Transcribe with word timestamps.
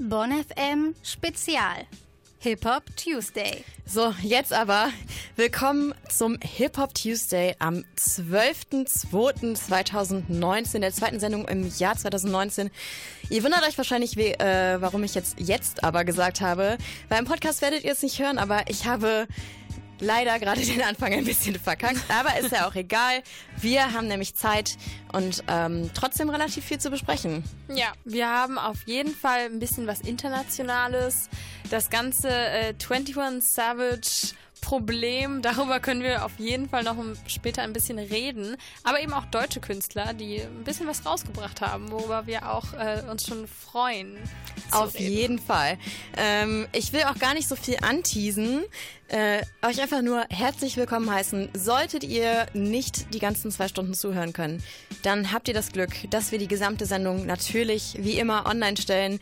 Bonn 0.00 0.30
FM 0.30 0.94
Spezial. 1.02 1.84
Hip 2.38 2.64
Hop 2.64 2.84
Tuesday. 2.96 3.64
So, 3.84 4.14
jetzt 4.22 4.52
aber 4.52 4.90
willkommen 5.34 5.92
zum 6.08 6.38
Hip 6.40 6.78
Hop 6.78 6.94
Tuesday 6.94 7.56
am 7.58 7.84
12.02.2019, 7.98 10.78
der 10.78 10.92
zweiten 10.92 11.18
Sendung 11.18 11.48
im 11.48 11.68
Jahr 11.78 11.96
2019. 11.96 12.70
Ihr 13.28 13.42
wundert 13.42 13.66
euch 13.66 13.76
wahrscheinlich, 13.76 14.16
wie, 14.16 14.34
äh, 14.34 14.80
warum 14.80 15.02
ich 15.02 15.16
jetzt 15.16 15.40
jetzt 15.40 15.82
aber 15.82 16.04
gesagt 16.04 16.40
habe. 16.40 16.78
Weil 17.08 17.18
im 17.18 17.24
Podcast 17.24 17.60
werdet 17.60 17.82
ihr 17.82 17.90
es 17.90 18.04
nicht 18.04 18.20
hören, 18.20 18.38
aber 18.38 18.66
ich 18.68 18.86
habe 18.86 19.26
leider 20.00 20.38
gerade 20.38 20.60
den 20.60 20.82
Anfang 20.82 21.12
ein 21.12 21.24
bisschen 21.24 21.58
verkackt, 21.58 22.02
aber 22.08 22.38
ist 22.38 22.52
ja 22.52 22.68
auch 22.68 22.74
egal. 22.74 23.22
Wir 23.60 23.92
haben 23.92 24.08
nämlich 24.08 24.34
Zeit 24.34 24.76
und 25.12 25.42
ähm, 25.48 25.90
trotzdem 25.94 26.30
relativ 26.30 26.64
viel 26.64 26.78
zu 26.78 26.90
besprechen. 26.90 27.44
Ja, 27.68 27.92
wir 28.04 28.28
haben 28.28 28.58
auf 28.58 28.82
jeden 28.86 29.14
Fall 29.14 29.46
ein 29.46 29.58
bisschen 29.58 29.86
was 29.86 30.00
Internationales. 30.00 31.28
Das 31.70 31.90
ganze 31.90 32.28
äh, 32.28 32.74
21 32.88 33.42
Savage 33.42 34.34
Problem. 34.68 35.40
Darüber 35.40 35.80
können 35.80 36.02
wir 36.02 36.26
auf 36.26 36.32
jeden 36.38 36.68
Fall 36.68 36.82
noch 36.82 36.96
später 37.26 37.62
ein 37.62 37.72
bisschen 37.72 37.98
reden. 37.98 38.54
Aber 38.84 39.00
eben 39.00 39.14
auch 39.14 39.24
deutsche 39.24 39.60
Künstler, 39.60 40.12
die 40.12 40.42
ein 40.42 40.62
bisschen 40.62 40.86
was 40.86 41.06
rausgebracht 41.06 41.62
haben, 41.62 41.90
worüber 41.90 42.26
wir 42.26 42.52
auch 42.52 42.74
äh, 42.74 43.02
uns 43.10 43.26
schon 43.26 43.48
freuen. 43.48 44.18
Auf 44.70 44.92
reden. 44.92 45.10
jeden 45.10 45.38
Fall. 45.38 45.78
Ähm, 46.18 46.66
ich 46.72 46.92
will 46.92 47.04
auch 47.04 47.18
gar 47.18 47.32
nicht 47.32 47.48
so 47.48 47.56
viel 47.56 47.78
anteasen. 47.80 48.62
Äh, 49.08 49.40
euch 49.66 49.80
einfach 49.80 50.02
nur 50.02 50.26
herzlich 50.28 50.76
willkommen 50.76 51.10
heißen. 51.10 51.48
Solltet 51.54 52.04
ihr 52.04 52.44
nicht 52.52 53.14
die 53.14 53.20
ganzen 53.20 53.50
zwei 53.50 53.68
Stunden 53.68 53.94
zuhören 53.94 54.34
können, 54.34 54.62
dann 55.02 55.32
habt 55.32 55.48
ihr 55.48 55.54
das 55.54 55.72
Glück, 55.72 55.92
dass 56.10 56.30
wir 56.30 56.38
die 56.38 56.46
gesamte 56.46 56.84
Sendung 56.84 57.24
natürlich 57.24 57.96
wie 58.00 58.18
immer 58.18 58.44
online 58.44 58.76
stellen 58.76 59.18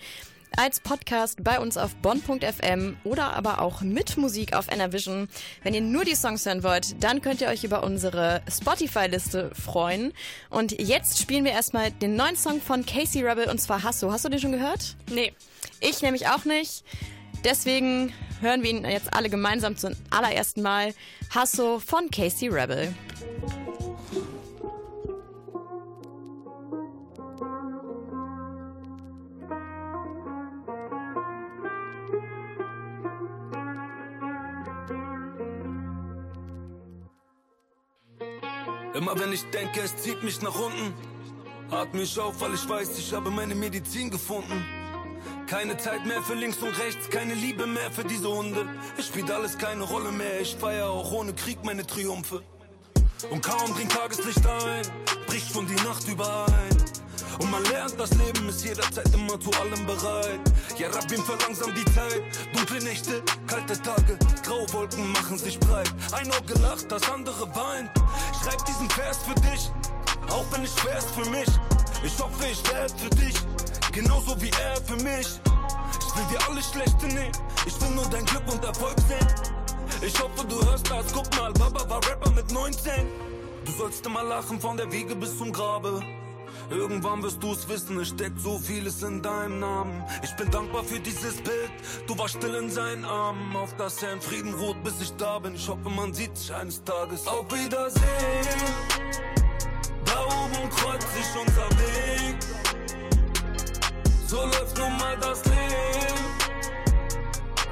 als 0.56 0.80
Podcast 0.80 1.42
bei 1.42 1.58
uns 1.60 1.76
auf 1.76 1.94
bonn.fm 1.96 2.96
oder 3.04 3.34
aber 3.34 3.60
auch 3.60 3.82
mit 3.82 4.16
Musik 4.16 4.54
auf 4.54 4.70
Enervision. 4.70 5.28
Wenn 5.62 5.74
ihr 5.74 5.80
nur 5.80 6.04
die 6.04 6.14
Songs 6.14 6.46
hören 6.46 6.62
wollt, 6.62 7.02
dann 7.02 7.20
könnt 7.22 7.40
ihr 7.40 7.48
euch 7.48 7.64
über 7.64 7.82
unsere 7.84 8.42
Spotify-Liste 8.50 9.50
freuen. 9.54 10.12
Und 10.50 10.80
jetzt 10.80 11.20
spielen 11.20 11.44
wir 11.44 11.52
erstmal 11.52 11.90
den 11.90 12.16
neuen 12.16 12.36
Song 12.36 12.60
von 12.60 12.86
Casey 12.86 13.22
Rebel 13.22 13.48
und 13.48 13.60
zwar 13.60 13.82
Hasso. 13.82 14.12
Hast 14.12 14.24
du 14.24 14.28
den 14.28 14.40
schon 14.40 14.52
gehört? 14.52 14.96
Nee. 15.10 15.32
Ich 15.80 16.02
nämlich 16.02 16.28
auch 16.28 16.44
nicht. 16.44 16.84
Deswegen 17.44 18.12
hören 18.40 18.62
wir 18.62 18.70
ihn 18.70 18.84
jetzt 18.84 19.12
alle 19.12 19.28
gemeinsam 19.28 19.76
zum 19.76 19.94
allerersten 20.10 20.62
Mal. 20.62 20.94
Hasso 21.34 21.80
von 21.80 22.10
Casey 22.10 22.48
Rebel. 22.48 22.94
Immer 38.96 39.18
wenn 39.20 39.30
ich 39.30 39.44
denke, 39.50 39.82
es 39.82 39.94
zieht 39.98 40.22
mich 40.22 40.40
nach 40.40 40.58
unten, 40.58 40.94
atme 41.70 42.00
ich 42.00 42.18
auf, 42.18 42.40
weil 42.40 42.54
ich 42.54 42.66
weiß, 42.66 42.98
ich 42.98 43.12
habe 43.12 43.30
meine 43.30 43.54
Medizin 43.54 44.10
gefunden. 44.10 44.64
Keine 45.46 45.76
Zeit 45.76 46.06
mehr 46.06 46.22
für 46.22 46.32
links 46.32 46.56
und 46.62 46.70
rechts, 46.78 47.10
keine 47.10 47.34
Liebe 47.34 47.66
mehr 47.66 47.90
für 47.90 48.04
diese 48.04 48.30
Hunde. 48.34 48.66
Es 48.96 49.08
spielt 49.08 49.30
alles 49.30 49.58
keine 49.58 49.82
Rolle 49.82 50.12
mehr, 50.12 50.40
ich 50.40 50.56
feiere 50.56 50.88
auch 50.88 51.12
ohne 51.12 51.34
Krieg 51.34 51.62
meine 51.62 51.86
Triumphe. 51.86 52.42
Und 53.30 53.42
kaum 53.42 53.74
dringt 53.74 53.92
Tageslicht 53.92 54.46
ein, 54.46 54.86
bricht 55.26 55.52
schon 55.52 55.66
die 55.66 55.84
Nacht 55.84 56.08
überein. 56.08 56.76
Und 57.38 57.50
man 57.50 57.62
lernt, 57.64 57.98
das 57.98 58.10
Leben 58.10 58.48
ist 58.48 58.64
jederzeit 58.64 59.12
immer 59.14 59.38
zu 59.40 59.50
allem 59.52 59.86
bereit. 59.86 60.40
Ja, 60.78 60.88
Rabbim 60.88 61.22
verlangsamt 61.22 61.76
die 61.76 61.84
Zeit. 61.92 62.22
Dunkle 62.54 62.82
Nächte, 62.82 63.22
kalte 63.46 63.80
Tage, 63.80 64.18
graue 64.44 64.72
Wolken 64.72 65.12
machen 65.12 65.38
sich 65.38 65.58
breit. 65.58 65.92
Ein 66.12 66.30
Auge 66.32 66.54
lacht, 66.60 66.90
das 66.90 67.08
andere 67.10 67.46
weint. 67.54 67.90
Schreib 68.42 68.64
diesen 68.66 68.88
Vers 68.90 69.18
für 69.26 69.34
dich, 69.40 69.70
auch 70.30 70.44
wenn 70.52 70.64
es 70.64 70.78
schwer 70.78 70.98
ist 70.98 71.10
für 71.10 71.28
mich. 71.30 71.48
Ich 72.04 72.18
hoffe, 72.18 72.46
ich 72.50 72.62
werde 72.72 72.94
für 72.96 73.10
dich, 73.10 73.34
genauso 73.92 74.40
wie 74.40 74.50
er 74.50 74.76
für 74.82 74.96
mich. 74.96 75.26
Ich 76.00 76.16
will 76.16 76.26
dir 76.30 76.48
alles 76.48 76.70
Schlechte 76.70 77.06
nehmen, 77.06 77.32
ich 77.66 77.80
will 77.80 77.90
nur 77.90 78.06
dein 78.06 78.24
Glück 78.24 78.52
und 78.52 78.64
Erfolg 78.64 78.96
sehen. 79.08 79.26
Ich 80.02 80.18
hoffe, 80.20 80.46
du 80.46 80.62
hörst 80.66 80.90
das, 80.90 81.12
guck 81.12 81.34
mal, 81.36 81.52
Baba 81.54 81.88
war 81.88 82.06
Rapper 82.06 82.30
mit 82.30 82.50
19. 82.52 82.92
Du 83.64 83.72
sollst 83.72 84.06
immer 84.06 84.22
lachen 84.22 84.60
von 84.60 84.76
der 84.76 84.90
Wiege 84.92 85.16
bis 85.16 85.36
zum 85.38 85.52
Grabe. 85.52 86.00
Irgendwann 86.70 87.22
wirst 87.22 87.42
du's 87.42 87.68
wissen, 87.68 88.00
es 88.00 88.08
steckt 88.08 88.40
so 88.40 88.58
vieles 88.58 89.02
in 89.02 89.22
deinem 89.22 89.60
Namen. 89.60 90.04
Ich 90.22 90.34
bin 90.36 90.50
dankbar 90.50 90.82
für 90.82 90.98
dieses 90.98 91.36
Bild, 91.36 91.70
du 92.08 92.18
warst 92.18 92.36
still 92.36 92.54
in 92.54 92.70
seinen 92.70 93.04
Armen. 93.04 93.54
Auf 93.56 93.74
dass 93.76 94.02
er 94.02 94.12
in 94.14 94.20
Frieden 94.20 94.52
ruht, 94.54 94.82
bis 94.82 95.00
ich 95.00 95.14
da 95.16 95.38
bin. 95.38 95.54
Ich 95.54 95.68
hoffe, 95.68 95.88
man 95.88 96.12
sieht 96.12 96.36
sich 96.36 96.52
eines 96.52 96.82
Tages. 96.82 97.26
Auf 97.26 97.46
Wiedersehen, 97.52 98.02
da 100.04 100.24
oben 100.24 100.70
kreuzt 100.70 101.08
sich 101.14 101.26
unser 101.40 101.70
Weg. 101.78 102.36
So 104.26 104.44
läuft 104.44 104.76
nun 104.76 104.96
mal 104.96 105.16
das 105.20 105.44
Leben. 105.44 105.56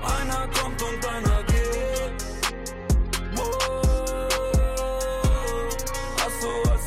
Einer 0.03 0.49
kommt 0.49 0.81
und 0.83 1.07
einer 1.07 1.43
geht. 1.43 1.54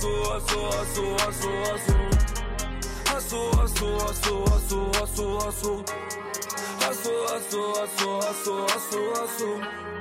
Asso, 0.07 0.31
asso, 0.31 0.59
asso, 0.67 1.03
asso, 1.27 1.49
asso. 1.73 1.95
Asso, 3.15 3.39
asso, 3.61 3.87
asso, 4.09 4.43
asso, 4.55 4.79
asso, 5.03 5.37
asso. 5.47 5.83
Asso, 6.87 7.11
asso, 7.35 7.61
asso, 7.81 8.17
asso, 8.19 8.65
asso, 8.65 8.99
asso. 9.23 9.96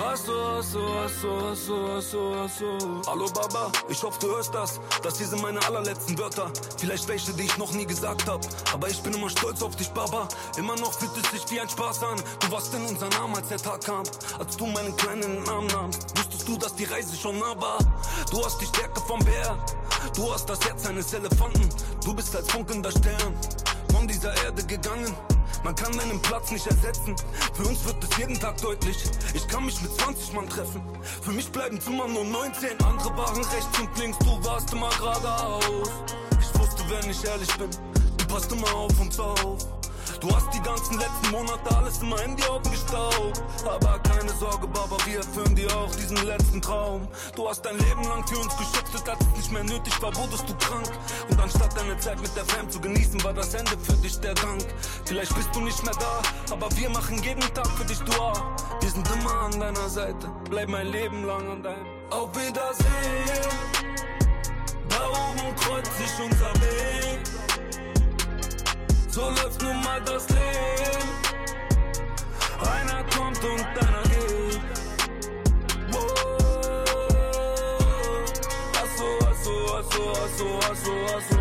Asso, 0.00 0.32
asso, 0.58 0.78
asso, 1.04 1.28
asso, 1.50 1.92
asso, 1.96 2.34
asso. 2.42 3.02
Hallo 3.06 3.26
Baba, 3.34 3.70
ich 3.86 4.02
hoffe 4.02 4.18
du 4.18 4.28
hörst 4.28 4.54
das. 4.54 4.80
Das 5.02 5.18
hier 5.18 5.26
sind 5.26 5.42
meine 5.42 5.62
allerletzten 5.66 6.18
Wörter. 6.18 6.50
Vielleicht 6.78 7.06
welche, 7.06 7.34
die 7.34 7.42
ich 7.42 7.58
noch 7.58 7.70
nie 7.72 7.84
gesagt 7.84 8.26
hab. 8.26 8.40
Aber 8.72 8.88
ich 8.88 8.98
bin 9.02 9.12
immer 9.12 9.28
stolz 9.28 9.62
auf 9.62 9.76
dich, 9.76 9.90
Baba. 9.90 10.26
Immer 10.56 10.74
noch 10.76 10.94
fühlt 10.94 11.12
es 11.22 11.30
sich 11.30 11.50
wie 11.50 11.60
ein 11.60 11.68
Spaß 11.68 12.02
an. 12.02 12.16
Du 12.40 12.50
warst 12.50 12.74
in 12.74 12.82
unser 12.86 13.10
Name, 13.10 13.36
als 13.36 13.48
der 13.48 13.58
Tag 13.58 13.84
kam. 13.84 14.02
Als 14.38 14.56
du 14.56 14.66
meinen 14.66 14.96
Kleinen 14.96 15.46
Arm 15.46 15.66
nahmst. 15.66 16.16
Wusstest 16.16 16.48
du, 16.48 16.56
dass 16.56 16.74
die 16.74 16.84
Reise 16.84 17.14
schon 17.14 17.38
nah 17.38 17.60
war? 17.60 17.78
Du 18.30 18.42
hast 18.42 18.58
die 18.58 18.66
Stärke 18.66 19.00
vom 19.02 19.18
Bär. 19.20 19.58
Du 20.16 20.32
hast 20.32 20.48
das 20.48 20.60
Herz 20.64 20.86
eines 20.86 21.12
Elefanten. 21.12 21.68
Du 22.02 22.14
bist 22.14 22.34
als 22.34 22.50
funkelnder 22.50 22.90
Stern 22.90 23.34
von 23.92 24.08
dieser 24.08 24.34
Erde 24.44 24.64
gegangen. 24.64 25.14
Man 25.64 25.74
kann 25.74 25.96
deinen 25.96 26.20
Platz 26.22 26.50
nicht 26.50 26.66
ersetzen. 26.66 27.14
Für 27.54 27.64
uns 27.68 27.84
wird 27.84 27.96
es 28.02 28.16
jeden 28.16 28.38
Tag 28.38 28.60
deutlich. 28.60 28.96
Ich 29.34 29.46
kann 29.48 29.64
mich 29.64 29.80
mit 29.82 29.92
20 30.00 30.32
Mann 30.32 30.48
treffen. 30.48 30.82
Für 31.22 31.32
mich 31.32 31.50
bleiben 31.50 31.80
Zimmer 31.80 32.08
nur 32.08 32.24
19. 32.24 32.82
Andere 32.82 33.16
waren 33.16 33.44
rechts 33.44 33.78
und 33.78 33.98
links, 33.98 34.18
du 34.18 34.44
warst 34.44 34.72
immer 34.72 34.90
geradeaus. 34.90 35.90
Ich 36.40 36.58
wusste, 36.58 36.82
wenn 36.88 37.10
ich 37.10 37.24
ehrlich 37.24 37.52
bin, 37.56 37.70
du 38.16 38.26
passt 38.26 38.50
immer 38.52 38.72
auf 38.74 39.00
uns 39.00 39.18
auf. 39.18 39.79
Du 40.20 40.28
hast 40.36 40.52
die 40.52 40.60
ganzen 40.60 40.98
letzten 40.98 41.30
Monate 41.30 41.76
alles 41.76 41.98
in 42.02 42.36
die 42.36 42.44
Augen 42.44 42.70
gestaubt. 42.70 43.42
Aber 43.64 43.98
keine 44.00 44.30
Sorge, 44.32 44.66
Baba, 44.66 44.98
wir 45.06 45.18
erfüllen 45.18 45.54
dir 45.54 45.74
auch 45.74 45.90
diesen 45.94 46.18
letzten 46.26 46.60
Traum. 46.60 47.08
Du 47.34 47.48
hast 47.48 47.62
dein 47.62 47.78
Leben 47.78 48.04
lang 48.04 48.26
für 48.28 48.38
uns 48.38 48.54
geschützt, 48.54 49.08
als 49.08 49.18
es 49.18 49.36
nicht 49.38 49.52
mehr 49.52 49.64
nötig 49.64 50.00
war, 50.02 50.14
wurdest 50.14 50.46
du 50.46 50.54
krank. 50.56 50.90
Und 51.30 51.40
anstatt 51.40 51.74
deine 51.74 51.98
Zeit 51.98 52.20
mit 52.20 52.36
der 52.36 52.44
Fam 52.44 52.68
zu 52.68 52.78
genießen, 52.80 53.22
war 53.24 53.32
das 53.32 53.54
Ende 53.54 53.72
für 53.82 53.94
dich 53.94 54.20
der 54.20 54.34
Dank. 54.34 54.62
Vielleicht 55.06 55.34
bist 55.34 55.48
du 55.54 55.60
nicht 55.60 55.82
mehr 55.84 55.94
da, 55.94 56.20
aber 56.52 56.68
wir 56.76 56.90
machen 56.90 57.22
jeden 57.22 57.54
Tag 57.54 57.68
für 57.68 57.84
dich 57.86 58.00
Dua. 58.00 58.34
Wir 58.80 58.90
sind 58.90 59.08
immer 59.10 59.40
an 59.40 59.58
deiner 59.58 59.88
Seite, 59.88 60.30
bleib 60.50 60.68
mein 60.68 60.88
Leben 60.88 61.24
lang 61.24 61.48
an 61.50 61.62
deinem. 61.62 61.86
Auf 62.10 62.28
Wiedersehen, 62.34 63.48
da 64.86 65.08
oben 65.08 65.56
kreuzt 65.56 65.96
sich 65.96 66.24
unser 66.26 66.52
Weg. 66.60 67.49
So 69.12 69.28
läuft 69.28 69.60
nun 69.60 69.80
mal 69.82 70.00
das 70.02 70.28
Leben. 70.28 71.08
Einer 72.60 73.02
kommt 73.16 73.42
und 73.42 73.60
einer 73.60 74.02
geht. 74.04 74.60
Asso, 78.80 79.08
asso, 79.30 79.54
asso, 79.78 80.02
asso, 80.22 80.46
asso, 80.70 80.94
asso. 81.16 81.38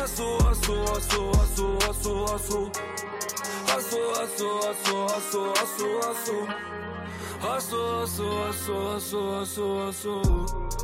Asso, 0.00 0.26
asso, 0.48 0.74
asso, 0.94 1.20
asso, 1.42 1.66
asso, 1.90 2.12
asso. 2.34 2.70
Asso, 3.74 4.00
asso, 4.22 4.48
asso, 4.70 4.96
asso, 5.06 5.40
asso, 5.60 5.88
asso. 6.08 6.36
Asso, 7.42 7.80
asso, 8.02 8.26
asso, 8.48 8.74
asso, 8.94 9.20
asso, 9.40 9.64
asso. 9.88 10.83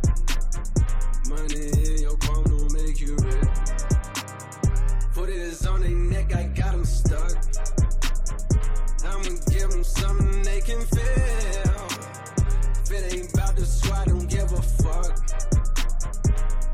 Money 1.31 1.71
in 1.87 2.01
your 2.01 2.17
palm 2.17 2.43
don't 2.43 2.73
make 2.73 2.99
you 2.99 3.15
rich. 3.15 3.49
Put 5.13 5.29
it 5.29 5.65
on 5.65 5.79
their 5.79 5.89
neck, 5.89 6.35
I 6.35 6.43
got 6.43 6.73
them 6.73 6.83
stuck. 6.83 7.37
I'ma 9.05 9.37
give 9.49 9.69
them 9.69 9.83
something 9.85 10.43
they 10.43 10.59
can 10.59 10.81
feel. 10.81 11.87
If 12.83 12.91
it 12.91 13.13
ain't 13.13 13.33
about 13.33 13.55
the 13.55 13.65
squad, 13.65 14.07
don't 14.07 14.27
give 14.29 14.51
a 14.51 14.61
fuck. 14.61 15.30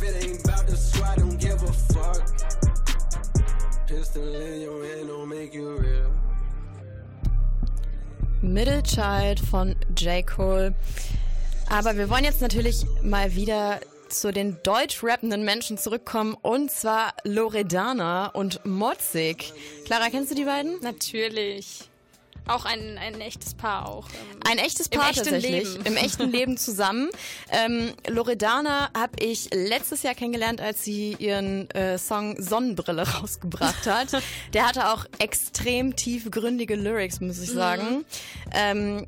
If 0.00 0.04
it 0.04 0.24
ain't 0.24 0.44
about 0.44 0.64
the 0.68 0.76
squad, 0.76 1.16
don't 1.18 1.40
give 1.40 1.60
a 1.60 1.72
fuck. 1.72 2.22
Pistol 3.88 4.32
in 4.32 4.60
your 4.60 4.84
hand 4.84 5.08
don't 5.08 5.28
make 5.28 5.52
you 5.52 5.76
real. 5.76 6.12
Middle 8.40 8.80
Child 8.82 9.40
von 9.40 9.74
J. 9.96 10.24
Cole. 10.24 10.72
Aber 11.68 11.96
wir 11.96 12.08
wollen 12.08 12.22
jetzt 12.22 12.40
natürlich 12.40 12.86
mal 13.02 13.34
wieder 13.34 13.80
zu 14.08 14.30
den 14.30 14.58
deutsch 14.62 15.02
rappenden 15.02 15.44
Menschen 15.44 15.78
zurückkommen 15.78 16.36
und 16.42 16.70
zwar 16.70 17.14
Loredana 17.24 18.28
und 18.28 18.64
Motzig. 18.64 19.52
Clara, 19.84 20.10
kennst 20.10 20.30
du 20.30 20.36
die 20.36 20.44
beiden? 20.44 20.78
Natürlich. 20.80 21.88
Auch 22.48 22.64
ein, 22.64 22.98
ein 22.98 23.20
echtes 23.20 23.54
Paar 23.54 23.88
auch. 23.88 24.08
ähm, 24.08 24.40
Ein 24.50 24.58
echtes 24.58 24.88
Paar 24.88 25.04
Im 25.04 25.10
echten 25.10 25.24
tatsächlich. 25.30 25.64
Leben. 25.74 25.86
Im 25.86 25.96
echten 25.96 26.30
Leben 26.32 26.56
zusammen. 26.58 27.10
Ähm, 27.50 27.92
Loredana 28.08 28.90
habe 28.96 29.22
ich 29.22 29.48
letztes 29.54 30.02
Jahr 30.02 30.14
kennengelernt, 30.14 30.60
als 30.60 30.82
sie 30.84 31.14
ihren 31.18 31.70
äh, 31.70 31.98
Song 31.98 32.40
Sonnenbrille 32.42 33.02
rausgebracht 33.20 33.86
hat. 33.86 34.20
Der 34.54 34.66
hatte 34.66 34.88
auch 34.92 35.04
extrem 35.18 35.94
tiefgründige 35.94 36.74
Lyrics, 36.74 37.20
muss 37.20 37.36
Mhm. 37.38 37.42
ich 37.44 37.50
sagen. 37.52 38.04
Ähm, 38.52 39.06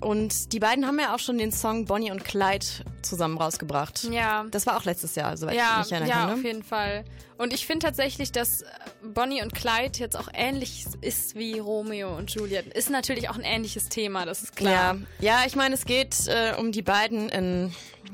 und 0.00 0.52
die 0.52 0.60
beiden 0.60 0.86
haben 0.86 0.98
ja 0.98 1.14
auch 1.14 1.18
schon 1.18 1.38
den 1.38 1.52
Song 1.52 1.84
Bonnie 1.84 2.10
und 2.10 2.24
Clyde 2.24 2.64
zusammen 3.02 3.36
rausgebracht. 3.38 4.04
Ja. 4.10 4.44
Das 4.50 4.66
war 4.66 4.76
auch 4.76 4.84
letztes 4.84 5.14
Jahr, 5.14 5.36
soweit 5.36 5.54
ich 5.54 5.60
Ja, 5.60 5.78
mich 5.78 5.92
erinnern 5.92 6.08
ja, 6.08 6.14
kann. 6.20 6.30
auf 6.30 6.36
Ne? 6.42 6.46
jeden 6.46 6.62
Fall. 6.62 7.04
Und 7.36 7.52
ich 7.52 7.66
finde 7.66 7.86
tatsächlich, 7.86 8.32
dass 8.32 8.64
Bonnie 9.02 9.42
und 9.42 9.54
Clyde 9.54 9.98
jetzt 9.98 10.16
auch 10.16 10.28
ähnlich 10.34 10.86
ist 11.00 11.36
wie 11.36 11.58
Romeo 11.60 12.16
und 12.16 12.30
Juliet. 12.32 12.66
Ist 12.74 12.90
natürlich 12.90 13.28
auch 13.28 13.36
ein 13.36 13.44
ähnliches 13.44 13.88
Thema, 13.88 14.26
das 14.26 14.42
ist 14.42 14.56
klar. 14.56 14.96
Ja, 15.20 15.38
ja 15.40 15.46
ich 15.46 15.54
meine, 15.54 15.74
es 15.76 15.84
geht 15.84 16.16
äh, 16.26 16.54
um 16.58 16.72
die 16.72 16.82
beiden 16.82 17.28
in, 17.28 17.72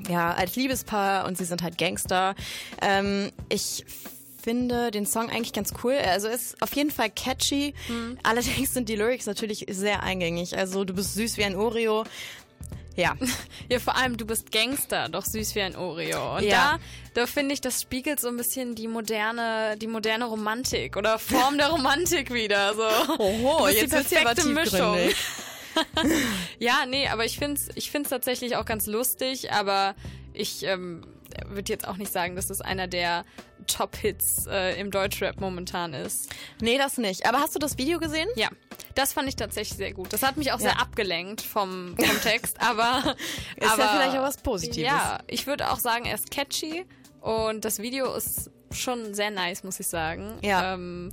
ja, 0.08 0.32
als 0.32 0.56
Liebespaar 0.56 1.26
und 1.26 1.38
sie 1.38 1.44
sind 1.46 1.62
halt 1.62 1.78
Gangster. 1.78 2.34
Ähm, 2.82 3.30
ich 3.48 3.84
finde 3.86 4.13
den 4.46 5.06
Song 5.06 5.30
eigentlich 5.30 5.52
ganz 5.52 5.72
cool. 5.82 5.94
Also 5.94 6.28
ist 6.28 6.60
auf 6.62 6.74
jeden 6.74 6.90
Fall 6.90 7.10
catchy. 7.10 7.74
Mhm. 7.88 8.18
Allerdings 8.22 8.74
sind 8.74 8.88
die 8.88 8.96
Lyrics 8.96 9.26
natürlich 9.26 9.66
sehr 9.68 10.02
eingängig. 10.02 10.56
Also 10.56 10.84
du 10.84 10.94
bist 10.94 11.14
süß 11.14 11.36
wie 11.38 11.44
ein 11.44 11.56
Oreo. 11.56 12.04
Ja, 12.96 13.16
Ja, 13.68 13.80
vor 13.80 13.96
allem, 13.96 14.16
du 14.16 14.24
bist 14.24 14.52
Gangster, 14.52 15.08
doch 15.08 15.24
süß 15.24 15.54
wie 15.56 15.62
ein 15.62 15.74
Oreo. 15.74 16.36
Und 16.36 16.44
Ja. 16.44 16.78
da, 17.14 17.22
da 17.22 17.26
finde 17.26 17.54
ich, 17.54 17.60
das 17.60 17.82
spiegelt 17.82 18.20
so 18.20 18.28
ein 18.28 18.36
bisschen 18.36 18.74
die 18.76 18.86
moderne, 18.86 19.76
die 19.78 19.88
moderne 19.88 20.26
Romantik 20.26 20.96
oder 20.96 21.18
Form 21.18 21.58
der 21.58 21.68
Romantik 21.70 22.32
wieder. 22.32 22.74
So. 22.74 22.82
Oho, 23.18 23.66
jetzt 23.68 23.82
die 23.82 23.88
perfekte 23.88 24.44
Mischung. 24.46 24.96
Ja, 26.60 26.86
nee, 26.86 27.08
aber 27.08 27.24
ich 27.24 27.36
find's, 27.36 27.68
ich 27.74 27.90
find's 27.90 28.10
tatsächlich 28.10 28.54
auch 28.56 28.64
ganz 28.64 28.86
lustig, 28.86 29.50
aber 29.52 29.96
ich 30.32 30.62
ähm, 30.64 31.02
würde 31.46 31.72
jetzt 31.72 31.86
auch 31.86 31.96
nicht 31.96 32.12
sagen, 32.12 32.36
dass 32.36 32.48
das 32.48 32.60
einer 32.60 32.86
der 32.86 33.24
Top-Hits 33.66 34.46
äh, 34.46 34.78
im 34.80 34.90
Deutschrap 34.90 35.40
momentan 35.40 35.94
ist. 35.94 36.30
Nee, 36.60 36.78
das 36.78 36.98
nicht. 36.98 37.26
Aber 37.26 37.38
hast 37.40 37.54
du 37.54 37.58
das 37.58 37.78
Video 37.78 37.98
gesehen? 37.98 38.28
Ja, 38.36 38.48
das 38.94 39.12
fand 39.12 39.28
ich 39.28 39.36
tatsächlich 39.36 39.76
sehr 39.76 39.92
gut. 39.92 40.12
Das 40.12 40.22
hat 40.22 40.36
mich 40.36 40.52
auch 40.52 40.58
Ja. 40.60 40.70
sehr 40.70 40.80
abgelenkt 40.80 41.40
vom, 41.42 41.96
vom 41.96 42.20
Text, 42.22 42.60
aber 42.60 43.16
Ist 43.56 43.70
aber, 43.72 43.82
ja 43.82 43.88
vielleicht 43.88 44.16
auch 44.18 44.22
was 44.22 44.36
Positives. 44.38 44.86
Ja, 44.90 45.18
ich 45.26 45.46
würde 45.46 45.70
auch 45.70 45.78
sagen, 45.78 46.04
er 46.04 46.14
ist 46.14 46.30
catchy 46.30 46.84
und 47.20 47.64
das 47.64 47.78
Video 47.78 48.12
ist 48.14 48.50
schon 48.70 49.14
sehr 49.14 49.30
nice, 49.30 49.62
muss 49.64 49.80
ich 49.80 49.86
sagen. 49.86 50.34
Ja. 50.42 50.74
Ähm, 50.74 51.10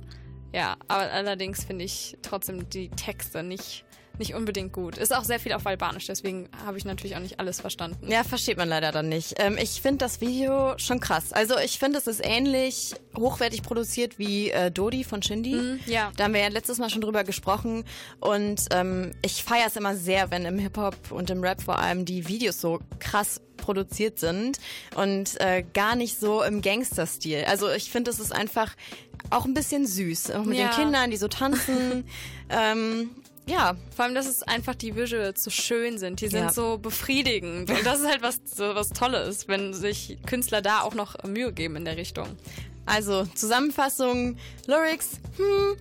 ja, 0.52 0.76
aber 0.88 1.10
allerdings 1.12 1.64
finde 1.64 1.84
ich 1.84 2.18
trotzdem 2.22 2.68
die 2.68 2.90
Texte 2.90 3.42
nicht 3.42 3.84
nicht 4.18 4.34
unbedingt 4.34 4.72
gut. 4.72 4.96
Ist 4.98 5.14
auch 5.14 5.24
sehr 5.24 5.40
viel 5.40 5.52
auf 5.52 5.66
Albanisch, 5.66 6.06
deswegen 6.06 6.48
habe 6.64 6.78
ich 6.78 6.84
natürlich 6.84 7.16
auch 7.16 7.20
nicht 7.20 7.40
alles 7.40 7.60
verstanden. 7.60 8.10
Ja, 8.10 8.24
versteht 8.24 8.56
man 8.56 8.68
leider 8.68 8.92
dann 8.92 9.08
nicht. 9.08 9.34
Ähm, 9.38 9.58
ich 9.60 9.80
finde 9.82 9.98
das 9.98 10.20
Video 10.20 10.76
schon 10.78 11.00
krass. 11.00 11.32
Also 11.32 11.58
ich 11.58 11.78
finde, 11.78 11.98
es 11.98 12.06
ist 12.06 12.20
ähnlich 12.24 12.94
hochwertig 13.16 13.62
produziert 13.62 14.18
wie 14.18 14.50
äh, 14.50 14.70
Dodi 14.70 15.04
von 15.04 15.22
Shindy. 15.22 15.54
Mhm, 15.54 15.80
ja. 15.86 16.10
Da 16.16 16.24
haben 16.24 16.34
wir 16.34 16.40
ja 16.40 16.48
letztes 16.48 16.78
Mal 16.78 16.90
schon 16.90 17.00
drüber 17.02 17.24
gesprochen. 17.24 17.84
Und 18.20 18.66
ähm, 18.70 19.12
ich 19.22 19.44
feiere 19.44 19.66
es 19.66 19.76
immer 19.76 19.96
sehr, 19.96 20.30
wenn 20.30 20.44
im 20.44 20.58
Hip-Hop 20.58 21.10
und 21.10 21.30
im 21.30 21.42
Rap 21.42 21.62
vor 21.62 21.78
allem 21.78 22.04
die 22.04 22.28
Videos 22.28 22.60
so 22.60 22.80
krass 22.98 23.40
produziert 23.56 24.18
sind 24.18 24.58
und 24.96 25.40
äh, 25.40 25.62
gar 25.72 25.94
nicht 25.94 26.18
so 26.18 26.42
im 26.42 26.62
Gangster-Stil. 26.62 27.44
Also 27.46 27.70
ich 27.70 27.90
finde, 27.90 28.10
es 28.10 28.18
ist 28.18 28.32
einfach 28.34 28.74
auch 29.30 29.44
ein 29.44 29.54
bisschen 29.54 29.86
süß. 29.86 30.32
Auch 30.32 30.44
mit 30.44 30.58
Ja. 30.58 30.68
den 30.70 30.74
Kindern, 30.84 31.10
die 31.10 31.16
so 31.16 31.28
tanzen. 31.28 32.04
ähm, 32.50 33.10
ja, 33.46 33.74
Vor 33.94 34.04
allem, 34.04 34.14
dass 34.14 34.26
es 34.26 34.42
einfach 34.42 34.74
die 34.74 34.94
Visuals 34.96 35.42
so 35.42 35.50
schön 35.50 35.98
sind. 35.98 36.20
Die 36.20 36.28
sind 36.28 36.44
Ja. 36.44 36.52
so 36.52 36.78
befriedigend. 36.78 37.70
Und 37.70 37.84
das 37.86 38.00
ist 38.00 38.06
halt 38.06 38.22
was, 38.22 38.40
so 38.44 38.74
was 38.74 38.90
Tolles, 38.90 39.48
wenn 39.48 39.74
sich 39.74 40.16
Künstler 40.26 40.62
da 40.62 40.80
auch 40.82 40.94
noch 40.94 41.22
Mühe 41.24 41.52
geben 41.52 41.76
in 41.76 41.84
der 41.84 41.96
Richtung. 41.96 42.28
Also, 42.84 43.24
Zusammenfassung, 43.36 44.36
Lyrics, 44.66 45.20
hm, 45.36 45.76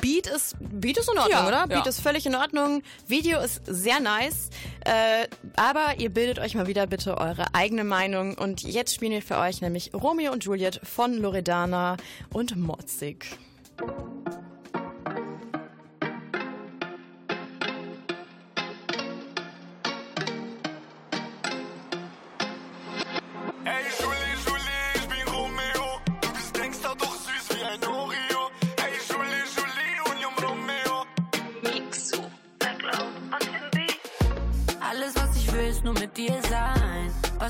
Beat 0.00 0.26
ist, 0.26 0.56
Beat 0.58 0.96
ist 0.96 1.10
in 1.10 1.18
Ordnung, 1.18 1.30
Ja, 1.38 1.46
oder? 1.46 1.58
ja. 1.58 1.66
Beat 1.66 1.86
ist 1.86 2.00
völlig 2.00 2.24
in 2.24 2.34
Ordnung. 2.34 2.82
Video 3.06 3.40
ist 3.40 3.60
sehr 3.66 4.00
nice. 4.00 4.48
Äh, 4.86 5.26
aber 5.56 5.98
ihr 5.98 6.08
bildet 6.08 6.38
euch 6.38 6.54
mal 6.54 6.66
wieder 6.66 6.86
bitte 6.86 7.18
eure 7.18 7.44
eigene 7.54 7.84
Meinung. 7.84 8.38
Und 8.38 8.62
jetzt 8.62 8.94
spielen 8.94 9.12
wir 9.12 9.20
für 9.22 9.36
euch 9.36 9.60
nämlich 9.60 9.92
Romeo 9.92 10.32
und 10.32 10.44
Juliet 10.44 10.80
von 10.82 11.14
Loredana 11.18 11.98
und 12.32 12.56
Motzig. 12.56 13.26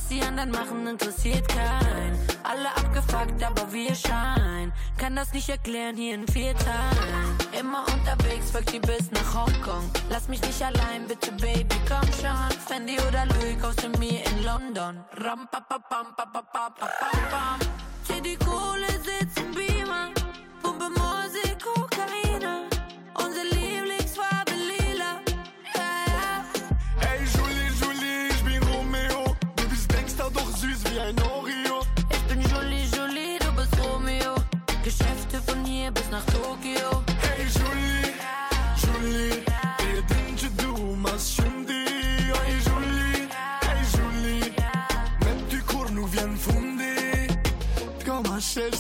Was 0.09 0.17
die 0.17 0.23
anderen 0.23 0.53
machen, 0.53 0.87
interessiert 0.87 1.49
keinen. 1.49 2.17
Alle 2.45 2.69
abgefuckt, 2.77 3.43
aber 3.43 3.73
wir 3.73 3.93
scheinen. 3.93 4.73
Kann 4.99 5.17
das 5.17 5.33
nicht 5.33 5.49
erklären, 5.49 5.97
hier 5.97 6.15
in 6.15 6.29
vier 6.29 6.55
Teilen. 6.55 7.59
Immer 7.59 7.85
unterwegs, 7.93 8.53
folgt 8.53 8.73
die 8.73 8.79
bis 8.79 9.11
nach 9.11 9.35
Hongkong. 9.35 9.91
Lass 10.09 10.29
mich 10.29 10.41
nicht 10.43 10.63
allein, 10.63 11.09
bitte, 11.09 11.33
Baby, 11.33 11.75
komm 11.89 12.09
schon. 12.13 12.57
Fendi 12.69 12.97
oder 13.09 13.27
Louis, 13.27 13.61
kaufst 13.61 13.83
du 13.83 13.89
mir 13.99 14.25
in 14.25 14.45
London. 14.45 15.05
Ram, 15.25 15.49
pa, 15.51 15.59
pa, 15.59 15.79
pam, 15.79 16.15
pa, 16.17 16.25
pa, 16.25 16.41
pa, 16.41 16.71
pa, 16.71 16.87
pam, 16.87 17.21
pam. 17.29 17.59
Zieh 18.05 18.21
die 18.21 18.37
Kohle, 18.37 18.87
sitz 19.03 19.37
im 19.39 19.57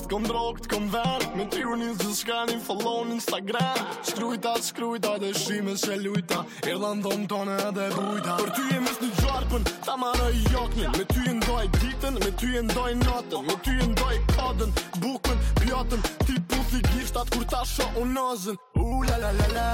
t'kom 0.07 0.23
drog, 0.23 0.61
t'kom 0.61 0.87
ven 0.91 1.23
Me 1.37 1.45
ty 1.51 1.65
unë 1.67 1.91
një 1.91 2.15
zë 2.15 2.43
një 2.51 2.59
follow 2.65 3.05
në 3.07 3.17
Instagram. 3.19 3.81
Shkrujta, 4.07 4.55
shkrujta, 4.63 5.17
dhe 5.23 5.33
shime 5.35 5.75
se 5.77 5.97
lujta 5.99 6.45
Erdha 6.63 6.93
në 6.95 7.27
tonë 7.31 7.57
edhe 7.67 7.87
bujta. 7.97 8.37
Për 8.41 8.53
ty 8.57 8.65
e 8.77 8.81
mes 8.85 9.01
një 9.03 9.11
gjarpën, 9.21 9.67
ta 9.87 9.97
marë 10.01 10.29
i 10.33 10.45
jaknin 10.55 10.95
Me 10.95 11.05
ty 11.13 11.25
e 11.27 11.35
ndoj 11.41 11.67
ditën, 11.79 12.19
me 12.23 12.31
ty 12.41 12.53
e 12.61 12.63
ndoj 12.69 12.93
natën. 13.03 13.47
Me 13.49 13.57
ty 13.67 13.75
e 13.75 13.89
ndoj 13.93 14.21
kadën, 14.35 14.75
bukën, 15.03 15.43
pjatën. 15.63 16.07
Ti 16.27 16.39
puthi 16.53 16.83
gishtat 16.93 17.33
kur 17.35 17.45
ta 17.51 17.65
sho 17.67 17.89
unë 18.03 18.15
nazën. 18.15 18.61
U 18.83 19.03
la 19.09 19.19
la 19.25 19.33
la 19.41 19.51
la. 19.57 19.69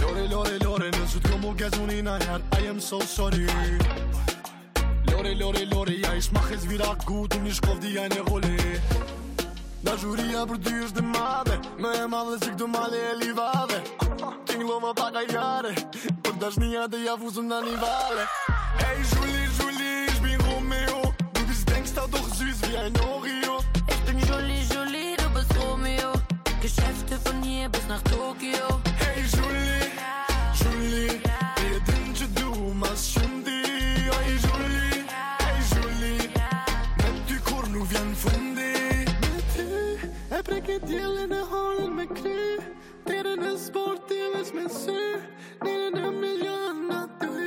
Lore, 0.00 0.26
lore, 0.32 0.56
lore, 0.64 0.90
nësë 0.96 1.22
t'kom 1.24 1.44
u 1.50 1.54
gezuni 1.60 2.00
na 2.02 2.16
njerë 2.24 2.62
I 2.62 2.72
am 2.72 2.80
so 2.80 3.00
sorry. 3.04 3.46
Lore, 5.12 5.36
lore, 5.36 5.64
lore, 5.72 6.00
ja 6.02 6.16
ish 6.16 6.32
ma 6.32 6.40
hez 6.48 6.66
vira 6.68 6.94
gut 7.06 7.36
Unë 7.38 7.48
i 7.50 7.54
shkovdi 7.54 7.94
ja 7.96 8.08
në 8.10 8.24
gole 8.28 8.56
Dashuria 9.86 10.42
për 10.50 10.58
ty 10.66 10.74
është 10.86 11.02
e 11.02 11.06
madhe 11.12 11.56
Më 11.82 11.92
e 12.02 12.06
madhe 12.10 12.38
si 12.42 12.50
këtë 12.52 12.66
male 12.72 13.02
e 13.10 13.14
livade 13.20 13.78
Tinglo 14.48 14.80
më 14.82 14.92
paka 14.98 15.22
jare 15.30 15.74
Për 16.26 16.40
dashnia 16.42 16.86
dhe 16.90 17.04
ja 17.04 17.14
fuzëm 17.20 17.46
në 17.52 17.60
një 17.68 17.76
vale 17.84 18.26
Ey, 18.88 18.98
Julie, 19.12 19.46
Julie, 19.58 20.06
ich 20.10 20.18
bin 20.24 20.42
Romeo 20.48 21.14
Du 21.32 21.46
bist 21.46 21.70
Gangster, 21.70 22.08
doch 22.10 22.28
süß 22.34 22.66
wie 22.66 22.76
ein 22.82 22.98
Oreo 23.06 23.60
Ich 23.88 24.02
bin 24.08 24.18
Julie, 24.26 24.62
Julie, 24.74 25.16
du 25.16 25.30
bist 25.34 25.54
Romeo. 25.62 26.12
Geschäfte 26.60 27.18
von 27.24 27.42
hier 27.42 27.68
bis 27.68 27.86
nach 27.88 28.02
Tokio. 28.02 28.85
Tere 43.66 43.74
në 43.74 43.82
sport 43.82 44.02
ti 44.06 44.16
veç 44.30 44.50
me 44.54 44.64
sy 44.70 44.92
Nire 45.64 45.88
në 45.90 46.10
milion 46.14 46.76
në 46.86 46.98
ty 47.18 47.46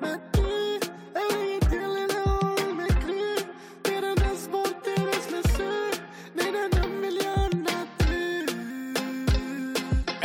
Me 0.00 0.12
ty 0.32 0.54
e 0.80 1.24
preke 1.28 1.66
djellin 1.66 2.14
e 2.14 2.22
horën 2.22 2.72
me 2.78 2.86
kry 3.02 3.26
Tere 3.84 4.14
në 4.16 4.30
sport 4.40 4.80
ti 4.86 4.94
veç 5.08 5.28
me 5.34 5.42
sy 5.50 5.68
Nire 6.38 6.64
në 6.72 6.88
milion 7.02 7.52
në 7.66 7.76
ty 8.00 8.22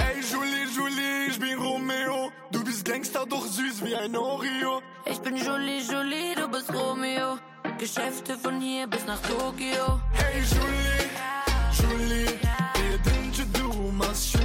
Ey 0.05 0.23
Julie, 0.31 0.65
Julie, 0.77 1.27
ich 1.27 1.39
bin 1.39 1.59
Romeo. 1.59 2.31
Du 2.51 2.63
bist 2.63 2.85
Gangster, 2.85 3.25
doch 3.25 3.45
süß 3.45 3.83
wie 3.83 3.97
ein 3.97 4.15
Oreo. 4.15 4.81
Ich 5.05 5.19
bin 5.19 5.35
Julie, 5.35 5.81
Julie, 5.81 6.35
du 6.35 6.47
bist 6.47 6.73
Romeo. 6.73 7.37
Geschäfte 7.77 8.37
von 8.37 8.61
hier 8.61 8.87
bis 8.87 9.05
nach 9.05 9.19
Tokio. 9.27 9.99
Hey 10.13 10.41
Julie, 10.53 11.09
Julie 11.75 12.39
must 13.99 14.38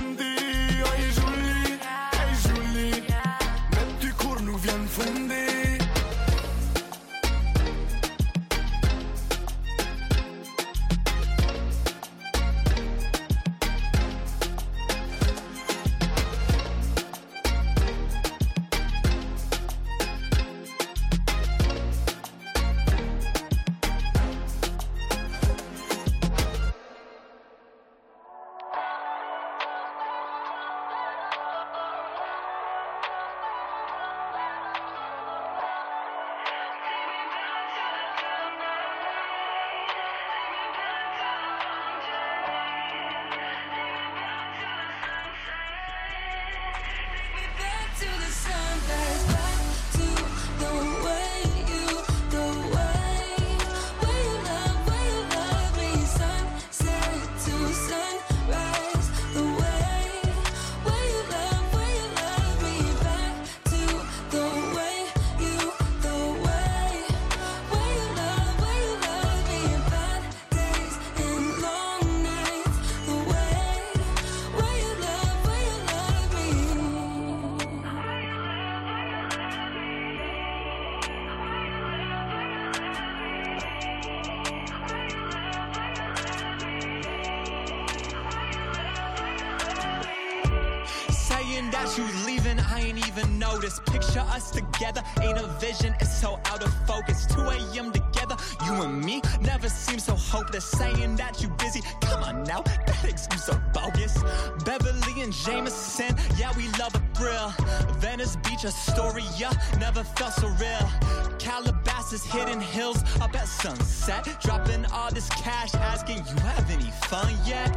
noticed. 93.64 93.84
Picture 93.86 94.20
us 94.20 94.50
together, 94.50 95.02
ain't 95.22 95.38
a 95.38 95.46
vision, 95.58 95.94
it's 96.00 96.20
so 96.20 96.40
out 96.46 96.62
of 96.62 96.72
focus. 96.86 97.26
2 97.26 97.40
a.m. 97.40 97.92
together, 97.92 98.36
you 98.64 98.72
and 98.82 99.04
me 99.04 99.20
never 99.40 99.68
seem 99.68 99.98
so 99.98 100.14
hopeless. 100.14 100.64
Saying 100.64 101.16
that 101.16 101.40
you 101.42 101.48
busy, 101.48 101.80
come 102.00 102.22
on 102.22 102.44
now, 102.44 102.62
that 102.62 103.04
excuse 103.04 103.44
so 103.44 103.60
bogus. 103.72 104.16
Beverly 104.64 105.22
and 105.22 105.32
Jameson, 105.32 106.16
yeah, 106.36 106.52
we 106.56 106.68
love 106.78 106.94
a 106.94 107.02
thrill. 107.14 107.52
Venice 107.98 108.36
Beach, 108.36 108.64
Astoria, 108.64 109.50
never 109.78 110.04
felt 110.04 110.32
so 110.34 110.48
real. 110.48 110.90
Calabasas, 111.38 112.24
hidden 112.24 112.60
hills, 112.60 113.02
up 113.20 113.34
at 113.34 113.48
sunset. 113.48 114.26
Dropping 114.40 114.84
all 114.86 115.10
this 115.12 115.28
cash, 115.28 115.74
asking 115.74 116.18
you 116.18 116.36
have 116.42 116.70
any 116.70 116.90
fun 117.08 117.32
yet? 117.44 117.72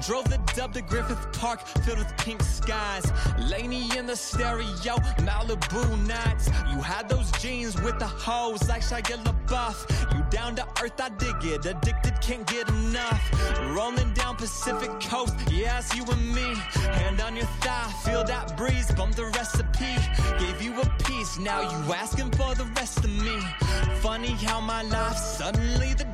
Drove 0.00 0.28
the 0.30 0.38
dub 0.58 0.74
to 0.74 0.82
Griffith 0.82 1.24
Park, 1.38 1.60
filled 1.84 1.98
with 1.98 2.16
pink 2.16 2.42
skies. 2.42 3.04
Laney 3.38 3.96
in 3.96 4.06
the 4.06 4.16
stereo, 4.16 4.96
Malibu 5.26 5.84
nights. 6.04 6.48
You 6.72 6.80
had 6.80 7.08
those 7.08 7.30
jeans 7.40 7.80
with 7.80 8.00
the 8.00 8.08
hoes 8.08 8.68
like 8.68 8.82
Shia 8.82 9.22
LaBeouf. 9.22 9.76
You 10.12 10.24
down 10.30 10.56
to 10.56 10.66
earth, 10.82 11.00
I 11.00 11.10
dig 11.10 11.36
it. 11.44 11.64
Addicted, 11.64 12.20
can't 12.20 12.44
get 12.48 12.68
enough. 12.70 13.22
Rolling 13.76 14.12
down 14.14 14.34
Pacific 14.34 14.90
Coast, 15.00 15.36
yeah, 15.48 15.80
you 15.94 16.04
and 16.10 16.34
me. 16.34 16.56
Hand 16.98 17.20
on 17.20 17.36
your 17.36 17.50
thigh, 17.62 17.92
feel 18.04 18.24
that 18.24 18.56
breeze, 18.56 18.90
bump 18.96 19.14
the 19.14 19.26
recipe. 19.26 19.94
Gave 20.40 20.60
you 20.60 20.72
a 20.80 20.86
piece, 21.04 21.38
now 21.38 21.60
you 21.60 21.94
asking 21.94 22.32
for 22.32 22.56
the 22.56 22.64
rest 22.74 22.98
of 22.98 23.10
me. 23.10 23.38
Funny 24.00 24.32
how 24.46 24.60
my 24.60 24.82
life 24.82 25.18
suddenly 25.18 25.94
the 25.94 26.07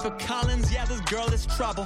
for 0.00 0.10
Collins, 0.12 0.72
yeah, 0.72 0.84
this 0.86 1.00
girl 1.02 1.26
is 1.32 1.46
trouble. 1.46 1.84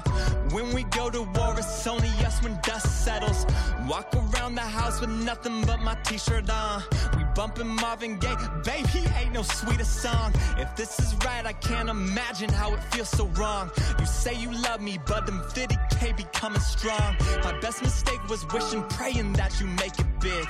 When 0.51 0.73
we 0.73 0.85
go 0.85 1.11
to 1.11 1.23
war, 1.23 1.55
it's 1.59 1.87
only 1.87 2.09
us 2.25 2.43
when 2.43 2.59
dust 2.63 3.05
settles. 3.05 3.45
Walk 3.89 4.15
around 4.15 4.55
the 4.55 4.61
house 4.61 5.01
with 5.01 5.11
nothing 5.11 5.65
but 5.65 5.81
my 5.81 5.95
t-shirt 6.05 6.49
on. 6.49 6.83
We 7.17 7.25
bumping 7.35 7.67
Marvin 7.67 8.19
Gaye, 8.19 8.37
baby, 8.65 9.07
ain't 9.19 9.33
no 9.33 9.43
sweeter 9.43 9.85
song. 9.85 10.33
If 10.59 10.77
this 10.77 10.99
is 11.01 11.15
right, 11.25 11.45
I 11.45 11.55
can't 11.55 11.89
imagine 11.89 12.51
how 12.51 12.73
it 12.75 12.83
feels 12.93 13.09
so 13.09 13.27
wrong. 13.39 13.71
You 13.99 14.07
say 14.07 14.35
you 14.35 14.53
love 14.53 14.81
me, 14.81 14.99
but 15.07 15.27
them 15.27 15.41
50k 15.41 16.17
be 16.17 16.25
coming 16.33 16.61
strong. 16.61 17.17
My 17.43 17.59
best 17.61 17.83
mistake 17.83 18.21
was 18.29 18.47
wishing, 18.53 18.83
praying 18.85 19.33
that 19.35 19.61
you 19.61 19.67
make 19.67 19.99
it 19.99 20.07
big. 20.25 20.47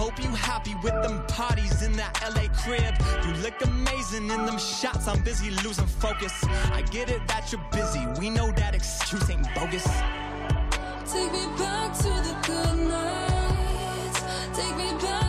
Hope 0.00 0.22
you 0.22 0.30
happy 0.30 0.74
with 0.76 0.94
them 1.02 1.24
parties 1.26 1.82
in 1.82 1.92
that 1.94 2.12
LA 2.34 2.46
crib. 2.62 2.94
You 3.26 3.32
look 3.42 3.60
amazing 3.62 4.30
in 4.30 4.46
them 4.46 4.58
shots, 4.58 5.08
I'm 5.08 5.20
busy 5.22 5.50
losing 5.64 5.86
focus. 5.86 6.32
I 6.72 6.82
get 6.82 7.10
it 7.10 7.26
that 7.26 7.50
you're 7.50 7.66
busy, 7.72 8.02
we 8.20 8.30
know 8.30 8.52
that 8.52 8.74
excuse 8.74 9.28
ain't 9.28 9.52
bogus. 9.56 9.86
Take 11.12 11.32
me 11.32 11.44
back 11.58 11.90
to 12.04 12.10
the 12.28 12.34
good 12.46 12.78
nights. 12.88 14.20
Take 14.56 14.76
me 14.76 14.90
back 15.02 15.27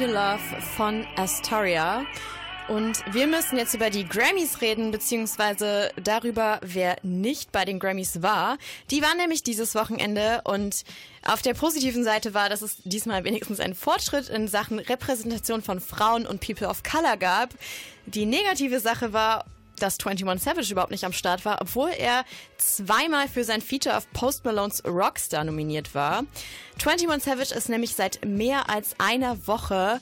You 0.00 0.08
Love 0.08 0.40
von 0.76 1.06
Astoria. 1.16 2.04
Und 2.68 3.02
wir 3.14 3.26
müssen 3.26 3.56
jetzt 3.56 3.72
über 3.72 3.88
die 3.88 4.06
Grammys 4.06 4.60
reden, 4.60 4.90
beziehungsweise 4.90 5.90
darüber, 6.02 6.60
wer 6.62 6.96
nicht 7.02 7.50
bei 7.50 7.64
den 7.64 7.78
Grammys 7.78 8.20
war. 8.20 8.58
Die 8.90 9.00
waren 9.00 9.16
nämlich 9.16 9.42
dieses 9.42 9.74
Wochenende 9.74 10.42
und 10.44 10.84
auf 11.24 11.40
der 11.40 11.54
positiven 11.54 12.04
Seite 12.04 12.34
war, 12.34 12.50
dass 12.50 12.60
es 12.60 12.76
diesmal 12.84 13.24
wenigstens 13.24 13.58
einen 13.58 13.74
Fortschritt 13.74 14.28
in 14.28 14.48
Sachen 14.48 14.80
Repräsentation 14.80 15.62
von 15.62 15.80
Frauen 15.80 16.26
und 16.26 16.40
People 16.40 16.68
of 16.68 16.82
Color 16.82 17.16
gab. 17.16 17.54
Die 18.04 18.26
negative 18.26 18.80
Sache 18.80 19.14
war, 19.14 19.46
dass 19.76 19.98
21 20.04 20.42
Savage 20.42 20.72
überhaupt 20.72 20.90
nicht 20.90 21.04
am 21.04 21.12
Start 21.12 21.44
war, 21.44 21.60
obwohl 21.60 21.90
er 21.90 22.24
zweimal 22.56 23.28
für 23.28 23.44
sein 23.44 23.60
Feature 23.60 23.96
auf 23.96 24.10
Post 24.12 24.44
Malones 24.44 24.84
Rockstar 24.84 25.44
nominiert 25.44 25.94
war. 25.94 26.24
21 26.84 27.22
Savage 27.22 27.54
ist 27.54 27.68
nämlich 27.68 27.94
seit 27.94 28.24
mehr 28.24 28.68
als 28.68 28.94
einer 28.98 29.46
Woche 29.46 30.00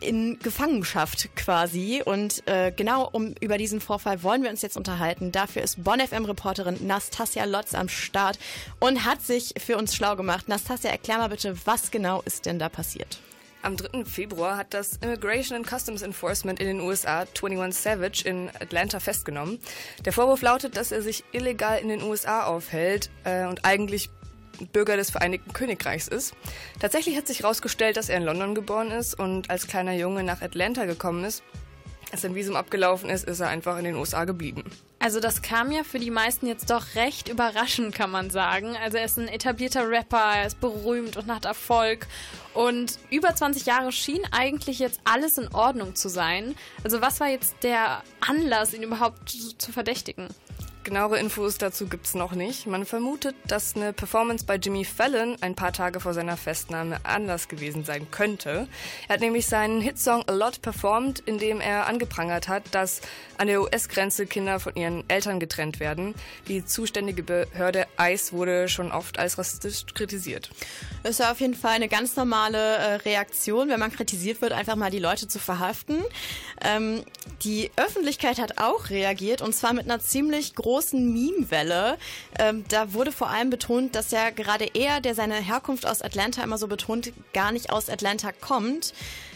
in 0.00 0.38
Gefangenschaft 0.40 1.30
quasi. 1.36 2.02
Und 2.04 2.46
äh, 2.46 2.72
genau 2.74 3.08
um 3.10 3.34
über 3.40 3.58
diesen 3.58 3.80
Vorfall 3.80 4.22
wollen 4.22 4.42
wir 4.42 4.50
uns 4.50 4.62
jetzt 4.62 4.76
unterhalten. 4.76 5.32
Dafür 5.32 5.62
ist 5.62 5.82
Bonn 5.82 6.00
FM-Reporterin 6.00 6.86
Nastasia 6.86 7.44
Lotz 7.44 7.74
am 7.74 7.88
Start 7.88 8.38
und 8.78 9.04
hat 9.04 9.22
sich 9.22 9.54
für 9.58 9.76
uns 9.76 9.94
schlau 9.94 10.16
gemacht. 10.16 10.48
Nastasia, 10.48 10.90
erklär 10.90 11.18
mal 11.18 11.28
bitte, 11.28 11.56
was 11.64 11.90
genau 11.90 12.22
ist 12.22 12.46
denn 12.46 12.58
da 12.58 12.68
passiert? 12.68 13.18
Am 13.66 13.76
3. 13.76 14.04
Februar 14.04 14.56
hat 14.56 14.72
das 14.74 14.92
Immigration 14.98 15.56
and 15.56 15.66
Customs 15.66 16.02
Enforcement 16.02 16.60
in 16.60 16.68
den 16.68 16.80
USA 16.80 17.26
21 17.42 17.74
Savage 17.74 18.22
in 18.24 18.48
Atlanta 18.60 19.00
festgenommen. 19.00 19.58
Der 20.04 20.12
Vorwurf 20.12 20.40
lautet, 20.40 20.76
dass 20.76 20.92
er 20.92 21.02
sich 21.02 21.24
illegal 21.32 21.80
in 21.80 21.88
den 21.88 22.00
USA 22.00 22.44
aufhält 22.44 23.10
äh, 23.24 23.44
und 23.44 23.64
eigentlich 23.64 24.08
Bürger 24.72 24.96
des 24.96 25.10
Vereinigten 25.10 25.52
Königreichs 25.52 26.06
ist. 26.06 26.34
Tatsächlich 26.78 27.16
hat 27.16 27.26
sich 27.26 27.40
herausgestellt, 27.40 27.96
dass 27.96 28.08
er 28.08 28.18
in 28.18 28.22
London 28.22 28.54
geboren 28.54 28.92
ist 28.92 29.18
und 29.18 29.50
als 29.50 29.66
kleiner 29.66 29.94
Junge 29.94 30.22
nach 30.22 30.42
Atlanta 30.42 30.84
gekommen 30.84 31.24
ist. 31.24 31.42
Als 32.12 32.22
sein 32.22 32.34
Visum 32.34 32.54
abgelaufen 32.54 33.10
ist, 33.10 33.24
ist 33.24 33.40
er 33.40 33.48
einfach 33.48 33.76
in 33.78 33.84
den 33.84 33.96
USA 33.96 34.24
geblieben. 34.24 34.64
Also 34.98 35.20
das 35.20 35.42
kam 35.42 35.72
ja 35.72 35.82
für 35.84 35.98
die 35.98 36.10
meisten 36.10 36.46
jetzt 36.46 36.70
doch 36.70 36.94
recht 36.94 37.28
überraschend, 37.28 37.94
kann 37.94 38.10
man 38.10 38.30
sagen. 38.30 38.76
Also 38.76 38.96
er 38.96 39.04
ist 39.04 39.18
ein 39.18 39.28
etablierter 39.28 39.88
Rapper, 39.88 40.34
er 40.36 40.46
ist 40.46 40.60
berühmt 40.60 41.16
und 41.16 41.32
hat 41.32 41.44
Erfolg. 41.44 42.06
Und 42.54 42.98
über 43.10 43.34
20 43.34 43.66
Jahre 43.66 43.92
schien 43.92 44.22
eigentlich 44.30 44.78
jetzt 44.78 45.00
alles 45.04 45.36
in 45.36 45.48
Ordnung 45.52 45.94
zu 45.94 46.08
sein. 46.08 46.54
Also 46.82 47.02
was 47.02 47.20
war 47.20 47.28
jetzt 47.28 47.56
der 47.62 48.02
Anlass, 48.20 48.72
ihn 48.72 48.82
überhaupt 48.82 49.28
zu 49.58 49.72
verdächtigen? 49.72 50.28
Genauere 50.86 51.18
Infos 51.18 51.58
dazu 51.58 51.88
gibt's 51.88 52.14
noch 52.14 52.30
nicht. 52.30 52.68
Man 52.68 52.86
vermutet, 52.86 53.34
dass 53.48 53.74
eine 53.74 53.92
Performance 53.92 54.44
bei 54.46 54.54
Jimmy 54.54 54.84
Fallon 54.84 55.36
ein 55.40 55.56
paar 55.56 55.72
Tage 55.72 55.98
vor 55.98 56.14
seiner 56.14 56.36
Festnahme 56.36 57.00
anders 57.02 57.48
gewesen 57.48 57.84
sein 57.84 58.08
könnte. 58.12 58.68
Er 59.08 59.14
hat 59.14 59.20
nämlich 59.20 59.46
seinen 59.46 59.80
Hitsong 59.80 60.22
A 60.28 60.32
Lot 60.32 60.62
performt, 60.62 61.18
in 61.18 61.38
dem 61.38 61.60
er 61.60 61.88
angeprangert 61.88 62.46
hat, 62.46 62.62
dass 62.70 63.00
an 63.36 63.48
der 63.48 63.62
US-Grenze 63.62 64.26
Kinder 64.26 64.60
von 64.60 64.76
ihren 64.76 65.02
Eltern 65.10 65.40
getrennt 65.40 65.80
werden. 65.80 66.14
Die 66.46 66.64
zuständige 66.64 67.24
Behörde 67.24 67.88
ICE 68.00 68.30
wurde 68.30 68.68
schon 68.68 68.92
oft 68.92 69.18
als 69.18 69.38
rassistisch 69.38 69.92
kritisiert. 69.92 70.50
Ist 71.02 71.18
ja 71.18 71.32
auf 71.32 71.40
jeden 71.40 71.54
Fall 71.54 71.72
eine 71.72 71.88
ganz 71.88 72.14
normale 72.14 72.58
äh, 72.58 72.94
Reaktion, 72.94 73.70
wenn 73.70 73.80
man 73.80 73.90
kritisiert 73.90 74.40
wird, 74.40 74.52
einfach 74.52 74.76
mal 74.76 74.92
die 74.92 75.00
Leute 75.00 75.26
zu 75.26 75.40
verhaften. 75.40 76.00
Ähm, 76.64 77.02
die 77.42 77.72
Öffentlichkeit 77.74 78.38
hat 78.38 78.58
auch 78.58 78.90
reagiert 78.90 79.42
und 79.42 79.52
zwar 79.52 79.72
mit 79.72 79.86
einer 79.86 79.98
ziemlich 79.98 80.54
großen 80.54 80.75
Meme-Welle. 81.12 81.98
Ähm, 82.38 82.64
da 82.68 82.92
wurde 82.92 83.12
vor 83.12 83.28
allem 83.28 83.50
betont, 83.50 83.94
dass 83.94 84.10
ja 84.10 84.30
gerade 84.30 84.66
er, 84.74 85.00
der 85.00 85.14
seine 85.14 85.34
Herkunft 85.34 85.86
aus 85.86 86.02
Atlanta 86.02 86.42
immer 86.42 86.58
so 86.58 86.68
betont, 86.68 87.12
gar 87.32 87.52
nicht 87.52 87.70
aus 87.70 87.88
Atlanta 87.88 88.32
kommt. 88.32 88.92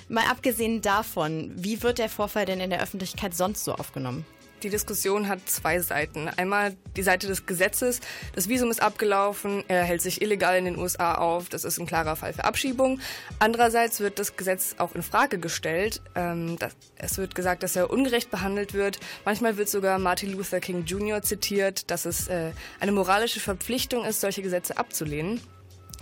Mal 0.08 0.24
abgesehen 0.28 0.82
davon, 0.82 1.52
wie 1.54 1.82
wird 1.82 1.98
der 1.98 2.08
Vorfall 2.08 2.46
denn 2.46 2.60
in 2.60 2.70
der 2.70 2.82
Öffentlichkeit 2.82 3.34
sonst 3.34 3.64
so 3.64 3.74
aufgenommen? 3.74 4.24
Die 4.62 4.68
Diskussion 4.68 5.28
hat 5.28 5.48
zwei 5.48 5.80
Seiten. 5.80 6.28
Einmal 6.28 6.76
die 6.94 7.02
Seite 7.02 7.26
des 7.26 7.46
Gesetzes. 7.46 8.00
Das 8.34 8.48
Visum 8.50 8.70
ist 8.70 8.82
abgelaufen. 8.82 9.64
Er 9.68 9.84
hält 9.84 10.02
sich 10.02 10.20
illegal 10.20 10.58
in 10.58 10.66
den 10.66 10.76
USA 10.76 11.14
auf. 11.14 11.48
Das 11.48 11.64
ist 11.64 11.78
ein 11.78 11.86
klarer 11.86 12.14
Fall 12.14 12.34
für 12.34 12.44
Abschiebung. 12.44 13.00
Andererseits 13.38 14.00
wird 14.00 14.18
das 14.18 14.36
Gesetz 14.36 14.74
auch 14.76 14.94
in 14.94 15.02
Frage 15.02 15.38
gestellt. 15.38 16.02
Ähm, 16.14 16.58
das, 16.58 16.76
es 16.96 17.16
wird 17.16 17.34
gesagt, 17.34 17.62
dass 17.62 17.74
er 17.74 17.90
ungerecht 17.90 18.30
behandelt 18.30 18.74
wird. 18.74 19.00
Manchmal 19.24 19.56
wird 19.56 19.70
sogar 19.70 19.98
Martin 19.98 20.32
Luther 20.32 20.60
King 20.60 20.84
Jr. 20.84 21.22
zitiert, 21.22 21.90
dass 21.90 22.04
es 22.04 22.28
äh, 22.28 22.52
eine 22.80 22.92
moralische 22.92 23.40
Verpflichtung 23.40 24.04
ist, 24.04 24.20
solche 24.20 24.42
Gesetze 24.42 24.76
abzulehnen. 24.76 25.40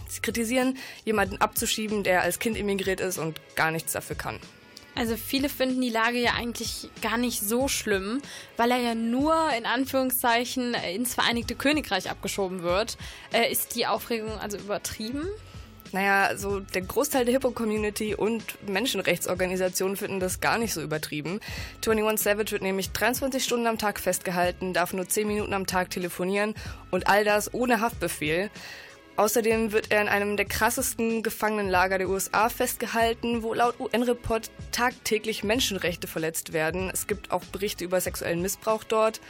Sie 0.09 0.21
kritisieren, 0.21 0.79
jemanden 1.05 1.40
abzuschieben, 1.40 2.03
der 2.03 2.23
als 2.23 2.40
Kind 2.40 2.57
immigriert 2.57 3.01
ist 3.01 3.18
und 3.18 3.40
gar 3.55 3.71
nichts 3.71 3.92
dafür 3.92 4.16
kann. 4.16 4.40
Also 4.98 5.16
viele 5.16 5.48
finden 5.48 5.80
die 5.80 5.90
Lage 5.90 6.18
ja 6.18 6.32
eigentlich 6.32 6.90
gar 7.02 7.18
nicht 7.18 7.40
so 7.40 7.68
schlimm, 7.68 8.20
weil 8.56 8.72
er 8.72 8.78
ja 8.78 8.94
nur 8.96 9.32
in 9.56 9.64
Anführungszeichen 9.64 10.74
ins 10.74 11.14
Vereinigte 11.14 11.54
Königreich 11.54 12.11
abgeschoben 12.11 12.64
wird. 12.64 12.98
Äh, 13.32 13.52
ist 13.52 13.76
die 13.76 13.87
Aufregung 13.87 14.32
also 14.40 14.56
übertrieben? 14.58 15.24
Naja, 15.92 16.24
also 16.24 16.58
der 16.61 16.82
Großteil 16.82 17.24
der 17.24 17.32
Hip-Hop-Community 17.32 18.16
und 18.16 18.42
Menschenrechtsorganisationen 18.68 19.96
finden 19.96 20.18
das 20.18 20.40
gar 20.40 20.58
nicht 20.58 20.74
so 20.74 20.82
übertrieben. 20.82 21.40
21 21.87 22.22
Savage 22.22 22.50
wird 22.52 22.62
nämlich 22.62 22.90
23 22.90 23.42
Stunden 23.42 23.68
am 23.68 23.78
Tag 23.78 24.00
festgehalten, 24.00 24.74
darf 24.74 24.92
nur 24.92 25.08
10 25.08 25.28
Minuten 25.28 25.54
am 25.54 25.66
Tag 25.66 25.90
telefonieren 25.90 26.54
und 26.90 27.06
all 27.06 27.24
das 27.24 27.54
ohne 27.54 27.80
Haftbefehl. 27.80 28.50
Außerdem 29.18 29.72
wird 29.72 29.90
er 29.90 30.00
in 30.00 30.07
einem 30.07 30.37
der 30.37 30.46
krassesten 30.46 31.24
Gefangenenlager 31.24 31.98
der 31.98 32.09
USA 32.09 32.48
festgehalten, 32.48 33.42
wo 33.42 33.52
laut 33.52 33.81
UN-Report 33.81 34.48
tagtäglich 34.70 35.42
Menschenrechte 35.42 36.07
verletzt 36.07 36.52
werden. 36.52 36.88
Es 36.92 37.09
gibt 37.09 37.33
auch 37.33 37.42
Berichte 37.46 37.83
über 37.83 38.00
sexuellen 38.00 38.42
Missbrauch 38.42 38.85
dort. 38.85 39.20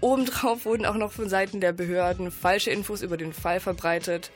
Obendrauf 0.00 0.64
wurden 0.64 0.86
auch 0.86 0.94
noch 0.94 1.10
von 1.10 1.28
Seiten 1.28 1.60
der 1.60 1.72
Behörden 1.72 2.30
falsche 2.30 2.70
Infos 2.70 3.02
über 3.02 3.16
den 3.16 3.32
Fall 3.32 3.58
verbreitet. 3.58 4.30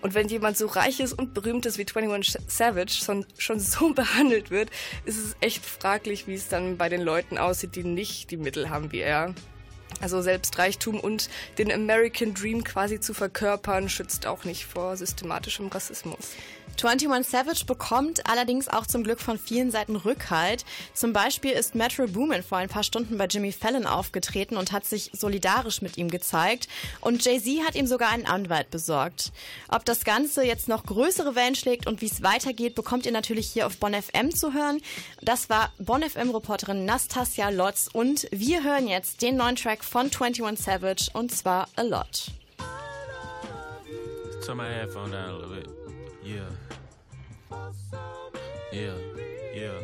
Und 0.00 0.14
wenn 0.14 0.28
jemand 0.28 0.56
so 0.56 0.68
reich 0.68 1.00
ist 1.00 1.12
und 1.12 1.34
berühmt 1.34 1.66
ist 1.66 1.78
wie 1.78 1.86
21 1.92 2.40
Savage 2.46 2.92
schon, 3.04 3.26
schon 3.38 3.58
so 3.58 3.92
behandelt 3.92 4.52
wird, 4.52 4.70
ist 5.04 5.18
es 5.18 5.34
echt 5.40 5.66
fraglich, 5.66 6.28
wie 6.28 6.34
es 6.34 6.46
dann 6.46 6.76
bei 6.76 6.88
den 6.88 7.00
Leuten 7.02 7.36
aussieht, 7.36 7.74
die 7.74 7.82
nicht 7.82 8.30
die 8.30 8.36
Mittel 8.36 8.70
haben 8.70 8.92
wie 8.92 9.00
er. 9.00 9.34
Also 10.00 10.22
selbst 10.22 10.58
Reichtum 10.58 10.98
und 10.98 11.28
den 11.58 11.70
American 11.70 12.34
Dream 12.34 12.64
quasi 12.64 13.00
zu 13.00 13.14
verkörpern, 13.14 13.88
schützt 13.88 14.26
auch 14.26 14.44
nicht 14.44 14.66
vor 14.66 14.96
systematischem 14.96 15.68
Rassismus. 15.68 16.30
21 16.82 17.30
Savage 17.30 17.64
bekommt 17.64 18.28
allerdings 18.28 18.66
auch 18.66 18.86
zum 18.86 19.04
Glück 19.04 19.20
von 19.20 19.38
vielen 19.38 19.70
Seiten 19.70 19.94
Rückhalt. 19.94 20.64
Zum 20.94 21.12
Beispiel 21.12 21.52
ist 21.52 21.74
Metro 21.74 22.06
Boomin 22.08 22.42
vor 22.42 22.58
ein 22.58 22.68
paar 22.68 22.82
Stunden 22.82 23.18
bei 23.18 23.26
Jimmy 23.26 23.52
Fallon 23.52 23.86
aufgetreten 23.86 24.56
und 24.56 24.72
hat 24.72 24.84
sich 24.84 25.10
solidarisch 25.12 25.80
mit 25.80 25.96
ihm 25.96 26.10
gezeigt. 26.10 26.68
Und 27.00 27.24
Jay-Z 27.24 27.64
hat 27.64 27.76
ihm 27.76 27.86
sogar 27.86 28.10
einen 28.10 28.26
Anwalt 28.26 28.70
besorgt. 28.70 29.32
Ob 29.68 29.84
das 29.84 30.04
Ganze 30.04 30.44
jetzt 30.44 30.66
noch 30.66 30.84
größere 30.84 31.36
Wellen 31.36 31.54
schlägt 31.54 31.86
und 31.86 32.00
wie 32.00 32.06
es 32.06 32.22
weitergeht, 32.22 32.74
bekommt 32.74 33.06
ihr 33.06 33.12
natürlich 33.12 33.48
hier 33.48 33.66
auf 33.66 33.76
Bonn 33.76 33.94
FM 33.94 34.34
zu 34.34 34.52
hören. 34.52 34.80
Das 35.20 35.50
war 35.50 35.72
Bonn 35.78 36.02
FM-Reporterin 36.02 36.84
Nastasia 36.84 37.50
Lotz 37.50 37.88
und 37.92 38.26
wir 38.32 38.64
hören 38.64 38.88
jetzt 38.88 39.22
den 39.22 39.36
neuen 39.36 39.56
Track 39.56 39.81
von 39.82 40.10
21 40.10 40.58
Savage 40.58 41.10
und 41.12 41.32
zwar 41.32 41.68
A 41.76 41.82
Lot. 41.82 42.30
Turn 44.44 44.56
my 44.56 44.68
headphone 44.68 45.10
down 45.10 45.30
a 45.30 45.32
little 45.32 45.54
bit. 45.54 45.68
Yeah. 46.24 46.40
Yeah, 48.72 48.94
yeah, 49.54 49.78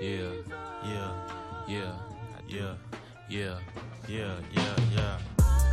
yeah, 0.00 0.30
yeah, 0.84 1.12
yeah, 1.66 1.92
yeah, 2.46 2.74
yeah, 3.28 3.58
yeah, 4.08 4.38
yeah, 4.52 4.76
yeah, 4.94 5.18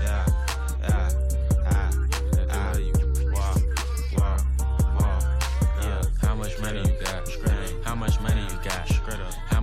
yeah, 0.02 0.26
yeah, 0.82 1.33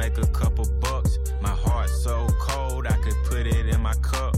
Make 0.00 0.16
a 0.16 0.26
couple 0.28 0.64
bucks. 0.80 1.18
My 1.42 1.50
heart 1.50 1.90
so 1.90 2.26
cold, 2.40 2.86
I 2.86 2.96
could 3.02 3.16
put 3.26 3.46
it 3.46 3.66
in 3.66 3.80
my 3.82 3.92
cup. 3.96 4.34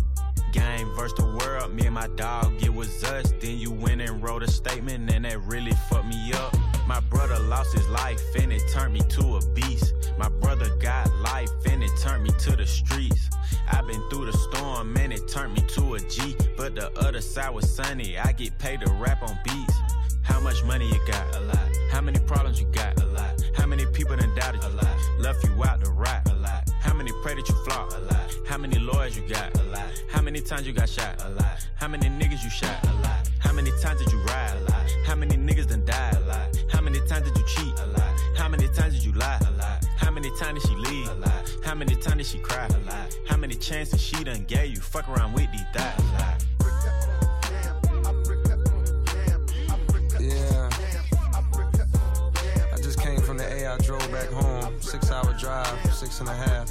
Game 0.50 0.90
versus 0.96 1.16
the 1.18 1.26
world, 1.38 1.72
me 1.72 1.86
and 1.86 1.94
my 1.94 2.08
dog, 2.16 2.60
it 2.60 2.74
was 2.74 3.04
us. 3.04 3.32
Then 3.40 3.58
you 3.58 3.70
went 3.70 4.00
and 4.00 4.20
wrote 4.20 4.42
a 4.42 4.50
statement, 4.50 5.08
and 5.12 5.24
that 5.24 5.40
really 5.42 5.70
fucked 5.88 6.06
me 6.06 6.32
up. 6.32 6.52
My 6.88 6.98
brother 6.98 7.38
lost 7.38 7.72
his 7.74 7.88
life, 7.88 8.20
and 8.40 8.52
it 8.52 8.62
turned 8.72 8.92
me 8.92 9.02
to 9.16 9.36
a 9.36 9.40
beast. 9.54 9.94
My 10.18 10.28
brother 10.28 10.68
got 10.80 11.06
life, 11.18 11.52
and 11.70 11.80
it 11.80 11.92
turned 12.00 12.24
me 12.24 12.30
to 12.40 12.56
the 12.56 12.66
streets. 12.66 13.30
I've 13.70 13.86
been 13.86 14.02
through 14.10 14.32
the 14.32 14.36
storm, 14.46 14.96
and 14.96 15.12
it 15.12 15.28
turned 15.28 15.54
me 15.54 15.62
to 15.76 15.94
a 15.94 16.00
G. 16.00 16.36
But 16.56 16.74
the 16.74 16.90
other 16.98 17.20
side 17.20 17.50
was 17.54 17.72
sunny, 17.72 18.18
I 18.18 18.32
get 18.32 18.58
paid 18.58 18.80
to 18.80 18.90
rap 18.94 19.22
on 19.22 19.38
beats. 19.44 19.76
How 20.22 20.40
much 20.40 20.64
money 20.64 20.88
you 20.88 21.00
got? 21.06 21.36
A 21.36 21.40
lot. 21.40 21.70
How 21.92 22.00
many 22.00 22.18
problems 22.18 22.60
you 22.60 22.66
got? 22.72 23.00
A 23.00 23.06
lot. 23.06 23.11
How 23.54 23.66
many 23.66 23.86
people 23.86 24.16
done 24.16 24.34
doubted 24.34 24.62
you? 24.62 24.68
A 24.68 24.70
lot. 24.70 24.96
Left 25.18 25.44
you 25.44 25.64
out 25.64 25.84
to 25.84 25.90
rot? 25.90 26.28
A 26.30 26.34
lot. 26.34 26.70
How 26.80 26.94
many 26.94 27.12
pray 27.22 27.34
that 27.34 27.48
you 27.48 27.54
flop? 27.64 27.92
A 27.92 27.98
lot. 27.98 28.34
How 28.46 28.58
many 28.58 28.78
lawyers 28.78 29.16
you 29.16 29.22
got? 29.28 29.56
A 29.58 29.62
lot. 29.64 29.86
How 30.10 30.22
many 30.22 30.40
times 30.40 30.66
you 30.66 30.72
got 30.72 30.88
shot? 30.88 31.22
A 31.24 31.30
lot. 31.30 31.66
How 31.74 31.88
many 31.88 32.08
niggas 32.08 32.42
you 32.42 32.50
shot? 32.50 32.82
A 32.84 32.92
lot. 33.02 33.28
How 33.38 33.52
many 33.52 33.70
times 33.80 34.00
did 34.02 34.12
you 34.12 34.20
ride? 34.22 34.56
A 34.56 34.70
lot. 34.70 34.90
How 35.04 35.14
many 35.14 35.36
niggas 35.36 35.68
done 35.68 35.84
died? 35.84 36.14
A 36.16 36.20
lot. 36.20 36.56
How 36.70 36.80
many 36.80 37.00
times 37.06 37.28
did 37.28 37.36
you 37.38 37.44
cheat? 37.46 37.78
A 37.78 37.86
lot. 37.86 38.20
How 38.36 38.48
many 38.48 38.68
times 38.68 38.94
did 38.94 39.04
you 39.04 39.12
lie? 39.12 39.38
A 39.46 39.50
lot. 39.52 39.84
How 39.96 40.10
many 40.10 40.30
times 40.38 40.62
did 40.62 40.70
she 40.70 40.76
leave? 40.76 41.08
A 41.08 41.14
lot. 41.14 41.56
How 41.64 41.74
many 41.74 41.94
times 41.94 42.16
did 42.16 42.26
she 42.26 42.38
cry? 42.38 42.66
A 42.66 42.78
lot. 42.88 43.16
How 43.28 43.36
many 43.36 43.54
chances 43.54 44.00
she 44.00 44.24
done 44.24 44.44
gave 44.44 44.70
you? 44.74 44.80
Fuck 44.80 45.08
around 45.08 45.32
with 45.34 45.50
these 45.52 45.66
thighs. 45.74 45.98
A 45.98 46.02
lot. 46.14 46.42
Yeah. 50.20 50.71
A. 53.64 53.72
I 53.72 53.78
drove 53.78 54.10
back 54.10 54.28
home. 54.30 54.80
Six 54.80 55.10
hour 55.10 55.34
drive, 55.38 55.94
six 55.94 56.20
and 56.20 56.28
a 56.28 56.34
half. 56.34 56.70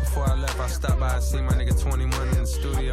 before 0.00 0.28
I 0.28 0.34
left, 0.34 0.58
I 0.60 0.66
stopped 0.68 1.00
by 1.00 1.14
and 1.14 1.22
see 1.22 1.40
my 1.40 1.52
nigga 1.52 1.80
21 1.80 2.28
in 2.28 2.34
the 2.34 2.46
studio. 2.46 2.92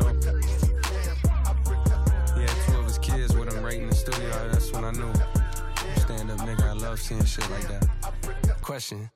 Two 2.67 2.79
of 2.79 2.85
his 2.85 2.97
kids 2.99 3.35
with 3.35 3.53
him 3.53 3.63
right 3.63 3.79
in 3.79 3.89
the 3.89 3.95
studio. 3.95 4.29
That's 4.51 4.71
when 4.71 4.85
I 4.85 4.91
knew. 4.91 5.13
Stand 5.97 6.31
up 6.31 6.39
nigga, 6.39 6.63
I 6.63 6.73
love 6.73 6.99
seeing 6.99 7.25
shit 7.25 7.49
like 7.51 7.67
that. 7.67 8.61
Question. 8.61 9.09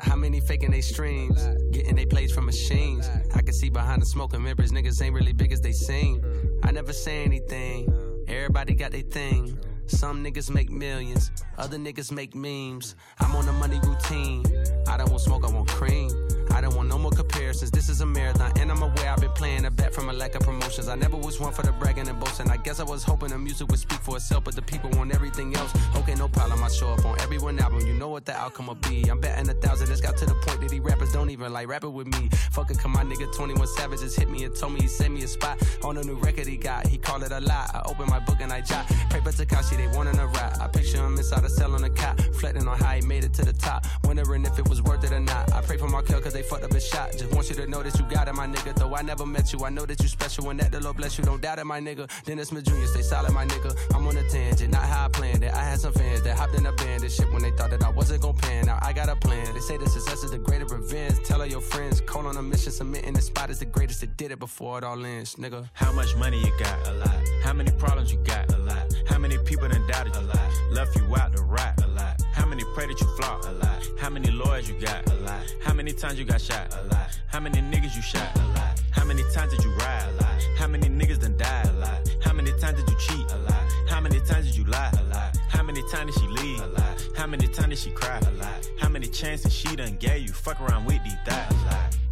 How 0.00 0.14
many 0.14 0.40
faking 0.40 0.70
they 0.70 0.80
streams? 0.80 1.48
Getting 1.72 1.96
they 1.96 2.06
plays 2.06 2.32
from 2.32 2.46
machines. 2.46 3.10
I 3.34 3.42
can 3.42 3.52
see 3.52 3.68
behind 3.68 4.00
the 4.02 4.06
smoke 4.06 4.32
and 4.34 4.44
mirrors, 4.44 4.70
niggas 4.70 5.02
ain't 5.02 5.14
really 5.14 5.32
big 5.32 5.52
as 5.52 5.60
they 5.60 5.72
seem. 5.72 6.22
I 6.62 6.70
never 6.70 6.92
say 6.92 7.24
anything. 7.24 7.92
Everybody 8.28 8.74
got 8.74 8.92
their 8.92 9.02
thing. 9.02 9.58
Some 9.88 10.22
niggas 10.22 10.50
make 10.50 10.70
millions, 10.70 11.30
other 11.56 11.78
niggas 11.78 12.12
make 12.12 12.34
memes. 12.34 12.94
I'm 13.20 13.34
on 13.34 13.48
a 13.48 13.52
money 13.52 13.80
routine. 13.82 14.44
I 14.86 14.96
don't 14.96 15.10
want 15.10 15.22
smoke, 15.22 15.44
I 15.44 15.50
want 15.50 15.68
cream. 15.68 16.10
I 16.52 16.60
don't 16.60 16.74
want 16.74 16.88
no 16.88 16.98
more 16.98 17.10
comparisons. 17.10 17.70
This 17.70 17.88
is 17.88 18.00
a 18.00 18.06
marathon, 18.06 18.52
and 18.58 18.70
I'm 18.70 18.82
aware 18.82 19.10
I've 19.10 19.20
been 19.20 19.32
playing 19.32 19.64
a 19.64 19.70
bet 19.70 19.94
from 19.94 20.08
a 20.08 20.12
lack 20.12 20.34
of 20.34 20.42
promotions. 20.42 20.88
I 20.88 20.94
never 20.94 21.16
was 21.16 21.40
one 21.40 21.52
for 21.52 21.62
the 21.62 21.72
bragging 21.72 22.08
and 22.08 22.18
boasting. 22.20 22.50
I 22.50 22.56
guess 22.58 22.80
I 22.80 22.84
was 22.84 23.02
hoping 23.02 23.30
the 23.30 23.38
music 23.38 23.68
would 23.68 23.78
speak 23.80 24.00
for 24.00 24.16
itself, 24.16 24.44
but 24.44 24.54
the 24.54 24.62
people 24.62 24.90
want 24.90 25.14
everything 25.14 25.54
else. 25.56 25.72
Okay, 25.96 26.14
no 26.14 26.28
problem. 26.28 26.62
I 26.62 26.68
show 26.68 26.92
up 26.92 27.04
on 27.04 27.17
one 27.48 27.58
album. 27.60 27.86
You 27.86 27.94
know 27.94 28.08
what 28.08 28.26
the 28.26 28.34
outcome 28.36 28.66
will 28.66 28.74
be. 28.74 29.08
I'm 29.08 29.20
betting 29.20 29.48
a 29.48 29.54
thousand. 29.54 29.90
It's 29.90 30.02
got 30.02 30.16
to 30.18 30.26
the 30.26 30.34
point 30.34 30.60
that 30.60 30.68
these 30.68 30.80
rappers 30.80 31.12
don't 31.12 31.30
even 31.30 31.50
like 31.50 31.66
rapping 31.66 31.94
with 31.94 32.06
me. 32.06 32.28
Fuck 32.52 32.70
it, 32.70 32.78
come 32.78 32.92
my 32.92 33.04
nigga 33.04 33.34
21 33.34 33.66
Savage 33.68 34.00
just 34.00 34.18
hit 34.18 34.28
me 34.28 34.44
and 34.44 34.54
told 34.54 34.74
me 34.74 34.80
he 34.80 34.88
sent 34.88 35.14
me 35.14 35.22
a 35.22 35.28
spot 35.28 35.56
on 35.82 35.96
a 35.96 36.02
new 36.02 36.16
record 36.16 36.46
he 36.46 36.56
got. 36.56 36.86
He 36.86 36.98
called 36.98 37.22
it 37.22 37.32
a 37.32 37.40
lie. 37.40 37.70
I 37.72 37.80
open 37.86 38.06
my 38.10 38.18
book 38.20 38.40
and 38.40 38.52
I 38.52 38.60
jot. 38.60 38.86
Paper 39.08 39.30
Takashi, 39.30 39.78
they 39.78 39.86
wanting 39.96 40.18
a 40.18 40.26
rap. 40.26 40.58
I 40.60 40.68
picture 40.68 40.98
him 40.98 41.16
inside 41.16 41.44
a 41.44 41.48
cell 41.48 41.74
on 41.74 41.84
a 41.84 41.90
cot, 41.90 42.18
reflecting 42.28 42.68
on 42.68 42.78
how 42.78 42.92
he 42.92 43.00
made 43.00 43.24
it 43.24 43.32
to 43.34 43.44
the 43.44 43.54
top. 43.54 43.86
Wondering 44.04 44.44
if 44.44 44.58
it 44.58 44.68
was 44.68 44.82
worth 44.82 45.04
it 45.04 45.12
or 45.12 45.20
not. 45.20 45.50
I 45.52 45.62
pray 45.62 45.78
for 45.78 45.88
my 45.88 46.02
kill 46.02 46.20
cause 46.20 46.34
they 46.34 46.42
fucked 46.42 46.64
up 46.64 46.72
his 46.72 46.86
shot. 46.86 47.12
Just 47.12 47.32
want 47.32 47.48
you 47.48 47.56
to 47.56 47.66
know 47.66 47.82
that 47.82 47.98
you 47.98 48.04
got 48.10 48.28
it, 48.28 48.34
my 48.34 48.46
nigga. 48.46 48.74
Though 48.74 48.94
I 48.94 49.00
never 49.00 49.24
met 49.24 49.52
you, 49.54 49.64
I 49.64 49.70
know 49.70 49.86
that 49.86 50.02
you 50.02 50.08
special 50.08 50.50
and 50.50 50.60
that 50.60 50.70
the 50.70 50.80
Lord 50.80 50.98
bless 50.98 51.16
you. 51.16 51.24
Don't 51.24 51.40
doubt 51.40 51.58
it, 51.58 51.64
my 51.64 51.80
nigga. 51.80 52.10
Dennis 52.24 52.48
Smith 52.48 52.64
Jr., 52.64 52.84
stay 52.84 53.02
solid, 53.02 53.32
my 53.32 53.46
nigga. 53.46 53.74
I'm 53.94 54.06
on 54.06 54.16
a 54.18 54.28
tangent, 54.28 54.70
not 54.72 54.82
how 54.82 55.06
I 55.06 55.08
planned 55.08 55.42
it. 55.42 55.54
I 55.54 55.62
had 55.62 55.80
some 55.80 55.92
fans 55.94 56.22
that 56.22 56.36
hopped 56.36 56.54
in 56.54 56.66
a 56.66 56.72
band 56.72 57.04
and 57.04 57.12
shit 57.12 57.30
when 57.38 57.50
they 57.50 57.56
thought 57.56 57.70
that 57.70 57.84
I 57.84 57.90
wasn't 57.90 58.22
gonna 58.22 58.34
pan. 58.34 58.66
Now 58.66 58.78
I 58.82 58.92
got 58.92 59.08
a 59.08 59.16
plan. 59.16 59.54
They 59.54 59.60
say 59.60 59.76
the 59.76 59.88
success 59.88 60.24
is 60.24 60.32
the 60.32 60.38
greater 60.38 60.64
revenge. 60.64 61.22
Tell 61.24 61.40
all 61.40 61.46
your 61.46 61.60
friends, 61.60 62.00
call 62.00 62.26
on 62.26 62.36
a 62.36 62.42
mission, 62.42 62.72
submitting 62.72 63.12
the 63.12 63.22
spot 63.22 63.50
is 63.50 63.60
the 63.60 63.64
greatest 63.64 64.00
that 64.00 64.16
did 64.16 64.32
it 64.32 64.38
before 64.38 64.78
it 64.78 64.84
all 64.84 65.04
ends, 65.04 65.36
nigga. 65.36 65.68
How 65.72 65.92
much 65.92 66.16
money 66.16 66.40
you 66.40 66.52
got? 66.58 66.88
A 66.88 66.94
lot. 66.94 67.20
How 67.44 67.52
many 67.52 67.70
problems 67.72 68.12
you 68.12 68.18
got? 68.24 68.52
A 68.52 68.58
lot. 68.58 68.92
How 69.06 69.18
many 69.18 69.38
people 69.38 69.68
done 69.68 69.86
doubted 69.86 70.14
you? 70.14 70.20
A 70.20 70.22
lot. 70.22 70.50
Left 70.72 70.96
you 70.96 71.16
out 71.16 71.36
to 71.36 71.42
rot? 71.42 71.80
A 71.84 71.86
lot. 71.88 72.20
How 72.32 72.46
many 72.46 72.64
pray 72.74 72.86
that 72.86 73.00
you 73.00 73.06
flop? 73.16 73.44
A 73.44 73.52
lot. 73.52 73.88
How 73.98 74.10
many 74.10 74.30
lawyers 74.30 74.68
you 74.68 74.78
got? 74.80 75.08
A 75.10 75.14
lot. 75.16 75.42
How 75.62 75.74
many 75.74 75.92
times 75.92 76.18
you 76.18 76.24
got 76.24 76.40
shot? 76.40 76.74
A 76.74 76.82
lot. 76.92 77.18
How 77.28 77.40
many 77.40 77.60
niggas 77.60 77.94
you 77.94 78.02
shot? 78.02 78.36
A 78.36 78.46
lot. 78.58 78.82
How 78.90 79.04
many 79.04 79.22
times 79.32 79.54
did 79.54 79.64
you 79.64 79.70
ride? 79.76 80.08
A 80.10 80.22
lot. 80.22 80.42
How 80.58 80.66
many 80.66 80.88
niggas 80.88 81.20
done 81.20 81.36
died? 81.36 81.66
A 81.66 81.72
lot. 81.74 82.00
How 82.20 82.32
many 82.32 82.50
times 82.58 82.80
did 82.80 82.90
you 82.90 82.96
cheat? 82.98 83.30
A 83.30 83.38
lot. 83.38 83.64
How 83.88 84.00
many 84.00 84.18
times 84.20 84.46
did 84.46 84.56
you 84.56 84.64
lie? 84.64 84.90
A 84.98 85.02
lot. 85.14 85.36
How 85.48 85.62
many 85.62 85.82
times 85.90 86.14
did 86.14 86.20
she 86.20 86.28
leave? 86.28 86.60
A 86.60 86.66
lot. 86.66 86.77
How 87.18 87.26
many 87.26 87.48
times 87.48 87.70
did 87.70 87.78
she 87.78 87.90
cry? 87.90 88.16
A 88.18 88.30
lot. 88.40 88.70
How 88.78 88.88
many 88.88 89.08
chances 89.08 89.52
she 89.52 89.74
done 89.74 89.96
gave 89.96 90.22
you? 90.22 90.32
Fuck 90.32 90.60
around 90.60 90.84
with 90.84 91.02
these 91.02 91.16
thighs. 91.26 91.50
A 91.50 91.64
lot. 91.66 92.07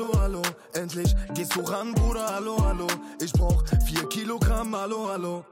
Hallo, 0.00 0.20
hallo. 0.20 0.42
Endlich 0.74 1.14
gehst 1.34 1.54
du 1.54 1.60
ran, 1.60 1.94
Bruder, 1.94 2.26
hallo, 2.34 2.56
hallo. 2.64 2.86
Ich 3.20 3.32
brauch 3.32 3.62
vier 3.86 4.08
Kilogramm, 4.08 4.74
hallo, 4.74 5.08
hallo. 5.08 5.44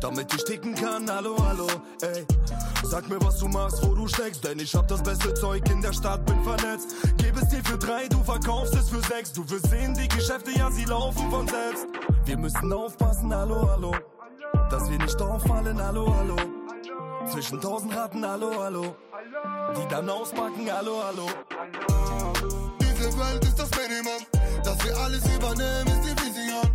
Damit 0.00 0.32
ich 0.34 0.44
ticken 0.44 0.74
kann, 0.74 1.10
hallo, 1.10 1.36
hallo, 1.46 1.66
ey. 2.02 2.24
Sag 2.84 3.08
mir, 3.08 3.20
was 3.22 3.38
du 3.38 3.48
machst, 3.48 3.84
wo 3.84 3.94
du 3.94 4.06
steckst, 4.06 4.42
denn 4.44 4.58
ich 4.58 4.74
hab 4.74 4.88
das 4.88 5.02
beste 5.02 5.34
Zeug 5.34 5.68
in 5.70 5.82
der 5.82 5.92
Stadt, 5.92 6.24
bin 6.24 6.42
vernetzt. 6.42 6.94
Gib 7.18 7.36
es 7.36 7.48
dir 7.48 7.62
für 7.64 7.76
drei, 7.76 8.08
du 8.08 8.22
verkaufst 8.22 8.74
es 8.74 8.88
für 8.88 9.00
sechs. 9.00 9.32
Du 9.32 9.48
wirst 9.50 9.68
sehen, 9.68 9.94
die 9.94 10.08
Geschäfte, 10.08 10.52
ja, 10.52 10.70
sie 10.70 10.84
laufen 10.84 11.30
von 11.30 11.46
selbst. 11.46 11.86
Wir 12.24 12.38
müssen 12.38 12.72
aufpassen, 12.72 13.34
hallo, 13.34 13.68
hallo. 13.70 13.94
Dass 14.70 14.90
wir 14.90 14.98
nicht 14.98 15.20
auffallen, 15.20 15.80
hallo, 15.82 16.14
hallo. 16.16 16.36
Zwischen 17.30 17.60
tausend 17.60 17.94
Ratten, 17.94 18.26
hallo, 18.26 18.52
hallo. 18.58 18.96
Die 19.76 19.88
dann 19.88 20.08
auspacken, 20.08 20.68
hallo, 20.72 21.02
hallo. 21.04 22.59
Welt 23.20 23.44
ist 23.44 23.58
das 23.58 23.70
Minimum, 23.72 24.24
dass 24.64 24.82
wir 24.84 24.96
alles 24.96 25.22
übernehmen, 25.26 25.88
ist 25.88 26.04
die 26.08 26.16
Vision. 26.24 26.66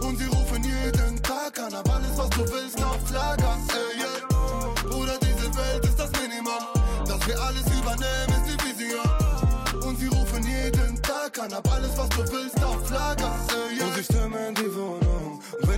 Und 0.00 0.16
sie 0.16 0.26
rufen 0.26 0.62
jeden 0.62 1.22
Tag 1.22 1.58
an, 1.58 1.74
hab 1.74 1.88
alles, 1.90 2.16
was 2.16 2.30
du 2.30 2.40
willst, 2.52 2.82
auf 2.82 3.10
Lager. 3.10 3.58
Ey, 3.74 4.00
yeah. 4.00 4.88
Bruder, 4.88 5.18
diese 5.20 5.48
Welt 5.56 5.84
ist 5.84 5.98
das 5.98 6.10
Minimum, 6.12 6.62
dass 7.04 7.26
wir 7.26 7.40
alles 7.40 7.66
übernehmen, 7.66 8.32
ist 8.38 8.46
die 8.48 8.58
Vision. 8.64 9.82
Und 9.84 9.98
sie 9.98 10.06
rufen 10.06 10.44
jeden 10.46 11.02
Tag 11.02 11.38
an, 11.40 11.52
hab 11.52 11.72
alles, 11.72 11.90
was 11.96 12.08
du 12.10 12.32
willst, 12.32 12.62
auf 12.62 12.88
Lager. 12.90 13.34
Ey, 13.50 13.78
yeah. 13.78 13.86
Und 13.86 13.94
sie 13.96 14.04
stürmen 14.04 14.48
in 14.48 14.54
die 14.54 14.74
Wohnung. 14.74 15.01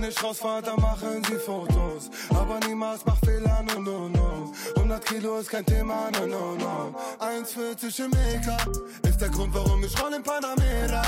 Wenn 0.05 0.11
ich 0.11 0.23
rausfahr, 0.23 0.61
dann 0.61 0.79
machen 0.79 1.23
sie 1.27 1.35
Fotos. 1.35 2.11
Aber 2.29 2.59
niemals 2.67 3.03
mach 3.07 3.17
Fehler, 3.25 3.63
no, 3.63 3.81
no, 3.81 4.07
no. 4.07 4.51
100 4.75 5.03
Kilo 5.03 5.39
ist 5.39 5.49
kein 5.49 5.65
Thema, 5.65 6.11
no, 6.11 6.27
no, 6.27 6.55
no. 6.55 6.95
1,40 7.19 8.05
im 8.05 8.11
EK 8.11 9.09
ist 9.09 9.19
der 9.19 9.29
Grund, 9.29 9.51
warum 9.55 9.83
ich 9.83 9.99
roll 9.99 10.13
in 10.13 10.21
Panamera. 10.21 11.01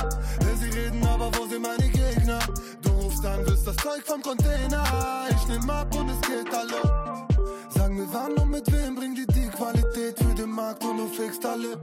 Sie 0.60 0.70
reden, 0.70 1.06
aber 1.06 1.30
wo 1.38 1.46
sind 1.46 1.62
meine 1.62 1.88
Gegner? 1.88 2.40
Du 2.82 2.90
rufst 2.90 3.24
an, 3.24 3.46
willst 3.46 3.68
das 3.68 3.76
Zeug 3.76 4.02
vom 4.04 4.20
Container. 4.20 4.84
Ich 5.30 5.48
nehm 5.48 5.70
ab 5.70 5.96
und 5.96 6.10
es 6.10 6.22
geht 6.22 6.52
hallo. 6.52 7.28
Sag 7.70 7.92
mir 7.92 8.08
wann 8.12 8.34
und 8.34 8.50
mit 8.50 8.72
wem 8.72 8.96
bring 8.96 9.14
die 9.14 9.28
die 9.28 9.48
Qualität 9.50 10.18
für 10.18 10.34
den 10.34 10.50
Markt 10.50 10.84
und 10.84 10.98
du 10.98 11.08
fixt 11.08 11.46
alle. 11.46 11.80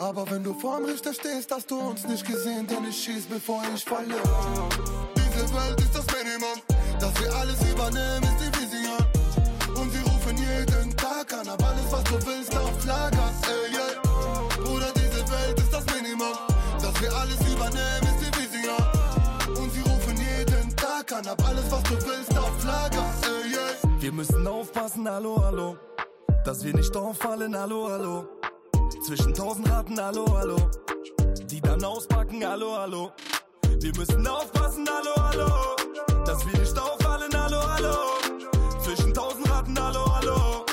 Aber 0.00 0.28
wenn 0.28 0.42
du 0.42 0.54
vorm 0.54 0.86
Richter 0.86 1.14
stehst, 1.14 1.52
hast 1.52 1.70
du 1.70 1.78
uns 1.78 2.04
nicht 2.08 2.26
gesehen, 2.26 2.66
denn 2.66 2.84
ich 2.88 3.04
schieß, 3.04 3.26
bevor 3.26 3.62
ich 3.72 3.84
falle. 3.84 5.17
Diese 5.38 5.54
Welt 5.54 5.80
ist 5.80 5.94
das 5.94 6.04
Minimum, 6.06 6.58
dass 6.98 7.22
wir 7.22 7.32
alles 7.32 7.60
übernehmen, 7.62 8.24
ist 8.24 8.40
die 8.42 8.52
Vision. 8.58 8.98
Und 9.76 9.92
sie 9.92 10.00
rufen 10.00 10.36
jeden 10.36 10.96
Tag 10.96 11.32
an, 11.32 11.48
hab 11.48 11.62
alles, 11.62 11.92
was 11.92 12.04
du 12.04 12.26
willst, 12.26 12.56
auf 12.56 12.84
Lager. 12.84 13.30
Ey, 13.46 13.72
yeah. 13.72 14.42
Bruder, 14.56 14.90
diese 14.96 15.20
Welt 15.30 15.58
ist 15.60 15.72
das 15.72 15.84
Minimum, 15.94 16.34
dass 16.82 17.00
wir 17.00 17.14
alles 17.14 17.38
übernehmen, 17.46 18.02
ist 18.02 18.20
die 18.26 18.32
Vision. 18.42 19.62
Und 19.62 19.72
sie 19.72 19.80
rufen 19.82 20.16
jeden 20.16 20.74
Tag 20.74 21.12
an, 21.12 21.28
hab 21.28 21.48
alles, 21.48 21.70
was 21.70 21.82
du 21.84 21.94
willst, 21.94 22.36
auf 22.36 22.64
Lager. 22.64 23.04
Ey, 23.22 23.52
yeah. 23.52 24.00
Wir 24.00 24.12
müssen 24.12 24.44
aufpassen, 24.44 25.08
hallo, 25.08 25.40
hallo. 25.40 25.76
Dass 26.44 26.64
wir 26.64 26.74
nicht 26.74 26.96
auffallen, 26.96 27.56
hallo, 27.56 27.88
hallo. 27.88 28.28
Zwischen 29.06 29.32
tausend 29.34 29.70
Ratten, 29.70 30.02
hallo, 30.02 30.26
hallo. 30.36 30.56
Die 31.48 31.60
dann 31.60 31.84
auspacken, 31.84 32.44
hallo, 32.44 32.76
hallo. 32.76 33.12
Wir 33.80 33.92
müssen 33.96 34.26
aufpassen, 34.26 34.84
hallo, 34.90 35.14
hallo. 35.28 35.76
Dass 36.26 36.44
wir 36.44 36.58
nicht 36.58 36.76
auffallen, 36.76 37.30
hallo, 37.32 37.62
hallo. 37.62 37.94
Zwischen 38.82 39.14
tausend 39.14 39.48
Ratten, 39.48 39.78
hallo, 39.80 40.04
hallo. 40.16 40.66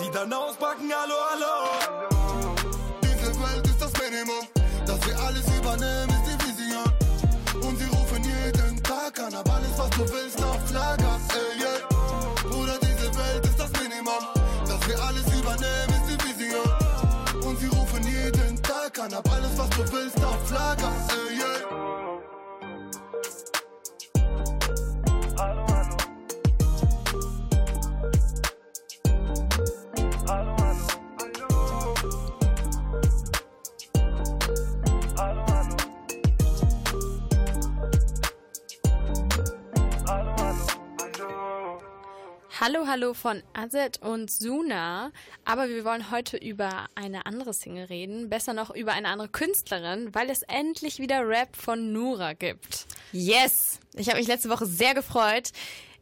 Die 0.00 0.08
dann 0.12 0.32
auspacken, 0.32 0.88
hallo, 0.94 1.14
hallo. 1.30 2.06
Diese 3.02 3.34
Welt 3.42 3.66
ist 3.66 3.82
das 3.82 3.92
Minimum, 3.94 4.46
dass 4.86 5.04
wir 5.08 5.18
alles 5.18 5.44
übernehmen, 5.58 6.08
ist 6.08 6.26
die 6.30 6.38
Vision. 6.46 7.66
Und 7.66 7.78
sie 7.78 7.86
rufen 7.86 8.22
jeden 8.22 8.80
Tag 8.84 9.18
an, 9.18 9.34
hab 9.34 9.50
alles, 9.52 9.76
was 9.76 9.90
du 9.90 10.08
willst, 10.12 10.40
auf 10.44 10.72
Lager. 10.72 11.18
Ey, 11.34 11.60
yeah. 11.60 12.48
Bruder, 12.48 12.78
diese 12.80 13.12
Welt 13.16 13.44
ist 13.44 13.58
das 13.58 13.72
Minimum, 13.72 14.22
dass 14.68 14.88
wir 14.88 15.02
alles 15.02 15.26
übernehmen, 15.34 15.94
ist 15.98 16.06
die 16.12 16.28
Vision. 16.28 17.44
Und 17.44 17.58
sie 17.58 17.66
rufen 17.66 18.06
jeden 18.06 18.62
Tag 18.62 18.96
an, 19.00 19.12
hab 19.12 19.28
alles, 19.32 19.58
was 19.58 19.70
du 19.70 19.92
willst, 19.92 20.24
auf 20.24 20.50
Lager. 20.52 20.92
Ey, 21.10 21.38
yeah. 21.38 21.65
Hallo, 42.66 42.88
hallo. 42.88 43.14
Von 43.14 43.44
Azet 43.52 44.02
und 44.02 44.28
Suna. 44.28 45.12
Aber 45.44 45.68
wir 45.68 45.84
wollen 45.84 46.10
heute 46.10 46.36
über 46.36 46.88
eine 46.96 47.24
andere 47.24 47.54
Single 47.54 47.84
reden. 47.84 48.28
Besser 48.28 48.54
noch 48.54 48.74
über 48.74 48.92
eine 48.92 49.06
andere 49.06 49.28
Künstlerin, 49.28 50.12
weil 50.16 50.28
es 50.30 50.42
endlich 50.42 50.98
wieder 50.98 51.28
Rap 51.28 51.54
von 51.54 51.92
Nura 51.92 52.32
gibt. 52.32 52.86
Yes! 53.12 53.78
Ich 53.94 54.08
habe 54.08 54.18
mich 54.18 54.26
letzte 54.26 54.50
Woche 54.50 54.66
sehr 54.66 54.94
gefreut. 54.94 55.50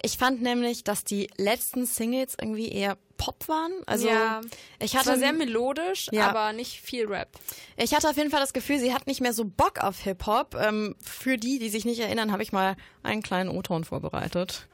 Ich 0.01 0.17
fand 0.17 0.41
nämlich, 0.41 0.85
dass 0.85 1.05
die 1.05 1.29
letzten 1.37 1.85
Singles 1.85 2.35
irgendwie 2.41 2.71
eher 2.73 2.97
Pop 3.19 3.47
waren. 3.47 3.73
Also 3.85 4.09
ja, 4.09 4.41
ich 4.79 4.95
es 4.95 4.99
hatte 4.99 5.11
war 5.11 5.19
sehr 5.19 5.35
melodisch, 5.35 6.07
Ja. 6.13 6.31
aber 6.31 6.55
nicht 6.55 6.81
viel 6.81 7.07
Rap. 7.09 7.29
Ich 7.77 7.95
hatte 7.95 8.09
auf 8.09 8.17
jeden 8.17 8.31
Fall 8.31 8.41
das 8.41 8.55
Gefühl, 8.55 8.79
sie 8.79 8.95
hat 8.95 9.07
nicht 9.07 9.21
mehr 9.21 9.35
so 9.35 9.45
Bock 9.45 9.81
auf 9.85 10.01
Hip-Hop. 10.01 10.55
Ähm, 10.59 10.97
für 11.03 11.37
die, 11.37 11.59
die 11.59 11.69
sich 11.69 11.85
nicht 11.85 12.01
erinnern, 12.01 12.33
habe 12.33 12.43
ich 12.43 12.53
mal 12.53 12.77
einen 13.03 13.23
kleinen 13.23 13.51
O-Ton 13.51 13.85
vorbereitet. 13.85 14.67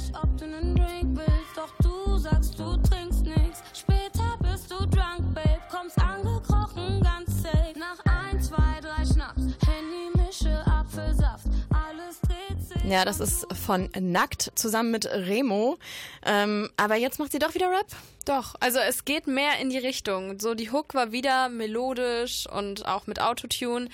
Ich, 0.00 0.14
ob 0.16 0.36
du 0.38 0.46
nen 0.46 0.74
Drink 0.74 1.18
willst, 1.18 1.56
doch 1.56 1.70
du 1.82 2.16
sagst, 2.16 2.58
du 2.58 2.76
trinkst 2.78 3.24
nix. 3.24 3.62
Später 3.74 4.38
bist 4.40 4.70
du 4.70 4.78
drunk, 4.86 5.34
Babe, 5.34 5.60
kommst 5.70 5.98
angekrochen, 5.98 7.02
ganz 7.02 7.42
safe. 7.42 7.78
Nach 7.78 7.98
ein, 8.06 8.40
zwei, 8.40 8.80
drei 8.80 9.04
Schnaps, 9.04 9.42
Handy, 9.66 10.16
Mische, 10.16 10.64
Apfelsaft, 10.66 11.46
alles 11.70 12.20
dreht 12.22 12.62
sich. 12.62 12.90
Ja, 12.90 13.04
das 13.04 13.20
ist 13.20 13.46
von 13.54 13.90
Nackt 13.98 14.52
zusammen 14.54 14.90
mit 14.90 15.06
Remo. 15.06 15.78
Ähm, 16.24 16.70
aber 16.76 16.96
jetzt 16.96 17.18
macht 17.18 17.32
sie 17.32 17.38
doch 17.38 17.54
wieder 17.54 17.70
Rap. 17.70 17.88
Doch, 18.24 18.54
also 18.60 18.78
es 18.78 19.04
geht 19.04 19.26
mehr 19.26 19.58
in 19.60 19.70
die 19.70 19.78
Richtung. 19.78 20.40
So, 20.40 20.54
die 20.54 20.70
Hook 20.70 20.94
war 20.94 21.12
wieder 21.12 21.48
melodisch 21.48 22.46
und 22.46 22.86
auch 22.86 23.06
mit 23.06 23.20
Autotune, 23.20 23.88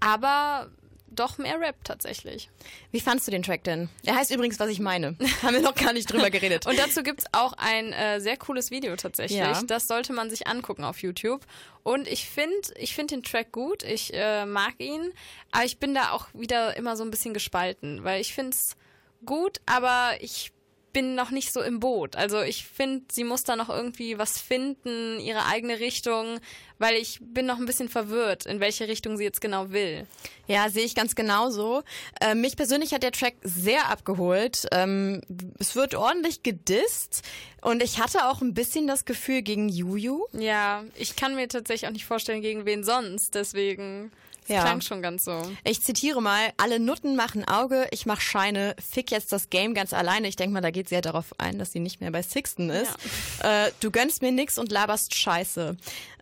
aber 0.00 0.70
doch 1.12 1.38
mehr 1.38 1.60
Rap 1.60 1.76
tatsächlich. 1.84 2.50
Wie 2.90 3.00
fandst 3.00 3.26
du 3.26 3.30
den 3.30 3.42
Track 3.42 3.64
denn? 3.64 3.88
Er 4.04 4.16
heißt 4.16 4.30
übrigens, 4.30 4.58
was 4.58 4.68
ich 4.70 4.80
meine. 4.80 5.16
Haben 5.42 5.54
wir 5.54 5.62
noch 5.62 5.74
gar 5.74 5.92
nicht 5.92 6.10
drüber 6.10 6.30
geredet. 6.30 6.66
Und 6.66 6.78
dazu 6.78 7.02
gibt's 7.02 7.24
auch 7.32 7.52
ein 7.56 7.92
äh, 7.92 8.20
sehr 8.20 8.36
cooles 8.36 8.70
Video 8.70 8.96
tatsächlich. 8.96 9.38
Ja. 9.38 9.62
Das 9.62 9.88
sollte 9.88 10.12
man 10.12 10.30
sich 10.30 10.46
angucken 10.46 10.84
auf 10.84 11.02
YouTube. 11.02 11.42
Und 11.82 12.06
ich 12.08 12.28
finde 12.28 12.56
ich 12.76 12.94
find 12.94 13.10
den 13.10 13.22
Track 13.22 13.52
gut, 13.52 13.82
ich 13.82 14.12
äh, 14.14 14.46
mag 14.46 14.74
ihn, 14.78 15.12
aber 15.50 15.64
ich 15.64 15.78
bin 15.78 15.94
da 15.94 16.12
auch 16.12 16.26
wieder 16.32 16.76
immer 16.76 16.96
so 16.96 17.02
ein 17.02 17.10
bisschen 17.10 17.34
gespalten, 17.34 18.04
weil 18.04 18.20
ich 18.20 18.34
finde 18.34 18.50
es 18.50 18.76
gut, 19.24 19.60
aber 19.66 20.12
ich 20.20 20.52
bin 20.92 21.14
noch 21.14 21.30
nicht 21.30 21.52
so 21.52 21.60
im 21.62 21.80
Boot. 21.80 22.16
Also 22.16 22.40
ich 22.42 22.64
finde, 22.66 23.04
sie 23.10 23.24
muss 23.24 23.44
da 23.44 23.56
noch 23.56 23.68
irgendwie 23.68 24.18
was 24.18 24.38
finden, 24.38 25.20
ihre 25.20 25.46
eigene 25.46 25.80
Richtung, 25.80 26.38
weil 26.78 26.96
ich 26.96 27.18
bin 27.20 27.46
noch 27.46 27.58
ein 27.58 27.66
bisschen 27.66 27.88
verwirrt, 27.88 28.46
in 28.46 28.60
welche 28.60 28.88
Richtung 28.88 29.16
sie 29.16 29.24
jetzt 29.24 29.40
genau 29.40 29.70
will. 29.70 30.06
Ja, 30.46 30.68
sehe 30.68 30.84
ich 30.84 30.94
ganz 30.94 31.14
genauso. 31.14 31.82
Äh, 32.20 32.34
mich 32.34 32.56
persönlich 32.56 32.92
hat 32.92 33.02
der 33.02 33.12
Track 33.12 33.34
sehr 33.42 33.88
abgeholt. 33.88 34.66
Ähm, 34.72 35.20
es 35.58 35.76
wird 35.76 35.94
ordentlich 35.94 36.42
gedisst 36.42 37.22
und 37.62 37.82
ich 37.82 38.00
hatte 38.00 38.28
auch 38.28 38.42
ein 38.42 38.54
bisschen 38.54 38.86
das 38.86 39.04
Gefühl 39.04 39.42
gegen 39.42 39.68
Juju. 39.68 40.26
Ja, 40.32 40.84
ich 40.96 41.16
kann 41.16 41.34
mir 41.34 41.48
tatsächlich 41.48 41.88
auch 41.88 41.92
nicht 41.92 42.06
vorstellen, 42.06 42.42
gegen 42.42 42.66
wen 42.66 42.84
sonst. 42.84 43.34
Deswegen, 43.34 44.10
es 44.44 44.48
Ja. 44.48 44.62
klang 44.62 44.80
schon 44.80 45.02
ganz 45.02 45.24
so. 45.24 45.42
Ich 45.64 45.82
zitiere 45.82 46.20
mal, 46.20 46.52
alle 46.56 46.80
Nutten 46.80 47.16
machen 47.16 47.46
Auge, 47.46 47.86
ich 47.90 48.06
mach 48.06 48.20
Scheine, 48.20 48.74
fick 48.78 49.10
jetzt 49.10 49.32
das 49.32 49.50
Game 49.50 49.74
ganz 49.74 49.92
alleine. 49.92 50.28
Ich 50.28 50.36
denke 50.36 50.54
mal, 50.54 50.60
da 50.60 50.70
geht 50.70 50.88
sie 50.88 50.94
ja 50.96 51.00
darauf 51.00 51.26
ein, 51.38 51.58
dass 51.58 51.72
sie 51.72 51.80
nicht 51.80 52.00
mehr 52.00 52.10
bei 52.10 52.22
Sixten 52.22 52.70
ist. 52.70 52.94
Äh, 53.42 53.70
du 53.80 53.90
gönnst 53.90 54.22
mir 54.22 54.32
nix 54.32 54.58
und 54.58 54.70
laberst 54.72 55.14
Scheiße. 55.14 55.76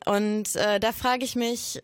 Und 0.07 0.57
äh, 0.57 0.81
da 0.81 0.93
frage 0.93 1.25
ich 1.25 1.37
mich, 1.37 1.83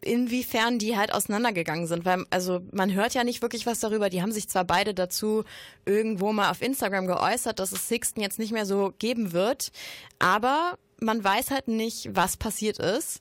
inwiefern 0.00 0.78
die 0.78 0.96
halt 0.96 1.12
auseinandergegangen 1.12 1.86
sind, 1.86 2.04
weil 2.04 2.24
also 2.30 2.60
man 2.72 2.92
hört 2.92 3.14
ja 3.14 3.24
nicht 3.24 3.42
wirklich 3.42 3.66
was 3.66 3.80
darüber. 3.80 4.10
Die 4.10 4.22
haben 4.22 4.32
sich 4.32 4.48
zwar 4.48 4.64
beide 4.64 4.94
dazu 4.94 5.44
irgendwo 5.86 6.32
mal 6.32 6.50
auf 6.50 6.62
Instagram 6.62 7.06
geäußert, 7.06 7.58
dass 7.58 7.72
es 7.72 7.88
Sixten 7.88 8.20
jetzt 8.20 8.38
nicht 8.38 8.52
mehr 8.52 8.66
so 8.66 8.92
geben 8.98 9.32
wird, 9.32 9.72
aber 10.18 10.78
man 11.00 11.22
weiß 11.24 11.50
halt 11.50 11.68
nicht, 11.68 12.10
was 12.14 12.36
passiert 12.36 12.78
ist. 12.78 13.20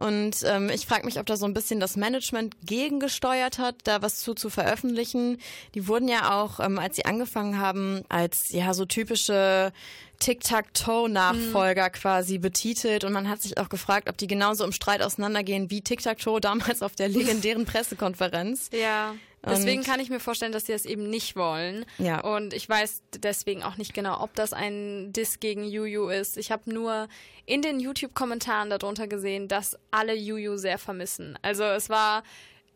Und 0.00 0.38
ähm, 0.44 0.70
ich 0.70 0.86
frage 0.86 1.04
mich, 1.04 1.20
ob 1.20 1.26
da 1.26 1.36
so 1.36 1.46
ein 1.46 1.54
bisschen 1.54 1.78
das 1.78 1.96
Management 1.96 2.56
gegengesteuert 2.66 3.58
hat, 3.58 3.76
da 3.84 4.02
was 4.02 4.18
zu 4.18 4.34
zu 4.34 4.50
veröffentlichen. 4.50 5.38
Die 5.74 5.86
wurden 5.86 6.08
ja 6.08 6.40
auch, 6.40 6.58
ähm, 6.58 6.78
als 6.78 6.96
sie 6.96 7.04
angefangen 7.04 7.58
haben, 7.58 8.02
als 8.08 8.50
ja 8.50 8.74
so 8.74 8.86
typische 8.86 9.72
Tic-Tac-Toe-Nachfolger 10.18 11.90
quasi 11.90 12.38
betitelt. 12.38 13.04
Und 13.04 13.12
man 13.12 13.28
hat 13.28 13.42
sich 13.42 13.58
auch 13.58 13.68
gefragt, 13.68 14.08
ob 14.08 14.16
die 14.16 14.26
genauso 14.26 14.64
im 14.64 14.72
Streit 14.72 15.02
auseinandergehen 15.02 15.70
wie 15.70 15.80
Tic-Tac-Toe 15.80 16.40
damals 16.40 16.82
auf 16.82 16.96
der 16.96 17.08
legendären 17.08 17.64
Pressekonferenz. 17.66 18.70
Ja. 18.72 19.14
Deswegen 19.46 19.82
kann 19.82 20.00
ich 20.00 20.10
mir 20.10 20.20
vorstellen, 20.20 20.52
dass 20.52 20.66
sie 20.66 20.72
das 20.72 20.84
eben 20.84 21.08
nicht 21.08 21.36
wollen. 21.36 21.84
Ja. 21.98 22.20
Und 22.20 22.54
ich 22.54 22.68
weiß 22.68 23.02
deswegen 23.18 23.62
auch 23.62 23.76
nicht 23.76 23.94
genau, 23.94 24.22
ob 24.22 24.34
das 24.34 24.52
ein 24.52 25.12
Diss 25.12 25.40
gegen 25.40 25.64
Juju 25.64 26.08
ist. 26.08 26.36
Ich 26.36 26.50
habe 26.50 26.72
nur 26.72 27.08
in 27.46 27.62
den 27.62 27.80
YouTube-Kommentaren 27.80 28.70
darunter 28.70 29.06
gesehen, 29.06 29.48
dass 29.48 29.78
alle 29.90 30.14
Juju 30.14 30.56
sehr 30.56 30.78
vermissen. 30.78 31.38
Also 31.42 31.64
es 31.64 31.90
war 31.90 32.22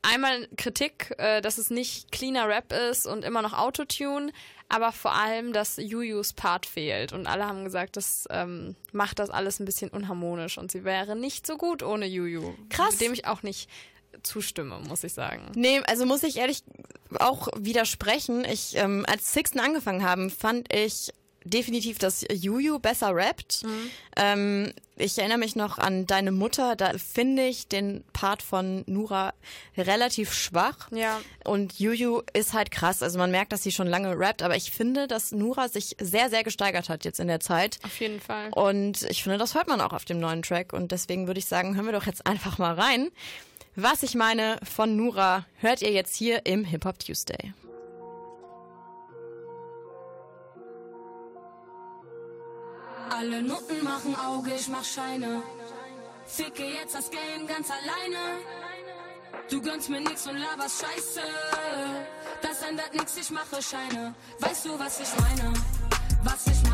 einmal 0.02 0.48
Kritik, 0.56 1.14
äh, 1.18 1.40
dass 1.40 1.58
es 1.58 1.70
nicht 1.70 2.12
cleaner 2.12 2.48
Rap 2.48 2.72
ist 2.72 3.06
und 3.06 3.24
immer 3.24 3.42
noch 3.42 3.52
Autotune, 3.52 4.32
aber 4.68 4.92
vor 4.92 5.14
allem, 5.14 5.52
dass 5.52 5.76
Jujus 5.76 6.32
Part 6.32 6.66
fehlt. 6.66 7.12
Und 7.12 7.26
alle 7.26 7.46
haben 7.46 7.64
gesagt, 7.64 7.96
das 7.96 8.26
ähm, 8.30 8.76
macht 8.92 9.18
das 9.18 9.30
alles 9.30 9.60
ein 9.60 9.64
bisschen 9.64 9.90
unharmonisch 9.90 10.58
und 10.58 10.70
sie 10.70 10.84
wäre 10.84 11.16
nicht 11.16 11.46
so 11.46 11.56
gut 11.56 11.82
ohne 11.82 12.06
Juju. 12.06 12.54
Krass. 12.70 12.98
Dem 12.98 13.12
ich 13.12 13.26
auch 13.26 13.42
nicht 13.42 13.68
zustimme, 14.22 14.80
muss 14.88 15.04
ich 15.04 15.12
sagen. 15.12 15.50
Nee, 15.54 15.80
also 15.86 16.06
muss 16.06 16.22
ich 16.22 16.36
ehrlich 16.36 16.62
auch 17.18 17.48
widersprechen. 17.56 18.44
Ich, 18.44 18.76
ähm, 18.76 19.04
als 19.08 19.32
Sixten 19.32 19.60
angefangen 19.60 20.04
haben, 20.04 20.30
fand 20.30 20.72
ich 20.72 21.12
definitiv, 21.44 21.98
dass 21.98 22.24
Juju 22.30 22.78
besser 22.78 23.14
rappt. 23.14 23.64
Ähm, 24.16 24.72
ich 24.96 25.18
erinnere 25.18 25.38
mich 25.38 25.54
noch 25.56 25.78
an 25.78 26.06
deine 26.06 26.32
Mutter, 26.32 26.74
da 26.76 26.92
finde 26.98 27.46
ich 27.46 27.68
den 27.68 28.04
Part 28.12 28.42
von 28.42 28.82
Nura 28.86 29.32
relativ 29.76 30.32
schwach. 30.32 30.90
Ja. 30.90 31.20
Und 31.44 31.78
Juju 31.78 32.22
ist 32.32 32.52
halt 32.52 32.70
krass. 32.70 33.02
Also 33.02 33.18
man 33.18 33.30
merkt, 33.30 33.52
dass 33.52 33.62
sie 33.62 33.72
schon 33.72 33.86
lange 33.86 34.18
rappt, 34.18 34.42
aber 34.42 34.56
ich 34.56 34.70
finde, 34.70 35.06
dass 35.06 35.32
Nura 35.32 35.68
sich 35.68 35.96
sehr, 36.00 36.30
sehr 36.30 36.42
gesteigert 36.42 36.88
hat 36.88 37.04
jetzt 37.04 37.20
in 37.20 37.28
der 37.28 37.40
Zeit. 37.40 37.78
Auf 37.84 37.98
jeden 38.00 38.20
Fall. 38.20 38.50
Und 38.50 39.02
ich 39.08 39.22
finde, 39.22 39.38
das 39.38 39.54
hört 39.54 39.68
man 39.68 39.80
auch 39.80 39.92
auf 39.92 40.04
dem 40.04 40.18
neuen 40.18 40.42
Track. 40.42 40.72
Und 40.72 40.92
deswegen 40.92 41.26
würde 41.26 41.38
ich 41.38 41.46
sagen, 41.46 41.76
hören 41.76 41.86
wir 41.86 41.92
doch 41.92 42.06
jetzt 42.06 42.26
einfach 42.26 42.58
mal 42.58 42.74
rein. 42.74 43.10
Was 43.80 44.02
ich 44.02 44.16
meine 44.16 44.58
von 44.64 44.96
Nura 44.96 45.46
hört 45.60 45.82
ihr 45.82 45.92
jetzt 45.92 46.16
hier 46.16 46.44
im 46.46 46.64
Hip 46.64 46.84
Hop 46.84 46.98
Tuesday. 46.98 47.54
Alle 53.08 53.40
Nutten 53.40 53.84
machen 53.84 54.16
Auge, 54.16 54.50
ich 54.58 54.66
mach 54.66 54.82
Scheine. 54.82 55.44
Ficke 56.26 56.64
jetzt 56.64 56.96
das 56.96 57.08
Game 57.08 57.46
ganz 57.46 57.68
alleine. 57.70 58.18
Du 59.48 59.62
gönnst 59.62 59.88
mir 59.88 60.00
nix 60.00 60.26
und 60.26 60.38
laberst 60.38 60.82
Scheiße. 60.84 61.20
Das 62.42 62.62
ändert 62.62 62.92
nix, 62.94 63.16
ich 63.16 63.30
mache 63.30 63.62
Scheine. 63.62 64.12
Weißt 64.40 64.66
du, 64.66 64.76
was 64.76 64.98
ich 64.98 65.20
meine? 65.20 65.52
Was 66.24 66.48
ich 66.48 66.62
meine? 66.64 66.67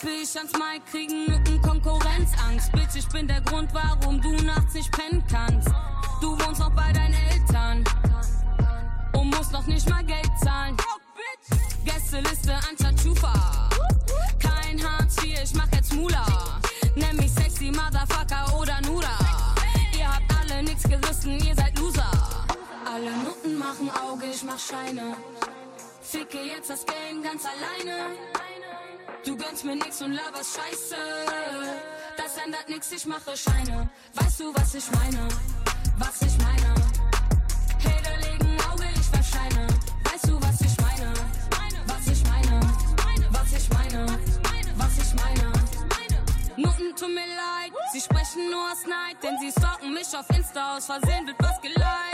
Steppe 0.00 0.14
ich 0.22 0.36
ans 0.36 0.52
Mic, 0.52 0.82
kriegen 0.90 1.26
Nutten 1.26 1.60
Konkurrenzangst. 1.60 2.72
Bitch, 2.72 2.96
ich 2.96 3.08
bin 3.08 3.28
der 3.28 3.40
Grund, 3.42 3.68
warum 3.74 4.20
du 4.20 4.30
nachts 4.44 4.72
nicht 4.72 4.90
pennen 4.92 5.22
kannst. 5.30 5.68
Du 6.22 6.38
wohnst 6.38 6.60
noch 6.60 6.70
bei 6.70 6.90
deinen 6.92 7.12
Eltern 7.12 7.84
und 9.12 9.28
musst 9.28 9.52
noch 9.52 9.66
nicht 9.66 9.88
mal 9.90 10.02
Geld 10.04 10.30
zahlen. 10.42 10.74
Gästeliste 11.84 12.54
anstatt 12.68 12.98
Schufa. 12.98 13.68
Kein 14.38 14.82
Hartz 14.82 15.22
IV, 15.22 15.38
ich 15.44 15.54
mach 15.54 15.70
jetzt 15.72 15.94
Mula. 15.94 16.24
Nenn 16.94 17.16
mich 17.16 17.32
sexy 17.32 17.70
Motherfucker 17.70 18.58
oder 18.58 18.80
Nuda. 18.82 19.18
Ihr 19.98 20.08
habt 20.08 20.34
alle 20.40 20.62
nix 20.62 20.82
gerissen, 20.84 21.38
ihr 21.40 21.54
seid 21.54 21.78
Loser. 21.78 22.10
Alle 22.86 23.10
Nutten 23.18 23.58
machen 23.58 23.90
Auge, 23.90 24.26
ich 24.32 24.42
mach 24.44 24.58
Scheine. 24.58 25.14
Ficke 26.00 26.38
jetzt 26.38 26.70
das 26.70 26.86
Game 26.86 27.22
ganz 27.22 27.42
alleine. 27.44 28.16
Du 29.24 29.36
gönnst 29.36 29.64
mir 29.64 29.76
nix 29.76 30.00
und 30.02 30.12
laberst 30.12 30.56
Scheiße. 30.56 30.96
Das 32.16 32.36
ändert 32.44 32.68
nix, 32.68 32.90
ich 32.92 33.06
mache 33.06 33.36
Scheine. 33.36 33.88
Weißt 34.14 34.40
du, 34.40 34.54
was 34.54 34.74
ich 34.74 34.90
meine? 34.92 35.28
Was 35.98 36.22
ich 36.22 36.36
meine? 36.38 36.74
Hater 37.84 38.16
legen 38.18 38.56
Auge, 38.70 38.84
ich 38.94 39.12
werf 39.12 39.28
Scheine. 39.28 39.66
Weißt 40.04 40.26
du, 40.28 40.40
was 40.40 40.60
ich 40.60 40.76
meine? 40.80 41.12
Was 41.86 42.06
ich 42.06 42.24
meine? 42.24 42.60
Was 43.30 43.52
ich 43.52 43.68
meine? 43.70 44.06
Was 44.76 44.98
ich 44.98 45.14
meine? 45.14 45.52
Nutten 46.56 46.96
tut 46.96 47.14
mir 47.14 47.26
leid, 47.26 47.72
sie 47.92 48.00
sprechen 48.00 48.50
nur 48.50 48.64
aus 48.72 48.86
Neid, 48.86 49.16
denn 49.22 49.36
sie 49.38 49.50
stalken 49.50 49.92
mich 49.92 50.08
auf 50.16 50.28
Insta 50.36 50.76
aus 50.76 50.86
Versehen 50.86 51.26
wird 51.26 51.36
was 51.40 51.60
geliked. 51.60 52.09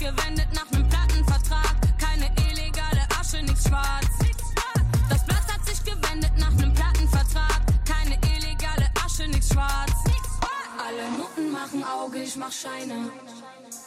gewendet 0.00 0.48
nach 0.54 0.68
nem 0.70 0.88
Plattenvertrag. 0.88 1.76
Keine 1.98 2.26
illegale 2.48 3.02
Asche, 3.20 3.42
nix 3.42 3.64
schwarz. 3.68 4.06
Das 5.08 5.24
Blatt 5.24 5.46
hat 5.52 5.64
sich 5.66 5.84
gewendet 5.84 6.32
nach 6.36 6.52
nem 6.52 6.72
Plattenvertrag. 6.72 7.60
Keine 7.84 8.16
illegale 8.34 8.90
Asche, 9.04 9.28
nix 9.28 9.48
schwarz. 9.48 9.92
Alle 10.86 11.10
Nutten 11.18 11.52
machen 11.52 11.84
Auge, 11.84 12.22
ich 12.22 12.36
mach 12.36 12.50
Scheine. 12.50 13.12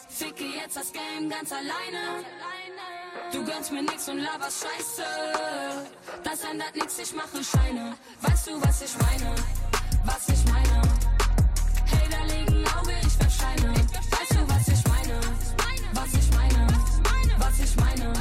Ficke 0.08 0.44
jetzt 0.44 0.76
das 0.76 0.92
Game 0.92 1.28
ganz 1.28 1.50
alleine. 1.52 2.24
Du 3.32 3.44
gönnst 3.44 3.72
mir 3.72 3.82
nix 3.82 4.08
und 4.08 4.18
laberst 4.18 4.64
Scheiße. 4.64 5.04
Das 6.22 6.44
ändert 6.44 6.76
nix, 6.76 6.98
ich 7.00 7.12
mache 7.14 7.42
Scheine. 7.42 7.94
Weißt 8.20 8.46
du, 8.46 8.62
was 8.62 8.82
ich 8.82 8.96
meine? 8.98 9.34
Was 10.04 10.28
ich 10.28 10.44
meine? 10.52 11.03
Was 17.56 17.70
ich 17.70 17.76
meine? 17.76 18.12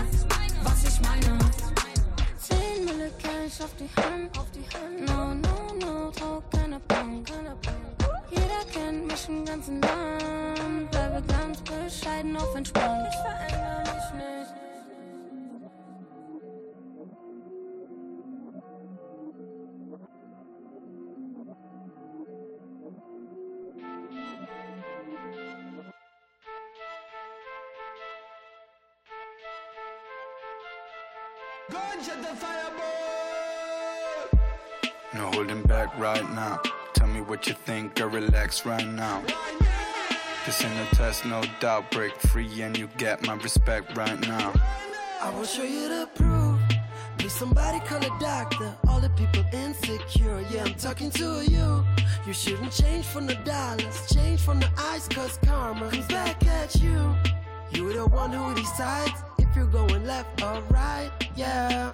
Was 0.63 0.83
ich 0.83 1.01
meine? 1.01 1.39
Zehn 2.37 2.85
Mille 2.85 3.09
Cash 3.17 3.61
auf 3.63 3.73
die 3.79 3.89
Hand, 3.99 4.37
auf 4.37 4.45
die 4.51 4.63
Hand. 4.77 5.09
No, 5.09 5.33
no, 5.33 5.73
no, 5.83 6.11
trau 6.11 6.43
keine 6.51 6.79
Bank, 6.81 7.27
keine 7.27 7.55
Bank. 7.55 8.21
Jeder 8.29 8.63
kennt 8.71 9.07
mich 9.07 9.27
im 9.27 9.43
ganzen 9.43 9.81
Land. 9.81 10.91
Bleibe 10.91 11.23
ganz 11.27 11.59
bescheiden 11.61 12.37
auf 12.37 12.55
entspannt. 12.55 13.07
Ich 13.09 13.15
verändere 13.21 13.81
mich 13.81 14.13
nicht. 14.13 14.62
No 31.69 31.79
holding 35.31 35.61
back 35.63 35.97
right 35.97 36.29
now. 36.33 36.59
Tell 36.93 37.07
me 37.07 37.21
what 37.21 37.47
you 37.47 37.53
think, 37.53 38.01
or 38.01 38.09
relax 38.09 38.65
right 38.65 38.85
now. 38.85 39.23
This 40.45 40.61
ain't 40.63 40.91
a 40.91 40.95
test, 40.95 41.25
no 41.25 41.41
doubt. 41.59 41.89
Break 41.91 42.13
free 42.15 42.61
and 42.61 42.77
you 42.77 42.87
get 42.97 43.25
my 43.25 43.35
respect 43.35 43.95
right 43.95 44.19
now. 44.27 44.51
I 45.21 45.29
will 45.29 45.45
show 45.45 45.63
you 45.63 45.87
the 45.87 46.09
proof. 46.15 46.59
Please 47.17 47.31
somebody 47.31 47.79
call 47.79 48.03
a 48.03 48.19
doctor. 48.19 48.75
All 48.89 48.99
the 48.99 49.09
people 49.11 49.45
insecure. 49.53 50.41
Yeah, 50.49 50.65
I'm 50.65 50.73
talking 50.73 51.09
to 51.11 51.45
you. 51.49 51.85
You 52.27 52.33
shouldn't 52.33 52.73
change 52.73 53.05
from 53.05 53.27
the 53.27 53.35
dollars. 53.35 54.13
Change 54.13 54.41
from 54.41 54.59
the 54.59 54.69
eyes, 54.77 55.07
cause 55.07 55.39
karma 55.45 55.89
comes 55.89 56.07
back 56.07 56.45
at 56.45 56.75
you. 56.75 57.15
You're 57.71 57.93
the 57.93 58.07
one 58.07 58.31
who 58.31 58.53
decides 58.53 59.23
you're 59.55 59.65
going 59.65 60.05
left 60.05 60.41
or 60.41 60.61
right. 60.69 61.11
Yeah. 61.35 61.91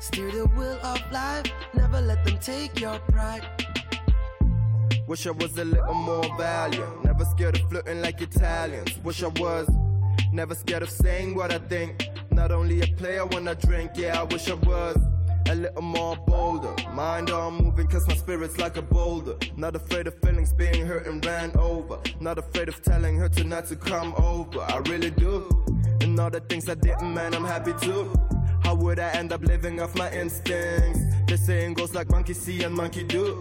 Steer 0.00 0.30
the 0.30 0.46
wheel 0.46 0.78
of 0.82 1.00
life. 1.12 1.46
Never 1.74 2.00
let 2.00 2.24
them 2.24 2.38
take 2.38 2.80
your 2.80 2.98
pride. 3.10 3.46
Wish 5.06 5.26
I 5.26 5.32
was 5.32 5.58
a 5.58 5.64
little 5.64 5.94
more 5.94 6.24
valiant. 6.38 7.04
Never 7.04 7.24
scared 7.24 7.58
of 7.58 7.68
flirting 7.68 8.00
like 8.00 8.20
Italians. 8.20 8.98
Wish 9.04 9.22
I 9.22 9.28
was 9.28 9.68
never 10.32 10.54
scared 10.54 10.82
of 10.82 10.90
saying 10.90 11.34
what 11.34 11.52
I 11.52 11.58
think. 11.58 12.08
Not 12.30 12.50
only 12.50 12.80
a 12.82 12.86
player 12.86 13.24
when 13.26 13.46
I 13.46 13.54
drink, 13.54 13.92
yeah, 13.96 14.20
I 14.20 14.24
wish 14.24 14.50
I 14.50 14.54
was 14.54 14.96
a 15.48 15.54
little 15.54 15.82
more 15.82 16.16
bolder. 16.16 16.74
Mind 16.92 17.30
on 17.30 17.54
moving, 17.62 17.86
cause 17.86 18.06
my 18.08 18.14
spirit's 18.14 18.58
like 18.58 18.76
a 18.76 18.82
boulder. 18.82 19.36
Not 19.56 19.76
afraid 19.76 20.06
of 20.06 20.14
feelings 20.20 20.52
being 20.52 20.86
hurt 20.86 21.06
and 21.06 21.24
ran 21.24 21.52
over. 21.56 21.98
Not 22.20 22.38
afraid 22.38 22.68
of 22.68 22.82
telling 22.82 23.16
her 23.16 23.28
tonight 23.28 23.66
to 23.66 23.76
come 23.76 24.14
over. 24.16 24.60
I 24.60 24.78
really 24.78 25.10
do. 25.10 25.48
And 26.04 26.20
all 26.20 26.28
the 26.28 26.40
things 26.40 26.68
I 26.68 26.74
didn't, 26.74 27.14
man, 27.14 27.32
I'm 27.34 27.46
happy 27.46 27.72
too. 27.80 28.12
How 28.62 28.74
would 28.74 28.98
I 28.98 29.08
end 29.12 29.32
up 29.32 29.40
living 29.40 29.80
off 29.80 29.94
my 29.96 30.12
instincts? 30.12 31.00
The 31.26 31.38
saying 31.38 31.74
goes 31.74 31.94
like 31.94 32.10
monkey 32.10 32.34
see 32.34 32.62
and 32.62 32.74
monkey 32.74 33.04
do. 33.04 33.40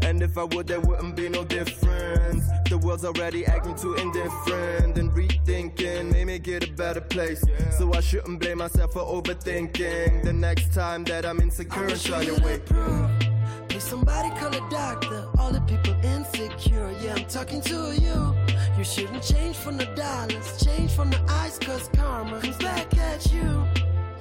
And 0.00 0.22
if 0.22 0.38
I 0.38 0.44
would, 0.44 0.68
there 0.68 0.78
wouldn't 0.78 1.16
be 1.16 1.28
no 1.28 1.42
difference. 1.42 2.44
The 2.70 2.78
world's 2.78 3.04
already 3.04 3.44
acting 3.46 3.74
too 3.74 3.94
indifferent 3.94 4.96
and 4.96 5.10
rethinking 5.10 6.12
made 6.12 6.26
me 6.28 6.38
get 6.38 6.68
a 6.68 6.72
better 6.72 7.00
place. 7.00 7.44
So 7.76 7.92
I 7.92 8.00
shouldn't 8.00 8.38
blame 8.38 8.58
myself 8.58 8.92
for 8.92 9.02
overthinking. 9.02 10.22
The 10.22 10.32
next 10.32 10.72
time 10.72 11.02
that 11.04 11.26
I'm 11.26 11.40
insecure 11.40 11.86
and 11.86 12.00
try 12.00 12.24
to 12.24 13.33
somebody 13.80 14.30
call 14.38 14.54
a 14.54 14.70
doctor. 14.70 15.26
All 15.38 15.50
the 15.50 15.60
people 15.62 15.94
insecure. 16.04 16.90
Yeah, 17.00 17.14
I'm 17.16 17.26
talking 17.26 17.60
to 17.62 17.94
you. 17.94 18.34
You 18.78 18.84
shouldn't 18.84 19.22
change 19.22 19.56
from 19.56 19.76
the 19.76 19.86
dollars. 19.96 20.62
Change 20.64 20.92
from 20.92 21.10
the 21.10 21.20
eyes, 21.28 21.58
cause 21.58 21.88
karma 21.94 22.40
comes 22.40 22.56
back 22.56 22.96
at 22.98 23.32
you. 23.32 23.64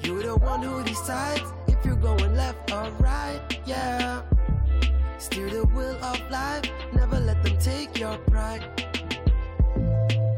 You're 0.04 0.24
the 0.24 0.36
one 0.38 0.62
who 0.62 0.84
decides 0.84 1.43
if 1.68 1.84
you're 1.86 1.95
going 1.95 2.36
left 2.36 2.72
or 2.72 2.89
right. 2.99 3.41
Yeah. 3.66 4.22
Steer 5.18 5.49
the 5.49 5.66
wheel 5.68 5.97
of 6.04 6.20
life. 6.30 6.64
Never 6.93 7.20
let 7.20 7.41
them 7.43 7.58
take 7.58 7.97
your 7.97 8.18
pride. 8.18 8.64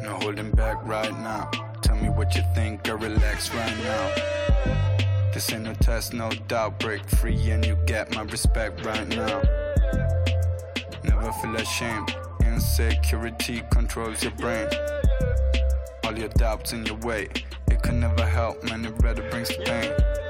No 0.02 0.18
holding 0.22 0.52
back 0.52 0.78
right 0.86 1.12
now. 1.20 1.50
Tell 1.82 1.96
me 1.96 2.10
what 2.10 2.36
you 2.36 2.44
think, 2.54 2.88
or 2.88 2.98
relax 2.98 3.54
right 3.54 3.78
now. 3.84 4.95
This 5.36 5.52
ain't 5.52 5.64
no 5.64 5.74
test, 5.74 6.14
no 6.14 6.30
doubt. 6.48 6.80
Break 6.80 7.10
free 7.10 7.52
and 7.52 7.66
you 7.66 7.76
get 7.86 8.16
my 8.16 8.22
respect 8.22 8.86
right 8.86 9.06
now. 9.10 9.42
Never 11.04 11.30
feel 11.42 11.58
ashamed. 11.58 12.16
Insecurity 12.42 13.62
controls 13.70 14.24
your 14.24 14.32
brain. 14.32 14.70
All 16.06 16.18
your 16.18 16.30
doubts 16.30 16.72
in 16.72 16.86
your 16.86 16.96
way. 17.00 17.28
It 17.68 17.84
can 17.84 18.00
never 18.00 18.26
help, 18.26 18.64
man. 18.64 18.86
It 18.86 18.94
rather 19.04 19.30
brings 19.30 19.50
the 19.50 19.56
pain. 19.66 20.25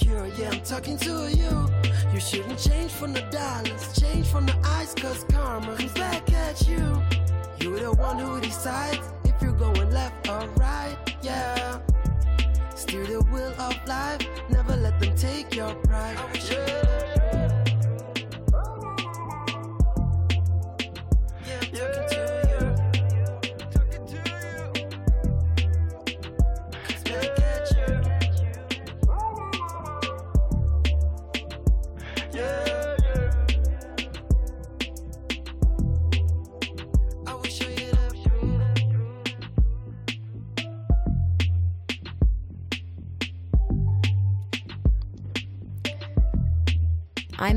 Insecure. 0.00 0.26
Yeah, 0.38 0.50
I'm 0.50 0.60
talking 0.62 0.96
to 0.98 1.30
you. 1.30 1.68
You 2.12 2.20
shouldn't 2.20 2.58
change 2.58 2.92
from 2.92 3.12
the 3.12 3.22
dollars. 3.30 3.98
Change 3.98 4.26
from 4.26 4.46
the 4.46 4.56
eyes, 4.64 4.94
cause 4.94 5.24
karma 5.24 5.76
comes 5.76 5.92
back 5.92 6.32
at 6.32 6.68
you. 6.68 7.02
You're 7.60 7.80
the 7.80 7.92
one 7.92 8.18
who 8.18 8.40
decides 8.40 9.06
if 9.24 9.40
you're 9.42 9.52
going 9.52 9.90
left 9.90 10.28
or 10.28 10.48
right. 10.56 10.96
Yeah. 11.22 11.80
Steer 12.74 13.06
the 13.06 13.22
wheel 13.22 13.54
of 13.58 13.76
life. 13.86 14.26
Never 14.48 14.76
let 14.76 14.98
them 15.00 15.14
take 15.16 15.54
your 15.54 15.74
pride. 15.74 16.16
Yeah, 16.50 16.89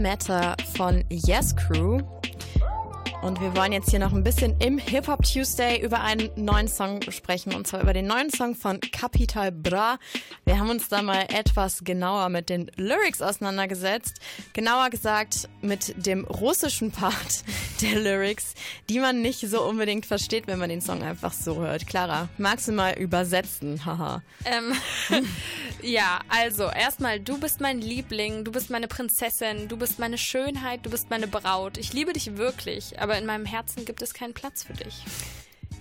Matter 0.04 0.58
von 0.76 1.02
Yes 1.10 1.56
Crew. 1.56 2.02
Und 3.24 3.40
wir 3.40 3.56
wollen 3.56 3.72
jetzt 3.72 3.90
hier 3.90 4.00
noch 4.00 4.12
ein 4.12 4.22
bisschen 4.22 4.60
im 4.60 4.78
Hip 4.78 5.08
Hop 5.08 5.24
Tuesday 5.24 5.82
über 5.82 6.02
einen 6.02 6.30
neuen 6.36 6.68
Song 6.68 7.02
sprechen. 7.10 7.56
Und 7.56 7.66
zwar 7.66 7.82
über 7.82 7.94
den 7.94 8.06
neuen 8.06 8.30
Song 8.30 8.54
von 8.54 8.82
Capital 8.82 9.50
Bra. 9.50 9.98
Wir 10.44 10.60
haben 10.60 10.70
uns 10.70 10.90
da 10.90 11.02
mal 11.02 11.28
etwas 11.34 11.86
genauer 11.86 12.28
mit 12.28 12.50
den 12.50 12.70
Lyrics 12.76 13.22
auseinandergesetzt. 13.22 14.20
Genauer 14.52 14.90
gesagt 14.90 15.48
mit 15.62 16.06
dem 16.06 16.26
russischen 16.26 16.92
Part 16.92 17.46
der 17.82 17.98
Lyrics, 17.98 18.56
die 18.90 19.00
man 19.00 19.22
nicht 19.22 19.40
so 19.40 19.64
unbedingt 19.64 20.06
versteht, 20.06 20.48
wenn 20.48 20.60
man 20.60 20.68
den 20.68 20.82
Song 20.82 21.02
einfach 21.02 21.32
so 21.32 21.62
hört. 21.62 21.88
Clara, 21.88 22.28
magst 22.38 22.68
du 22.68 22.74
mal 22.74 22.98
übersetzen? 22.98 23.86
Haha. 23.86 24.22
Ähm, 24.44 24.74
ja, 25.82 26.20
also 26.28 26.64
erstmal, 26.64 27.22
du 27.22 27.38
bist 27.38 27.62
mein 27.62 27.80
Liebling, 27.80 28.44
du 28.44 28.52
bist 28.52 28.70
meine 28.70 28.90
Prinzessin, 28.90 29.70
du 29.70 29.78
bist 29.78 29.98
meine 29.98 30.18
Schönheit, 30.18 30.86
du 30.86 30.90
bist 30.90 31.10
meine 31.10 31.28
Braut. 31.28 31.78
Ich 31.78 31.94
liebe 31.94 32.12
dich 32.12 32.36
wirklich, 32.36 33.00
aber 33.00 33.13
in 33.18 33.26
meinem 33.26 33.46
Herzen 33.46 33.86
gibt 33.86 34.02
es 34.02 34.14
keinen 34.14 34.34
Platz 34.34 34.64
für 34.64 34.74
dich. 34.74 35.04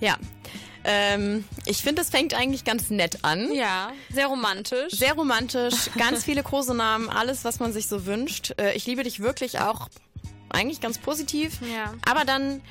Ja. 0.00 0.16
Ähm, 0.84 1.44
ich 1.64 1.78
finde, 1.78 2.02
es 2.02 2.10
fängt 2.10 2.34
eigentlich 2.34 2.64
ganz 2.64 2.90
nett 2.90 3.24
an. 3.24 3.54
Ja, 3.54 3.92
sehr 4.10 4.26
romantisch. 4.26 4.92
Sehr 4.92 5.14
romantisch, 5.14 5.90
ganz 5.96 6.24
viele 6.24 6.42
Kosenamen, 6.42 7.08
alles, 7.08 7.44
was 7.44 7.60
man 7.60 7.72
sich 7.72 7.86
so 7.86 8.04
wünscht. 8.04 8.54
Äh, 8.58 8.74
ich 8.74 8.86
liebe 8.86 9.04
dich 9.04 9.20
wirklich 9.20 9.60
auch 9.60 9.88
eigentlich 10.48 10.80
ganz 10.80 10.98
positiv. 10.98 11.60
Ja. 11.72 11.94
Aber 12.04 12.24
dann 12.24 12.62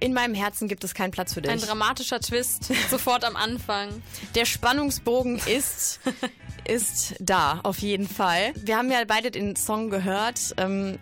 in 0.00 0.14
meinem 0.14 0.34
Herzen 0.34 0.66
gibt 0.66 0.82
es 0.82 0.94
keinen 0.94 1.10
Platz 1.10 1.34
für 1.34 1.42
dich. 1.42 1.50
Ein 1.52 1.60
dramatischer 1.60 2.20
Twist, 2.20 2.72
sofort 2.90 3.24
am 3.24 3.36
Anfang. 3.36 4.02
Der 4.34 4.46
Spannungsbogen 4.46 5.38
ist 5.46 6.00
ist 6.70 7.14
da, 7.20 7.60
auf 7.62 7.78
jeden 7.78 8.08
Fall. 8.08 8.52
Wir 8.56 8.76
haben 8.76 8.90
ja 8.90 9.02
beide 9.06 9.30
den 9.30 9.56
Song 9.56 9.90
gehört. 9.90 10.54
Ähm, 10.56 10.98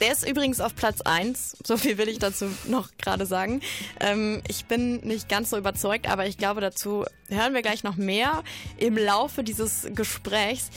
der 0.00 0.12
ist 0.12 0.28
übrigens 0.28 0.60
auf 0.60 0.74
Platz 0.74 1.00
1. 1.00 1.56
So 1.64 1.76
viel 1.76 1.98
will 1.98 2.08
ich 2.08 2.18
dazu 2.18 2.46
noch 2.66 2.90
gerade 2.98 3.26
sagen. 3.26 3.60
Ähm, 4.00 4.42
ich 4.48 4.66
bin 4.66 4.96
nicht 5.00 5.28
ganz 5.28 5.50
so 5.50 5.56
überzeugt, 5.56 6.08
aber 6.08 6.26
ich 6.26 6.38
glaube, 6.38 6.60
dazu 6.60 7.04
hören 7.28 7.54
wir 7.54 7.62
gleich 7.62 7.82
noch 7.82 7.96
mehr 7.96 8.42
im 8.76 8.96
Laufe 8.96 9.44
dieses 9.44 9.88
Gesprächs. 9.94 10.70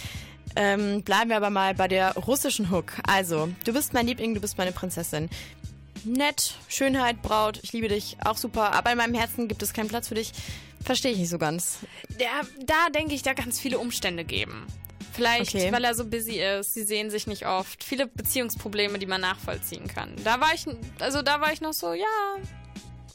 Ähm, 0.55 1.03
bleiben 1.03 1.29
wir 1.29 1.37
aber 1.37 1.49
mal 1.49 1.75
bei 1.75 1.87
der 1.87 2.15
russischen 2.15 2.71
Hook. 2.71 2.93
Also, 3.07 3.49
du 3.65 3.73
bist 3.73 3.93
mein 3.93 4.07
Liebling, 4.07 4.33
du 4.33 4.41
bist 4.41 4.57
meine 4.57 4.71
Prinzessin. 4.71 5.29
Nett, 6.05 6.55
Schönheit, 6.67 7.21
Braut, 7.21 7.59
ich 7.61 7.73
liebe 7.73 7.89
dich, 7.89 8.17
auch 8.23 8.37
super. 8.37 8.73
Aber 8.73 8.91
in 8.91 8.97
meinem 8.97 9.13
Herzen 9.13 9.47
gibt 9.47 9.61
es 9.61 9.73
keinen 9.73 9.89
Platz 9.89 10.07
für 10.07 10.15
dich. 10.15 10.31
Verstehe 10.83 11.11
ich 11.11 11.17
nicht 11.17 11.29
so 11.29 11.37
ganz. 11.37 11.79
Ja, 12.19 12.41
da 12.65 12.89
denke 12.89 13.13
ich, 13.13 13.21
da 13.21 13.33
kann 13.33 13.49
es 13.49 13.59
viele 13.59 13.79
Umstände 13.79 14.23
geben. 14.23 14.65
Vielleicht, 15.13 15.53
Okay. 15.55 15.71
weil 15.71 15.83
er 15.83 15.93
so 15.95 16.05
busy 16.05 16.39
ist, 16.39 16.73
sie 16.73 16.83
sehen 16.83 17.09
sich 17.09 17.27
nicht 17.27 17.45
oft. 17.45 17.83
Viele 17.83 18.07
Beziehungsprobleme, 18.07 18.99
die 18.99 19.05
man 19.05 19.21
nachvollziehen 19.21 19.87
kann. 19.87 20.11
Da 20.23 20.39
war 20.39 20.53
ich, 20.53 20.65
also 20.99 21.21
da 21.21 21.41
war 21.41 21.51
ich 21.51 21.61
noch 21.61 21.73
so, 21.73 21.93
ja, 21.93 22.05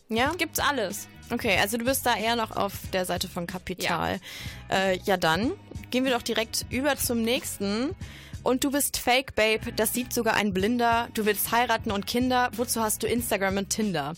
Ja? 0.08 0.32
gibt's 0.36 0.58
alles. 0.60 1.08
Okay, 1.30 1.56
also 1.58 1.78
du 1.78 1.84
bist 1.86 2.04
da 2.04 2.16
eher 2.16 2.36
noch 2.36 2.54
auf 2.54 2.72
der 2.92 3.06
Seite 3.06 3.28
von 3.28 3.46
Kapital. 3.46 4.20
Ja, 4.70 4.76
äh, 4.76 4.98
ja 5.04 5.16
dann 5.16 5.52
gehen 5.90 6.04
wir 6.04 6.12
doch 6.12 6.22
direkt 6.22 6.66
über 6.68 6.96
zum 6.96 7.22
nächsten. 7.22 7.94
Und 8.42 8.62
du 8.62 8.70
bist 8.70 8.98
Fake 8.98 9.34
Babe, 9.34 9.72
das 9.72 9.94
sieht 9.94 10.12
sogar 10.12 10.34
ein 10.34 10.52
Blinder. 10.52 11.08
Du 11.14 11.24
willst 11.24 11.50
heiraten 11.50 11.90
und 11.90 12.06
Kinder. 12.06 12.50
Wozu 12.56 12.82
hast 12.82 13.02
du 13.02 13.06
Instagram 13.06 13.56
und 13.56 13.70
Tinder? 13.70 14.14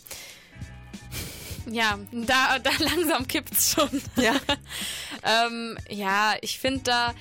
Ja, 1.70 1.98
da, 2.12 2.58
da 2.58 2.70
langsam 2.78 3.26
kippt's 3.28 3.72
schon. 3.72 4.02
Ja. 4.16 4.34
ähm, 5.46 5.78
ja, 5.88 6.34
ich 6.40 6.58
finde 6.58 6.80
da, 6.84 7.14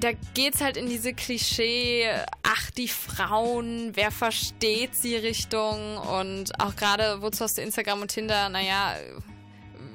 da 0.00 0.12
geht's 0.34 0.60
halt 0.60 0.76
in 0.76 0.88
diese 0.88 1.14
Klischee, 1.14 2.08
ach, 2.42 2.70
die 2.72 2.88
Frauen, 2.88 3.92
wer 3.94 4.10
versteht 4.10 4.94
sie 4.94 5.16
Richtung? 5.16 5.96
Und 5.96 6.60
auch 6.60 6.76
gerade, 6.76 7.22
wozu 7.22 7.44
hast 7.44 7.58
du 7.58 7.62
Instagram 7.62 8.02
und 8.02 8.08
Tinder, 8.08 8.48
naja, 8.48 8.94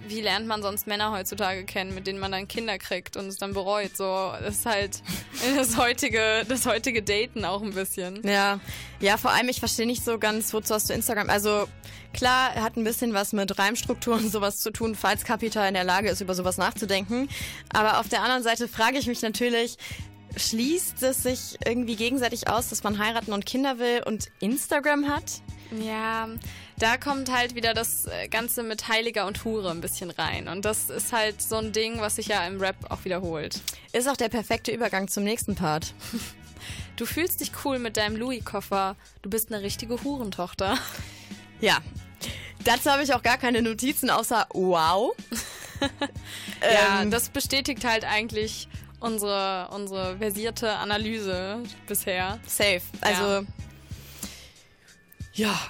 wie 0.10 0.22
lernt 0.22 0.48
man 0.48 0.62
sonst 0.62 0.88
Männer 0.88 1.12
heutzutage 1.12 1.64
kennen, 1.64 1.94
mit 1.94 2.08
denen 2.08 2.20
man 2.20 2.32
dann 2.32 2.48
Kinder 2.48 2.78
kriegt 2.78 3.16
und 3.16 3.28
es 3.28 3.38
dann 3.38 3.54
bereut? 3.54 3.96
So, 3.96 4.34
das 4.42 4.58
ist 4.58 4.66
halt 4.66 5.02
das 5.56 5.78
heutige, 5.78 6.46
das 6.48 6.66
heutige 6.66 7.02
Daten 7.02 7.46
auch 7.46 7.62
ein 7.62 7.74
bisschen. 7.74 8.22
Ja, 8.28 8.60
ja, 9.00 9.18
vor 9.18 9.32
allem, 9.32 9.50
ich 9.50 9.60
verstehe 9.60 9.86
nicht 9.86 10.04
so 10.04 10.20
ganz, 10.20 10.54
wozu 10.54 10.74
hast 10.74 10.90
du 10.90 10.94
Instagram? 10.94 11.30
Also, 11.30 11.68
klar, 12.14 12.56
hat 12.56 12.76
ein 12.76 12.84
bisschen 12.84 13.14
was 13.14 13.34
mit 13.34 13.58
Reimstrukturen 13.58 14.26
und 14.26 14.32
sowas 14.32 14.58
zu 14.60 14.72
tun, 14.72 14.96
falls 14.96 15.24
Kapital 15.24 15.68
in 15.68 15.74
der 15.74 15.84
Lage 15.84 16.10
ist, 16.10 16.22
über 16.22 16.34
sowas 16.34 16.58
nachzudenken. 16.58 17.30
Aber 17.70 18.00
auf 18.00 18.10
der 18.10 18.22
anderen 18.24 18.44
Seite 18.44 18.68
frage 18.68 18.98
ich 18.98 19.08
mich 19.08 19.22
natürlich, 19.22 19.78
schließt 20.36 21.02
es 21.04 21.24
sich 21.24 21.58
irgendwie 21.66 21.96
gegenseitig 21.96 22.48
aus, 22.48 22.70
dass 22.70 22.84
man 22.84 22.98
heiraten 23.00 23.34
und 23.34 23.46
Kinder 23.46 23.80
will 23.80 24.04
und 24.06 24.30
Instagram 24.40 25.08
hat? 25.08 25.42
Ja, 25.72 26.28
da 26.80 26.98
kommt 26.98 27.32
halt 27.32 27.56
wieder 27.56 27.74
das 27.74 28.06
äh, 28.06 28.28
Ganze 28.28 28.64
mit 28.64 28.88
Heiliger 28.88 29.28
und 29.28 29.44
Hure 29.46 29.70
ein 29.72 29.82
bisschen 29.82 30.10
rein. 30.12 30.48
Und 30.48 30.66
das 30.66 30.90
ist 30.90 31.14
halt 31.14 31.42
so 31.42 31.58
ein 31.58 31.72
Ding, 31.72 32.00
was 32.00 32.16
sich 32.16 32.28
ja 32.28 32.46
im 32.48 32.60
Rap 32.60 32.76
auch 32.90 33.06
wiederholt. 33.06 33.62
Ist 33.92 34.08
auch 34.08 34.18
der 34.18 34.30
perfekte 34.30 34.72
Übergang 34.72 35.08
zum 35.08 35.24
nächsten 35.24 35.56
Part. 35.56 35.94
Du 36.98 37.06
fühlst 37.06 37.40
dich 37.40 37.52
cool 37.64 37.80
mit 37.80 37.96
deinem 37.96 38.18
Louis-Koffer. 38.18 38.98
Du 39.22 39.30
bist 39.30 39.54
eine 39.54 39.64
richtige 39.64 40.04
Hurentochter. 40.04 40.78
Ja. 41.62 41.78
Dazu 42.66 42.90
habe 42.92 43.04
ich 43.04 43.14
auch 43.14 43.24
gar 43.24 43.38
keine 43.38 43.62
Notizen, 43.62 44.10
außer 44.10 44.48
wow. 44.54 45.16
ja, 46.62 47.02
Ähm. 47.02 47.10
das 47.10 47.30
bestätigt 47.30 47.86
halt 47.86 48.04
eigentlich 48.04 48.68
unsere, 49.00 49.70
unsere 49.72 50.18
versierte 50.18 50.74
Analyse 50.74 51.64
bisher. 51.88 52.38
Safe. 52.46 52.82
Also, 53.00 53.24
ja, 53.24 53.42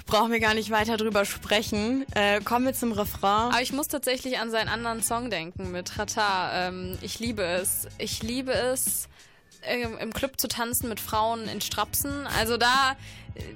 brauchen 0.06 0.32
wir 0.32 0.40
gar 0.40 0.54
nicht 0.54 0.72
weiter 0.72 0.98
drüber 0.98 1.26
sprechen. 1.26 2.06
Äh, 2.16 2.42
kommen 2.42 2.66
wir 2.66 2.74
zum 2.74 2.92
Refrain. 2.92 3.52
Aber 3.52 3.62
ich 3.62 3.74
muss 3.74 3.88
tatsächlich 3.88 4.40
an 4.40 4.52
seinen 4.52 4.70
anderen 4.70 5.02
Song 5.02 5.30
denken 5.30 5.72
mit 5.72 5.98
Rata. 5.98 6.68
Ähm, 6.68 6.98
ich 7.02 7.20
liebe 7.20 7.44
es. 7.44 7.88
Ich 7.98 8.24
liebe 8.24 8.52
es, 8.52 9.10
im 10.00 10.14
Club 10.14 10.40
zu 10.40 10.48
tanzen 10.48 10.90
mit 10.90 11.00
Frauen 11.00 11.48
in 11.50 11.60
Strapsen. 11.62 12.26
Also 12.28 12.58
da, 12.58 12.96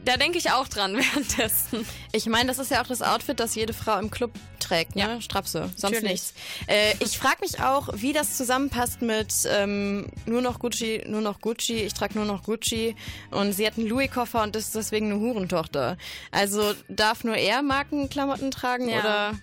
da 0.03 0.17
denke 0.17 0.37
ich 0.37 0.51
auch 0.51 0.67
dran 0.67 0.95
währenddessen. 0.97 1.85
Ich 2.11 2.25
meine, 2.25 2.47
das 2.47 2.59
ist 2.59 2.71
ja 2.71 2.81
auch 2.81 2.87
das 2.87 3.01
Outfit, 3.01 3.39
das 3.39 3.55
jede 3.55 3.73
Frau 3.73 3.97
im 3.99 4.11
Club 4.11 4.31
trägt, 4.59 4.95
ne? 4.95 5.21
Strapse, 5.21 5.69
sonst 5.75 5.81
Natürlich. 5.93 6.11
nichts. 6.11 6.33
Äh, 6.67 6.93
ich 6.99 7.17
frage 7.17 7.37
mich 7.41 7.61
auch, 7.61 7.89
wie 7.93 8.13
das 8.13 8.37
zusammenpasst 8.37 9.01
mit 9.01 9.33
ähm, 9.47 10.07
nur 10.25 10.41
noch 10.41 10.59
Gucci, 10.59 11.03
nur 11.07 11.21
noch 11.21 11.41
Gucci, 11.41 11.83
ich 11.83 11.93
trage 11.93 12.15
nur 12.15 12.25
noch 12.25 12.43
Gucci 12.43 12.95
und 13.31 13.53
sie 13.53 13.65
hat 13.67 13.77
einen 13.77 13.87
Louis-Koffer 13.87 14.43
und 14.43 14.55
ist 14.55 14.75
deswegen 14.75 15.11
eine 15.11 15.19
Hurentochter. 15.19 15.97
Also 16.31 16.73
darf 16.89 17.23
nur 17.23 17.35
er 17.35 17.61
Markenklamotten 17.61 18.51
tragen 18.51 18.89
Ja. 18.89 18.99
oder... 18.99 19.39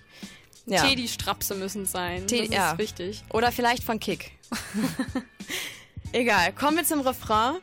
Ja. 0.67 0.83
Teddy-Strapse 0.87 1.55
müssen 1.55 1.87
sein. 1.87 2.27
Te- 2.27 2.37
das 2.37 2.45
ist 2.45 2.53
ja. 2.53 2.77
wichtig. 2.77 3.23
Oder 3.33 3.51
vielleicht 3.51 3.83
von 3.83 3.99
Kick. 3.99 4.31
Egal, 6.13 6.51
kommen 6.51 6.75
wir 6.75 6.83
zum 6.83 6.99
Refrain. 6.99 7.55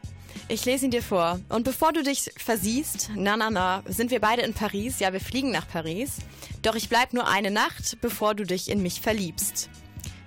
Ich 0.48 0.64
lese 0.64 0.86
ihn 0.86 0.90
dir 0.90 1.02
vor. 1.02 1.38
Und 1.50 1.64
bevor 1.64 1.92
du 1.92 2.02
dich 2.02 2.30
versiehst, 2.38 3.10
na 3.14 3.36
na 3.36 3.50
na, 3.50 3.82
sind 3.86 4.10
wir 4.10 4.20
beide 4.20 4.40
in 4.40 4.54
Paris. 4.54 5.00
Ja, 5.00 5.12
wir 5.12 5.20
fliegen 5.20 5.50
nach 5.50 5.68
Paris. 5.68 6.16
Doch 6.62 6.74
ich 6.74 6.88
bleib 6.88 7.12
nur 7.12 7.28
eine 7.28 7.50
Nacht, 7.50 7.98
bevor 8.00 8.34
du 8.34 8.44
dich 8.44 8.70
in 8.70 8.82
mich 8.82 9.02
verliebst. 9.02 9.68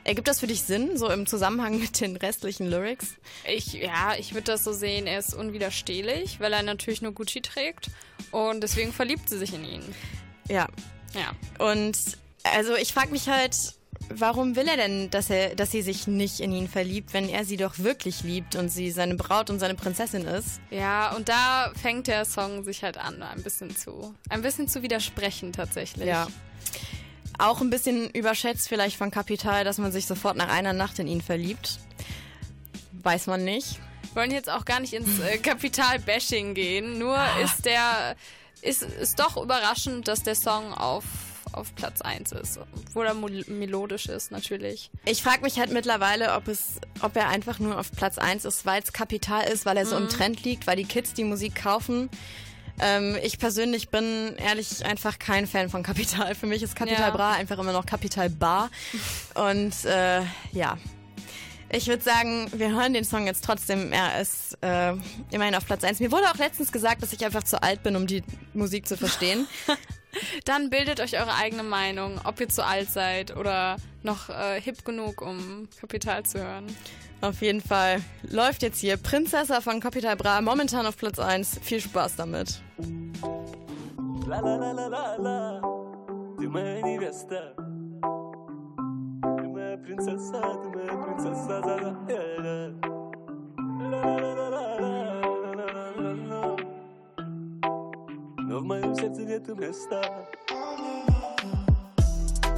Ergibt 0.03 0.28
das 0.28 0.39
für 0.39 0.45
dich 0.45 0.61
Sinn, 0.61 0.97
so 0.97 1.09
im 1.09 1.26
Zusammenhang 1.26 1.80
mit 1.80 1.99
den 1.99 2.15
restlichen 2.15 2.67
Lyrics? 2.67 3.15
Ich, 3.47 3.74
ja, 3.74 4.13
ich 4.17 4.36
würde 4.36 4.45
das 4.45 4.63
so 4.63 4.72
sehen, 4.72 5.07
er 5.07 5.17
ist 5.17 5.34
unwiderstehlich, 5.34 6.39
weil 6.39 6.53
er 6.53 6.61
natürlich 6.61 7.01
nur 7.01 7.13
Gucci 7.13 7.41
trägt 7.41 7.89
und 8.30 8.61
deswegen 8.61 8.93
verliebt 8.93 9.30
sie 9.30 9.39
sich 9.39 9.53
in 9.53 9.65
ihn. 9.65 9.95
Ja. 10.47 10.67
Ja. 11.13 11.32
Und 11.57 11.97
also 12.43 12.76
ich 12.76 12.93
frage 12.93 13.11
mich 13.11 13.30
halt, 13.30 13.55
warum 14.20 14.55
will 14.55 14.68
er 14.68 14.78
denn, 14.78 15.09
dass 15.09 15.30
er, 15.30 15.55
dass 15.55 15.72
sie 15.72 15.82
sich 15.82 16.07
nicht 16.07 16.39
in 16.39 16.51
ihn 16.51 16.68
verliebt, 16.68 17.14
wenn 17.14 17.30
er 17.30 17.45
sie 17.45 17.57
doch 17.57 17.80
wirklich 17.80 18.24
liebt 18.24 18.55
und 18.55 18.70
sie 18.70 18.91
seine 18.91 19.16
Braut 19.16 19.49
und 19.49 19.59
seine 19.59 19.76
Prinzessin 19.76 20.26
ist? 20.26 20.59
Ja, 20.70 21.16
und 21.16 21.30
da 21.30 21.72
fängt 21.82 22.07
der 22.07 22.26
Song 22.26 22.64
sich 22.64 22.84
halt 22.84 22.97
an, 22.97 23.22
ein 23.22 23.43
bisschen 23.43 23.76
zu, 23.76 24.14
ein 24.30 24.41
bisschen 24.41 24.68
zu 24.68 24.82
widersprechen 24.82 25.53
tatsächlich. 25.53 26.07
Ja. 26.07 26.28
Auch 27.38 27.62
ein 27.62 27.70
bisschen 27.70 28.09
überschätzt 28.12 28.68
vielleicht 28.68 28.97
von 28.97 29.09
Kapital, 29.09 29.64
dass 29.64 29.78
man 29.78 29.91
sich 29.91 30.05
sofort 30.05 30.38
nach 30.38 30.49
einer 30.49 30.74
Nacht 30.74 30.99
in 30.99 31.07
ihn 31.07 31.22
verliebt. 31.22 31.80
Weiß 33.03 33.28
man 33.28 33.43
nicht. 33.43 33.80
Wir 34.14 34.22
wollen 34.22 34.32
jetzt 34.32 34.49
auch 34.49 34.66
gar 34.66 34.80
nicht 34.80 34.93
ins 34.93 35.20
äh, 35.20 35.38
Kapital-Bashing 35.39 36.53
gehen, 36.53 36.99
nur 36.99 37.18
ist 37.43 37.66
der, 37.66 38.16
ist, 38.62 38.84
ist 38.84 39.20
doch 39.20 39.38
überraschend, 39.38 40.07
dass 40.07 40.24
der 40.24 40.36
Song 40.36 40.74
auf, 40.74 41.03
auf 41.53 41.73
Platz 41.75 42.01
1 42.01 42.31
ist, 42.31 42.57
obwohl 42.57 43.05
er 43.05 43.13
mel- 43.13 43.45
melodisch 43.47 44.07
ist 44.07 44.31
natürlich. 44.31 44.89
Ich 45.05 45.21
frage 45.23 45.41
mich 45.41 45.59
halt 45.59 45.71
mittlerweile, 45.71 46.33
ob 46.35 46.47
es, 46.47 46.75
ob 47.01 47.15
er 47.15 47.27
einfach 47.29 47.59
nur 47.59 47.79
auf 47.79 47.91
Platz 47.91 48.17
1 48.17 48.45
ist, 48.45 48.65
weil 48.65 48.81
es 48.81 48.93
Kapital 48.93 49.43
ist, 49.47 49.65
weil 49.65 49.77
er 49.77 49.85
so 49.85 49.95
Mhm. 49.95 50.03
im 50.03 50.09
Trend 50.09 50.43
liegt, 50.43 50.67
weil 50.67 50.75
die 50.77 50.85
Kids 50.85 51.13
die 51.13 51.23
Musik 51.23 51.55
kaufen. 51.55 52.09
Ähm, 52.79 53.17
ich 53.21 53.37
persönlich 53.37 53.89
bin 53.89 54.35
ehrlich 54.37 54.85
einfach 54.85 55.19
kein 55.19 55.45
Fan 55.45 55.69
von 55.69 55.83
Kapital. 55.83 56.33
Für 56.35 56.47
mich 56.47 56.63
ist 56.63 56.75
Kapital 56.75 57.09
Ja. 57.09 57.15
Bra 57.15 57.31
einfach 57.33 57.59
immer 57.59 57.73
noch 57.73 57.85
Kapital 57.85 58.29
Bar. 58.29 58.69
Und 59.35 59.85
äh, 59.85 60.21
ja. 60.51 60.77
Ich 61.73 61.87
würde 61.87 62.03
sagen, 62.03 62.49
wir 62.53 62.69
hören 62.71 62.93
den 62.93 63.05
Song 63.05 63.27
jetzt 63.27 63.45
trotzdem. 63.45 63.93
Er 63.93 64.19
ist 64.19 64.57
äh, 64.61 64.93
immerhin 65.31 65.55
auf 65.55 65.65
Platz 65.65 65.83
1. 65.85 65.99
Mir 66.01 66.11
wurde 66.11 66.29
auch 66.29 66.35
letztens 66.35 66.71
gesagt, 66.71 67.01
dass 67.01 67.13
ich 67.13 67.23
einfach 67.23 67.43
zu 67.43 67.61
alt 67.63 67.81
bin, 67.83 67.95
um 67.95 68.07
die 68.07 68.23
Musik 68.53 68.87
zu 68.87 68.97
verstehen. 68.97 69.47
Dann 70.44 70.70
bildet 70.70 71.00
euch 71.00 71.18
eure 71.18 71.34
eigene 71.34 71.62
Meinung, 71.62 72.20
ob 72.24 72.40
ihr 72.40 72.48
zu 72.48 72.64
alt 72.64 72.90
seid 72.90 73.36
oder 73.36 73.76
noch 74.02 74.30
äh, 74.30 74.61
hip 74.61 74.84
genug, 74.84 75.20
um 75.20 75.68
Kapital 75.80 76.24
zu 76.24 76.38
hören. 76.38 76.66
Auf 77.20 77.40
jeden 77.40 77.61
Fall 77.61 78.00
läuft 78.22 78.62
jetzt 78.62 78.80
hier 78.80 78.96
Prinzessa 78.96 79.61
von 79.61 79.80
Capital 79.80 80.16
Bra 80.16 80.40
momentan 80.40 80.86
auf 80.86 80.96
Platz 80.96 81.18
1. 81.18 81.61
Viel 81.62 81.80
Spaß 81.80 82.16
damit. 82.16 82.61
La 84.26 84.40
la 84.40 84.57
la 84.57 84.72
la 84.72 84.88
la 84.88 85.16
la 85.16 85.61
Ты 86.38 86.48
моя 86.48 86.82
невеста 86.82 87.54
Ты 89.22 89.48
моя 89.48 89.76
принцесса, 89.78 90.40
ты 90.62 90.68
моя 90.68 90.96
принцесса, 91.04 91.61
да 91.64 91.78
да 91.78 91.96
да 92.42 92.72
Ла 93.78 94.50
ла 94.50 94.79
Но 98.51 98.59
в 98.59 98.65
моем 98.65 98.93
сердце 98.93 99.21
нету 99.21 99.55
места 99.55 100.01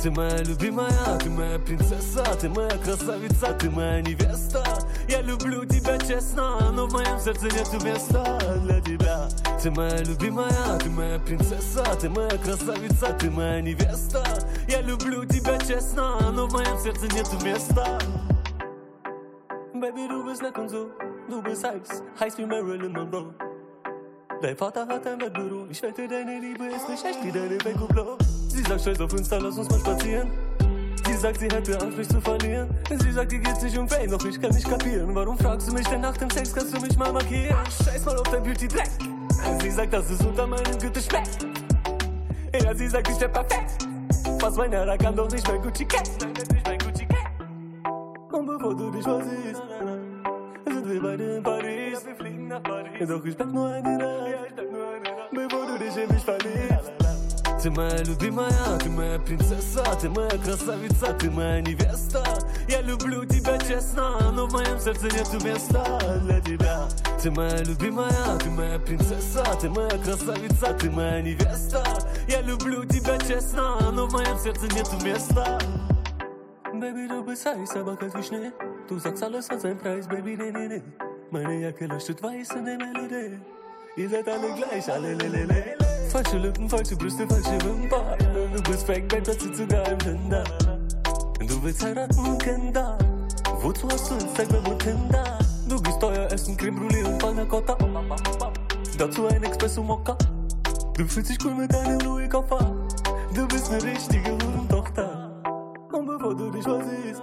Ты 0.02 0.10
моя 0.10 0.40
любимая, 0.40 1.20
ты 1.20 1.30
моя 1.30 1.60
принцесса, 1.60 2.24
ты 2.42 2.50
моя 2.50 2.76
красавица, 2.80 3.54
ты 3.60 3.70
моя 3.70 4.02
невеста. 4.02 4.64
Я 5.08 5.22
люблю 5.22 5.64
тебя 5.66 6.00
честно, 6.00 6.72
но 6.72 6.88
в 6.88 6.94
моем 6.94 7.20
сердце 7.20 7.46
нету 7.46 7.86
места 7.86 8.40
для 8.64 8.82
тебя. 8.82 9.30
Ты 9.62 9.70
моя 9.70 10.00
любимая, 10.00 10.80
ты 10.80 10.90
моя 10.90 11.20
принцесса, 11.20 11.86
ты 12.02 12.10
моя 12.10 12.40
красавица, 12.40 13.14
ты 13.20 13.30
моя 13.30 13.62
невеста. 13.62 14.24
Я 14.68 14.82
люблю 14.82 15.24
тебя 15.26 15.60
честно, 15.60 16.32
но 16.32 16.48
в 16.48 16.54
моем 16.54 16.76
сердце 16.80 17.06
нету 17.16 17.38
места. 17.46 18.00
Baby, 19.76 20.08
du 20.08 20.24
bist 20.24 20.42
und 20.42 20.70
so, 20.70 20.90
du 21.30 21.42
bist 21.44 21.64
heiß, 21.64 22.02
heiß 22.20 22.38
wie 22.40 22.46
Marilyn 22.48 22.94
Monroe. 22.94 23.53
Dein 24.44 24.58
Vater 24.58 24.86
hat 24.86 25.08
ein 25.08 25.22
Wettbüro, 25.22 25.68
ich 25.70 25.82
wette, 25.82 26.06
deine 26.06 26.38
Liebe 26.38 26.66
ist 26.66 26.90
nicht 26.90 27.06
echt 27.06 27.24
wie 27.24 27.32
deine 27.32 27.56
Blau. 27.88 28.18
Sie 28.50 28.62
sagt 28.62 28.82
stolz 28.82 29.00
auf 29.00 29.14
Insta, 29.14 29.38
lass 29.38 29.58
uns 29.58 29.70
mal 29.70 29.80
spazieren. 29.80 30.30
Sie 31.08 31.14
sagt, 31.14 31.40
sie 31.40 31.46
hätte 31.46 31.80
Angst, 31.80 31.98
mich 31.98 32.10
zu 32.10 32.20
verlieren. 32.20 32.70
Sie 32.90 33.14
sagt, 33.14 33.32
ihr 33.32 33.40
geht's 33.40 33.64
nicht 33.64 33.78
um 33.78 33.88
Fame, 33.88 34.12
doch 34.12 34.26
ich 34.26 34.42
kann 34.42 34.52
nicht 34.52 34.70
kapieren. 34.70 35.16
Warum 35.16 35.38
fragst 35.38 35.70
du 35.70 35.74
mich 35.74 35.88
denn 35.88 36.02
nach 36.02 36.18
dem 36.18 36.30
Sex, 36.30 36.54
kannst 36.54 36.76
du 36.76 36.82
mich 36.82 36.98
mal 36.98 37.14
markieren? 37.14 37.56
Scheiß 37.86 38.04
mal 38.04 38.18
auf 38.18 38.30
dein 38.30 38.44
Beauty-Dreck. 38.44 38.90
Sie 39.62 39.72
sagt, 39.72 39.94
dass 39.94 40.10
es 40.10 40.20
unter 40.20 40.46
meinem 40.46 40.78
Gürtel 40.78 41.02
schmeckt. 41.02 41.46
Ja, 42.62 42.76
sie 42.76 42.90
sagt, 42.90 43.08
ich 43.08 43.22
wär 43.22 43.30
perfekt. 43.30 43.88
Was 44.42 44.58
mein 44.58 44.74
Herr 44.74 44.98
kann 44.98 45.16
doch 45.16 45.32
nicht 45.32 45.48
mein 45.48 45.62
Gucci 45.62 45.86
Cat. 45.86 46.10
Nein, 46.20 46.34
das 46.34 46.44
ist 46.44 46.52
nicht 46.52 46.68
mein 46.68 46.80
Gucci. 46.80 47.08
Und 48.34 48.46
bevor 48.46 48.76
du 48.76 48.92
dich 48.92 49.04
versiehst, 49.04 49.62
wir 50.86 51.02
beide 51.02 51.38
in 51.38 51.44
Paris. 51.44 52.00
Doch 53.08 53.26
ich 53.26 53.36
bleib 53.36 53.54
nur 53.54 53.68
eine 53.70 53.98
Nacht. 53.98 55.32
Bevor 55.32 55.66
du 55.68 55.78
dich 55.78 55.98
in 55.98 56.08
mich 56.14 56.24
verliebst. 56.24 56.92
Ты 57.62 57.72
моя 57.72 57.98
любимая, 58.04 58.78
ты 58.78 58.90
моя 58.90 59.18
принцесса, 59.20 59.86
ты 60.02 60.10
моя 60.10 60.32
красавица, 60.32 61.14
ты 61.14 61.32
моя 61.32 61.62
невеста. 61.62 62.22
Я 62.68 62.82
люблю 62.82 63.24
тебя 63.24 63.58
честно, 63.58 64.32
но 64.34 64.48
в 64.48 64.52
моем 64.52 64.78
сердце 64.78 65.06
нету 65.06 65.42
места 65.46 65.98
для 66.24 66.42
тебя. 66.42 66.90
Ты 67.22 67.32
моя 67.32 67.64
любимая, 67.64 68.38
ты 68.40 68.50
моя 68.50 68.78
принцесса, 68.80 69.46
ты 69.62 69.70
моя 69.70 69.92
красавица, 69.92 70.74
ты 70.74 70.92
моя 70.92 71.22
невеста. 71.22 71.82
Я 72.28 72.42
люблю 72.42 72.84
тебя 72.84 73.18
честно, 73.20 73.78
но 73.94 74.08
в 74.08 74.12
моем 74.12 74.38
сердце 74.40 74.68
nету 74.76 75.02
места. 75.02 75.58
Baby, 76.74 77.08
du 77.08 77.24
bist 77.24 77.46
heiß, 77.46 77.78
aber 77.78 77.96
kalt. 77.96 78.73
Du 78.88 79.00
sagst, 79.00 79.24
alles 79.24 79.50
hat 79.50 79.62
seinen 79.62 79.78
Preis, 79.78 80.08
Baby, 80.08 80.36
nee, 80.36 80.52
nee, 80.52 80.68
nee. 80.68 80.82
Meine 81.32 81.60
Jacke 81.60 81.86
leuchtet 81.86 82.22
weiß 82.22 82.52
in 82.52 82.66
der 82.66 82.78
Melodie. 82.78 83.40
Ihr 83.96 84.10
seid 84.10 84.28
alle 84.28 84.54
gleich, 84.54 84.92
alle 84.92 85.14
lelele. 85.14 85.78
Falsche 86.10 86.38
Lippen, 86.38 86.70
falsche 86.70 86.96
Brüste, 86.96 87.26
falsche 87.28 87.64
Wimpern. 87.64 88.18
Du 88.54 88.62
bist 88.64 88.86
fake, 88.86 89.08
Babe, 89.08 89.22
das 89.22 89.40
sieht 89.40 89.56
sogar 89.56 89.88
im 89.90 90.00
Tinder. 90.00 90.44
Du 91.40 91.64
willst 91.64 91.84
heiraten 91.84 92.38
Kinder. 92.40 92.98
Wozu 93.62 93.88
hast 93.90 94.12
du 94.12 94.16
Instagram 94.16 94.68
und 94.68 94.80
Tinder? 94.80 95.40
Du 95.70 95.82
gehst 95.82 96.00
teuer 96.02 96.30
essen, 96.32 96.58
Creme 96.58 96.80
Brûlée 96.80 97.06
und 97.06 97.18
Panna 97.20 97.46
Cotta. 97.46 97.78
Dazu 98.98 99.28
ein 99.28 99.44
Espresso 99.44 99.82
Mokka. 99.82 100.18
Du 100.98 101.06
fühlst 101.06 101.30
dich 101.30 101.38
cool 101.46 101.56
mit 101.56 101.74
deinem 101.74 102.00
Louis 102.02 102.30
Koffer. 102.30 102.76
Du 103.34 103.48
bist 103.48 103.72
eine 103.72 103.82
richtige 103.84 104.32
Hurentochter. 104.32 105.42
Und 105.92 106.06
bevor 106.06 106.36
du 106.36 106.52
dich 106.52 106.64
versiehst, 106.64 107.22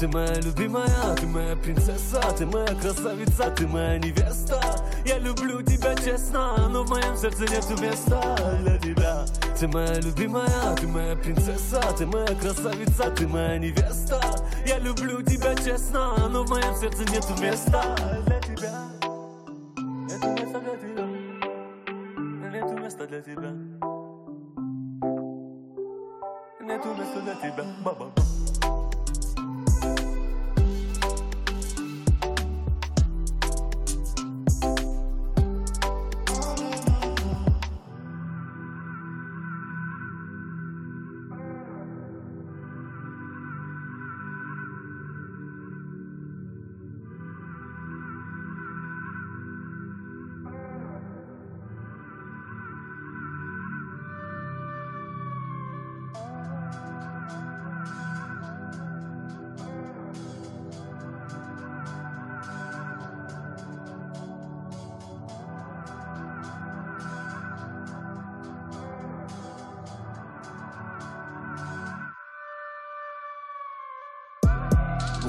Ты 0.00 0.08
моя 0.08 0.34
любимая, 0.36 1.14
ты 1.16 1.26
моя 1.26 1.54
принцесса, 1.56 2.22
ты 2.38 2.46
моя 2.46 2.68
красавица, 2.68 3.50
ты 3.50 3.66
моя 3.66 3.98
невеста. 3.98 4.58
Я 5.04 5.18
люблю 5.18 5.60
тебя 5.60 5.94
честно, 5.94 6.56
но 6.70 6.84
в 6.84 6.88
моем 6.88 7.14
сердце 7.18 7.42
нету 7.42 7.78
места 7.82 8.34
для 8.62 8.78
тебя. 8.78 9.26
Ты 9.58 9.68
моя 9.68 10.00
любимая, 10.00 10.74
ты 10.76 10.86
моя 10.88 11.14
принцесса, 11.16 11.82
ты 11.98 12.06
моя 12.06 12.34
красавица, 12.34 13.10
ты 13.10 13.28
моя 13.28 13.58
невеста. 13.58 14.18
Я 14.66 14.78
люблю 14.78 15.20
тебя 15.20 15.54
честно, 15.56 16.16
но 16.30 16.44
в 16.44 16.48
моем 16.48 16.74
сердце 16.76 17.04
нету 17.12 17.34
места 17.38 17.84
для 18.24 18.40
тебя. 18.40 18.88
Нету 20.08 20.28
места 20.28 20.60
для 20.60 20.76
тебя. 20.78 20.89
Нету 22.89 22.89
места 22.89 23.05
для 23.05 23.21
тебя. 23.21 23.51
Нету 26.61 26.95
места 26.95 27.21
для 27.21 27.35
тебя. 27.35 27.63
Ба-ба-ба. 27.83 28.38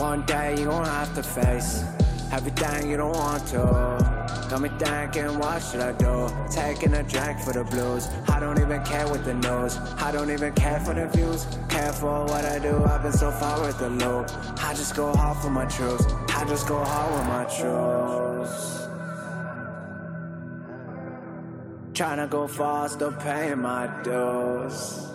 One 0.02 0.26
day 0.26 0.56
you 0.58 0.66
gon' 0.66 0.84
have 0.84 1.14
to 1.14 1.22
face 1.22 1.84
everything 2.32 2.90
you 2.90 2.98
don't 2.98 3.16
want 3.16 3.46
to. 3.50 3.62
Got 4.50 4.62
me 4.62 4.70
thinking, 4.80 5.38
what 5.38 5.60
should 5.62 5.80
I 5.80 5.92
do? 5.92 6.28
Taking 6.50 6.96
a 6.96 7.04
drink 7.04 7.40
for 7.42 7.54
the 7.54 7.64
blues. 7.64 8.08
I 8.28 8.40
don't 8.40 8.60
even 8.60 8.84
care 8.84 9.08
with 9.08 9.24
the 9.26 9.36
news. 9.36 9.78
I 9.78 10.12
don't 10.12 10.32
even 10.32 10.54
care 10.54 10.80
for 10.80 10.96
the 10.96 11.08
views. 11.08 11.46
Care 11.70 11.94
for 11.94 12.26
what 12.26 12.44
I 12.46 12.58
do. 12.58 12.84
I've 12.84 13.04
been 13.04 13.12
so 13.12 13.30
far 13.30 13.62
with 13.62 13.78
the 13.78 13.90
loop. 13.90 14.28
I 14.64 14.74
just 14.74 14.96
go 14.96 15.16
hard 15.16 15.38
for 15.38 15.52
my 15.52 15.66
truths. 15.66 16.08
I 16.30 16.46
just 16.46 16.68
go 16.68 16.84
hard 16.84 17.14
with 17.14 17.28
my 17.28 17.44
truths. 17.56 18.88
Tryna 21.94 22.28
go 22.28 22.48
far, 22.48 22.90
still 22.90 23.14
paying 23.14 23.60
my 23.60 23.86
dues. 24.02 25.08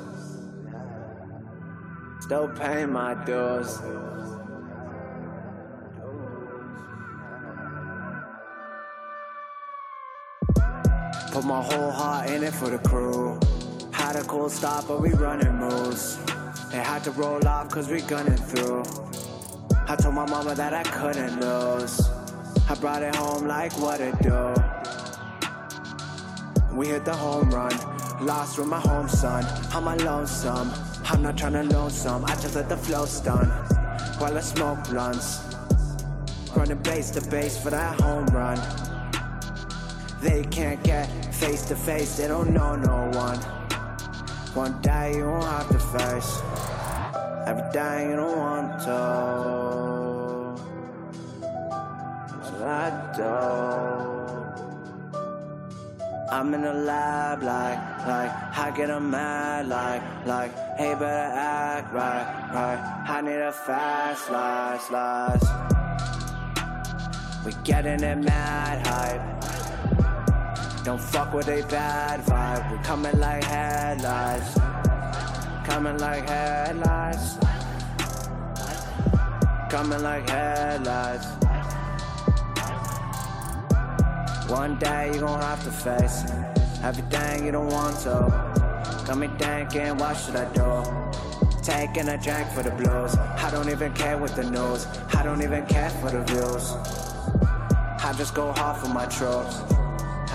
Still 2.21 2.49
paying 2.51 2.93
my 2.93 3.15
dues. 3.25 3.81
Put 11.37 11.45
my 11.45 11.63
whole 11.63 11.91
heart 11.91 12.31
in 12.31 12.43
it 12.43 12.55
for 12.55 12.71
the 12.71 12.79
crew. 12.79 13.39
Had 13.93 14.17
a 14.17 14.23
cold 14.23 14.51
start, 14.51 14.87
but 14.89 15.03
we 15.03 15.11
running 15.11 15.55
moves. 15.57 16.17
They 16.71 16.79
had 16.79 17.05
to 17.05 17.11
roll 17.11 17.47
off 17.47 17.69
cause 17.69 17.91
we 17.91 18.01
gunning 18.01 18.39
through. 18.39 18.85
I 19.87 19.97
told 19.97 20.15
my 20.15 20.25
mama 20.25 20.55
that 20.55 20.73
I 20.73 20.83
couldn't 20.85 21.39
lose. 21.39 22.09
I 22.71 22.75
brought 22.77 23.03
it 23.03 23.15
home 23.15 23.47
like 23.47 23.79
what 23.79 24.01
it 24.01 24.19
do. 24.23 24.55
We 26.75 26.87
hit 26.87 27.05
the 27.05 27.15
home 27.15 27.51
run. 27.51 27.75
Lost 28.25 28.57
with 28.57 28.69
my 28.69 28.81
home 28.81 29.07
son. 29.07 29.45
I'm 29.75 29.87
a 29.89 29.97
lonesome. 29.97 30.73
I'm 31.05 31.21
not 31.21 31.37
trying 31.37 31.53
to 31.53 31.65
lonesome. 31.65 32.25
I 32.25 32.35
just 32.37 32.55
let 32.55 32.71
the 32.71 32.79
flow 32.79 33.05
stun. 33.05 33.49
While 34.21 34.39
I 34.39 34.41
smoke 34.41 34.89
blunts. 34.89 35.41
Running 36.57 36.79
base 36.79 37.11
to 37.11 37.21
base 37.29 37.63
for 37.63 37.69
that 37.69 38.01
home 38.01 38.25
run. 38.29 38.57
They 40.21 40.43
can't 40.45 40.83
get 40.83 41.07
face 41.35 41.63
to 41.69 41.77
face, 41.77 42.17
they 42.17 42.29
don't 42.29 42.51
know 42.51 42.75
no 42.77 43.11
one. 43.19 43.39
One 44.55 44.81
day 44.81 45.17
you 45.17 45.27
won't 45.27 45.45
have 45.45 45.69
to 45.69 45.79
face 45.79 46.41
everything 47.47 48.11
you 48.11 48.17
don't 48.17 48.39
want 48.39 48.81
to. 48.81 48.97
So 52.43 52.67
I 52.67 52.91
do. 53.17 53.33
I'm 56.33 56.53
in 56.55 56.63
the 56.63 56.73
lab 56.73 57.43
like, 57.43 57.79
like, 58.07 58.33
I 58.59 58.73
get 58.77 58.91
'em 58.91 59.11
mad 59.11 59.69
like, 59.69 60.03
like, 60.27 60.53
hey, 60.77 60.95
better 60.95 61.07
act 61.07 61.93
right, 61.93 62.27
right. 62.53 62.81
I 63.09 63.21
need 63.21 63.41
a 63.41 63.53
fast 63.53 64.31
life, 64.31 64.81
slice. 64.89 65.47
We 67.45 67.53
getting 67.63 68.03
it 68.03 68.19
mad 68.19 68.85
hype. 68.87 69.66
Don't 70.87 71.01
fuck 71.01 71.35
with 71.35 71.49
a 71.49 71.63
bad 71.63 72.21
vibe. 72.27 72.71
We're 72.71 72.81
coming 72.85 73.19
like 73.19 73.43
headlights. 73.43 74.55
Coming 75.67 75.99
like 75.99 76.29
headlights. 76.29 77.39
Coming 79.69 80.01
like 80.01 80.31
headlights. 80.31 81.27
One 84.49 84.79
day 84.79 85.11
you 85.13 85.19
gon' 85.19 85.41
have 85.41 85.65
to 85.65 85.73
face 85.73 86.23
everything 86.85 87.47
you 87.47 87.51
don't 87.51 87.67
want 87.67 87.99
to. 88.03 88.31
Got 89.09 89.19
me 89.19 89.29
thinking, 89.41 89.99
what 89.99 90.15
should 90.15 90.37
I 90.37 90.45
do? 90.53 90.85
Taking 91.65 92.11
a 92.11 92.17
drink 92.17 92.49
for 92.51 92.63
the 92.63 92.71
blues. 92.71 93.17
I 93.17 93.51
don't 93.51 93.71
even 93.71 93.93
care 93.93 94.19
with 94.19 94.37
the 94.37 94.49
news. 94.49 94.87
I 95.13 95.25
don't 95.25 95.43
even 95.43 95.67
care 95.67 95.91
for 95.91 96.13
the 96.13 96.23
views. 96.23 96.75
I 98.05 98.15
just 98.17 98.37
go 98.37 98.53
hard 98.53 98.77
for 98.77 98.87
my 98.87 99.07
troops. 99.07 99.76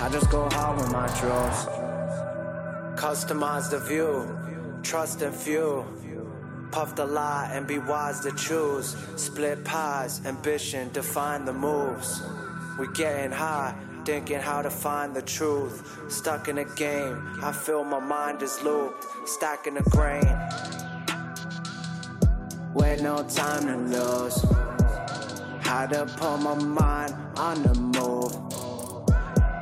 I 0.02 0.08
just 0.08 0.28
go 0.30 0.48
hard 0.50 0.78
with 0.78 0.90
my 0.90 1.06
troops. 1.06 1.66
Customize 3.00 3.70
the 3.70 3.78
view, 3.78 4.36
trust 4.82 5.22
and 5.22 5.32
few. 5.32 5.84
Puff 6.72 6.96
the 6.96 7.06
lie 7.06 7.48
and 7.52 7.68
be 7.68 7.78
wise 7.78 8.18
to 8.22 8.32
choose. 8.32 8.96
Split 9.14 9.64
pies, 9.64 10.20
ambition, 10.26 10.90
define 10.92 11.44
the 11.44 11.52
moves. 11.52 12.20
We 12.80 12.88
getting 12.94 13.30
high, 13.30 13.76
thinking 14.04 14.40
how 14.40 14.62
to 14.62 14.70
find 14.70 15.14
the 15.14 15.22
truth. 15.22 15.96
Stuck 16.08 16.48
in 16.48 16.58
a 16.58 16.64
game, 16.74 17.38
I 17.40 17.52
feel 17.52 17.84
my 17.84 18.00
mind 18.00 18.42
is 18.42 18.60
looped. 18.64 19.06
Stacking 19.28 19.74
the 19.74 19.84
grain. 19.84 20.34
With 22.74 23.02
no 23.02 23.22
time 23.22 23.66
to 23.68 23.76
lose. 23.76 24.44
How 25.64 25.86
to 25.86 26.06
put 26.16 26.38
my 26.38 26.56
mind 26.56 27.14
on 27.36 27.62
the 27.62 27.74
move. 27.74 28.61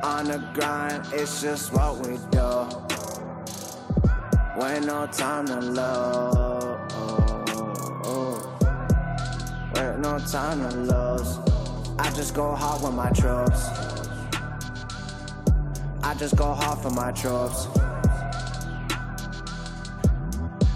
On 0.03 0.25
the 0.25 0.43
grind, 0.55 1.05
it's 1.13 1.43
just 1.43 1.71
what 1.73 1.97
we 1.97 2.17
do. 2.31 2.65
With 4.57 4.85
no 4.85 5.07
time 5.11 5.45
to 5.45 5.59
lose. 5.59 6.71
With 9.75 9.99
no 9.99 10.17
time 10.19 10.67
to 10.67 10.77
lose. 10.77 11.37
I 11.99 12.09
just 12.15 12.33
go 12.33 12.55
hard 12.55 12.81
with 12.81 12.93
my 12.93 13.11
troops. 13.11 13.67
I 16.01 16.15
just 16.17 16.35
go 16.35 16.51
hard 16.51 16.79
for 16.79 16.89
my 16.89 17.11
troops. 17.11 17.67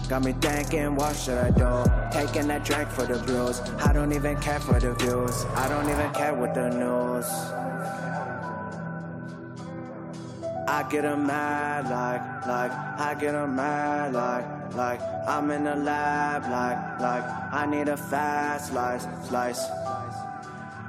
Got 0.07 0.23
me 0.23 0.34
thinking, 0.34 0.95
what 0.95 1.15
should 1.15 1.39
I 1.39 1.49
do? 1.49 1.84
Taking 2.11 2.47
that 2.49 2.63
drink 2.63 2.89
for 2.89 3.07
the 3.07 3.17
blues. 3.23 3.59
I 3.80 3.91
don't 3.91 4.13
even 4.13 4.39
care 4.39 4.59
for 4.59 4.80
the 4.80 4.93
views. 4.93 5.45
I 5.55 5.67
don't 5.67 5.89
even 5.89 6.13
care 6.13 6.36
what 6.36 6.53
the 6.53 6.69
news. 6.69 7.64
I 10.68 10.82
get 10.84 11.03
get 11.03 11.05
'em 11.05 11.28
mad 11.28 11.89
like, 11.89 12.22
like, 12.47 12.72
I 12.99 13.13
get 13.13 13.20
get 13.22 13.36
'em 13.36 13.55
mad 13.55 14.13
like, 14.13 14.45
like, 14.76 14.99
I'm 15.28 15.51
in 15.51 15.63
the 15.66 15.76
lab 15.76 16.49
like, 16.49 16.99
like, 16.99 17.24
I 17.53 17.66
need 17.68 17.88
a 17.88 17.97
fast 17.97 18.72
slice, 18.72 19.07
slice. 19.28 19.63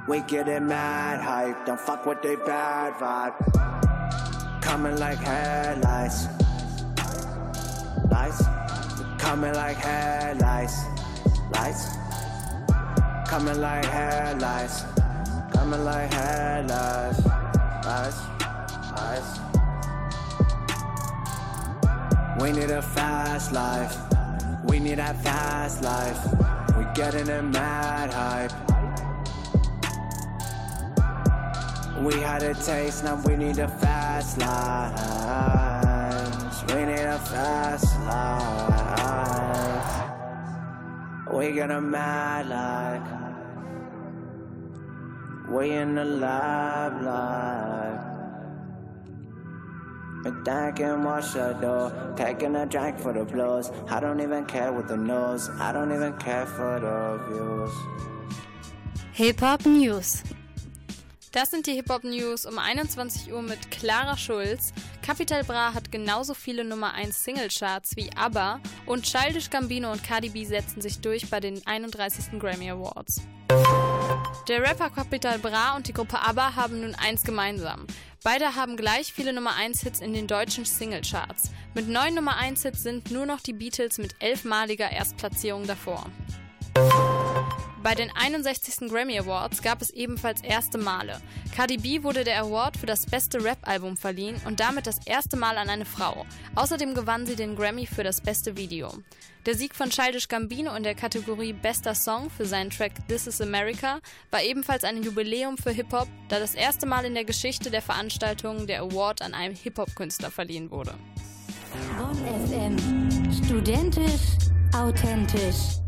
We 0.07 0.21
getting 0.21 0.67
mad 0.67 1.19
hype, 1.19 1.65
don't 1.65 1.79
fuck 1.79 2.05
with 2.05 2.21
they 2.21 2.37
bad 2.37 2.93
vibe. 2.93 3.35
Coming 4.61 4.97
like 4.97 5.19
headlights, 5.19 6.27
lights. 8.09 8.41
Coming 9.17 9.53
like 9.53 9.77
headlights, 9.77 10.77
lights. 11.51 11.89
Coming 13.27 13.59
like 13.59 13.85
headlights, 13.85 14.85
coming 15.53 15.83
like 15.83 16.13
headlights, 16.13 17.25
lights, 17.85 18.21
lights. 18.95 19.46
We 22.39 22.51
need 22.51 22.69
a 22.69 22.81
fast 22.81 23.51
life. 23.51 23.97
We 24.65 24.79
need 24.79 24.99
that 24.99 25.21
fast 25.23 25.81
life. 25.81 26.19
We 26.77 26.85
getting 26.93 27.29
a 27.29 27.41
mad 27.41 28.13
hype. 28.13 28.51
We 32.03 32.13
had 32.21 32.43
a 32.43 32.53
taste, 32.53 33.03
now 33.03 33.19
we 33.25 33.35
need 33.35 33.57
a 33.57 33.67
fast 33.67 34.37
life. 34.37 34.93
We 36.67 36.85
need 36.85 36.99
a 36.99 37.17
fast 37.17 37.99
life. 38.01 38.53
We 41.33 41.53
get 41.53 41.71
a 41.71 41.81
mad 41.81 42.49
life. 42.49 43.01
We 45.49 45.71
in 45.71 45.95
the 45.95 46.05
lab 46.05 47.01
life. 47.01 47.76
Me 50.23 50.31
thinking 50.43 51.03
what 51.03 51.23
should 51.23 51.61
do 51.61 51.91
Taking 52.15 52.55
a 52.55 52.65
drink 52.65 52.99
for 52.99 53.13
the 53.13 53.23
blues 53.23 53.71
I 53.89 53.99
don't 53.99 54.19
even 54.19 54.45
care 54.45 54.71
what 54.71 54.87
the 54.87 54.97
news 54.97 55.49
I 55.59 55.71
don't 55.71 55.91
even 55.91 56.13
care 56.17 56.45
for 56.45 56.79
the 56.79 57.19
views 57.27 57.71
Hip-Hop 59.17 59.65
News. 59.65 60.21
Das 61.31 61.49
sind 61.49 61.65
die 61.65 61.73
Hip-Hop-News 61.73 62.45
um 62.45 62.59
21 62.59 63.33
Uhr 63.33 63.41
mit 63.41 63.71
Clara 63.71 64.15
Schulz. 64.15 64.71
Capital 65.01 65.43
Bra 65.43 65.73
hat 65.73 65.91
genauso 65.91 66.35
viele 66.35 66.63
Nummer 66.63 66.93
1 66.93 67.23
Singlecharts 67.23 67.95
wie 67.95 68.11
ABBA 68.15 68.59
und 68.85 69.05
Childish 69.05 69.49
Gambino 69.49 69.91
und 69.91 70.03
Cardi 70.03 70.29
B 70.29 70.45
setzen 70.45 70.81
sich 70.81 70.99
durch 70.99 71.31
bei 71.31 71.39
den 71.39 71.65
31. 71.65 72.39
Grammy 72.39 72.69
Awards. 72.69 73.21
Der 74.47 74.61
Rapper 74.61 74.89
Capital 74.91 75.39
Bra 75.39 75.75
und 75.75 75.87
die 75.87 75.93
Gruppe 75.93 76.19
ABBA 76.19 76.55
haben 76.55 76.81
nun 76.81 76.93
eins 76.93 77.23
gemeinsam. 77.23 77.87
Beide 78.23 78.55
haben 78.55 78.77
gleich 78.77 79.13
viele 79.13 79.31
Nummer 79.31 79.55
1 79.55 79.81
Hits 79.81 79.99
in 79.99 80.13
den 80.13 80.27
deutschen 80.27 80.65
Singlecharts. 80.65 81.51
Mit 81.75 81.87
neun 81.87 82.15
Nummer 82.15 82.37
1 82.37 82.63
Hits 82.63 82.83
sind 82.83 83.11
nur 83.11 83.25
noch 83.25 83.41
die 83.41 83.53
Beatles 83.53 83.99
mit 83.99 84.15
elfmaliger 84.19 84.91
Erstplatzierung 84.91 85.67
davor. 85.67 86.05
Bei 87.83 87.93
den 87.93 88.11
61. 88.13 88.89
Grammy 88.89 89.17
Awards 89.19 89.61
gab 89.61 89.81
es 89.81 89.91
ebenfalls 89.91 90.41
erste 90.41 90.77
Male. 90.77 91.21
Cardi 91.55 91.77
B 91.77 92.03
wurde 92.03 92.23
der 92.23 92.41
Award 92.41 92.75
für 92.75 92.87
das 92.87 93.05
beste 93.05 93.43
Rap-Album 93.43 93.97
verliehen 93.97 94.35
und 94.45 94.59
damit 94.59 94.87
das 94.87 95.05
erste 95.05 95.37
Mal 95.37 95.57
an 95.57 95.69
eine 95.69 95.85
Frau. 95.85 96.25
Außerdem 96.55 96.95
gewann 96.95 97.25
sie 97.25 97.35
den 97.35 97.55
Grammy 97.55 97.85
für 97.85 98.03
das 98.03 98.19
beste 98.19 98.57
Video. 98.57 98.91
Der 99.45 99.55
Sieg 99.55 99.75
von 99.75 99.89
Childish 99.89 100.27
Gambino 100.27 100.75
in 100.75 100.83
der 100.83 100.95
Kategorie 100.95 101.53
Bester 101.53 101.95
Song 101.95 102.29
für 102.29 102.45
seinen 102.45 102.69
Track 102.69 103.07
This 103.07 103.27
Is 103.27 103.39
America 103.39 103.99
war 104.31 104.43
ebenfalls 104.43 104.83
ein 104.83 105.03
Jubiläum 105.03 105.57
für 105.57 105.71
Hip-Hop, 105.71 106.07
da 106.27 106.39
das 106.39 106.55
erste 106.55 106.85
Mal 106.85 107.05
in 107.05 107.13
der 107.13 107.25
Geschichte 107.25 107.69
der 107.69 107.81
Veranstaltung 107.81 108.67
der 108.67 108.81
Award 108.81 109.21
an 109.21 109.33
einem 109.33 109.55
Hip-Hop-Künstler 109.55 110.31
verliehen 110.31 110.71
wurde. 110.71 110.95
Bonn 111.97 112.17
FM. 112.47 113.31
Studentisch, 113.45 114.35
authentisch. 114.73 115.86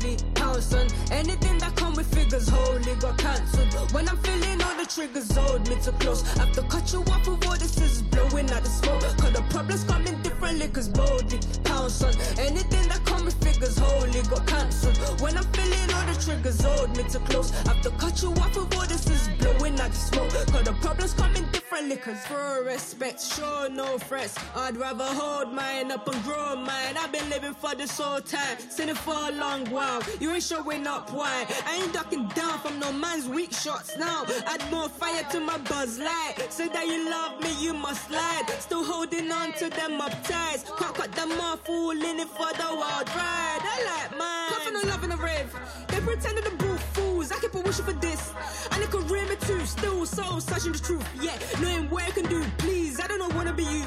Boldly 0.00 0.16
pounce 0.34 0.74
on 0.74 0.86
anything 1.10 1.58
that 1.58 1.74
come 1.76 1.94
with 1.94 2.12
figures. 2.14 2.48
Holy 2.48 2.94
got 2.96 3.18
cancelled. 3.18 3.92
When 3.92 4.08
I'm 4.08 4.16
feeling 4.18 4.62
all 4.62 4.76
the 4.76 4.86
triggers, 4.86 5.30
hold 5.36 5.68
me 5.68 5.76
too 5.82 5.92
close. 5.92 6.22
To 6.22 6.62
cut 6.62 6.92
you 6.92 7.00
off 7.00 7.26
with 7.26 7.46
all 7.46 7.56
this 7.56 7.78
is 7.78 8.02
blowing 8.02 8.50
out 8.50 8.62
the 8.62 8.68
smoke. 8.68 9.00
Cause 9.00 9.32
the 9.32 9.42
problems 9.50 9.84
come 9.84 10.06
in 10.06 10.20
different 10.22 10.58
liquors. 10.58 10.88
Boldly 10.88 11.38
pounce 11.64 12.02
on 12.02 12.14
anything 12.38 12.88
that 12.88 13.04
come 13.04 13.24
with 13.24 13.42
figures. 13.42 13.78
Holy 13.78 14.22
got 14.22 14.46
cancelled. 14.46 15.20
When 15.20 15.36
I'm 15.36 15.44
feeling 15.52 15.94
all 15.94 16.06
the 16.06 16.20
triggers, 16.20 16.60
hold 16.60 16.96
me 16.96 17.04
too 17.04 17.20
close. 17.20 17.50
To 17.82 17.90
cut 17.92 18.22
you 18.22 18.30
off 18.32 18.56
with 18.56 18.76
all 18.76 18.86
this 18.86 19.06
is 19.08 19.28
blowing 19.38 19.78
out 19.80 19.90
the 19.90 19.96
smoke. 19.96 20.30
Cause 20.30 20.64
the 20.64 20.72
problems 20.80 21.14
come 21.14 21.34
in 21.36 21.44
different 21.44 21.59
liquors. 21.78 22.18
For 22.26 22.64
respect, 22.64 23.20
sure 23.20 23.68
no 23.70 23.98
threats. 23.98 24.34
I'd 24.54 24.76
rather 24.76 25.04
hold 25.04 25.52
mine 25.52 25.90
up 25.90 26.06
and 26.08 26.22
grow 26.24 26.56
mine. 26.56 26.96
I've 26.98 27.12
been 27.12 27.28
living 27.30 27.54
for 27.54 27.74
this 27.74 27.98
whole 27.98 28.20
time, 28.20 28.58
sinning 28.58 28.94
for 28.94 29.14
a 29.14 29.32
long 29.32 29.70
while. 29.70 30.02
You 30.20 30.32
ain't 30.32 30.42
showing 30.42 30.86
up 30.86 31.12
why? 31.12 31.46
I 31.66 31.76
ain't 31.82 31.92
ducking 31.92 32.28
down 32.28 32.58
from 32.60 32.78
no 32.78 32.92
man's 32.92 33.28
weak 33.28 33.52
shots 33.52 33.96
now. 33.96 34.24
Add 34.46 34.62
more 34.70 34.88
fire 34.88 35.24
to 35.30 35.40
my 35.40 35.58
buzz 35.58 35.98
light. 35.98 36.34
Say 36.50 36.68
that 36.68 36.86
you 36.86 37.08
love 37.08 37.40
me, 37.42 37.52
you 37.62 37.72
must 37.72 38.08
slide. 38.08 38.44
Still 38.58 38.84
holding 38.84 39.30
on 39.30 39.52
to 39.54 39.70
them 39.70 40.00
up 40.00 40.12
ties. 40.24 40.64
Can't 40.78 40.94
cut 40.94 41.12
them 41.12 41.32
off, 41.40 41.64
fooling 41.64 42.18
it 42.20 42.28
for 42.28 42.52
the 42.52 42.68
wild 42.74 43.08
ride. 43.08 43.62
I 43.62 43.76
like 43.90 44.18
mine. 44.18 44.60
From 44.64 44.74
the 44.74 44.86
love 44.88 45.02
and 45.02 45.12
the 45.12 45.16
rave. 45.16 45.54
They 45.88 46.00
pretended 46.00 46.44
to 46.44 46.50
boo 46.56 46.76
fools. 46.76 47.09
I 47.32 47.38
keep 47.38 47.54
on 47.54 47.62
wishing 47.62 47.84
for 47.84 47.92
this. 47.92 48.32
And 48.72 48.82
it 48.82 48.92
rim 48.92 49.30
it 49.30 49.40
too. 49.40 49.64
Still 49.64 50.06
soul 50.06 50.40
searching 50.40 50.72
the 50.72 50.78
truth. 50.78 51.06
Yeah, 51.20 51.36
knowing 51.60 51.88
what 51.90 52.04
I 52.04 52.10
can 52.10 52.26
do. 52.26 52.42
Please, 52.58 53.00
I 53.00 53.06
don't 53.06 53.18
know 53.18 53.28
wanna 53.36 53.52
be 53.52 53.64
you. 53.64 53.84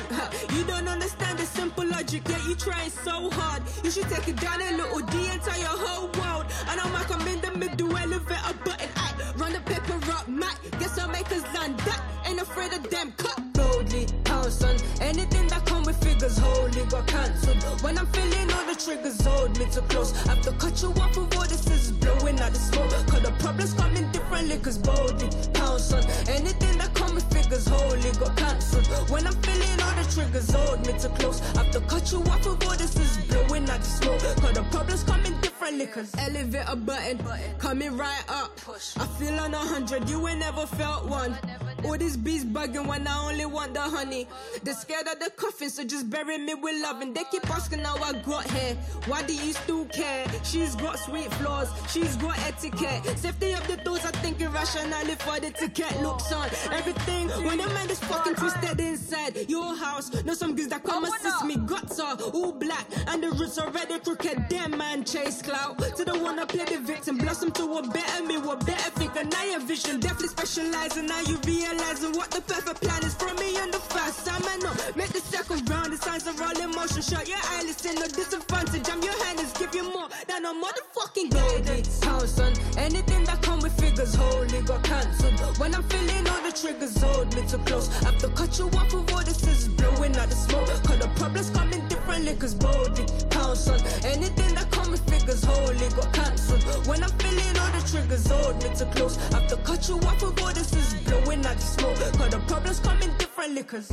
You 0.56 0.64
don't 0.66 0.88
understand 0.88 1.40
the 1.40 1.46
simple 1.46 1.86
logic. 1.86 2.24
Yeah, 2.30 2.48
you 2.48 2.56
trying 2.56 2.90
so 2.90 3.30
hard. 3.32 3.64
You 3.84 3.92
should 3.92 4.10
take 4.10 4.28
it 4.28 4.38
down 4.38 4.62
a 4.62 4.78
little 4.78 5.00
D 5.00 5.28
and 5.30 5.42
tell 5.42 5.60
your 5.60 5.78
whole 5.86 6.10
world. 6.20 6.46
And 6.70 6.80
I'm 6.80 6.94
like 6.94 7.12
I'm 7.12 7.28
in 7.28 7.42
the 7.42 7.52
middle, 7.58 7.98
elevator 7.98 8.54
button. 8.64 8.90
I 8.96 9.14
run 9.38 9.54
the 9.54 9.62
paper 9.62 10.00
up, 10.12 10.28
Mac. 10.28 10.58
Guess 10.80 11.00
I'll 11.00 11.10
make 11.10 11.32
us 11.32 11.44
land 11.54 11.78
that. 11.80 12.02
Ain't 12.26 12.42
afraid 12.42 12.74
of 12.74 12.90
them. 12.90 13.14
Cut 13.18 13.42
boldly, 13.54 14.08
pounce 14.24 14.64
on 14.64 14.76
anything 15.02 15.48
that 15.48 15.66
come 15.66 15.84
with 15.84 16.02
figures. 16.04 16.38
Holy 16.38 16.86
got 16.86 17.08
cancelled. 17.08 17.82
When 17.82 17.98
I'm 17.98 18.08
feeling 18.08 18.52
all 18.52 18.66
the 18.66 18.76
triggers, 18.76 19.20
hold 19.22 19.58
me 19.60 19.66
too 19.72 19.82
close. 19.82 20.12
Have 20.28 20.42
to 20.42 20.52
cut 20.54 20.82
you 20.82 20.90
off 20.90 21.18
all 21.18 21.48
this 21.48 21.68
is 21.68 21.92
blowing 21.92 22.40
out 22.40 22.52
the 22.52 22.60
smoke. 22.60 23.13
Problems 23.54 23.74
come 23.76 23.96
in 23.96 24.12
different 24.12 24.48
liquors. 24.48 24.80
Boldly, 24.80 25.30
pounce 25.54 25.94
on 25.94 26.04
anything 26.28 26.76
that 26.80 26.92
come 26.96 27.14
with 27.14 27.32
figures. 27.32 27.68
Holy 27.68 28.12
got 28.14 28.36
cancelled. 28.36 29.12
When 29.12 29.28
I'm 29.28 29.34
feeling 29.44 29.80
all 29.80 29.94
the 29.94 30.10
triggers, 30.12 30.50
hold 30.50 30.80
me 30.88 30.94
too 30.98 31.10
close. 31.10 31.40
To 31.40 31.80
cut 31.82 32.12
you 32.12 32.18
off 32.24 32.46
with 32.48 32.66
all 32.66 32.76
this 32.76 32.96
is 32.96 33.18
blowing 33.28 33.70
out 33.70 33.80
the 33.80 33.86
smoke. 33.86 34.20
Cause 34.42 34.54
the 34.54 34.64
problems 34.72 35.04
come 35.04 35.24
in 35.26 35.34
different 35.42 35.54
different 35.64 35.78
liquors. 35.78 36.12
Elevator 36.18 36.76
button, 36.76 37.20
coming 37.58 37.96
right 37.96 38.24
up. 38.28 38.60
I 38.98 39.06
feel 39.18 39.40
on 39.40 39.54
a 39.54 39.58
hundred, 39.58 40.10
you 40.10 40.28
ain't 40.28 40.40
never 40.40 40.66
felt 40.66 41.08
one. 41.08 41.38
All 41.86 41.98
these 41.98 42.18
bees 42.18 42.46
bugging 42.46 42.88
when 42.88 43.08
I 43.08 43.30
only 43.30 43.46
want 43.46 43.74
the 43.74 43.82
honey. 43.82 44.28
They're 44.64 44.74
scared 44.74 45.08
of 45.08 45.20
the 45.20 45.32
coffin, 45.36 45.70
so 45.70 45.84
just 45.84 46.10
bury 46.10 46.38
me 46.38 46.54
with 46.54 46.82
love. 46.82 47.02
And 47.02 47.16
they 47.16 47.24
keep 47.32 47.50
asking 47.50 47.80
how 47.80 47.98
I 47.98 48.14
got 48.14 48.50
here. 48.52 48.76
Why 49.08 49.24
do 49.24 49.34
you 49.34 49.54
still 49.54 49.86
care? 49.86 50.26
She's 50.44 50.76
got 50.76 51.00
sweet 51.00 51.32
flaws, 51.36 51.70
she's 51.92 52.16
got 52.18 52.38
etiquette. 52.40 53.18
Safety 53.18 53.54
of 53.54 53.68
the 53.68 53.78
doors, 53.78 54.06
I 54.06 54.12
think 54.12 54.40
irrationally 54.42 55.16
for 55.16 55.40
the 55.40 55.52
ticket 55.52 56.02
looks 56.02 56.32
on. 56.32 56.48
Everything 56.72 57.30
when 57.46 57.58
the 57.58 57.68
man 57.68 57.90
is 57.90 58.00
fucking 58.00 58.36
twisted 58.36 58.80
inside 58.80 59.50
your 59.50 59.76
house. 59.76 60.24
Know 60.24 60.34
some 60.34 60.56
girls 60.56 60.70
that 60.70 60.84
come 60.84 61.04
assist 61.04 61.46
me. 61.46 61.58
Guts 61.58 62.00
are 62.00 62.18
all 62.34 62.52
black, 62.52 62.86
and 63.08 63.24
the 63.24 63.30
roots 63.32 63.58
are 63.58 63.68
already 63.68 64.00
crooked. 64.00 64.46
Damn 64.50 64.78
man, 64.78 65.04
chase 65.04 65.42
clout. 65.42 65.78
To 65.98 66.06
the 66.06 66.18
one 66.18 66.40
I 66.40 66.46
play 66.46 66.66
the 66.66 66.80
victim, 66.80 67.18
blossom 67.18 67.52
to 67.52 67.64
a 67.78 67.88
better 67.88 68.24
me, 68.24 68.38
what 68.38 68.66
better 68.66 68.90
thinker. 68.92 69.24
Now 69.24 69.44
your 69.44 69.60
vision 69.60 70.00
definitely 70.00 70.30
specializing. 70.30 71.08
Now 71.08 71.22
you 71.22 71.38
realizing 71.74 72.14
what 72.14 72.30
the 72.32 72.42
perfect 72.42 72.82
plan 72.82 73.04
is 73.04 73.14
for 73.16 73.34
me 73.36 73.58
and 73.58 73.74
the 73.74 73.80
first 73.80 74.26
time 74.26 74.42
I 74.46 74.58
know. 74.58 74.74
Make 74.96 75.10
the 75.10 75.20
second 75.20 75.70
round, 75.70 75.94
the 75.94 75.98
signs 75.98 76.28
are 76.28 76.44
all 76.44 76.58
in 76.60 76.72
motion. 76.72 77.02
Shut 77.02 77.28
your 77.28 77.42
eyelids 77.56 77.86
in 77.86 77.96
no 77.96 78.08
disadvantage. 78.08 78.88
I'm 78.90 79.02
your 79.02 79.18
hand 79.24 79.40
is 79.40 79.52
give 79.54 79.74
you 79.74 79.84
more 79.84 80.10
than 80.28 80.46
a 80.46 80.54
motherfucking 80.54 81.30
golden 81.32 81.84
pounds 82.02 82.40
on 82.40 82.54
anything 82.78 83.24
that 83.26 83.42
come 83.42 83.60
with 83.60 83.74
figures. 83.80 84.14
Holy 84.16 84.62
got 84.62 84.84
cancelled. 84.84 85.58
When 85.58 85.74
I'm 85.74 85.84
feeling 85.84 86.28
all 86.30 86.42
the 86.44 86.52
triggers, 86.52 87.02
hold 87.02 87.36
me 87.36 87.42
too 87.48 87.58
close. 87.60 87.88
To 88.24 88.30
cut 88.30 88.58
you 88.58 88.68
off 88.68 88.94
with 88.94 89.14
all 89.14 89.24
the 89.24 89.34
scissors 89.34 89.68
blowing 89.70 90.16
out 90.16 90.30
the 90.30 90.36
smoke. 90.36 90.68
Cause 90.68 91.00
the 91.00 91.10
problems 91.16 91.50
come 91.50 91.74
in 91.74 91.83
different 92.04 92.26
liquors. 92.26 92.54
Boldly 92.54 93.06
pounds 93.30 93.68
on 93.68 93.80
anything 94.06 94.56
that 94.56 94.70
come 94.72 94.92
with 94.92 95.08
figures. 95.10 95.44
Holy 95.44 95.90
got 95.90 96.14
cancelled. 96.14 96.64
When 96.88 97.04
I'm 97.04 97.10
feeling 97.12 97.58
all 97.58 97.72
the 97.72 97.84
triggers, 97.90 98.28
hold 98.28 98.62
me 98.64 98.70
too 98.76 98.86
close. 98.86 99.16
Have 99.32 99.48
to 99.48 99.58
cut 99.58 99.88
you 99.88 99.96
off 99.96 100.22
with 100.22 100.42
all 100.42 100.54
the 100.54 100.64
scissors 100.64 101.02
blowing 101.02 101.42
the 101.42 101.58
smoke. 101.58 101.96
Cause 101.96 102.30
the 102.32 102.40
problems 102.48 102.80
come 102.80 103.02
in 103.02 103.16
different 103.18 103.54
liquors. 103.54 103.92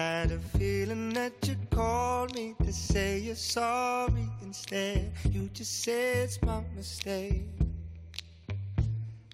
Had 0.00 0.32
a 0.32 0.38
feeling 0.56 1.12
that 1.12 1.34
you 1.46 1.56
called 1.70 2.34
me 2.34 2.54
to 2.64 2.72
say 2.72 3.18
you're 3.18 3.34
sorry. 3.34 4.26
Instead, 4.40 5.12
you 5.30 5.50
just 5.52 5.82
said 5.82 6.24
it's 6.24 6.40
my 6.40 6.62
mistake. 6.74 7.44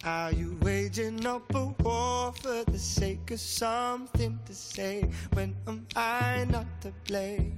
Are 0.02 0.32
you 0.32 0.58
waging 0.62 1.24
up 1.24 1.54
a 1.54 1.66
war 1.84 2.32
for 2.42 2.64
the 2.64 2.80
sake 2.80 3.30
of 3.30 3.38
something 3.38 4.40
to 4.44 4.54
say? 4.54 5.08
When 5.34 5.54
am 5.68 5.86
I 5.94 6.46
not 6.50 6.66
to 6.80 6.92
blame? 7.06 7.54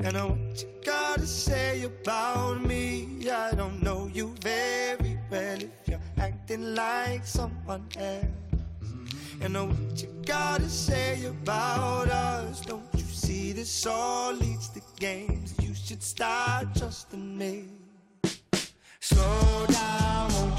And 0.00 0.16
uh, 0.16 0.26
what 0.26 0.62
you 0.62 0.68
gotta 0.84 1.28
say 1.28 1.84
about 1.84 2.60
me? 2.60 3.30
I 3.30 3.52
don't 3.54 3.80
know 3.84 4.10
you 4.12 4.34
very 4.40 5.16
well 5.30 5.62
if 5.62 5.88
you're 5.88 6.08
acting 6.18 6.74
like 6.74 7.24
someone 7.24 7.86
else. 7.96 8.49
And 9.42 9.54
know 9.54 9.66
what 9.66 10.02
you 10.02 10.08
gotta 10.26 10.68
say 10.68 11.24
about 11.24 12.08
us. 12.08 12.60
Don't 12.60 12.84
you 12.94 13.04
see 13.04 13.52
this 13.52 13.86
all 13.86 14.34
leads 14.34 14.68
to 14.70 14.82
games? 14.98 15.54
You 15.60 15.74
should 15.74 16.02
start 16.02 16.74
trusting 16.76 17.38
me. 17.38 17.64
Slow 19.00 19.66
down, 19.66 20.49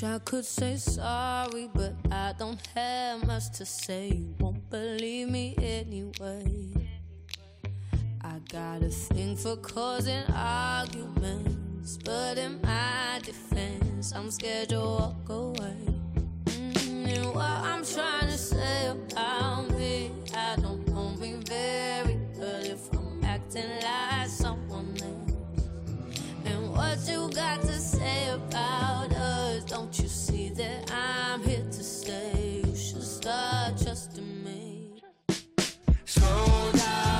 wish 0.00 0.08
I 0.08 0.18
could 0.20 0.44
say 0.44 0.76
sorry, 0.76 1.68
but 1.74 1.94
I 2.10 2.34
don't 2.38 2.60
have 2.74 3.26
much 3.26 3.50
to 3.58 3.64
say. 3.64 4.08
You 4.08 4.34
won't 4.38 4.68
believe 4.70 5.28
me 5.28 5.54
anyway. 5.58 6.88
I 8.22 8.38
got 8.48 8.82
a 8.82 8.90
thing 8.90 9.36
for 9.36 9.56
causing 9.56 10.22
arguments, 10.34 11.98
but 12.04 12.38
in 12.38 12.60
my 12.62 13.20
defense, 13.24 14.12
I'm 14.14 14.30
scared 14.30 14.68
to 14.70 14.80
walk 14.80 15.28
away. 15.28 15.84
Mm, 16.46 17.16
And 17.16 17.34
what 17.34 17.58
I'm 17.70 17.84
trying 17.84 18.28
to 18.30 18.38
say 18.38 18.88
about 18.88 19.70
me, 19.70 20.12
I 20.36 20.56
don't 20.56 20.86
know 20.88 21.10
me 21.16 21.34
very 21.44 22.18
well 22.36 22.64
if 22.64 22.92
I'm 22.92 23.24
acting 23.24 23.70
like 23.82 24.28
someone 24.28 24.94
else. 25.02 25.66
And 26.44 26.70
what 26.70 26.98
you 27.08 27.30
got 27.34 27.62
to 27.62 27.72
say 27.72 28.28
about? 28.28 29.17
Don't 29.68 29.98
you 30.00 30.08
see 30.08 30.48
that 30.48 30.90
I'm 30.90 31.42
here 31.42 31.62
to 31.62 31.84
stay? 31.84 32.62
You 32.64 32.74
should 32.74 33.02
start 33.02 33.76
trusting 33.76 34.42
me. 34.42 35.02
Slow 36.06 36.72
down, 36.72 37.17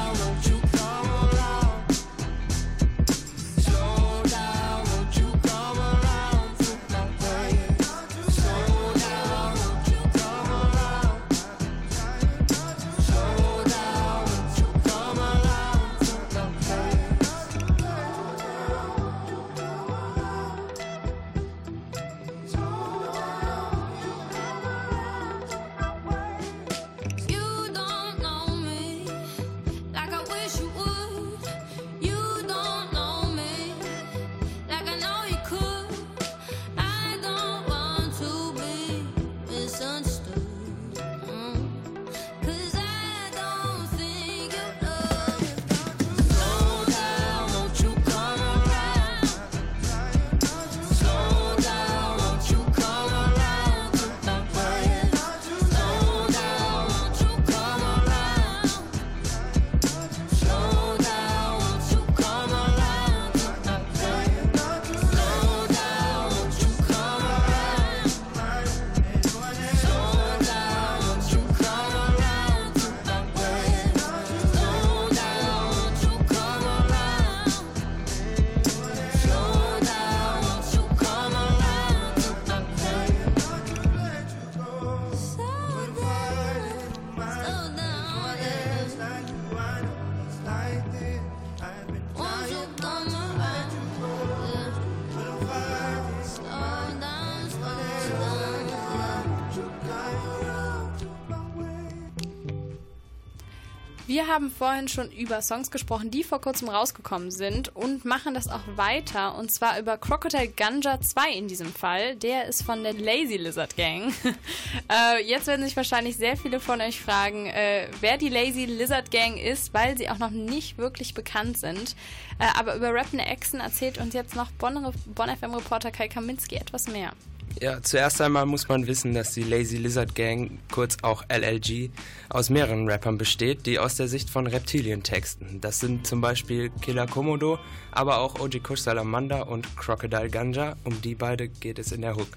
vorhin 104.58 104.88
schon 104.88 105.10
über 105.12 105.40
Songs 105.40 105.70
gesprochen, 105.70 106.10
die 106.10 106.24
vor 106.24 106.40
kurzem 106.40 106.68
rausgekommen 106.68 107.30
sind 107.30 107.74
und 107.76 108.04
machen 108.04 108.34
das 108.34 108.48
auch 108.48 108.62
weiter. 108.74 109.36
Und 109.36 109.52
zwar 109.52 109.78
über 109.78 109.96
Crocodile 109.96 110.48
Ganja 110.48 111.00
2 111.00 111.30
in 111.32 111.46
diesem 111.48 111.72
Fall. 111.72 112.16
Der 112.16 112.46
ist 112.46 112.62
von 112.62 112.82
der 112.82 112.94
Lazy 112.94 113.36
Lizard 113.36 113.76
Gang. 113.76 114.12
äh, 114.90 115.24
jetzt 115.24 115.46
werden 115.46 115.64
sich 115.64 115.76
wahrscheinlich 115.76 116.16
sehr 116.16 116.36
viele 116.36 116.58
von 116.58 116.80
euch 116.80 117.00
fragen, 117.00 117.46
äh, 117.46 117.88
wer 118.00 118.18
die 118.18 118.28
Lazy 118.28 118.64
Lizard 118.64 119.12
Gang 119.12 119.38
ist, 119.38 119.72
weil 119.72 119.96
sie 119.96 120.10
auch 120.10 120.18
noch 120.18 120.30
nicht 120.30 120.76
wirklich 120.76 121.14
bekannt 121.14 121.58
sind. 121.58 121.94
Äh, 122.40 122.46
aber 122.58 122.74
über 122.74 122.92
Rappende 122.92 123.24
Echsen 123.24 123.60
erzählt 123.60 123.98
uns 123.98 124.12
jetzt 124.12 124.34
noch 124.34 124.50
Bonn, 124.52 124.92
Bonn 125.06 125.36
FM-Reporter 125.36 125.92
Kai 125.92 126.08
Kaminski 126.08 126.56
etwas 126.56 126.88
mehr. 126.88 127.12
Ja, 127.60 127.82
zuerst 127.82 128.20
einmal 128.20 128.46
muss 128.46 128.68
man 128.68 128.86
wissen, 128.86 129.14
dass 129.14 129.34
die 129.34 129.42
Lazy 129.42 129.78
Lizard 129.78 130.14
Gang, 130.14 130.58
kurz 130.70 130.96
auch 131.02 131.24
LLG, 131.28 131.90
aus 132.28 132.50
mehreren 132.50 132.88
Rappern 132.88 133.18
besteht, 133.18 133.66
die 133.66 133.78
aus 133.78 133.96
der 133.96 134.06
Sicht 134.06 134.30
von 134.30 134.46
Reptilien 134.46 135.02
texten. 135.02 135.60
Das 135.60 135.80
sind 135.80 136.06
zum 136.06 136.20
Beispiel 136.20 136.70
Killer 136.82 137.06
Komodo, 137.06 137.58
aber 137.90 138.18
auch 138.18 138.38
OG 138.38 138.62
Kush 138.62 138.80
Salamander 138.80 139.48
und 139.48 139.76
Crocodile 139.76 140.30
Ganja. 140.30 140.76
Um 140.84 141.00
die 141.02 141.16
beide 141.16 141.48
geht 141.48 141.78
es 141.80 141.90
in 141.90 142.02
der 142.02 142.16
Hook. 142.16 142.28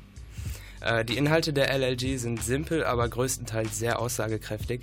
Äh, 0.82 1.06
die 1.06 1.18
Inhalte 1.18 1.54
der 1.54 1.72
LLG 1.78 2.18
sind 2.18 2.44
simpel, 2.44 2.84
aber 2.84 3.08
größtenteils 3.08 3.78
sehr 3.78 4.00
aussagekräftig. 4.00 4.82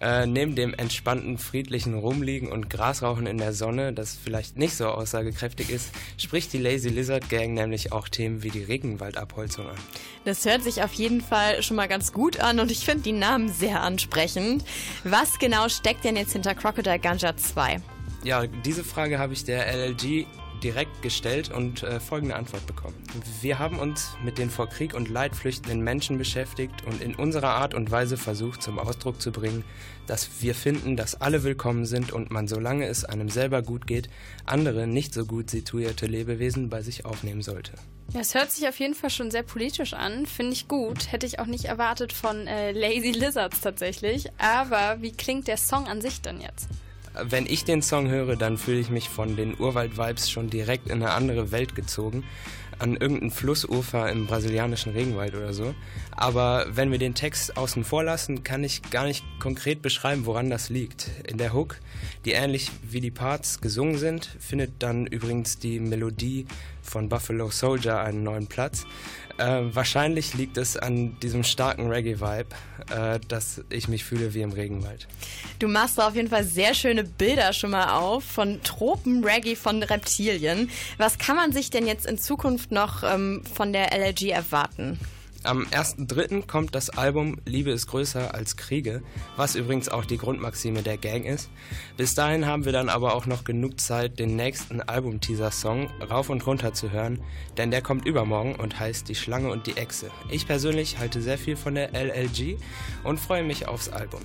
Äh, 0.00 0.26
neben 0.26 0.54
dem 0.54 0.74
entspannten, 0.74 1.38
friedlichen 1.38 1.94
Rumliegen 1.94 2.50
und 2.50 2.70
Grasrauchen 2.70 3.26
in 3.26 3.38
der 3.38 3.52
Sonne, 3.52 3.92
das 3.92 4.16
vielleicht 4.16 4.56
nicht 4.56 4.76
so 4.76 4.88
aussagekräftig 4.88 5.70
ist, 5.70 5.90
spricht 6.16 6.52
die 6.52 6.58
Lazy 6.58 6.88
Lizard 6.88 7.28
Gang 7.28 7.54
nämlich 7.54 7.92
auch 7.92 8.08
Themen 8.08 8.42
wie 8.42 8.50
die 8.50 8.64
Regenwaldabholzung 8.64 9.68
an. 9.68 9.76
Das 10.24 10.44
hört 10.44 10.62
sich 10.62 10.82
auf 10.82 10.92
jeden 10.94 11.20
Fall 11.20 11.62
schon 11.62 11.76
mal 11.76 11.88
ganz 11.88 12.12
gut 12.12 12.40
an 12.40 12.60
und 12.60 12.70
ich 12.70 12.84
finde 12.84 13.02
die 13.02 13.12
Namen 13.12 13.50
sehr 13.50 13.82
ansprechend. 13.82 14.64
Was 15.04 15.38
genau 15.38 15.68
steckt 15.68 16.04
denn 16.04 16.16
jetzt 16.16 16.32
hinter 16.32 16.54
Crocodile 16.54 16.98
Ganja 16.98 17.36
2? 17.36 17.80
Ja, 18.24 18.46
diese 18.46 18.84
Frage 18.84 19.18
habe 19.18 19.34
ich 19.34 19.44
der 19.44 19.66
LLG 19.66 20.26
direkt 20.64 21.02
gestellt 21.02 21.52
und 21.52 21.82
äh, 21.82 22.00
folgende 22.00 22.34
Antwort 22.34 22.66
bekommen. 22.66 22.96
Wir 23.42 23.58
haben 23.58 23.78
uns 23.78 24.16
mit 24.24 24.38
den 24.38 24.48
vor 24.48 24.68
Krieg 24.68 24.94
und 24.94 25.10
Leid 25.10 25.36
flüchtenden 25.36 25.84
Menschen 25.84 26.16
beschäftigt 26.16 26.84
und 26.86 27.02
in 27.02 27.14
unserer 27.14 27.50
Art 27.50 27.74
und 27.74 27.90
Weise 27.90 28.16
versucht 28.16 28.62
zum 28.62 28.78
Ausdruck 28.78 29.20
zu 29.20 29.30
bringen, 29.30 29.62
dass 30.06 30.28
wir 30.40 30.54
finden, 30.54 30.96
dass 30.96 31.20
alle 31.20 31.44
willkommen 31.44 31.84
sind 31.84 32.12
und 32.12 32.30
man, 32.30 32.48
solange 32.48 32.86
es 32.86 33.04
einem 33.04 33.28
selber 33.28 33.62
gut 33.62 33.86
geht, 33.86 34.08
andere 34.46 34.86
nicht 34.86 35.12
so 35.12 35.26
gut 35.26 35.50
situierte 35.50 36.06
Lebewesen 36.06 36.70
bei 36.70 36.80
sich 36.82 37.04
aufnehmen 37.04 37.42
sollte. 37.42 37.72
Ja, 38.12 38.20
es 38.20 38.34
hört 38.34 38.50
sich 38.50 38.66
auf 38.68 38.78
jeden 38.78 38.94
Fall 38.94 39.10
schon 39.10 39.30
sehr 39.30 39.42
politisch 39.42 39.92
an. 39.92 40.26
Finde 40.26 40.52
ich 40.52 40.68
gut. 40.68 41.12
Hätte 41.12 41.26
ich 41.26 41.38
auch 41.38 41.46
nicht 41.46 41.66
erwartet 41.66 42.12
von 42.12 42.46
äh, 42.46 42.72
Lazy 42.72 43.12
Lizards 43.12 43.60
tatsächlich. 43.60 44.30
Aber 44.38 45.00
wie 45.00 45.12
klingt 45.12 45.48
der 45.48 45.56
Song 45.56 45.86
an 45.88 46.00
sich 46.00 46.20
dann 46.20 46.40
jetzt? 46.40 46.68
Wenn 47.22 47.46
ich 47.46 47.64
den 47.64 47.80
Song 47.80 48.08
höre, 48.08 48.34
dann 48.34 48.58
fühle 48.58 48.80
ich 48.80 48.90
mich 48.90 49.08
von 49.08 49.36
den 49.36 49.58
Urwald-Vibes 49.58 50.30
schon 50.30 50.50
direkt 50.50 50.88
in 50.88 50.94
eine 50.94 51.12
andere 51.12 51.52
Welt 51.52 51.76
gezogen. 51.76 52.24
An 52.80 52.96
irgendein 52.96 53.30
Flussufer 53.30 54.10
im 54.10 54.26
brasilianischen 54.26 54.92
Regenwald 54.92 55.36
oder 55.36 55.52
so. 55.52 55.76
Aber 56.10 56.66
wenn 56.70 56.90
wir 56.90 56.98
den 56.98 57.14
Text 57.14 57.56
außen 57.56 57.84
vor 57.84 58.02
lassen, 58.02 58.42
kann 58.42 58.64
ich 58.64 58.82
gar 58.90 59.06
nicht 59.06 59.24
konkret 59.38 59.80
beschreiben, 59.80 60.26
woran 60.26 60.50
das 60.50 60.70
liegt. 60.70 61.08
In 61.28 61.38
der 61.38 61.52
Hook, 61.52 61.78
die 62.24 62.32
ähnlich 62.32 62.72
wie 62.82 63.00
die 63.00 63.12
Parts 63.12 63.60
gesungen 63.60 63.96
sind, 63.96 64.28
findet 64.40 64.72
dann 64.80 65.06
übrigens 65.06 65.60
die 65.60 65.78
Melodie 65.78 66.46
von 66.82 67.08
Buffalo 67.08 67.48
Soldier 67.50 68.00
einen 68.00 68.24
neuen 68.24 68.48
Platz. 68.48 68.86
Äh, 69.38 69.62
wahrscheinlich 69.74 70.34
liegt 70.34 70.56
es 70.56 70.76
an 70.76 71.18
diesem 71.20 71.42
starken 71.42 71.88
Reggae-Vibe, 71.88 72.48
äh, 72.90 73.20
dass 73.26 73.62
ich 73.68 73.88
mich 73.88 74.04
fühle 74.04 74.32
wie 74.34 74.42
im 74.42 74.52
Regenwald. 74.52 75.08
Du 75.58 75.66
machst 75.66 75.98
da 75.98 76.08
auf 76.08 76.14
jeden 76.14 76.28
Fall 76.28 76.44
sehr 76.44 76.74
schöne 76.74 77.04
Bilder 77.04 77.52
schon 77.52 77.70
mal 77.70 77.98
auf 77.98 78.24
von 78.24 78.62
Tropen-Reggae 78.62 79.56
von 79.56 79.82
Reptilien. 79.82 80.70
Was 80.98 81.18
kann 81.18 81.36
man 81.36 81.52
sich 81.52 81.70
denn 81.70 81.86
jetzt 81.86 82.06
in 82.06 82.18
Zukunft 82.18 82.70
noch 82.70 83.02
ähm, 83.02 83.42
von 83.52 83.72
der 83.72 83.92
LLG 83.92 84.30
erwarten? 84.30 84.98
Am 85.44 85.64
1.3. 85.66 86.46
kommt 86.46 86.74
das 86.74 86.88
Album 86.88 87.36
Liebe 87.44 87.70
ist 87.70 87.86
größer 87.88 88.34
als 88.34 88.56
Kriege, 88.56 89.02
was 89.36 89.56
übrigens 89.56 89.90
auch 89.90 90.06
die 90.06 90.16
Grundmaxime 90.16 90.82
der 90.82 90.96
Gang 90.96 91.26
ist. 91.26 91.50
Bis 91.98 92.14
dahin 92.14 92.46
haben 92.46 92.64
wir 92.64 92.72
dann 92.72 92.88
aber 92.88 93.14
auch 93.14 93.26
noch 93.26 93.44
genug 93.44 93.78
Zeit, 93.78 94.18
den 94.18 94.36
nächsten 94.36 94.80
Album-Teaser-Song 94.80 95.90
rauf 96.10 96.30
und 96.30 96.46
runter 96.46 96.72
zu 96.72 96.92
hören, 96.92 97.20
denn 97.58 97.70
der 97.70 97.82
kommt 97.82 98.06
übermorgen 98.06 98.54
und 98.54 98.80
heißt 98.80 99.06
Die 99.06 99.14
Schlange 99.14 99.50
und 99.50 99.66
die 99.66 99.76
Echse. 99.76 100.10
Ich 100.30 100.46
persönlich 100.46 100.98
halte 100.98 101.20
sehr 101.20 101.36
viel 101.36 101.56
von 101.56 101.74
der 101.74 101.92
LLG 101.92 102.56
und 103.02 103.20
freue 103.20 103.44
mich 103.44 103.68
aufs 103.68 103.90
Album. 103.90 104.22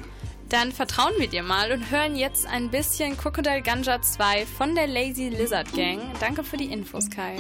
Dann 0.48 0.72
vertrauen 0.72 1.14
wir 1.18 1.28
dir 1.28 1.44
mal 1.44 1.74
und 1.74 1.92
hören 1.92 2.16
jetzt 2.16 2.48
ein 2.48 2.72
bisschen 2.72 3.18
Crocodile 3.18 3.62
Ganja 3.62 4.02
2 4.02 4.46
von 4.46 4.74
der 4.74 4.88
Lazy 4.88 5.28
Lizard 5.28 5.74
Gang. 5.74 6.00
Danke 6.22 6.46
für 6.46 6.56
die 6.56 6.72
Infos, 6.72 7.10
Kai. 7.10 7.36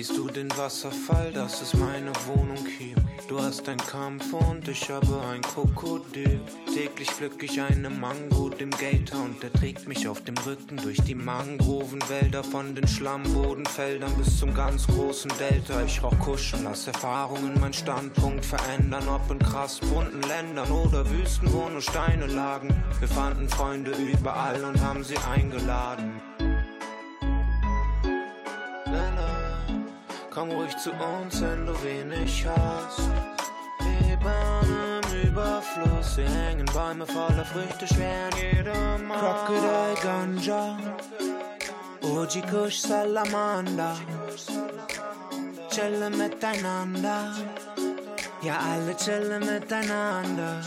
Siehst 0.00 0.16
du 0.16 0.28
den 0.28 0.48
Wasserfall? 0.56 1.30
Das 1.30 1.60
ist 1.60 1.74
meine 1.74 2.10
Wohnung 2.24 2.64
hier. 2.78 2.96
Du 3.28 3.38
hast 3.38 3.68
ein 3.68 3.76
Kampf 3.76 4.32
und 4.32 4.66
ich 4.66 4.88
habe 4.88 5.20
ein 5.30 5.42
Krokodil. 5.42 6.40
Täglich 6.74 7.10
pflück 7.10 7.42
ich 7.42 7.60
eine 7.60 7.90
Mango 7.90 8.48
dem 8.48 8.70
Gator 8.70 9.22
und 9.22 9.42
der 9.42 9.52
trägt 9.52 9.86
mich 9.86 10.08
auf 10.08 10.24
dem 10.24 10.38
Rücken 10.38 10.78
durch 10.78 11.02
die 11.02 11.14
Mangrovenwälder 11.14 12.42
von 12.42 12.74
den 12.74 12.88
Schlammbodenfeldern 12.88 14.14
bis 14.14 14.38
zum 14.38 14.54
ganz 14.54 14.86
großen 14.86 15.30
Delta. 15.38 15.82
Ich 15.84 16.02
rauch 16.02 16.18
Kuschen, 16.18 16.64
lass 16.64 16.86
Erfahrungen 16.86 17.60
mein 17.60 17.74
Standpunkt 17.74 18.46
verändern, 18.46 19.06
ob 19.06 19.30
in 19.30 19.38
krass 19.38 19.80
bunten 19.80 20.22
Ländern 20.22 20.70
oder 20.70 21.10
Wüsten, 21.10 21.52
wo 21.52 21.68
nur 21.68 21.82
Steine 21.82 22.26
lagen. 22.26 22.82
Wir 23.00 23.08
fanden 23.08 23.50
Freunde 23.50 23.90
überall 23.90 24.64
und 24.64 24.80
haben 24.80 25.04
sie 25.04 25.18
eingeladen. 25.30 26.22
Komm 30.30 30.50
ruhig 30.50 30.76
zu 30.76 30.90
uns, 30.92 31.40
wenn 31.42 31.66
du 31.66 31.72
wenig 31.82 32.46
hast. 32.46 33.10
Bauen 34.22 35.00
im 35.12 35.28
Überfluss, 35.30 36.18
wir 36.18 36.28
hängen 36.28 36.66
Bäume 36.66 37.06
voller 37.06 37.44
Früchte, 37.44 37.86
schwer 37.86 38.28
in 38.32 38.58
jedem 38.58 39.06
Maß. 39.06 39.18
Crocodile 39.18 39.94
Ganja, 40.02 40.78
OG 42.02 42.42
Kush 42.50 42.80
Salamander. 42.80 43.96
Chillen 45.70 46.18
miteinander, 46.18 47.32
ja 48.42 48.58
alle 48.58 48.94
chillen 48.96 49.40
miteinander. 49.40 50.60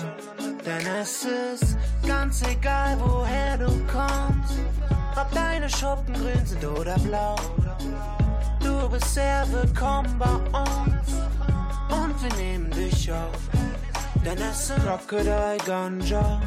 Denn 0.66 0.88
es 1.00 1.26
ist 1.26 1.78
ganz 2.08 2.42
egal, 2.42 2.98
woher 3.00 3.58
du 3.58 3.68
kommst. 3.86 4.58
Ob 5.16 5.32
deine 5.32 5.70
Schuppen 5.70 6.14
grün 6.16 6.46
sind 6.46 6.66
oder 6.66 6.98
blau. 7.00 7.36
Du 8.84 8.90
bist 8.90 9.14
sehr 9.14 9.48
willkommen 9.50 10.14
bei 10.20 10.26
uns 10.26 11.14
und 11.90 12.22
wir 12.22 12.34
nehmen 12.38 12.70
dich 12.70 13.10
auf. 13.10 13.40
Denn 14.26 14.38
es 14.40 14.68
sind 14.68 14.84
Crocodile 14.84 15.56
Ganja, 15.66 16.42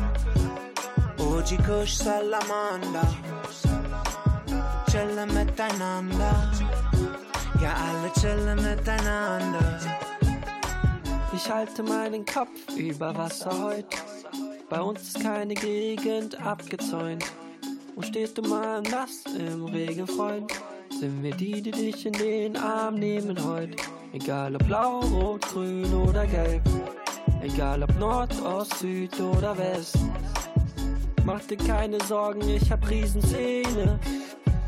OG 1.17 1.57
Kush 1.65 1.95
Salamander. 1.95 3.09
Chillen 4.91 5.33
miteinander, 5.33 6.53
ja 7.59 7.75
alle 7.75 8.13
chillen 8.21 8.63
miteinander. 8.63 9.81
Ich 11.33 11.51
halte 11.51 11.83
meinen 11.83 12.27
Kopf 12.27 12.51
über 12.77 13.17
Wasser 13.17 13.63
heute. 13.63 13.97
Bei 14.69 14.83
uns 14.83 15.01
ist 15.05 15.23
keine 15.23 15.55
Gegend 15.55 16.39
abgezäunt. 16.39 17.25
Und 17.95 18.05
stehst 18.05 18.37
du 18.37 18.43
mal 18.43 18.83
nass 18.83 19.25
im 19.39 19.65
Regen, 19.65 20.07
Freund? 20.07 20.53
Sind 20.91 21.23
wir 21.23 21.33
die, 21.33 21.61
die 21.61 21.71
dich 21.71 22.07
in 22.07 22.13
den 22.13 22.57
Arm 22.57 22.95
nehmen 22.95 23.37
heute? 23.45 23.77
Egal 24.13 24.57
ob 24.57 24.67
blau, 24.67 25.01
rot, 25.01 25.43
grün 25.53 25.93
oder 25.93 26.27
gelb. 26.27 26.63
Egal 27.43 27.83
ob 27.83 27.99
Nord, 27.99 28.35
Ost, 28.43 28.79
Süd 28.79 29.21
oder 29.21 29.57
West. 29.59 29.99
Mach 31.25 31.41
dir 31.41 31.57
keine 31.57 32.01
Sorgen, 32.05 32.49
ich 32.49 32.71
hab 32.71 32.89
Riesenzähne. 32.89 33.99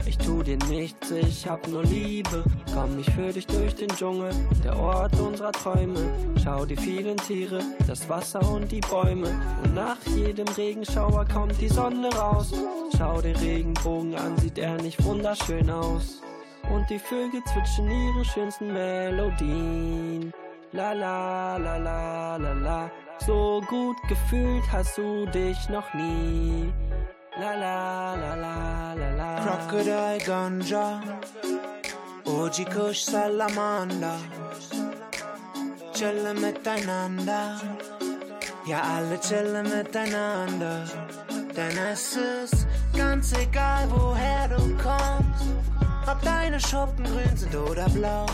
Ich 0.08 0.16
tu 0.16 0.42
dir 0.42 0.56
nichts, 0.70 1.10
ich 1.10 1.46
hab 1.46 1.68
nur 1.68 1.84
Liebe. 1.84 2.42
Komm, 2.72 2.98
ich 2.98 3.10
führ 3.10 3.30
dich 3.30 3.46
durch 3.46 3.74
den 3.74 3.88
Dschungel, 3.88 4.30
der 4.64 4.74
Ort 4.78 5.12
unserer 5.20 5.52
Träume. 5.52 6.00
Schau 6.42 6.64
die 6.64 6.78
vielen 6.78 7.18
Tiere, 7.18 7.60
das 7.86 8.08
Wasser 8.08 8.40
und 8.50 8.72
die 8.72 8.80
Bäume. 8.80 9.28
Und 9.62 9.74
nach 9.74 9.98
jedem 10.16 10.48
Regenschauer 10.48 11.26
kommt 11.26 11.60
die 11.60 11.68
Sonne 11.68 12.08
raus. 12.14 12.54
Schau 12.96 13.20
den 13.20 13.36
Regenbogen 13.36 14.14
an, 14.14 14.38
sieht 14.38 14.56
er 14.56 14.80
nicht 14.80 15.04
wunderschön 15.04 15.68
aus. 15.68 16.22
Und 16.72 16.88
die 16.88 16.98
Vögel 16.98 17.42
zwitschern 17.44 17.90
ihre 17.90 18.24
schönsten 18.24 18.72
Melodien. 18.72 20.32
La 20.72 20.92
la 20.94 21.58
la 21.58 21.76
la 21.76 22.36
la 22.36 22.52
la. 22.54 22.90
So 23.26 23.62
gut 23.68 23.96
gefühlt 24.08 24.64
hast 24.72 24.96
du 24.96 25.26
dich 25.26 25.68
noch 25.68 25.92
nie. 25.92 26.72
La 27.40 27.54
la 27.54 28.16
la 28.16 28.34
la 28.34 28.94
la 28.94 29.10
la. 29.16 29.28
Crocodile 29.44 30.18
Ganja, 30.26 31.00
OG 32.26 32.64
Kush 32.74 33.04
Salamander, 33.04 34.18
chillen 35.94 36.40
miteinander, 36.40 37.60
ja 38.66 38.80
alle 38.96 39.18
chillen 39.20 39.68
miteinander, 39.70 40.82
denn 41.54 41.78
es 41.92 42.16
ist 42.16 42.66
ganz 42.96 43.32
egal 43.32 43.88
woher 43.90 44.48
du 44.48 44.76
kommst, 44.82 45.46
ob 46.10 46.20
deine 46.22 46.58
Schuppen 46.58 47.04
grün 47.04 47.36
sind 47.36 47.54
oder 47.54 47.88
blau, 47.90 48.26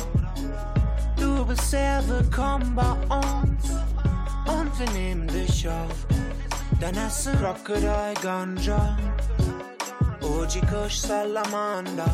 du 1.20 1.44
bist 1.44 1.70
sehr 1.70 2.02
willkommen 2.08 2.74
bei 2.74 2.92
uns. 3.14 3.64
Und 4.46 4.78
wir 4.78 4.90
nehmen 4.92 5.26
dich 5.26 5.68
auf, 5.68 6.06
denn 6.80 6.96
es 6.96 7.26
ist 7.26 7.38
Crocodile 7.38 8.14
Ganja. 8.22 8.96
OG 10.22 10.60
Kush 10.68 10.98
Salamander 11.00 12.12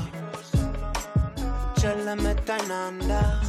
Chillen 1.81 2.23
miteinander 2.23 3.41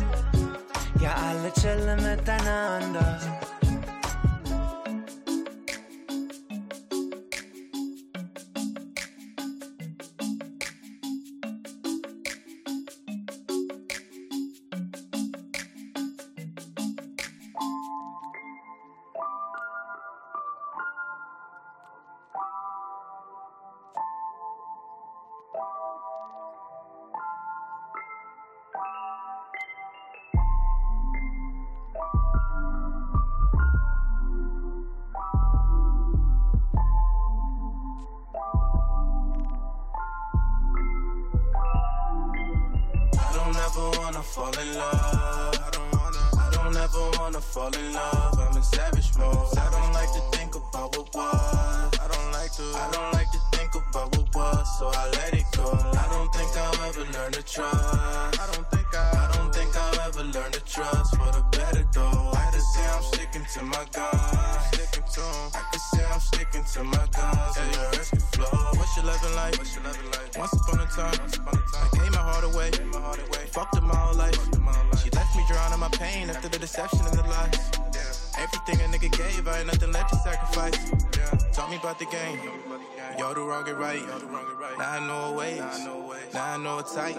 Ja, 1.00 1.16
alle 1.16 1.52
chillen 1.54 2.02
miteinander 2.04 3.20
I 3.44 3.51
fall 44.52 44.64
in 44.64 44.76
love. 44.76 44.94
I 44.94 45.70
don't 45.72 45.92
wanna. 45.94 46.18
I 46.38 46.50
don't 46.52 46.78
ever 46.78 47.20
wanna 47.20 47.42
fall 47.42 47.74
in 47.74 47.94
love. 47.94 48.40
I'm 48.40 48.58
in 48.58 48.64
savage 48.64 49.16
mode. 49.18 49.58
I 49.58 49.70
don't 49.72 49.94
like 49.94 50.12
to 50.14 50.38
think 50.38 50.56
about 50.56 50.98
what 50.98 51.14
was. 51.16 52.00
I 52.00 52.08
don't 52.12 52.32
like 52.32 52.52
to. 52.54 52.64
I 52.64 52.90
don't 52.92 53.14
like 53.14 53.32
to 53.32 53.40
think 53.54 53.76
about 53.76 54.16
what 54.16 54.36
was, 54.36 54.80
so 54.80 54.92
I 54.94 55.06
let 55.12 55.34
it 55.34 55.46
go. 55.56 55.72
I 55.72 56.08
don't 56.12 56.34
think 56.34 56.52
I'll 56.58 56.90
ever 56.90 57.06
learn 57.12 57.32
to 57.34 57.44
trust. 57.44 58.40
I 58.40 58.48
don't 58.54 58.68
think 58.72 58.88
I. 58.94 59.30
I 59.30 59.38
don't 59.38 59.54
think 59.54 59.76
I'll 59.76 60.00
ever 60.08 60.24
learn 60.24 60.52
to 60.52 60.62
trust 60.62 61.16
for 61.16 61.32
the 61.32 61.44
better 61.52 61.86
though. 61.94 62.32
I 62.34 62.50
just 62.52 62.74
say 62.74 62.86
I'm 62.86 63.04
sticking 63.04 63.46
to 63.54 63.64
my 63.64 63.86
guns. 63.92 64.66
Sticking 64.72 65.08
to. 65.16 65.22
I 65.56 65.62
can 65.72 65.80
say 65.80 66.04
I'm 66.12 66.20
sticking 66.20 66.64
to 66.74 66.84
my 66.84 67.06
guns 67.16 67.58
and 67.58 67.74
the 67.74 67.98
rest 67.98 68.12
can 68.12 68.20
flow. 68.34 68.60
What's 68.76 68.96
your 68.98 69.06
loving 69.06 69.36
like? 69.36 69.58
What's 69.58 69.76
your 69.76 69.84
loving 69.86 70.12
like? 70.12 70.38
Once 70.38 70.54
upon 70.54 70.80
a 70.80 70.86
time, 70.88 71.16
once 71.20 71.38
upon 71.38 71.56
a 71.56 71.64
time, 71.72 71.90
I 71.94 71.98
gave 71.98 72.12
my 72.12 72.20
heart 72.20 72.44
away. 72.44 72.72
Gave 72.72 72.86
my 72.88 73.00
heart 73.00 73.20
away. 73.28 73.41
Fucked 73.62 73.78
up 73.78 73.84
my 73.84 73.96
whole 73.96 74.18
life. 74.18 74.34
She 75.04 75.12
left 75.12 75.36
me 75.36 75.46
drowning 75.48 75.80
my 75.80 75.90
pain 75.90 76.32
after 76.32 76.50
the 76.50 76.58
deception 76.58 77.06
and 77.06 77.16
the 77.16 77.22
lies. 77.22 77.60
Everything 78.40 78.82
a 78.82 78.90
nigga 78.90 79.12
gave, 79.16 79.48
I 79.48 79.60
ain't 79.60 79.68
nothing 79.68 79.92
left 79.92 80.10
to 80.10 80.16
sacrifice. 80.16 80.74
Taught 81.54 81.70
me 81.70 81.76
about 81.76 82.00
the 82.00 82.06
game. 82.06 82.40
Yo, 83.20 83.36
do 83.36 83.46
wrong 83.46 83.70
and 83.70 83.78
right. 83.78 84.02
Now 84.80 84.92
I 84.94 85.00
know 85.06 85.26
a 85.26 85.38
ways. 85.38 85.60
Now 86.34 86.54
I 86.54 86.58
know 86.58 86.80
a 86.80 86.84
type. 86.84 87.16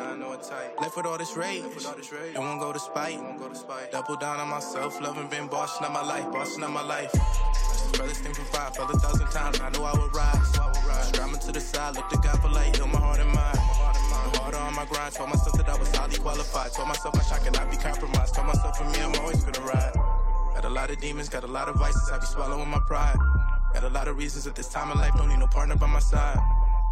Left 0.80 0.96
with 0.96 1.06
all 1.06 1.16
this 1.16 1.36
rage. 1.36 1.62
It 1.62 2.38
won't 2.38 2.58
go 2.58 2.72
to 2.72 2.80
spite. 2.80 3.20
Double 3.92 4.16
down 4.16 4.40
on 4.40 4.48
myself. 4.48 5.00
Loving 5.00 5.28
been 5.28 5.46
bossing 5.46 5.86
up 5.86 5.92
my 5.92 6.02
life. 6.02 6.28
Bossing 6.32 6.64
up 6.64 6.72
my 6.72 6.82
life. 6.82 7.12
Brothers 7.92 8.18
think 8.18 8.34
from 8.34 8.46
five. 8.46 8.74
Fell 8.74 8.90
a 8.90 8.98
thousand 8.98 9.28
times. 9.28 9.60
I 9.60 9.70
knew 9.70 9.84
I 9.84 9.92
would 9.96 10.12
rise. 10.12 11.06
Scrambling 11.06 11.40
to 11.42 11.52
the 11.52 11.60
side. 11.60 11.94
Look 11.94 12.08
to 12.08 12.16
God 12.16 12.42
for 12.42 12.48
light. 12.48 12.74
Heal 12.74 12.88
my 12.88 12.98
heart 12.98 13.20
and 13.20 13.30
mind. 13.30 13.58
Harder 14.42 14.58
on 14.58 14.74
my 14.74 14.84
grind. 14.86 15.14
Told 15.14 15.28
myself 15.28 15.56
that 15.56 15.68
I 15.68 15.78
was 15.78 15.94
highly 15.94 16.16
qualified. 16.16 16.72
Told 16.72 16.88
myself 16.88 17.14
my 17.14 17.22
shot 17.22 17.44
cannot 17.44 17.70
be 17.70 17.76
compromised. 17.76 18.34
Told 18.34 18.48
myself 18.48 18.76
for 18.76 18.84
me, 18.84 18.98
I'm 18.98 19.14
always 19.20 19.44
gonna 19.44 19.64
ride. 19.64 19.94
Got 20.54 20.64
a 20.64 20.68
lot 20.68 20.90
of 20.90 20.98
demons, 21.00 21.28
got 21.28 21.44
a 21.44 21.46
lot 21.46 21.68
of 21.68 21.76
vices. 21.76 22.10
I 22.10 22.18
be 22.18 22.26
swallowing 22.26 22.68
my 22.68 22.80
pride. 22.80 23.16
Got 23.72 23.84
a 23.84 23.88
lot 23.88 24.08
of 24.08 24.18
reasons 24.18 24.48
at 24.48 24.56
this 24.56 24.68
time 24.68 24.90
in 24.90 24.98
life. 24.98 25.14
Don't 25.16 25.28
need 25.28 25.38
no 25.38 25.46
partner 25.46 25.76
by 25.76 25.86
my 25.86 26.00
side. 26.00 26.40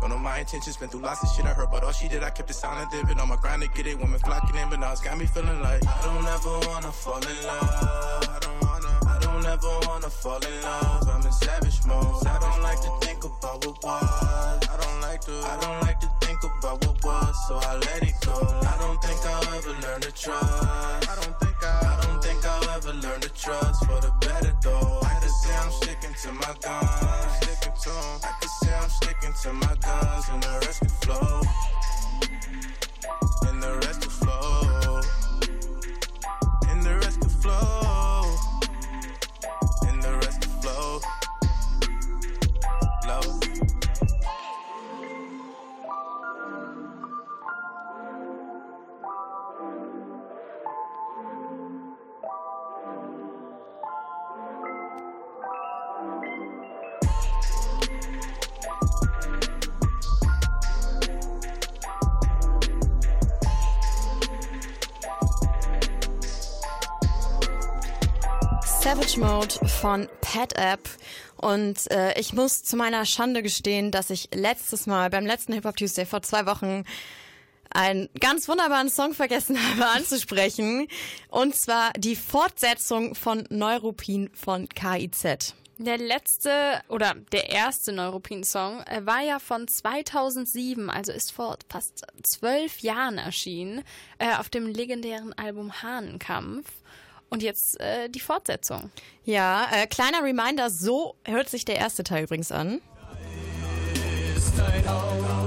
Don't 0.00 0.10
know 0.10 0.18
my 0.18 0.38
intentions, 0.38 0.76
been 0.76 0.88
through 0.88 1.00
lots 1.00 1.22
of 1.22 1.28
shit 1.34 1.44
I 1.44 1.52
heard, 1.52 1.70
but 1.70 1.82
all 1.82 1.92
she 1.92 2.08
did, 2.08 2.22
I 2.22 2.30
kept 2.30 2.48
it 2.48 2.54
silent. 2.54 2.90
Then 2.90 3.04
been 3.04 3.18
on 3.18 3.28
my 3.28 3.36
grind 3.36 3.62
to 3.62 3.68
get 3.68 3.86
it, 3.86 3.98
women 3.98 4.18
flocking 4.20 4.56
in, 4.56 4.70
but 4.70 4.78
now 4.78 4.92
it's 4.92 5.02
got 5.02 5.18
me 5.18 5.26
feeling 5.26 5.60
like 5.60 5.84
I 5.86 6.00
don't 6.06 6.24
ever 6.24 6.68
wanna 6.68 6.92
fall 6.92 7.18
in 7.18 7.36
love. 7.44 8.28
I 8.30 8.38
don't 8.40 8.60
wanna, 8.62 8.92
I 9.14 9.18
don't 9.20 9.44
ever 9.44 9.72
wanna 9.88 10.08
fall 10.08 10.38
in 10.38 10.62
love. 10.62 11.08
I'm 11.08 11.26
in 11.26 11.32
savage 11.32 11.84
mode. 11.84 12.26
I 12.26 12.38
don't 12.38 12.62
like 12.62 12.80
to 12.80 13.06
think 13.06 13.24
about 13.24 13.66
what 13.66 13.82
was. 13.82 14.68
I 14.72 14.76
don't 14.80 15.00
like 15.02 15.20
to, 15.22 15.32
I 15.32 15.58
don't 15.60 15.80
like 15.82 16.00
to 16.00 16.10
think 16.22 16.29
about 16.44 16.84
what 16.86 17.04
was, 17.04 17.48
so 17.48 17.56
I 17.56 17.74
let 17.76 18.02
it 18.02 18.14
go. 18.24 18.32
I 18.32 18.76
don't 18.80 19.02
think 19.02 19.20
I'll 19.26 19.54
ever 19.54 19.72
learn 19.82 20.00
to 20.00 20.12
trust. 20.12 20.62
I 21.08 21.14
don't 21.20 21.38
think 21.40 21.56
I, 21.62 21.98
I 21.98 22.06
don't 22.06 22.22
think 22.22 22.44
I'll 22.44 22.70
ever 22.70 22.92
learn 22.92 23.20
to 23.20 23.28
trust 23.30 23.84
for 23.86 24.00
the 24.00 24.12
better 24.20 24.54
though. 24.62 25.00
I 25.02 25.18
just 25.20 25.42
say 25.42 25.54
I'm 25.54 25.70
sticking 25.70 26.14
to 26.22 26.32
my 26.32 26.54
guns. 26.62 27.36
Sticking 27.36 27.74
to 27.82 27.90
'em. 27.90 28.20
I 28.24 28.32
can 28.40 28.48
say 28.48 28.74
I'm 28.74 28.88
sticking 28.90 29.32
to 29.42 29.52
my 29.52 29.74
guns 29.84 30.28
and 30.30 30.42
the 30.42 30.52
rest 30.64 30.80
can 30.80 30.88
flow. 31.02 31.42
And 33.48 33.62
the 33.62 33.72
rest 33.86 34.00
can 34.02 34.10
flow. 34.10 35.00
And 36.68 36.82
the 36.82 36.94
rest 36.96 37.20
can 37.20 37.30
flow. 37.30 37.79
Savage 68.82 69.20
Mode 69.20 69.68
von 69.68 70.08
Pet 70.22 70.54
App. 70.56 70.88
Und 71.36 71.90
äh, 71.90 72.18
ich 72.18 72.32
muss 72.32 72.62
zu 72.62 72.76
meiner 72.76 73.04
Schande 73.04 73.42
gestehen, 73.42 73.90
dass 73.90 74.08
ich 74.08 74.30
letztes 74.34 74.86
Mal 74.86 75.10
beim 75.10 75.26
letzten 75.26 75.52
Hip 75.52 75.66
Hop 75.66 75.76
Tuesday 75.76 76.06
vor 76.06 76.22
zwei 76.22 76.46
Wochen 76.46 76.84
einen 77.68 78.08
ganz 78.18 78.48
wunderbaren 78.48 78.88
Song 78.88 79.12
vergessen 79.12 79.58
habe 79.70 79.86
anzusprechen. 79.90 80.88
Und 81.28 81.56
zwar 81.56 81.92
die 81.92 82.16
Fortsetzung 82.16 83.14
von 83.14 83.44
Neuropin 83.50 84.30
von 84.32 84.66
KIZ. 84.66 85.54
Der 85.76 85.98
letzte 85.98 86.80
oder 86.88 87.14
der 87.32 87.50
erste 87.50 87.92
Neuropin-Song 87.92 88.80
äh, 88.82 89.04
war 89.04 89.20
ja 89.20 89.38
von 89.40 89.68
2007, 89.68 90.88
also 90.88 91.12
ist 91.12 91.32
vor 91.32 91.58
fast 91.68 92.06
zwölf 92.22 92.80
Jahren 92.80 93.18
erschienen, 93.18 93.82
äh, 94.18 94.34
auf 94.36 94.48
dem 94.48 94.66
legendären 94.66 95.34
Album 95.34 95.82
Hahnenkampf. 95.82 96.66
Und 97.30 97.42
jetzt 97.42 97.80
äh, 97.80 98.08
die 98.08 98.20
Fortsetzung. 98.20 98.90
Ja, 99.24 99.68
äh, 99.72 99.86
kleiner 99.86 100.22
Reminder, 100.22 100.68
so 100.68 101.14
hört 101.24 101.48
sich 101.48 101.64
der 101.64 101.76
erste 101.76 102.02
Teil 102.02 102.24
übrigens 102.24 102.50
an. 102.50 102.80
Ist 104.36 104.60
ein 104.60 104.88
Haus 104.88 105.39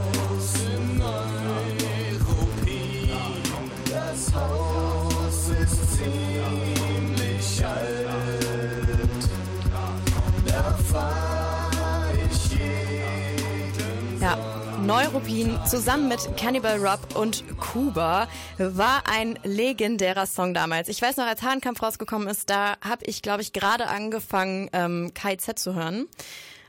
Ja, 14.83 14.87
Neuropin 14.87 15.57
zusammen 15.65 16.07
mit 16.09 16.35
Cannibal 16.37 16.77
Rob 16.77 17.15
und 17.15 17.43
Kuba 17.57 18.27
war 18.57 19.03
ein 19.09 19.39
legendärer 19.43 20.25
Song 20.25 20.53
damals. 20.53 20.89
Ich 20.89 21.01
weiß 21.01 21.17
noch, 21.17 21.25
als 21.25 21.41
Hahnkampf 21.41 21.81
rausgekommen 21.81 22.27
ist, 22.27 22.49
da 22.49 22.75
habe 22.81 23.05
ich, 23.05 23.21
glaube 23.21 23.41
ich, 23.41 23.53
gerade 23.53 23.87
angefangen, 23.87 24.69
ähm, 24.73 25.11
KZ 25.13 25.57
zu 25.57 25.73
hören. 25.75 26.07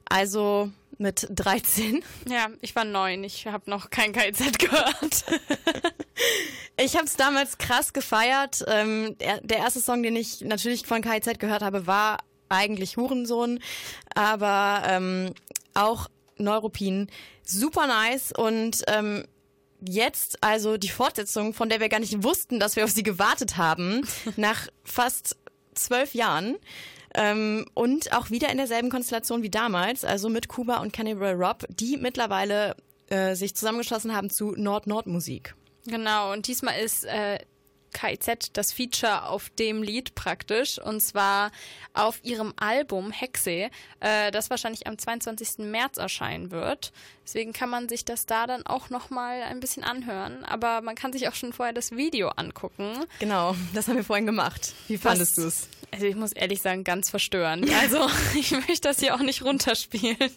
Also 0.08 0.70
mit 0.98 1.26
13. 1.30 2.04
Ja, 2.28 2.48
ich 2.60 2.76
war 2.76 2.84
neun, 2.84 3.24
ich 3.24 3.46
habe 3.46 3.68
noch 3.70 3.90
kein 3.90 4.12
KZ 4.12 4.58
gehört. 4.58 5.24
Ich 6.76 6.96
habe 6.96 7.04
es 7.04 7.14
damals 7.14 7.58
krass 7.58 7.92
gefeiert. 7.92 8.64
Ähm, 8.66 9.16
der, 9.18 9.40
der 9.42 9.58
erste 9.58 9.80
Song, 9.80 10.02
den 10.02 10.16
ich 10.16 10.40
natürlich 10.40 10.84
von 10.86 11.02
KZ 11.02 11.38
gehört 11.38 11.62
habe, 11.62 11.86
war 11.86 12.18
eigentlich 12.48 12.96
Hurensohn. 12.96 13.60
Aber 14.16 14.82
ähm, 14.84 15.34
auch 15.74 16.08
Neuropin. 16.44 17.08
Super 17.42 17.86
nice 17.86 18.32
und 18.32 18.82
ähm, 18.86 19.24
jetzt 19.86 20.42
also 20.42 20.76
die 20.76 20.88
Fortsetzung, 20.88 21.54
von 21.54 21.68
der 21.68 21.80
wir 21.80 21.88
gar 21.88 22.00
nicht 22.00 22.22
wussten, 22.22 22.60
dass 22.60 22.76
wir 22.76 22.84
auf 22.84 22.90
sie 22.90 23.02
gewartet 23.02 23.56
haben, 23.56 24.06
nach 24.36 24.68
fast 24.84 25.36
zwölf 25.74 26.14
Jahren. 26.14 26.56
Ähm, 27.16 27.66
und 27.74 28.12
auch 28.12 28.30
wieder 28.30 28.50
in 28.50 28.56
derselben 28.56 28.90
Konstellation 28.90 29.42
wie 29.42 29.50
damals, 29.50 30.04
also 30.04 30.28
mit 30.28 30.48
Kuba 30.48 30.78
und 30.78 30.92
Cannibal 30.92 31.34
Rob, 31.34 31.64
die 31.68 31.96
mittlerweile 31.96 32.74
äh, 33.08 33.36
sich 33.36 33.54
zusammengeschlossen 33.54 34.14
haben 34.16 34.30
zu 34.30 34.54
Nord-Nord-Musik. 34.56 35.54
Genau, 35.86 36.32
und 36.32 36.48
diesmal 36.48 36.80
ist 36.80 37.04
äh, 37.04 37.38
KIZ 37.94 38.50
das 38.52 38.72
Feature 38.72 39.26
auf 39.28 39.48
dem 39.58 39.82
Lied 39.82 40.14
praktisch. 40.14 40.78
Und 40.78 41.00
zwar 41.00 41.50
auf 41.94 42.20
ihrem 42.22 42.52
Album 42.56 43.10
Hexe, 43.10 43.70
äh, 44.00 44.30
das 44.30 44.50
wahrscheinlich 44.50 44.86
am 44.86 44.98
22. 44.98 45.64
März 45.70 45.96
erscheinen 45.96 46.50
wird. 46.50 46.92
Deswegen 47.24 47.54
kann 47.54 47.70
man 47.70 47.88
sich 47.88 48.04
das 48.04 48.26
da 48.26 48.46
dann 48.46 48.66
auch 48.66 48.90
nochmal 48.90 49.42
ein 49.42 49.60
bisschen 49.60 49.84
anhören. 49.84 50.44
Aber 50.44 50.82
man 50.82 50.94
kann 50.94 51.12
sich 51.14 51.28
auch 51.28 51.34
schon 51.34 51.54
vorher 51.54 51.72
das 51.72 51.92
Video 51.92 52.28
angucken. 52.28 53.06
Genau, 53.18 53.56
das 53.72 53.88
haben 53.88 53.96
wir 53.96 54.04
vorhin 54.04 54.26
gemacht. 54.26 54.74
Wie 54.88 54.98
fandest 54.98 55.38
du 55.38 55.42
es? 55.46 55.68
Also 55.94 56.06
ich 56.06 56.16
muss 56.16 56.32
ehrlich 56.32 56.60
sagen, 56.60 56.84
ganz 56.84 57.10
verstörend. 57.10 57.70
Also 57.84 58.06
ich 58.38 58.50
möchte 58.52 58.88
das 58.88 59.00
hier 59.00 59.14
auch 59.14 59.20
nicht 59.20 59.42
runterspielen. 59.42 60.30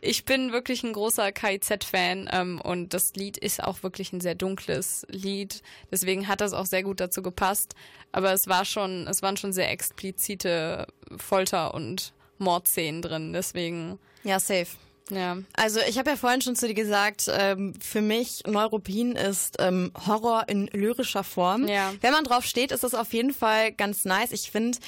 Ich 0.00 0.24
bin 0.24 0.52
wirklich 0.52 0.82
ein 0.82 0.92
großer 0.92 1.32
KIZ-Fan 1.32 2.28
ähm, 2.32 2.60
und 2.60 2.94
das 2.94 3.14
Lied 3.14 3.36
ist 3.36 3.62
auch 3.62 3.82
wirklich 3.82 4.12
ein 4.12 4.20
sehr 4.20 4.34
dunkles 4.34 5.06
Lied. 5.08 5.62
Deswegen 5.90 6.28
hat 6.28 6.40
das 6.40 6.52
auch 6.52 6.66
sehr 6.66 6.82
gut 6.82 7.00
dazu 7.00 7.22
gepasst. 7.22 7.74
Aber 8.10 8.32
es 8.32 8.46
war 8.46 8.64
schon, 8.64 9.06
es 9.06 9.22
waren 9.22 9.36
schon 9.36 9.52
sehr 9.52 9.70
explizite 9.70 10.86
Folter- 11.16 11.74
und 11.74 12.12
Mordszenen 12.38 13.02
drin. 13.02 13.32
Deswegen. 13.32 13.98
Ja, 14.24 14.40
safe. 14.40 14.68
Ja. 15.14 15.38
Also 15.54 15.80
ich 15.88 15.98
habe 15.98 16.10
ja 16.10 16.16
vorhin 16.16 16.40
schon 16.42 16.56
zu 16.56 16.66
dir 16.66 16.74
gesagt, 16.74 17.30
ähm, 17.30 17.74
für 17.80 18.00
mich 18.00 18.42
Neuropin 18.46 19.12
ist 19.16 19.56
ähm, 19.58 19.92
Horror 20.06 20.48
in 20.48 20.66
lyrischer 20.68 21.24
Form. 21.24 21.68
Ja. 21.68 21.92
Wenn 22.00 22.12
man 22.12 22.24
drauf 22.24 22.44
steht, 22.44 22.72
ist 22.72 22.84
das 22.84 22.94
auf 22.94 23.12
jeden 23.12 23.32
Fall 23.34 23.72
ganz 23.72 24.04
nice. 24.04 24.32
Ich 24.32 24.50
finde, 24.50 24.78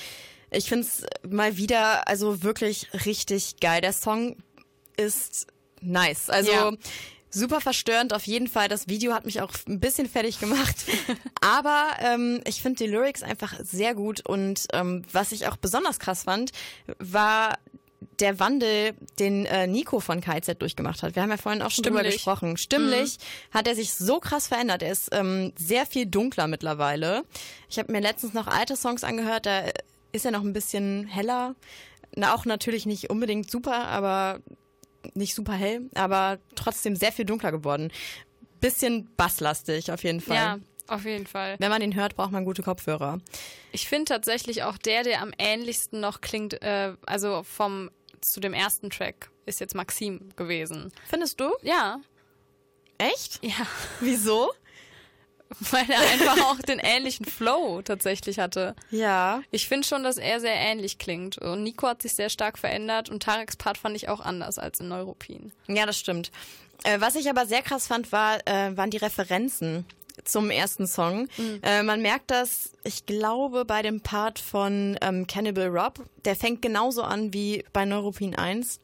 ich 0.51 0.68
finde 0.68 0.86
es 0.86 1.05
mal 1.28 1.56
wieder 1.56 2.09
also 2.09 2.42
wirklich 2.42 2.88
richtig 3.06 3.56
geil. 3.60 3.80
Der 3.80 3.92
Song 3.92 4.36
ist 4.96 5.46
nice. 5.80 6.30
Also 6.30 6.51
Ja. 6.52 6.72
super 7.30 7.60
verstörend 7.60 8.12
auf 8.12 8.26
jeden 8.26 8.46
Fall. 8.48 8.68
Das 8.68 8.88
Video 8.88 9.12
hat 9.12 9.26
mich 9.26 9.40
auch 9.40 9.51
ein 9.66 9.80
bisschen 9.80 10.09
fertig 10.09 10.38
gemacht. 10.40 10.76
Aber 11.40 11.88
ähm, 12.01 12.40
ich 12.46 12.62
finde 12.62 12.84
die 12.84 12.90
Lyrics 12.90 13.22
einfach 13.22 13.55
sehr 13.62 13.94
gut 13.94 14.26
und 14.26 14.66
ähm, 14.72 15.02
was 15.12 15.32
ich 15.32 15.48
auch 15.48 15.56
besonders 15.56 15.98
krass 15.98 16.22
fand, 16.24 16.52
war 16.98 17.59
der 18.20 18.39
Wandel, 18.39 18.95
den 19.19 19.47
äh, 19.47 19.66
Nico 19.66 20.01
von 20.01 20.20
KZ 20.20 20.61
durchgemacht 20.61 21.03
hat. 21.03 21.15
Wir 21.16 21.23
haben 21.23 21.31
ja 21.31 21.36
vorhin 21.36 21.62
auch 21.62 21.70
schon 21.70 21.82
drüber 21.82 22.01
Stimmlich. 22.01 22.15
gesprochen. 22.16 22.57
Stimmlich 22.57 23.19
hat 23.51 23.66
er 23.66 23.74
sich 23.74 23.93
so 23.93 24.20
krass 24.20 24.49
verändert. 24.49 24.82
Er 24.82 24.93
ist 24.93 25.09
ähm, 25.12 25.53
sehr 25.57 25.86
viel 25.86 26.07
dunkler 26.07 26.47
mittlerweile. 26.47 27.24
Ich 27.69 27.78
habe 27.78 27.93
mir 27.93 28.01
letztens 28.01 28.35
noch 28.35 28.47
alte 28.47 28.77
Songs 28.77 29.05
angehört, 29.05 29.47
da 29.47 29.65
ist 30.12 30.24
er 30.24 30.31
noch 30.31 30.43
ein 30.43 30.53
bisschen 30.53 31.07
heller. 31.07 31.55
Na, 32.15 32.35
auch 32.35 32.45
natürlich 32.45 32.86
nicht 32.86 33.11
unbedingt 33.11 33.51
super, 33.51 33.89
aber 33.89 34.41
nicht 35.15 35.35
super 35.35 35.53
hell, 35.55 35.91
aber 35.95 36.39
trotzdem 36.55 36.97
sehr 36.97 37.12
viel 37.12 37.24
dunkler 37.24 37.53
geworden. 37.53 37.91
Bisschen 38.61 39.09
basslastig 39.16 39.91
auf 39.93 40.05
jeden 40.05 40.20
Fall. 40.20 40.36
Ja, 40.36 40.59
auf 40.86 41.05
jeden 41.05 41.27
Fall. 41.27 41.57
Wenn 41.59 41.70
man 41.70 41.82
ihn 41.82 41.95
hört, 41.95 42.15
braucht 42.15 42.31
man 42.32 42.45
gute 42.45 42.62
Kopfhörer. 42.62 43.19
Ich 43.73 43.89
finde 43.89 44.07
tatsächlich 44.07 44.62
auch 44.62 44.78
der, 44.78 45.03
der 45.03 45.20
am 45.20 45.32
ähnlichsten 45.39 46.01
noch 46.01 46.20
klingt, 46.20 46.62
äh, 46.62 46.93
also 47.07 47.43
vom 47.43 47.91
zu 48.32 48.40
dem 48.40 48.55
ersten 48.55 48.90
Track, 48.90 49.30
ist 49.46 49.60
jetzt 49.60 49.74
Maxim 49.74 50.30
gewesen. 50.36 50.92
Findest 51.09 51.40
du? 51.40 51.51
Ja. 51.62 52.01
Echt? 52.98 53.44
Ja. 53.44 53.66
Wieso? 54.01 54.52
Weil 55.70 55.88
er 55.90 56.01
einfach 56.01 56.44
auch 56.46 56.59
den 56.59 56.78
ähnlichen 56.78 57.26
Flow 57.26 57.82
tatsächlich 57.82 58.38
hatte. 58.38 58.74
Ja. 58.90 59.42
Ich 59.51 59.68
finde 59.68 59.86
schon, 59.86 60.02
dass 60.02 60.16
er 60.16 60.40
sehr 60.40 60.55
ähnlich 60.55 60.98
klingt. 60.98 61.38
Und 61.38 61.62
Nico 61.62 61.86
hat 61.86 62.02
sich 62.02 62.14
sehr 62.14 62.30
stark 62.30 62.59
verändert 62.59 63.09
und 63.10 63.22
Tareks 63.22 63.56
Part 63.56 63.78
fand 63.78 63.96
ich 63.96 64.09
auch 64.09 64.20
anders 64.20 64.59
als 64.59 64.80
in 64.80 64.88
Neuropin. 64.88 65.52
Ja, 65.68 65.86
das 65.86 65.98
stimmt. 65.98 66.32
Äh, 66.82 67.01
was 67.01 67.14
ich 67.14 67.28
aber 67.30 67.46
sehr 67.46 67.62
krass 67.62 67.86
fand, 67.86 68.10
war, 68.10 68.38
äh, 68.46 68.76
waren 68.76 68.90
die 68.90 68.96
Referenzen 68.96 69.86
zum 70.24 70.51
ersten 70.51 70.86
Song. 70.86 71.28
Äh, 71.62 71.82
man 71.82 72.02
merkt 72.02 72.30
das, 72.30 72.72
ich 72.84 73.06
glaube, 73.06 73.64
bei 73.64 73.82
dem 73.82 74.01
Part 74.01 74.38
von 74.38 74.98
ähm, 75.01 75.26
Cannibal 75.26 75.68
Rob. 75.68 76.01
Der 76.24 76.36
fängt 76.36 76.62
genauso 76.62 77.02
an 77.02 77.32
wie 77.32 77.64
bei 77.72 77.84
Neuropin 77.84 78.34
1. 78.34 78.80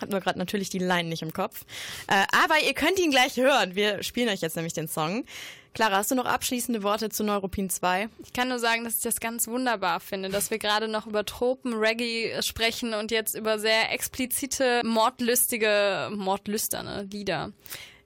Hab 0.00 0.10
nur 0.10 0.20
gerade 0.20 0.38
natürlich 0.38 0.70
die 0.70 0.78
Line 0.78 1.08
nicht 1.08 1.22
im 1.22 1.32
Kopf. 1.32 1.64
Äh, 2.08 2.24
aber 2.32 2.60
ihr 2.66 2.74
könnt 2.74 2.98
ihn 2.98 3.10
gleich 3.10 3.36
hören. 3.36 3.74
Wir 3.74 4.02
spielen 4.02 4.28
euch 4.28 4.40
jetzt 4.40 4.56
nämlich 4.56 4.72
den 4.72 4.88
Song. 4.88 5.24
Clara, 5.74 5.96
hast 5.96 6.10
du 6.10 6.14
noch 6.14 6.26
abschließende 6.26 6.82
Worte 6.82 7.08
zu 7.08 7.24
Neuropin 7.24 7.70
2? 7.70 8.10
Ich 8.22 8.34
kann 8.34 8.48
nur 8.48 8.58
sagen, 8.58 8.84
dass 8.84 8.96
ich 8.96 9.02
das 9.02 9.20
ganz 9.20 9.48
wunderbar 9.48 10.00
finde, 10.00 10.28
dass 10.28 10.50
wir 10.50 10.58
gerade 10.58 10.86
noch 10.86 11.06
über 11.06 11.24
Tropen-Reggae 11.24 12.42
sprechen 12.42 12.92
und 12.92 13.10
jetzt 13.10 13.34
über 13.34 13.58
sehr 13.58 13.90
explizite, 13.90 14.82
mordlüstige, 14.84 16.10
mordlüsterne 16.14 17.08
Lieder. 17.10 17.52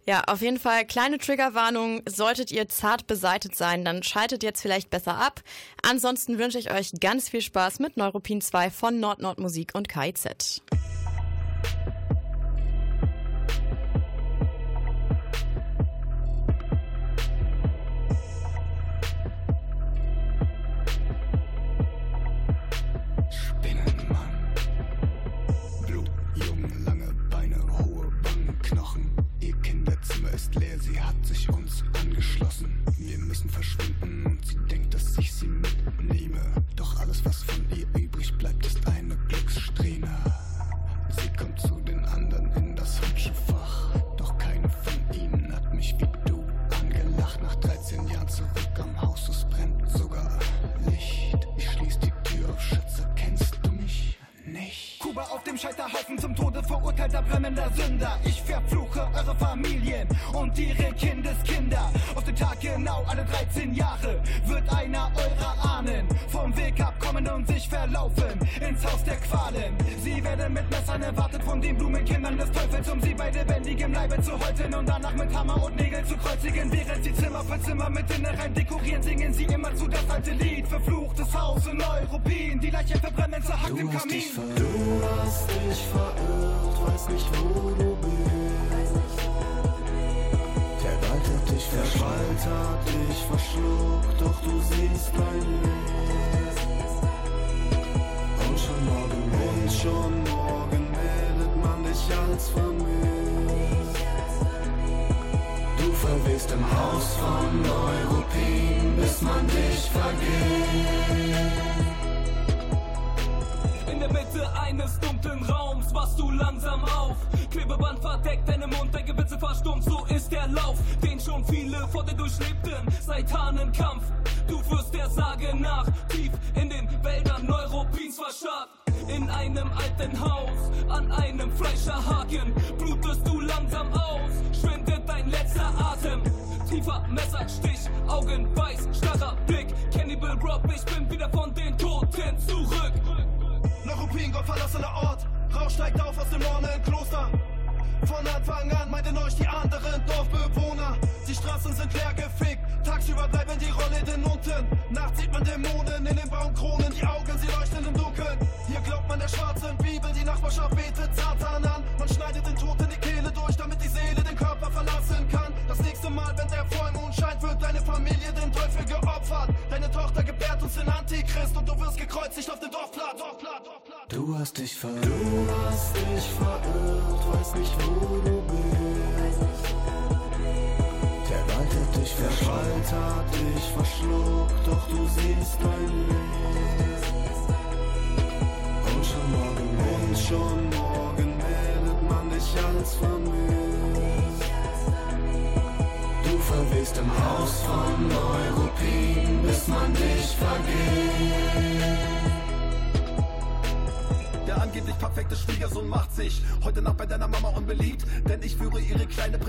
Ja, 0.08 0.22
auf 0.28 0.40
jeden 0.40 0.60
Fall 0.60 0.84
kleine 0.86 1.18
Triggerwarnung. 1.18 2.00
Solltet 2.08 2.52
ihr 2.52 2.68
zart 2.68 3.08
beseitet 3.08 3.56
sein, 3.56 3.84
dann 3.84 4.04
schaltet 4.04 4.44
jetzt 4.44 4.62
vielleicht 4.62 4.88
besser 4.88 5.18
ab. 5.18 5.42
Ansonsten 5.82 6.38
wünsche 6.38 6.60
ich 6.60 6.72
euch 6.72 6.92
ganz 7.00 7.28
viel 7.28 7.40
Spaß 7.40 7.80
mit 7.80 7.96
Neuropin 7.96 8.40
2 8.40 8.70
von 8.70 9.00
Nord-Nord 9.00 9.40
Musik 9.40 9.74
und 9.74 9.88
KIZ. 9.88 10.62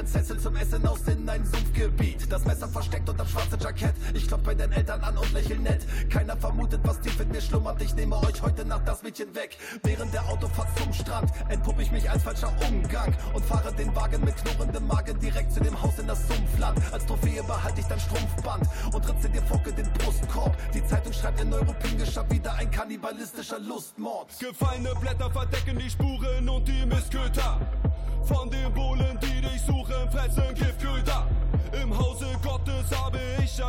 Prinzessin 0.07 0.39
zum 0.39 0.55
Essen 0.55 0.88
aus 0.88 1.05
in 1.07 1.27
ein 1.27 1.45
Sumpfgebiet. 1.45 2.31
Das 2.31 2.45
Messer 2.45 2.69
versteckt 2.69 3.09
unter 3.09 3.25
schwarze 3.25 3.57
Jackett. 3.61 3.93
Ich 4.13 4.25
klopf 4.25 4.43
bei 4.43 4.55
den 4.55 4.71
Eltern 4.71 5.01
an 5.01 5.17
und 5.17 5.34
lächel 5.34 5.59
nett. 5.59 5.85
Keiner 6.09 6.38
vermutet, 6.38 6.79
was 6.84 7.01
tief 7.01 7.19
in 7.19 7.27
mir 7.27 7.41
schlummert. 7.41 7.81
Ich 7.81 7.93
nehme 7.93 8.15
euch 8.15 8.41
heute 8.41 8.63
Nacht 8.63 8.88
das 8.88 9.03
Mädchen 9.03 9.35
weg. 9.35 9.57
Während 9.84 10.13
der 10.13 10.25
Autofahrt 10.29 10.69
zum 10.79 10.93
Strand 10.93 11.29
entpuppe 11.49 11.81
ich 11.81 11.91
mich 11.91 12.09
als 12.09 12.23
falscher 12.23 12.53
Umgang 12.69 13.13
und 13.34 13.43
fahre 13.43 13.73
den 13.73 13.93
Wagen 13.97 14.23
mit 14.23 14.38
knurrendem 14.38 14.88
Magen 14.88 15.19
direkt 15.19 15.51
zu 15.51 15.59
dem 15.59 15.81
Haus 15.81 15.99
in 15.99 16.07
das 16.07 16.25
Sumpfland. 16.25 16.79
Als 16.93 17.05
Trophäe 17.05 17.43
behalte 17.43 17.81
ich 17.81 17.88
dein 17.88 17.99
Strumpfband 17.99 18.65
und 18.93 19.09
ritze 19.09 19.27
dir 19.27 19.41
Focke 19.41 19.73
den 19.73 19.91
Brustkorb. 19.91 20.55
Die 20.73 20.85
Zeitung 20.85 21.11
schreibt 21.11 21.41
in 21.41 21.53
europäischer 21.53 22.29
wieder 22.31 22.53
ein 22.53 22.71
kannibalistischer 22.71 23.59
Lustmord. 23.59 24.39
Gefallene 24.39 24.93
Blätter 25.01 25.29
verdecken 25.29 25.77
die 25.77 25.89
Spuren 25.89 26.47
und 26.47 26.65
die 26.65 26.85
Mitte 26.85 26.96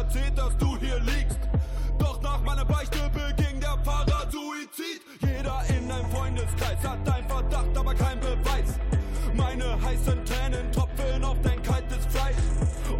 erzählt, 0.08 0.38
dass 0.38 0.56
du 0.56 0.76
hier 0.78 0.98
liegst. 1.00 1.38
Doch 1.98 2.20
nach 2.22 2.40
meiner 2.42 2.64
Beichte 2.64 2.98
beging 3.12 3.60
der 3.60 3.76
Pfarrer 3.84 4.26
Suizid. 4.30 5.02
Jeder 5.20 5.62
in 5.68 5.88
deinem 5.88 6.10
Freundeskreis 6.10 6.78
hat 6.82 7.08
einen 7.08 7.28
Verdacht, 7.28 7.76
aber 7.76 7.94
kein 7.94 8.18
Beweis. 8.20 8.78
Meine 9.34 9.64
heißen 9.82 10.24
Tränen 10.24 10.72
tropfen 10.72 11.24
auf 11.24 11.36
dein 11.42 11.62
kaltes 11.62 12.06
Fleisch. 12.06 12.36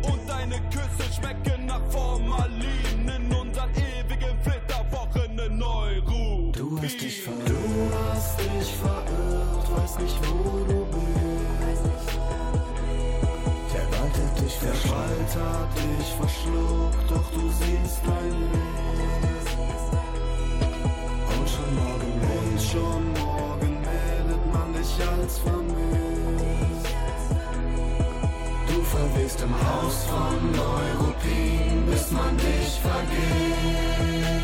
Und 0.02 0.28
deine 0.28 0.60
Küsse 0.70 1.12
schmecken 1.14 1.66
nach 1.66 1.80
Formalin 1.88 3.08
in 3.16 3.34
unseren 3.34 3.70
ewigen 3.70 4.36
Flitterwochen 4.42 5.38
in 5.38 5.58
Neuru. 5.58 6.52
Du 6.52 6.78
hast 6.82 7.00
dich 7.00 7.22
verirrt, 7.22 7.48
du 7.48 7.90
hast 8.10 8.40
dich 8.40 8.74
verirrt, 8.76 9.76
weiß 9.76 9.98
nicht 10.00 10.18
wo 10.28 10.64
du 10.64 10.77
Der 14.60 14.74
Spalt 14.74 15.32
hat 15.36 15.68
dich 15.76 16.08
verschluckt, 16.16 17.10
doch 17.10 17.30
du 17.30 17.48
siehst 17.48 18.04
mein 18.04 18.32
Leben. 18.32 18.78
Und 21.38 21.48
schon 21.48 21.74
morgen, 21.76 22.12
und 22.34 22.60
schon 22.60 23.12
morgen 23.12 23.80
meldet 23.80 24.52
man 24.52 24.72
dich 24.72 25.08
als 25.08 25.38
vermisst. 25.38 26.94
Du 28.66 28.82
verwegst 28.82 29.40
im 29.42 29.54
Haus 29.54 30.04
von 30.06 30.52
Neuropin, 30.52 31.86
bis 31.86 32.10
man 32.10 32.36
dich 32.36 32.80
vergisst. 32.80 34.37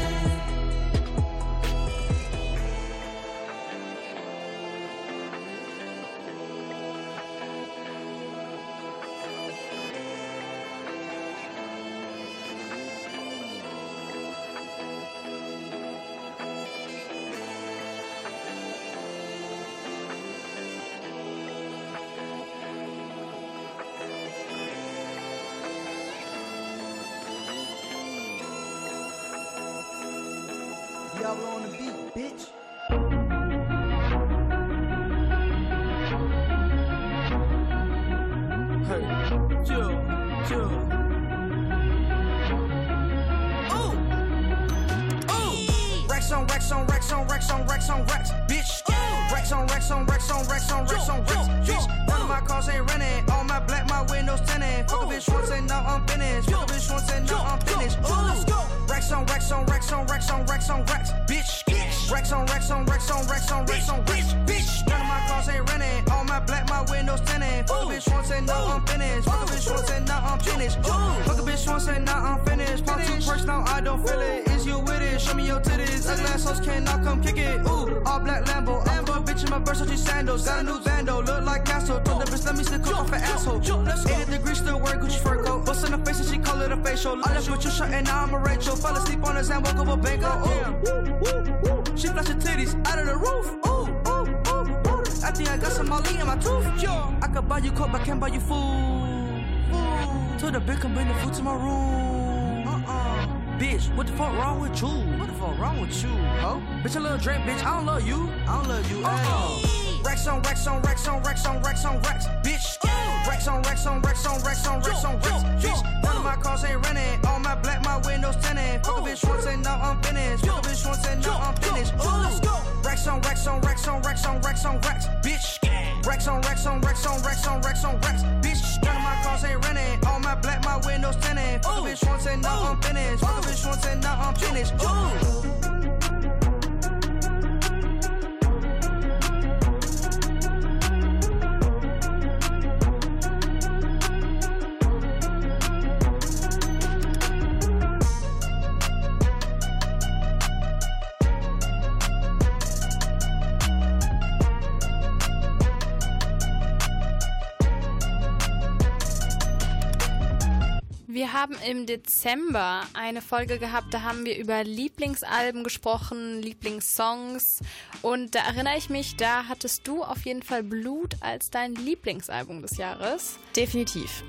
Im 161.65 161.87
Dezember 161.87 162.83
eine 162.95 163.23
Folge 163.23 163.59
gehabt, 163.59 163.93
da 163.93 164.03
haben 164.03 164.25
wir 164.25 164.37
über 164.37 164.63
Lieblingsalben 164.65 165.65
gesprochen, 165.65 166.41
Lieblingssongs. 166.43 167.61
Und 168.03 168.35
da 168.35 168.41
erinnere 168.41 168.77
ich 168.77 168.91
mich, 168.91 169.17
da 169.17 169.47
hattest 169.49 169.87
du 169.89 170.03
auf 170.03 170.25
jeden 170.25 170.43
Fall 170.43 170.63
Blut 170.63 171.17
als 171.21 171.51
dein 171.51 171.75
Lieblingsalbum 171.75 172.63
des 172.63 172.77
Jahres. 172.77 173.39
Definitiv. 173.57 174.25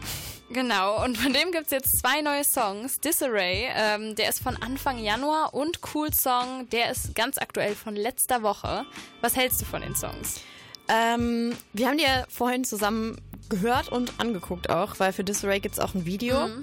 Genau, 0.49 1.03
und 1.03 1.17
von 1.17 1.33
dem 1.33 1.51
gibt 1.51 1.65
es 1.65 1.71
jetzt 1.71 1.97
zwei 1.99 2.21
neue 2.21 2.43
Songs. 2.43 2.99
Disarray, 2.99 3.67
ähm, 3.75 4.15
der 4.15 4.29
ist 4.29 4.41
von 4.41 4.55
Anfang 4.61 4.99
Januar 4.99 5.53
und 5.53 5.79
Cool 5.93 6.13
Song, 6.13 6.69
der 6.69 6.91
ist 6.91 7.15
ganz 7.15 7.37
aktuell 7.37 7.75
von 7.75 7.95
letzter 7.95 8.43
Woche. 8.43 8.85
Was 9.21 9.35
hältst 9.35 9.61
du 9.61 9.65
von 9.65 9.81
den 9.81 9.95
Songs? 9.95 10.41
Ähm, 10.87 11.55
wir 11.73 11.87
haben 11.87 11.97
die 11.97 12.03
ja 12.03 12.25
vorhin 12.29 12.63
zusammen 12.63 13.17
gehört 13.49 13.89
und 13.89 14.13
angeguckt 14.19 14.69
auch, 14.69 14.99
weil 14.99 15.13
für 15.13 15.23
Disarray 15.23 15.59
gibt 15.59 15.75
es 15.75 15.79
auch 15.79 15.93
ein 15.93 16.05
Video. 16.05 16.47
Mhm. 16.47 16.59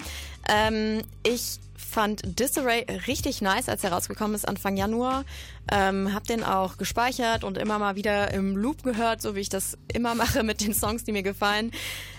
Ähm, 0.47 1.01
ich 1.23 1.59
fand 1.75 2.39
Disarray 2.39 2.85
richtig 3.07 3.41
nice, 3.41 3.69
als 3.69 3.83
er 3.83 3.91
rausgekommen 3.91 4.35
ist 4.35 4.47
Anfang 4.47 4.77
Januar. 4.77 5.25
Ähm, 5.71 6.13
hab 6.13 6.25
den 6.25 6.43
auch 6.43 6.77
gespeichert 6.77 7.43
und 7.43 7.57
immer 7.57 7.79
mal 7.79 7.95
wieder 7.95 8.33
im 8.33 8.57
Loop 8.57 8.83
gehört, 8.83 9.21
so 9.21 9.35
wie 9.35 9.41
ich 9.41 9.49
das 9.49 9.77
immer 9.93 10.15
mache 10.15 10.43
mit 10.43 10.61
den 10.61 10.73
Songs, 10.73 11.03
die 11.03 11.11
mir 11.11 11.23
gefallen. 11.23 11.71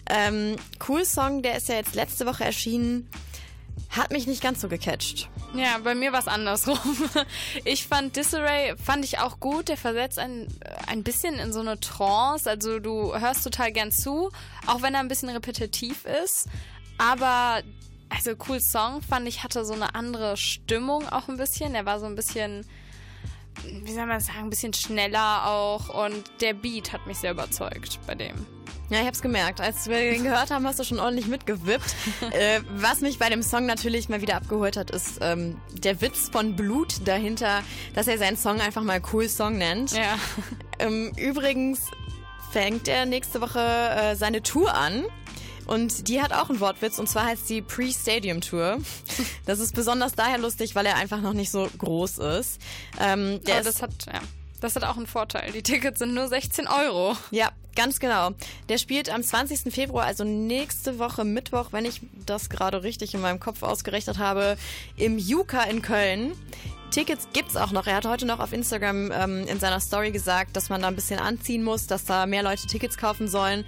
Ähm, 0.09 0.57
cool 0.89 1.05
Song, 1.05 1.43
der 1.43 1.57
ist 1.57 1.69
ja 1.69 1.75
jetzt 1.75 1.95
letzte 1.95 2.27
Woche 2.27 2.45
erschienen. 2.45 3.09
Hat 3.91 4.13
mich 4.13 4.27
nicht 4.27 4.43
ganz 4.43 4.61
so 4.61 4.69
gecatcht. 4.69 5.29
Ja, 5.55 5.79
bei 5.79 5.95
mir 5.95 6.13
war 6.13 6.21
es 6.21 6.29
andersrum. 6.29 6.79
Ich 7.65 7.87
fand 7.87 8.17
Disarray, 8.17 8.75
fand 8.77 9.05
ich 9.05 9.19
auch 9.19 9.39
gut. 9.41 9.69
Der 9.69 9.77
versetzt 9.77 10.19
ein, 10.19 10.49
ein 10.87 11.03
bisschen 11.03 11.35
in 11.39 11.53
so 11.53 11.61
eine 11.61 11.79
Trance. 11.79 12.49
Also 12.51 12.81
du 12.81 13.15
hörst 13.15 13.45
total 13.45 13.73
gern 13.73 13.93
zu, 13.93 14.31
auch 14.67 14.83
wenn 14.83 14.95
er 14.95 15.01
ein 15.01 15.09
bisschen 15.09 15.29
repetitiv 15.29 16.05
ist. 16.05 16.49
Aber, 16.99 17.63
also 18.09 18.33
cool 18.49 18.61
Song 18.61 19.01
fand 19.03 19.29
ich, 19.29 19.45
hatte 19.45 19.65
so 19.65 19.73
eine 19.75 19.95
andere 19.95 20.37
Stimmung 20.37 21.09
auch 21.09 21.29
ein 21.29 21.37
bisschen. 21.37 21.75
Er 21.75 21.87
war 21.87 22.01
so 22.01 22.07
ein 22.07 22.17
bisschen, 22.17 22.67
wie 23.63 23.93
soll 23.93 24.07
man 24.07 24.21
sagen, 24.21 24.41
ein 24.41 24.51
bisschen 24.51 24.73
schneller 24.73 25.47
auch. 25.47 25.89
Und 26.07 26.25
der 26.41 26.55
Beat 26.55 26.93
hat 26.93 27.07
mich 27.07 27.19
sehr 27.19 27.33
überzeugt 27.33 27.99
bei 28.07 28.15
dem. 28.15 28.47
Ja, 28.91 29.01
ich 29.01 29.07
hab's 29.07 29.23
gemerkt. 29.23 29.61
Als 29.61 29.89
wir 29.89 29.97
den 29.99 30.25
gehört 30.25 30.51
haben, 30.51 30.67
hast 30.67 30.79
du 30.79 30.85
schon 30.85 31.01
ordentlich 31.01 31.27
mitgewippt. 31.27 31.97
äh, 32.33 32.61
was 32.77 33.01
mich 33.01 33.19
bei 33.19 33.31
dem 33.31 33.43
Song 33.43 33.67
natürlich 33.67 34.09
mal 34.09 34.21
wieder 34.21 34.37
abgeholt 34.37 34.77
hat, 34.77 34.91
ist 34.91 35.19
ähm, 35.23 35.57
der 35.73 36.01
Witz 36.01 36.29
von 36.29 36.55
Blut 36.55 37.07
dahinter, 37.07 37.63
dass 37.95 38.09
er 38.09 38.19
seinen 38.19 38.37
Song 38.37 38.61
einfach 38.61 38.83
mal 38.83 39.01
Cool 39.13 39.29
Song 39.29 39.57
nennt. 39.59 39.93
Ja. 39.93 40.19
Ähm, 40.79 41.13
übrigens 41.17 41.91
fängt 42.51 42.89
er 42.89 43.07
nächste 43.07 43.41
Woche 43.41 43.61
äh, 43.61 44.17
seine 44.17 44.43
Tour 44.43 44.75
an. 44.75 45.05
Und 45.67 46.09
die 46.09 46.21
hat 46.21 46.33
auch 46.33 46.51
einen 46.51 46.61
Wortwitz, 46.61 46.99
und 46.99 47.09
zwar 47.09 47.27
heißt 47.27 47.47
sie 47.47 47.63
Pre-Stadium 47.63 48.41
Tour. 48.41 48.79
Das 49.47 49.59
ist 49.59 49.75
besonders 49.75 50.15
daher 50.15 50.39
lustig, 50.39 50.75
weil 50.75 50.87
er 50.87 50.97
einfach 50.97 51.21
noch 51.21 51.35
nicht 51.35 51.51
so 51.51 51.69
groß 51.79 52.19
ist. 52.19 52.61
Ähm, 52.99 53.43
der 53.45 53.57
Aber 53.57 53.65
das 53.65 53.83
hat, 53.83 53.91
ja, 54.07 54.21
das 54.61 54.75
hat 54.77 54.85
auch 54.85 54.97
einen 54.97 55.07
Vorteil. 55.07 55.53
Die 55.53 55.63
Tickets 55.63 55.99
sind 55.99 56.15
nur 56.15 56.29
16 56.29 56.67
Euro. 56.67 57.15
Ja, 57.31 57.51
ganz 57.77 58.01
genau. 58.01 58.31
Der 58.69 58.79
spielt 58.79 59.11
am 59.11 59.23
20. 59.23 59.73
Februar, 59.73 60.07
also 60.07 60.25
nächste 60.25 60.99
Woche 60.99 61.25
Mittwoch, 61.25 61.69
wenn 61.73 61.85
ich 61.85 62.01
das 62.25 62.49
gerade 62.49 62.83
richtig 62.83 63.15
in 63.15 63.21
meinem 63.21 63.41
Kopf 63.41 63.63
ausgerechnet 63.63 64.19
habe, 64.19 64.57
im 64.97 65.19
Juka 65.19 65.63
in 65.65 65.83
Köln. 65.83 66.33
Tickets 66.91 67.29
gibt's 67.33 67.57
auch 67.57 67.73
noch. 67.73 67.87
Er 67.87 67.97
hat 67.97 68.07
heute 68.07 68.25
noch 68.25 68.39
auf 68.39 68.53
Instagram 68.53 69.11
ähm, 69.13 69.47
in 69.49 69.59
seiner 69.59 69.81
Story 69.81 70.13
gesagt, 70.13 70.57
dass 70.57 70.69
man 70.69 70.83
da 70.83 70.89
ein 70.89 70.95
bisschen 70.95 71.19
anziehen 71.19 71.65
muss, 71.65 71.87
dass 71.87 72.05
da 72.05 72.25
mehr 72.25 72.43
Leute 72.43 72.67
Tickets 72.67 72.97
kaufen 72.97 73.27
sollen. 73.29 73.65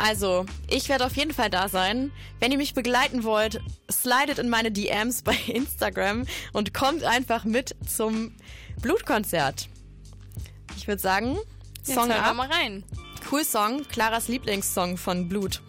Also, 0.00 0.46
ich 0.68 0.88
werde 0.88 1.04
auf 1.06 1.16
jeden 1.16 1.32
Fall 1.32 1.50
da 1.50 1.68
sein. 1.68 2.12
Wenn 2.40 2.52
ihr 2.52 2.58
mich 2.58 2.74
begleiten 2.74 3.24
wollt, 3.24 3.60
slidet 3.90 4.38
in 4.38 4.48
meine 4.48 4.70
DMs 4.70 5.22
bei 5.22 5.34
Instagram 5.46 6.24
und 6.52 6.72
kommt 6.72 7.04
einfach 7.04 7.44
mit 7.44 7.74
zum 7.86 8.34
Blutkonzert. 8.80 9.68
Ich 10.76 10.86
würde 10.86 11.02
sagen, 11.02 11.36
Jetzt 11.78 11.94
Song 11.94 12.08
wir 12.08 12.22
ab. 12.22 12.36
mal 12.36 12.48
rein. 12.50 12.84
Cool 13.30 13.44
Song, 13.44 13.82
Claras 13.88 14.28
Lieblingssong 14.28 14.96
von 14.96 15.28
Blut. 15.28 15.62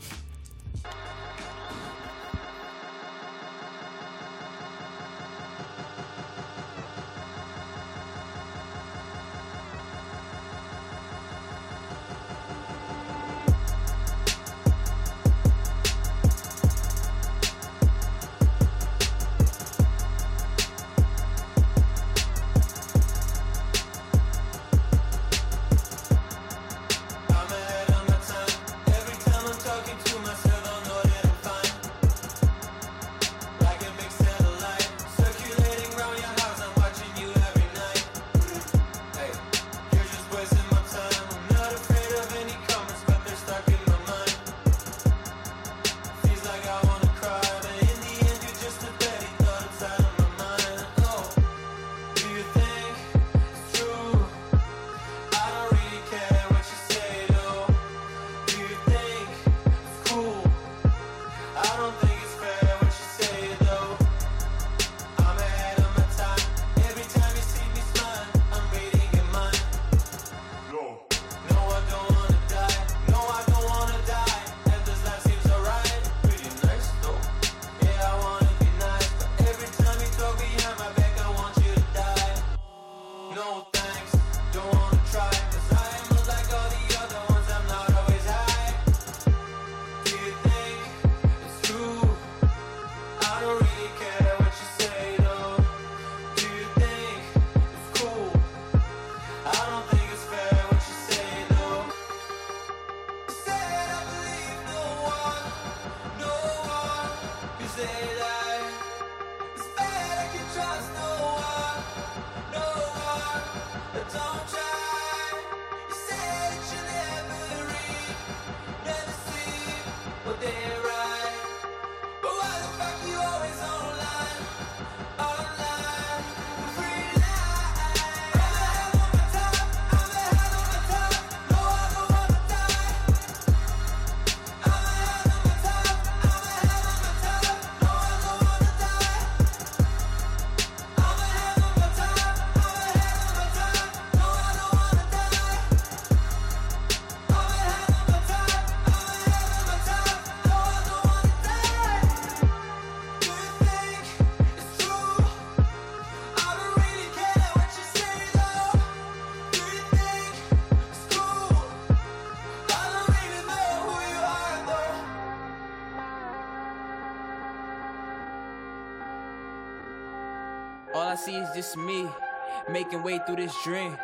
This 173.39 173.55
dream. 173.63 173.97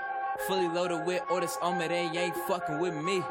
Fully 0.48 0.68
loaded 0.68 1.06
with 1.06 1.22
all 1.30 1.40
this 1.40 1.58
armor, 1.62 1.88
they 1.88 2.10
ain't 2.14 2.36
fucking 2.48 2.80
with 2.80 2.96
me. 2.96 3.24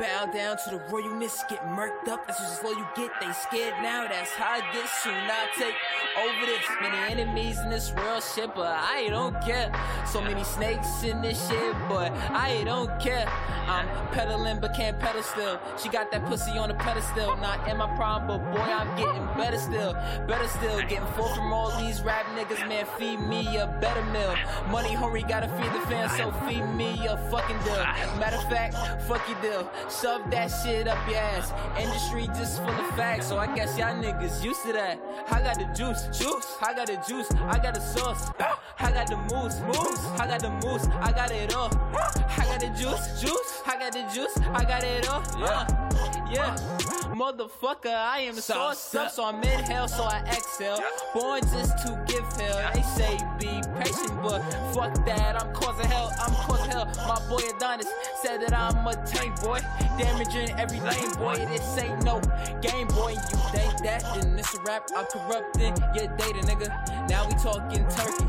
Bow 0.00 0.24
down 0.32 0.56
to 0.56 0.70
the 0.70 0.78
royalness, 0.88 1.46
get 1.50 1.60
murked 1.66 2.08
up. 2.08 2.26
That's 2.26 2.40
just 2.40 2.62
slow 2.62 2.70
you 2.70 2.86
get. 2.96 3.10
They 3.20 3.30
scared 3.32 3.74
now, 3.82 4.08
that's 4.08 4.30
how 4.30 4.56
it 4.56 4.64
gets. 4.72 4.90
Soon 5.02 5.12
I 5.12 5.46
take 5.58 5.74
over 6.18 6.46
this. 6.46 6.64
Many 6.80 7.20
enemies 7.20 7.58
in 7.58 7.68
this 7.68 7.92
world, 7.92 8.22
shit, 8.22 8.54
but 8.54 8.66
I 8.66 9.08
don't 9.10 9.38
care. 9.42 9.70
So 10.06 10.22
many 10.22 10.42
snakes 10.42 11.02
in 11.02 11.20
this 11.20 11.46
shit, 11.46 11.74
but 11.90 12.12
I 12.32 12.62
don't 12.64 12.98
care. 12.98 13.28
I'm 13.68 13.86
pedaling, 14.08 14.58
but 14.58 14.72
can't 14.74 14.98
pedal 14.98 15.22
still. 15.22 15.60
She 15.76 15.90
got 15.90 16.10
that 16.12 16.24
pussy 16.24 16.52
on 16.52 16.70
a 16.70 16.74
pedestal. 16.74 17.36
Not 17.36 17.68
in 17.68 17.76
my 17.76 17.94
prime, 17.94 18.26
but 18.26 18.38
boy, 18.38 18.58
I'm 18.58 18.96
getting 18.96 19.26
better 19.36 19.58
still. 19.58 19.92
Better 20.26 20.48
still, 20.48 20.80
getting 20.88 21.06
full 21.12 21.28
from 21.34 21.52
all 21.52 21.78
these 21.78 22.00
rap 22.00 22.24
niggas, 22.34 22.66
man. 22.66 22.86
Feed 22.98 23.20
me 23.20 23.58
a 23.58 23.66
better 23.82 24.02
meal. 24.06 24.34
Money 24.70 24.94
hungry, 24.94 25.24
gotta 25.28 25.48
feed 25.48 25.72
the 25.74 25.86
fans, 25.88 26.16
so 26.16 26.32
feed 26.48 26.64
me 26.74 27.06
a 27.06 27.18
fucking 27.30 27.58
deal. 27.64 27.84
Matter 28.18 28.38
of 28.38 28.48
fact, 28.48 28.74
fuck 29.02 29.28
your 29.28 29.40
deal. 29.42 29.70
Shove 29.90 30.30
that 30.30 30.46
shit 30.46 30.86
up 30.86 30.98
your 31.08 31.18
ass. 31.18 31.52
Industry 31.78 32.26
just 32.28 32.58
full 32.58 32.68
of 32.68 32.94
facts, 32.94 33.26
so 33.26 33.38
I 33.38 33.52
guess 33.54 33.76
y'all 33.76 34.00
niggas 34.00 34.42
used 34.42 34.62
to 34.62 34.72
that. 34.72 35.00
I 35.28 35.42
got 35.42 35.58
the 35.58 35.64
juice, 35.74 36.06
juice. 36.16 36.56
I 36.62 36.72
got 36.74 36.86
the 36.86 37.02
juice, 37.08 37.28
I 37.32 37.58
got 37.58 37.74
the 37.74 37.80
sauce. 37.80 38.30
I 38.78 38.92
got 38.92 39.08
the 39.08 39.16
moose, 39.16 39.60
moose. 39.60 40.06
I 40.18 40.26
got 40.28 40.40
the 40.40 40.50
moose, 40.50 40.86
I 41.00 41.12
got 41.12 41.32
it 41.32 41.54
all. 41.54 41.70
I 41.74 42.44
got 42.44 42.60
the 42.60 42.68
juice, 42.68 43.20
juice. 43.20 43.62
I 43.66 43.78
got 43.78 43.92
the 43.92 44.02
juice, 44.14 44.38
I 44.52 44.64
got 44.64 44.84
it 44.84 45.08
all. 45.08 45.22
Yeah, 45.38 45.66
uh, 45.68 46.30
yeah. 46.30 46.99
Motherfucker, 47.20 47.94
I 47.94 48.20
am 48.20 48.34
sauced 48.36 48.96
up, 48.96 49.10
so 49.10 49.24
I'm 49.24 49.42
in 49.42 49.64
hell, 49.64 49.86
so 49.86 50.04
I 50.04 50.20
exhale. 50.32 50.78
Born 51.12 51.42
just 51.52 51.76
to 51.84 52.02
give 52.06 52.24
hell. 52.40 52.72
They 52.72 52.80
say 52.80 53.18
be 53.38 53.60
patient, 53.78 54.22
but 54.22 54.40
fuck 54.72 55.04
that. 55.04 55.38
I'm 55.38 55.52
causing 55.52 55.84
hell, 55.84 56.10
I'm 56.18 56.32
causing 56.32 56.70
hell. 56.70 56.86
My 57.06 57.20
boy 57.28 57.42
Adonis 57.54 57.86
said 58.22 58.40
that 58.40 58.54
I'm 58.54 58.86
a 58.86 58.94
tank 59.04 59.38
boy, 59.42 59.60
damaging 59.98 60.58
every 60.58 60.80
lane 60.80 61.12
boy. 61.18 61.34
This 61.34 61.76
ain't 61.76 62.02
no 62.04 62.22
game 62.62 62.88
boy. 62.88 63.10
You 63.10 63.38
think 63.52 63.76
that? 63.84 64.02
Then 64.14 64.34
this 64.34 64.54
a 64.54 64.62
rap. 64.62 64.88
I'm 64.96 65.04
corrupting 65.04 65.76
your 65.94 66.06
data, 66.16 66.40
nigga. 66.48 66.68
Now 67.10 67.28
we 67.28 67.34
talking 67.34 67.86
turkey. 67.90 68.24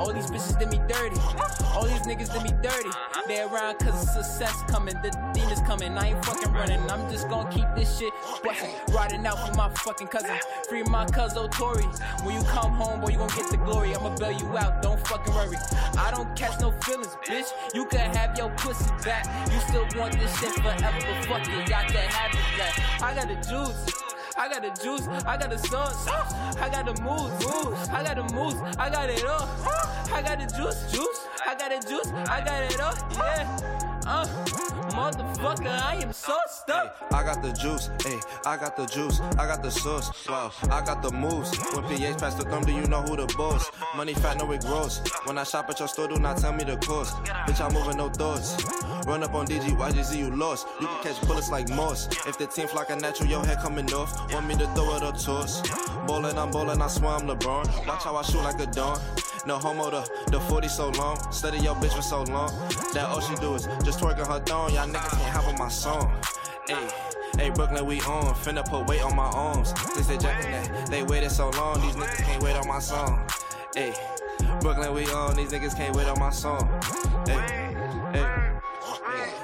All 0.00 0.14
these 0.14 0.30
bitches 0.30 0.58
did 0.58 0.70
me 0.70 0.80
dirty. 0.88 1.20
All 1.74 1.84
these 1.84 2.00
niggas 2.08 2.32
did 2.32 2.42
me 2.42 2.56
dirty. 2.62 2.88
Uh-huh. 2.88 3.22
They 3.28 3.42
around 3.42 3.80
cause 3.80 4.14
success 4.14 4.56
coming. 4.66 4.94
The 5.02 5.10
demons 5.34 5.60
coming. 5.66 5.98
I 5.98 6.08
ain't 6.12 6.24
fucking 6.24 6.54
running. 6.54 6.80
I'm 6.90 7.10
just 7.10 7.28
gonna 7.28 7.50
keep 7.52 7.66
this 7.76 7.98
shit 7.98 8.14
bustin'. 8.42 8.70
Riding 8.94 9.26
out 9.26 9.46
for 9.46 9.54
my 9.54 9.68
fucking 9.70 10.08
cousin. 10.08 10.36
Free 10.68 10.82
my 10.84 11.04
cousin 11.06 11.38
oh, 11.42 11.48
Tori. 11.48 11.84
When 12.22 12.34
you 12.34 12.42
come 12.44 12.72
home, 12.72 13.00
boy, 13.00 13.08
you 13.08 13.18
gon' 13.18 13.28
get 13.28 13.50
the 13.50 13.56
glory. 13.56 13.94
I'ma 13.94 14.14
bail 14.16 14.32
you 14.32 14.56
out. 14.56 14.82
Don't 14.82 15.00
fucking 15.06 15.34
worry. 15.34 15.56
I 15.98 16.10
don't 16.10 16.34
catch 16.36 16.60
no 16.60 16.72
feelings, 16.82 17.16
bitch. 17.26 17.48
You 17.74 17.86
can 17.86 18.14
have 18.14 18.36
your 18.36 18.50
pussy 18.50 18.90
back. 19.04 19.26
You 19.52 19.60
still 19.60 19.86
want 19.98 20.18
this 20.18 20.38
shit 20.38 20.52
forever, 20.52 20.98
but 21.00 21.24
fuck 21.26 21.48
it. 21.48 21.68
Y'all 21.68 21.84
can 21.88 22.08
have 22.08 22.32
it 22.34 22.58
back. 22.58 23.02
I 23.02 23.14
got 23.14 23.28
the 23.28 23.36
juice. 23.48 24.19
I 24.40 24.48
got 24.48 24.62
the 24.62 24.82
juice, 24.82 25.06
I 25.26 25.36
got 25.36 25.50
the 25.50 25.58
sauce, 25.58 26.08
I 26.08 26.70
got 26.70 26.86
the 26.86 27.02
moves, 27.02 27.44
moves, 27.44 27.88
I 27.90 28.02
got 28.02 28.16
the 28.16 28.34
moves, 28.34 28.56
I 28.78 28.88
got 28.88 29.10
it 29.10 29.22
all. 29.22 29.46
I 30.12 30.22
got 30.22 30.38
the 30.38 30.46
juice, 30.46 30.90
juice, 30.90 31.26
I 31.46 31.54
got 31.54 31.70
the 31.70 31.86
juice, 31.86 32.08
I 32.26 32.40
got 32.40 32.62
it 32.62 32.80
all. 32.80 32.94
Yeah, 33.12 34.00
uh, 34.06 34.26
motherfucker, 34.92 35.68
I 35.68 35.96
am 35.96 36.14
so 36.14 36.38
stuck. 36.48 36.96
I 37.12 37.22
got 37.22 37.42
the 37.42 37.52
juice, 37.52 37.90
ayy, 37.98 38.22
I 38.46 38.56
got 38.56 38.78
the 38.78 38.86
juice, 38.86 39.20
I 39.20 39.46
got 39.46 39.62
the 39.62 39.70
sauce, 39.70 40.10
wow, 40.26 40.50
I 40.70 40.82
got 40.86 41.02
the 41.02 41.10
moves. 41.10 41.54
When 41.74 41.84
PH 41.84 42.16
pass 42.16 42.34
the 42.34 42.44
thumb, 42.44 42.64
do 42.64 42.72
you 42.72 42.86
know 42.86 43.02
who 43.02 43.16
the 43.16 43.26
boss? 43.36 43.70
Money 43.94 44.14
fat, 44.14 44.38
no 44.38 44.50
it 44.52 44.62
grows. 44.62 45.02
When 45.24 45.36
I 45.36 45.44
shop 45.44 45.68
at 45.68 45.78
your 45.78 45.88
store, 45.88 46.08
do 46.08 46.16
not 46.18 46.38
tell 46.38 46.54
me 46.54 46.64
the 46.64 46.78
cost. 46.78 47.14
Bitch, 47.46 47.60
I'm 47.60 47.74
moving 47.74 47.98
no 47.98 48.08
thoughts. 48.08 48.56
Run 49.06 49.22
up 49.22 49.34
on 49.34 49.46
DG, 49.46 49.76
YGZ, 49.76 50.16
you 50.16 50.30
lost. 50.30 50.66
You 50.80 50.86
can 50.86 51.02
catch 51.02 51.20
bullets 51.26 51.50
like 51.50 51.68
moss. 51.70 52.08
If 52.26 52.38
the 52.38 52.46
team 52.46 52.68
flock 52.68 52.90
a 52.90 52.96
natural, 52.96 53.28
your 53.28 53.44
head 53.44 53.58
coming 53.58 53.92
off. 53.92 54.29
Want 54.32 54.46
me 54.46 54.54
to 54.56 54.66
throw 54.74 54.96
it 54.96 55.02
up 55.02 55.18
toss? 55.18 55.60
Ballin', 56.06 56.38
I'm 56.38 56.50
ballin', 56.50 56.80
I 56.80 56.86
swear 56.86 57.12
I'm 57.12 57.26
LeBron. 57.26 57.86
Watch 57.86 58.04
how 58.04 58.16
I 58.16 58.22
shoot 58.22 58.42
like 58.42 58.60
a 58.60 58.66
dawn. 58.66 59.00
No 59.44 59.58
homo, 59.58 59.90
the, 59.90 60.08
the 60.30 60.40
40 60.40 60.68
so 60.68 60.90
long. 60.90 61.32
Study 61.32 61.58
your 61.58 61.74
bitch 61.74 61.94
for 61.94 62.02
so 62.02 62.22
long. 62.22 62.50
That 62.94 63.08
all 63.08 63.20
she 63.20 63.34
do 63.36 63.54
is 63.54 63.66
just 63.84 63.98
twerking 63.98 64.26
her 64.26 64.38
thong. 64.40 64.72
Y'all 64.72 64.86
niggas 64.86 65.10
can't 65.10 65.34
have 65.34 65.46
on 65.46 65.58
my 65.58 65.68
song. 65.68 66.12
Ayy. 66.68 66.92
Hey 67.36 67.50
Brooklyn, 67.50 67.86
we 67.86 68.00
on. 68.02 68.34
Finna 68.34 68.64
put 68.64 68.86
weight 68.86 69.02
on 69.02 69.16
my 69.16 69.26
arms. 69.26 69.72
They 69.94 70.02
said 70.02 70.20
jacking 70.20 70.50
that. 70.50 70.86
They 70.90 71.02
waited 71.02 71.30
so 71.30 71.50
long. 71.50 71.80
These 71.80 71.96
niggas 71.96 72.16
can't 72.16 72.42
wait 72.42 72.56
on 72.56 72.68
my 72.68 72.78
song. 72.78 73.26
Ayy. 73.74 73.96
Brooklyn, 74.60 74.92
we 74.94 75.06
on. 75.06 75.36
These 75.36 75.50
niggas 75.50 75.76
can't 75.76 75.96
wait 75.96 76.06
on 76.06 76.18
my 76.18 76.30
song. 76.30 76.68
Ayy. 77.26 77.59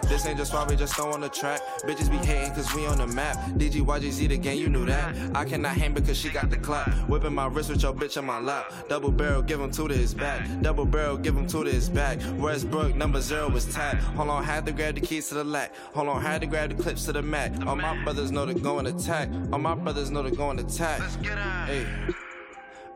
This 0.09 0.25
ain't 0.27 0.39
just 0.39 0.53
why 0.53 0.65
we 0.65 0.77
just 0.77 0.95
throw 0.95 1.13
on 1.13 1.21
the 1.21 1.29
track. 1.29 1.61
Bitches 1.81 2.11
be 2.11 2.17
hating 2.19 2.55
cause 2.55 2.73
we 2.75 2.87
on 2.87 2.99
the 2.99 3.07
map. 3.07 3.37
DGYGZ 3.59 4.29
the 4.29 4.39
gang, 4.39 4.59
you 4.59 4.69
knew 4.69 4.87
that. 4.87 5.15
I 5.35 5.45
cannot 5.45 5.77
hang 5.77 5.95
because 5.95 6.17
she 6.17 6.29
got 6.31 6.51
the 6.51 6.57
clap. 6.57 6.89
Whipping 7.09 7.35
my 7.35 7.47
wrist 7.47 7.71
with 7.71 7.83
your 7.83 7.93
bitch 7.93 8.17
in 8.17 8.25
my 8.25 8.39
lap. 8.39 8.73
Double 8.89 9.11
barrel, 9.11 9.43
give 9.43 9.61
him 9.61 9.71
two 9.71 9.89
to 9.89 9.95
his 9.95 10.15
back. 10.15 10.47
Double 10.63 10.87
barrel, 10.87 11.17
give 11.17 11.37
him 11.37 11.47
two 11.47 11.65
to 11.65 11.71
his 11.71 11.89
back. 11.89 12.19
Westbrook, 12.39 12.95
number 12.95 13.21
zero 13.21 13.49
was 13.49 13.73
tapped. 13.75 14.03
Hold 14.17 14.31
on, 14.31 14.45
had 14.45 14.65
to 14.67 14.73
grab 14.73 14.95
the 14.95 15.01
keys 15.01 15.29
to 15.29 15.35
the 15.35 15.45
lack. 15.45 15.75
Hold 15.95 16.09
on, 16.09 16.23
had 16.23 16.41
to 16.41 16.47
grab 16.47 16.77
the 16.77 16.83
clips 16.83 17.05
to 17.07 17.13
the 17.13 17.23
Mac. 17.23 17.67
All 17.67 17.77
my 17.77 18.03
brothers 18.05 18.31
know 18.31 18.47
to 18.47 18.55
go 18.55 18.79
and 18.79 18.89
attack. 18.89 19.29
All 19.53 19.59
my 19.59 19.75
brothers 19.75 20.11
know 20.11 20.23
to 20.23 20.31
go 20.31 20.51
and 20.51 20.61
attack. 20.61 21.01
Let's 21.01 21.17
get 21.17 21.37
Hey. 21.67 21.87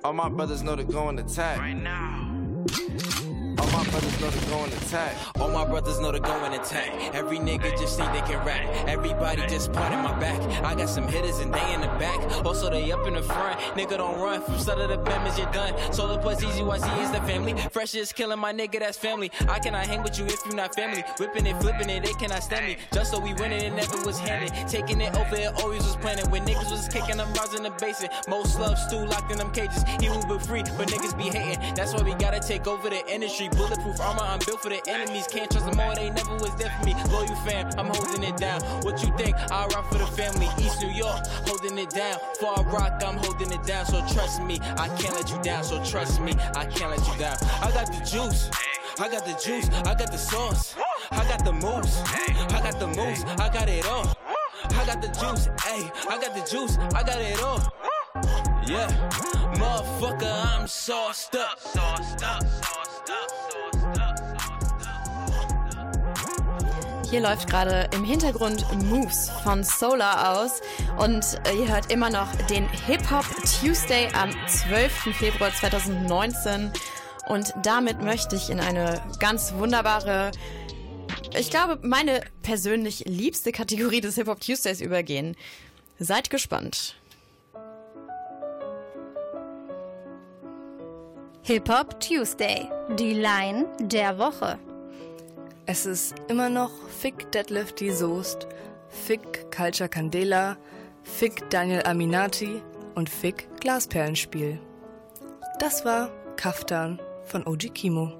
All 0.04 0.12
my 0.12 0.28
brothers 0.28 0.62
know 0.62 0.76
to 0.76 0.84
go 0.84 1.08
and 1.08 1.18
attack. 1.18 1.58
Right 1.58 1.74
now. 1.74 2.30
All 3.60 3.70
my 3.72 3.84
brothers 3.90 4.18
know 4.22 4.30
to 4.30 4.46
go 4.46 4.64
and 4.64 4.72
attack. 4.72 5.14
All 5.38 5.50
my 5.50 5.66
brothers 5.66 6.00
know 6.00 6.10
to 6.10 6.18
go 6.18 6.32
and 6.44 6.54
attack. 6.54 7.14
Every 7.14 7.38
nigga 7.38 7.78
just 7.78 7.98
think 7.98 8.10
they 8.14 8.22
can 8.22 8.42
rap. 8.46 8.64
Everybody 8.88 9.42
just 9.48 9.70
pointing 9.74 10.00
my 10.00 10.18
back. 10.18 10.40
I 10.64 10.74
got 10.74 10.88
some 10.88 11.06
hitters 11.06 11.40
and 11.40 11.52
they 11.52 11.74
in 11.74 11.82
the 11.82 11.92
back. 11.98 12.18
Also 12.46 12.70
they 12.70 12.90
up 12.90 13.06
in 13.06 13.14
the 13.14 13.22
front. 13.22 13.60
Nigga 13.76 13.98
don't 13.98 14.18
run 14.18 14.40
from 14.40 14.58
start 14.58 14.78
of 14.78 14.88
the 14.88 14.96
Bama's 14.96 15.38
you're 15.38 15.52
done. 15.52 15.74
Solo 15.92 16.16
plus 16.16 16.42
easy 16.42 16.62
is 16.62 17.10
the 17.10 17.20
family. 17.26 17.54
Fresh 17.70 17.94
is 17.96 18.14
killing 18.14 18.38
my 18.38 18.50
nigga, 18.50 18.78
that's 18.78 18.96
family. 18.96 19.30
I 19.46 19.58
cannot 19.58 19.86
hang 19.86 20.02
with 20.02 20.18
you 20.18 20.24
if 20.24 20.40
you 20.46 20.52
not 20.52 20.74
family. 20.74 21.04
Whipping 21.18 21.44
it, 21.44 21.60
flipping 21.60 21.90
it, 21.90 22.02
they 22.02 22.14
cannot 22.14 22.42
stand 22.42 22.64
me. 22.64 22.78
Just 22.94 23.10
so 23.10 23.20
we 23.20 23.34
win 23.34 23.52
it, 23.52 23.74
never 23.74 24.02
was 24.06 24.18
handed. 24.18 24.54
Taking 24.70 25.02
it 25.02 25.14
over, 25.16 25.36
it 25.36 25.52
always 25.62 25.84
was 25.84 25.96
planning. 25.96 26.30
When 26.30 26.46
niggas 26.46 26.70
was 26.70 26.88
kicking 26.88 27.18
them 27.18 27.30
bars 27.34 27.52
in 27.52 27.62
the 27.62 27.70
basement. 27.72 28.14
Most 28.26 28.58
love 28.58 28.78
stew 28.78 29.04
locked 29.04 29.30
in 29.30 29.36
them 29.36 29.52
cages. 29.52 29.84
He 30.00 30.08
will 30.08 30.26
be 30.26 30.42
free, 30.46 30.62
but 30.78 30.88
niggas 30.88 31.14
be 31.18 31.24
hating. 31.24 31.74
That's 31.74 31.92
why 31.92 32.02
we 32.02 32.14
gotta 32.14 32.40
take 32.40 32.66
over 32.66 32.88
the 32.88 33.06
industry. 33.12 33.49
Bulletproof 33.56 34.00
armor, 34.00 34.22
I'm 34.22 34.38
built 34.40 34.62
for 34.62 34.68
the 34.68 34.80
enemies. 34.88 35.26
Can't 35.26 35.50
trust 35.50 35.66
them 35.66 35.80
all, 35.80 35.94
they 35.94 36.10
never 36.10 36.34
was 36.34 36.54
there 36.56 36.70
for 36.78 36.86
me. 36.86 36.94
Loyal 37.10 37.34
fam, 37.46 37.70
I'm 37.78 37.86
holding 37.86 38.24
it 38.24 38.36
down. 38.36 38.60
What 38.82 39.02
you 39.02 39.16
think? 39.16 39.36
I 39.50 39.66
rock 39.66 39.90
for 39.90 39.98
the 39.98 40.06
family. 40.06 40.48
East 40.58 40.80
New 40.82 40.90
York, 40.90 41.26
holding 41.46 41.78
it 41.78 41.90
down. 41.90 42.18
Far 42.40 42.64
Rock, 42.64 43.02
I'm 43.04 43.16
holding 43.18 43.52
it 43.52 43.62
down. 43.64 43.86
So 43.86 44.00
trust 44.12 44.42
me, 44.42 44.58
I 44.76 44.88
can't 44.96 45.14
let 45.14 45.30
you 45.30 45.40
down. 45.42 45.64
So 45.64 45.82
trust 45.84 46.20
me, 46.20 46.32
I 46.54 46.64
can't 46.66 46.90
let 46.90 47.06
you 47.06 47.18
down. 47.18 47.36
I 47.62 47.70
got 47.72 47.86
the 47.86 48.04
juice. 48.04 48.50
I 48.98 49.08
got 49.08 49.24
the 49.24 49.32
juice. 49.42 49.68
I 49.86 49.94
got 49.94 50.10
the 50.10 50.18
sauce. 50.18 50.76
I 51.10 51.24
got 51.24 51.44
the 51.44 51.52
moves. 51.52 52.02
I 52.06 52.60
got 52.62 52.78
the 52.78 52.86
moves. 52.86 53.24
I 53.38 53.48
got 53.48 53.68
it 53.68 53.86
all. 53.86 54.06
I 54.70 54.84
got 54.84 55.00
the 55.00 55.08
juice. 55.08 55.48
Hey, 55.64 55.90
I 56.08 56.18
got 56.20 56.34
the 56.34 56.44
juice. 56.50 56.76
I 56.94 57.02
got 57.02 57.20
it 57.20 57.42
all. 57.42 57.60
Yeah, 58.66 58.88
motherfucker, 59.54 60.30
I'm 60.46 60.66
sauced 60.66 61.34
up. 61.34 61.58
Sauced 61.58 62.22
up. 62.22 62.42
Hier 67.10 67.20
läuft 67.20 67.50
gerade 67.50 67.90
im 67.92 68.04
Hintergrund 68.04 68.64
Moves 68.84 69.30
von 69.42 69.64
Solar 69.64 70.38
aus 70.38 70.60
und 70.96 71.24
äh, 71.44 71.58
ihr 71.58 71.66
hört 71.66 71.90
immer 71.90 72.08
noch 72.08 72.32
den 72.46 72.68
Hip 72.86 73.10
Hop 73.10 73.24
Tuesday 73.60 74.08
am 74.12 74.30
12. 74.46 75.16
Februar 75.16 75.52
2019 75.52 76.70
und 77.26 77.52
damit 77.64 78.00
möchte 78.00 78.36
ich 78.36 78.48
in 78.48 78.60
eine 78.60 79.02
ganz 79.18 79.54
wunderbare, 79.54 80.30
ich 81.36 81.50
glaube, 81.50 81.80
meine 81.82 82.20
persönlich 82.42 83.04
liebste 83.06 83.50
Kategorie 83.50 84.00
des 84.00 84.14
Hip 84.14 84.28
Hop 84.28 84.40
Tuesdays 84.40 84.80
übergehen. 84.80 85.36
Seid 85.98 86.30
gespannt. 86.30 86.99
Hip 91.50 91.68
Hop 91.68 91.98
Tuesday, 91.98 92.68
die 92.96 93.12
Line 93.12 93.66
der 93.80 94.16
Woche. 94.18 94.56
Es 95.66 95.84
ist 95.84 96.14
immer 96.28 96.48
noch 96.48 96.70
Fick 96.88 97.32
Deadlift 97.32 97.80
Soest, 97.90 98.46
Fick 98.88 99.50
Culture 99.50 99.88
Candela, 99.88 100.56
Fick 101.02 101.50
Daniel 101.50 101.82
Aminati 101.86 102.62
und 102.94 103.10
Fick 103.10 103.48
Glasperlenspiel. 103.58 104.60
Das 105.58 105.84
war 105.84 106.12
Kaftan 106.36 107.02
von 107.24 107.44
OG 107.44 107.74
Kimo. 107.74 108.19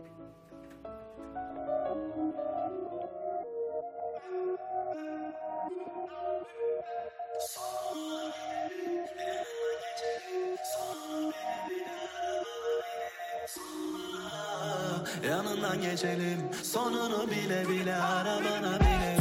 Yanından 15.28 15.82
geçelim 15.82 16.38
Sonunu 16.62 17.26
bile 17.30 17.68
bile 17.68 17.94
arabana 17.97 18.78
zu 19.16 19.19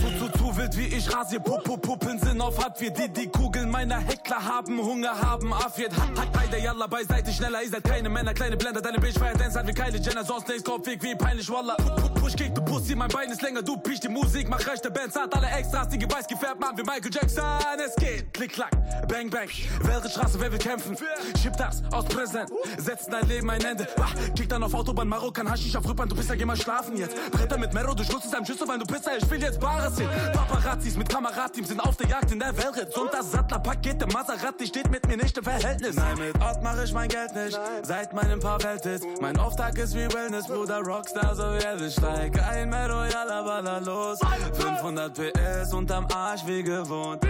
wild 0.60 0.78
wie 0.78 0.88
ich 0.88 1.14
rasier, 1.14 1.40
Pupu, 1.40 1.78
Puppen 1.78 2.20
sind 2.20 2.42
auf 2.42 2.58
Hartwirt. 2.64 2.98
Die, 2.98 3.08
die 3.10 3.28
Kugeln 3.28 3.70
meiner 3.72 4.00
Heckler 4.00 4.44
haben 4.44 4.78
Hunger, 4.80 5.18
haben 5.20 5.54
Affiert. 5.54 5.94
Hat, 5.94 6.20
hat, 6.20 6.32
beide, 6.34 6.60
yalla, 6.60 6.86
beiseite, 6.88 7.32
schneller, 7.32 7.64
ihr 7.64 7.70
seid 7.70 7.84
keine 7.84 8.10
Männer, 8.10 8.34
kleine 8.34 8.58
Blender, 8.58 8.82
deine 8.82 9.00
Bitch 9.00 9.18
feiert 9.18 9.40
Dance, 9.40 9.58
hat 9.58 9.68
wie 9.68 9.74
Kylie 9.74 10.00
Jenner, 10.02 10.24
sonst 10.24 10.48
nichts, 10.48 10.64
Kopfweg 10.64 11.02
wie 11.02 11.16
peinlich, 11.16 11.50
Walla. 11.50 11.76
Pu- 11.76 11.96
pu- 12.02 12.20
Push, 12.20 12.36
kick, 12.36 12.54
du 12.54 12.62
Pussy, 12.62 12.94
mein 12.96 13.08
Bein 13.10 13.30
ist 13.30 13.42
länger, 13.42 13.62
du 13.62 13.78
piech 13.78 14.02
die 14.02 14.10
Musik, 14.10 14.50
mach 14.50 14.66
rechte 14.68 14.92
Bands, 14.92 15.16
hat 15.16 15.34
alle 15.34 15.48
Extras, 15.48 15.88
die 15.90 16.00
weiß 16.02 16.28
gefärbt, 16.28 16.60
Mann, 16.60 16.78
wie 16.78 16.84
Michael 16.84 17.12
Jackson, 17.12 17.44
es 17.86 17.96
geht. 17.96 18.34
Klick, 18.34 18.52
klack, 18.54 18.72
bang, 19.08 19.30
bang, 19.30 19.48
welche 19.84 20.10
Straße, 20.10 20.40
wer 20.40 20.52
will 20.52 20.60
kämpfen? 20.60 20.98
Schieb 21.42 21.54
das 21.58 21.82
aus 21.92 22.06
Präsent, 22.06 22.50
setz 22.78 23.06
dein 23.08 23.28
Leben 23.28 23.50
ein 23.50 23.64
Ende. 23.64 23.88
Wah, 23.96 24.08
kick 24.36 24.50
dann 24.50 24.64
auf 24.64 24.74
Autobahn, 24.74 25.08
Marokkan, 25.08 25.50
Haschisch 25.50 25.76
auf 25.76 25.88
Rüppern, 25.88 26.10
du 26.10 26.16
bist 26.16 26.30
ja, 26.30 26.36
geh 26.36 26.46
mal 26.46 26.58
schlafen 26.58 26.98
jetzt. 26.98 27.16
Bretter 27.32 27.58
mit 27.58 27.74
Mero, 27.74 27.94
du 27.94 28.04
es 28.04 28.34
einem 28.34 28.46
Schüssel, 28.46 28.68
weil 28.68 28.80
du 28.80 28.86
Pisser, 28.86 29.18
ich 29.18 29.30
will 29.30 29.42
jetzt 29.42 29.60
Bares 29.60 29.96
sehen. 29.96 30.10
Paparazzis 30.50 30.98
mit 30.98 31.08
Kamerateams 31.08 31.68
sind 31.68 31.80
auf 31.80 31.96
der 31.96 32.08
Jagd 32.08 32.32
in 32.32 32.40
der 32.40 32.56
Welt. 32.58 32.98
Und 32.98 33.14
das 33.14 33.32
Sattlerpaket, 33.32 34.02
der 34.02 34.08
Maserati 34.12 34.66
steht 34.66 34.90
mit 34.90 35.08
mir 35.08 35.18
nicht 35.18 35.38
im 35.38 35.44
Verhältnis. 35.44 35.96
Nein, 35.96 36.18
mit 36.18 36.42
Ort 36.42 36.64
mach 36.64 36.82
ich 36.84 36.92
mein 36.92 37.08
Geld 37.08 37.36
nicht, 37.36 37.60
seit 37.84 38.14
meinem 38.14 38.40
paar 38.40 38.62
Welthits. 38.64 39.06
Mein 39.22 39.38
Auftrag 39.38 39.78
ist 39.78 39.94
wie 39.94 40.12
Wellness, 40.12 40.48
Bruder, 40.48 40.80
Rockstar, 40.80 41.36
so 41.36 41.44
wie 41.54 41.64
Elvis. 41.64 41.94
Steig 41.94 42.42
ein, 42.42 42.70
Mero, 42.70 43.06
yalla, 43.06 43.44
baller 43.44 43.82
los. 43.82 44.20
500 44.54 45.14
PS 45.14 45.74
unterm 45.74 46.08
Arsch, 46.14 46.46
wie 46.46 46.64
gewohnt. 46.64 47.24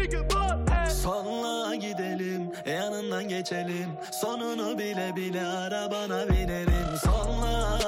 Sonla 0.90 1.76
gidelim 1.76 2.52
yanından 2.66 3.28
geçelim 3.28 3.90
Sonunu 4.12 4.78
bile 4.78 5.16
bile 5.16 5.46
arabana 5.46 6.30
binelim 6.30 6.98
Sonla 7.04 7.80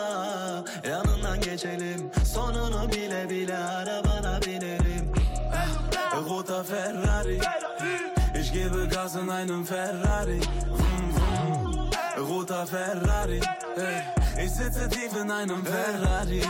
yanından 0.84 1.42
geçelim 1.42 2.12
Sonunu 2.34 2.92
bile 2.92 3.30
bile 3.30 3.58
arabana 3.58 4.42
binelim 4.42 5.21
Roter 6.32 6.64
Ferrari, 6.64 7.42
ich 8.34 8.54
gebe 8.54 8.88
Gas 8.88 9.16
in 9.16 9.30
einem 9.30 9.66
Ferrari. 9.66 10.40
Vroom, 10.40 11.90
vroom. 12.16 12.26
Roter 12.26 12.66
Ferrari, 12.66 13.42
ich 14.42 14.52
sitze 14.52 14.88
tief 14.88 15.14
in 15.22 15.30
einem 15.30 15.66
Ferrari. 15.66 16.42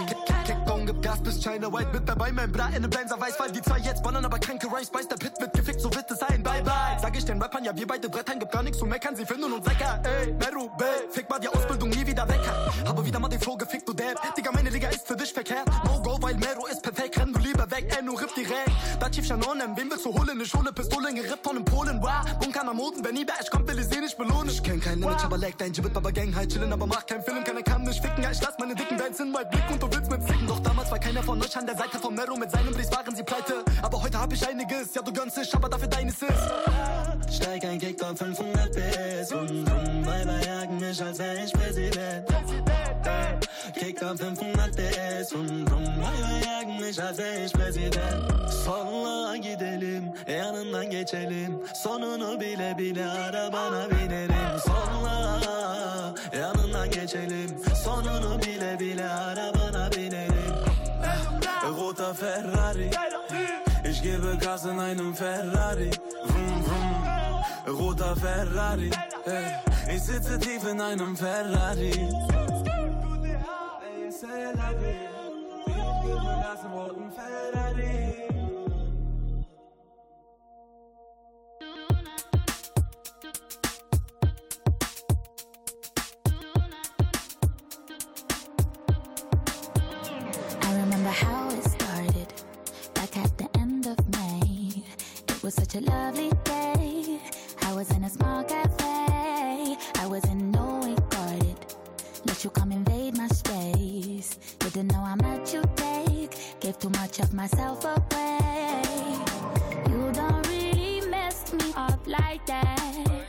Kickdown, 0.82 0.86
gib 0.86 1.02
Gas 1.02 1.20
bis 1.22 1.40
China 1.40 1.72
White 1.72 1.90
mit 1.94 2.08
dabei, 2.08 2.32
mein 2.32 2.52
Bra 2.52 2.68
in 2.70 2.76
einem 2.76 2.90
Benzer 2.90 3.20
weiß, 3.20 3.40
weil 3.40 3.52
die 3.52 3.62
zwei 3.62 3.80
jetzt 3.80 4.03
ballern, 4.03 4.26
aber 4.26 4.40
kranke 4.40 4.68
Rice 4.68 4.90
beißt, 4.90 5.12
der 5.12 5.18
Pit 5.18 5.34
wird 5.40 5.53
gefickt, 5.53 5.82
so 5.82 5.94
wird 5.94 6.10
es 6.10 6.20
sein, 6.20 6.44
bye 6.44 6.62
bye. 6.64 6.98
Sag 6.99 7.16
ich 7.18 7.26
den 7.26 7.41
Rappern, 7.41 7.64
ja 7.64 7.76
wir 7.76 7.88
beide 7.88 8.10
brettern, 8.10 8.40
gibt 8.40 8.52
gar 8.52 8.64
nichts 8.64 8.80
zu 8.80 8.86
meckern, 8.86 9.16
sie 9.16 9.26
finden 9.26 9.52
uns 9.52 9.66
lecker, 9.66 10.02
ey, 10.03 10.34
Meru, 10.34 10.70
Bell, 10.78 11.08
fick 11.10 11.30
mal 11.30 11.40
die 11.40 11.48
Ausbildung 11.48 11.90
nie 11.90 12.06
wieder 12.06 12.28
wecker. 12.28 12.74
Habe 12.88 13.06
wieder 13.06 13.20
mal 13.20 13.30
den 13.30 13.40
Flow 13.40 13.56
gefickt, 13.58 13.88
du 13.88 13.94
Dab, 13.94 14.36
Digga, 14.36 14.52
meine 14.52 14.70
Liga 14.70 14.90
ist 14.90 15.08
für 15.08 15.16
dich 15.16 15.34
verkehrt, 15.34 15.68
no 15.86 16.02
go, 16.02 16.18
weil 16.22 16.36
Meru 16.36 16.66
ist 16.68 16.82
perfekt, 16.82 17.18
renn 17.20 17.34
du 17.34 17.40
lieber 17.40 17.70
weg, 17.70 17.94
ey, 17.95 18.03
nur 18.03 18.20
ripp 18.20 18.34
direkt. 18.36 18.72
Da 18.99 19.10
Chief 19.10 19.26
Shanonem, 19.26 19.76
wen 19.76 19.90
willst 19.90 20.06
du 20.06 20.14
holen, 20.14 20.32
eine 20.32 20.45
Schule, 20.45 20.72
Pistolen, 20.72 21.16
gerippt 21.16 21.44
von 21.44 21.58
in 21.58 21.66
Polen, 21.66 22.02
wow, 22.02 22.24
Bunker 22.40 22.68
am 22.68 22.78
Moden, 22.78 23.03
wenn 23.03 23.14
nie 23.14 23.26
ich 23.41 23.49
kommt, 23.49 23.68
will 23.68 23.80
ich 23.80 23.88
sie 23.88 23.99
nicht 23.99 24.18
belohnen. 24.18 24.49
Ich 24.49 24.64
kenn 24.64 24.80
kein 24.80 25.02
Image, 25.02 25.24
aber 25.24 25.38
leg 25.38 25.58
dein 25.58 25.74
Jibit, 25.74 25.95
aber 25.95 26.12
Gang, 26.12 26.34
halt 26.36 26.52
chillen, 26.52 26.72
aber 26.72 26.88
mach 26.88 27.06
keinen 27.06 27.24
Film, 27.24 27.44
keiner 27.44 27.62
kann 27.62 27.84
nicht 27.84 28.02
ficken, 28.02 28.24
ja, 28.24 28.32
ich 28.32 28.41
lass 28.41 28.58
meine 28.60 28.76
dicken 28.76 28.98
Bands 28.98 29.20
in 29.20 29.32
mein 29.32 29.48
Blick 29.49 29.64
und 29.70 29.82
du 29.82 29.88
willst 29.91 30.10
mit 30.10 30.28
zicken, 30.28 30.48
doch 30.48 30.60
damals 30.72 30.89
war 30.89 30.99
keiner 30.99 31.22
von 31.22 31.41
euch 31.41 31.57
an 31.57 31.65
der 31.65 31.76
Seite 31.76 31.99
von 31.99 32.15
Mero, 32.15 32.38
mit 32.38 32.49
seinem 32.49 32.73
Brief 32.73 32.89
waren 32.91 33.14
sie 33.14 33.23
pleite, 33.23 33.65
aber 33.81 34.02
heute 34.02 34.18
hab 34.18 34.31
ich 34.31 34.48
einiges, 34.48 34.93
ja, 34.93 35.02
du 35.02 35.11
gönnst 35.11 35.35
dich, 35.35 35.53
aber 35.53 35.68
dafür 35.68 35.88
deines 35.89 36.22
ist. 36.22 37.35
Steig 37.35 37.65
ein 37.65 37.77
Kick 37.77 38.02
auf 38.02 38.18
500 38.18 38.72
PS 38.72 39.34
und 39.34 39.65
drum, 39.65 40.06
Weiber 40.06 40.39
jagen 40.45 40.80
mich, 40.80 41.03
als 41.03 41.19
wär 41.19 41.43
ich 41.43 41.52
Präsident. 41.52 42.26
Kick 43.76 44.02
auf 44.02 44.18
500 44.18 44.72
PS 44.77 45.34
und 45.34 45.65
drum, 45.65 45.84
Weiber 45.84 46.45
jagen 46.45 46.80
mich, 46.80 47.03
als 47.03 47.18
wär 47.18 47.45
ich 47.45 47.52
Präsident. 47.52 48.52
Sonla 48.64 49.35
gidelim, 49.38 50.14
yanından 50.26 50.89
geçelim. 50.89 51.60
Sonunu 51.73 52.39
bile 52.39 52.77
bile 52.77 53.06
arabana 53.06 53.89
binelim. 53.89 54.60
Sonla 54.65 56.14
yanından 56.34 56.91
geçelim. 56.91 57.57
Sonunu 57.84 58.39
bile 58.41 58.80
bile 58.80 59.10
arabana 59.10 59.89
binelim. 59.91 60.51
Roter 61.64 62.16
Ferrari, 62.16 62.90
ich 63.84 64.02
gebe 64.02 64.38
Gas 64.38 64.66
in 64.66 64.80
einem 64.80 65.16
Ferrari. 65.16 65.92
Vroom, 66.26 66.64
vroom. 66.66 67.78
Roter 67.80 68.16
Ferrari, 68.16 68.90
ich 69.94 70.02
sitze 70.02 70.40
tief 70.40 70.68
in 70.68 70.82
einem 70.82 71.16
Ferrari. 71.16 72.10
I 77.74 78.31
was 95.56 95.68
such 95.68 95.76
a 95.76 95.82
lovely 95.82 96.32
day. 96.44 97.19
I 97.64 97.73
was 97.73 97.90
in 97.91 98.03
a 98.03 98.10
small 98.10 98.44
cafe. 98.44 99.78
I 99.95 100.07
was 100.07 100.23
in 100.26 100.52
no 100.52 100.80
way 100.84 100.95
guarded. 101.10 101.57
Let 102.26 102.44
you 102.44 102.49
come 102.49 102.72
invade 102.72 103.18
my 103.18 103.28
space. 103.28 104.38
Didn't 104.60 104.88
know 104.88 105.03
how 105.03 105.15
much 105.15 105.53
you 105.53 105.64
take. 105.76 106.32
Gave 106.60 106.78
too 106.80 106.90
much 106.90 107.19
of 107.19 107.34
myself 107.34 107.84
away. 107.84 108.82
You 109.90 110.11
don't 110.14 110.48
really 110.48 111.02
mess 111.10 111.52
me 111.53 111.73
up 111.76 111.99
like 112.07 112.45
that. 112.45 113.20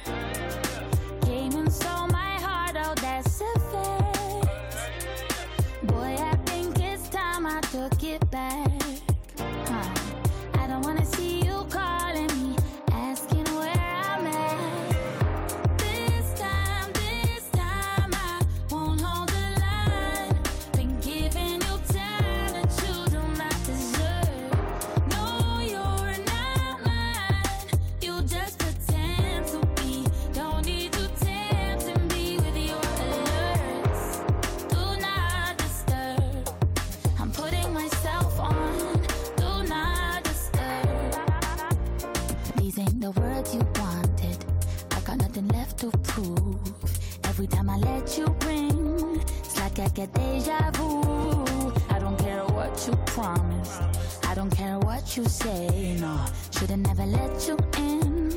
Every 47.24 47.46
time 47.46 47.70
I 47.70 47.78
let 47.78 48.18
you 48.18 48.26
ring, 48.44 49.18
it's 49.38 49.58
like 49.58 49.78
I 49.78 49.88
get 49.88 50.12
deja 50.12 50.70
vu. 50.72 51.72
I 51.88 51.98
don't 51.98 52.18
care 52.18 52.44
what 52.44 52.86
you 52.86 52.94
promise. 53.06 53.80
I 54.28 54.34
don't 54.34 54.50
care 54.50 54.78
what 54.78 55.16
you 55.16 55.24
say. 55.24 55.96
No, 55.98 56.20
should've 56.50 56.76
never 56.76 57.06
let 57.06 57.48
you 57.48 57.56
in. 57.78 58.28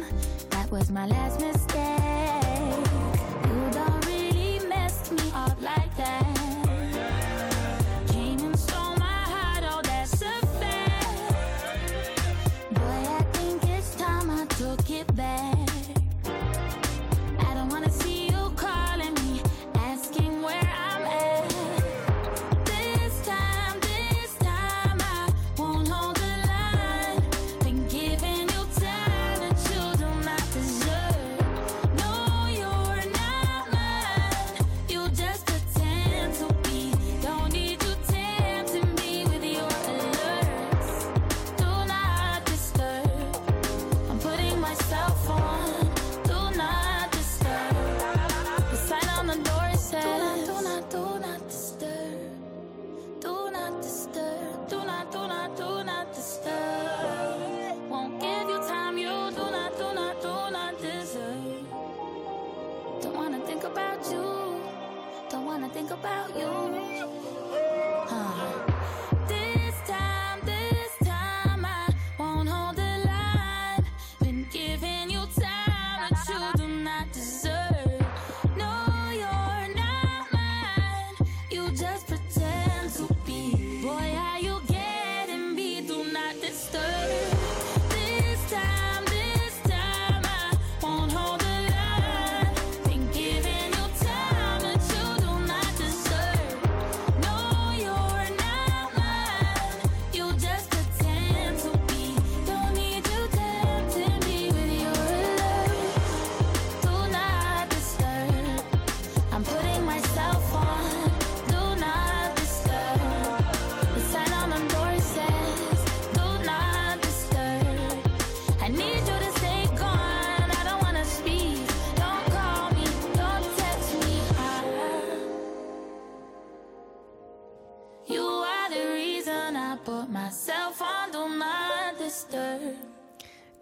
That 0.52 0.72
was 0.72 0.90
my 0.90 1.06
last 1.06 1.42
mistake. 1.42 3.05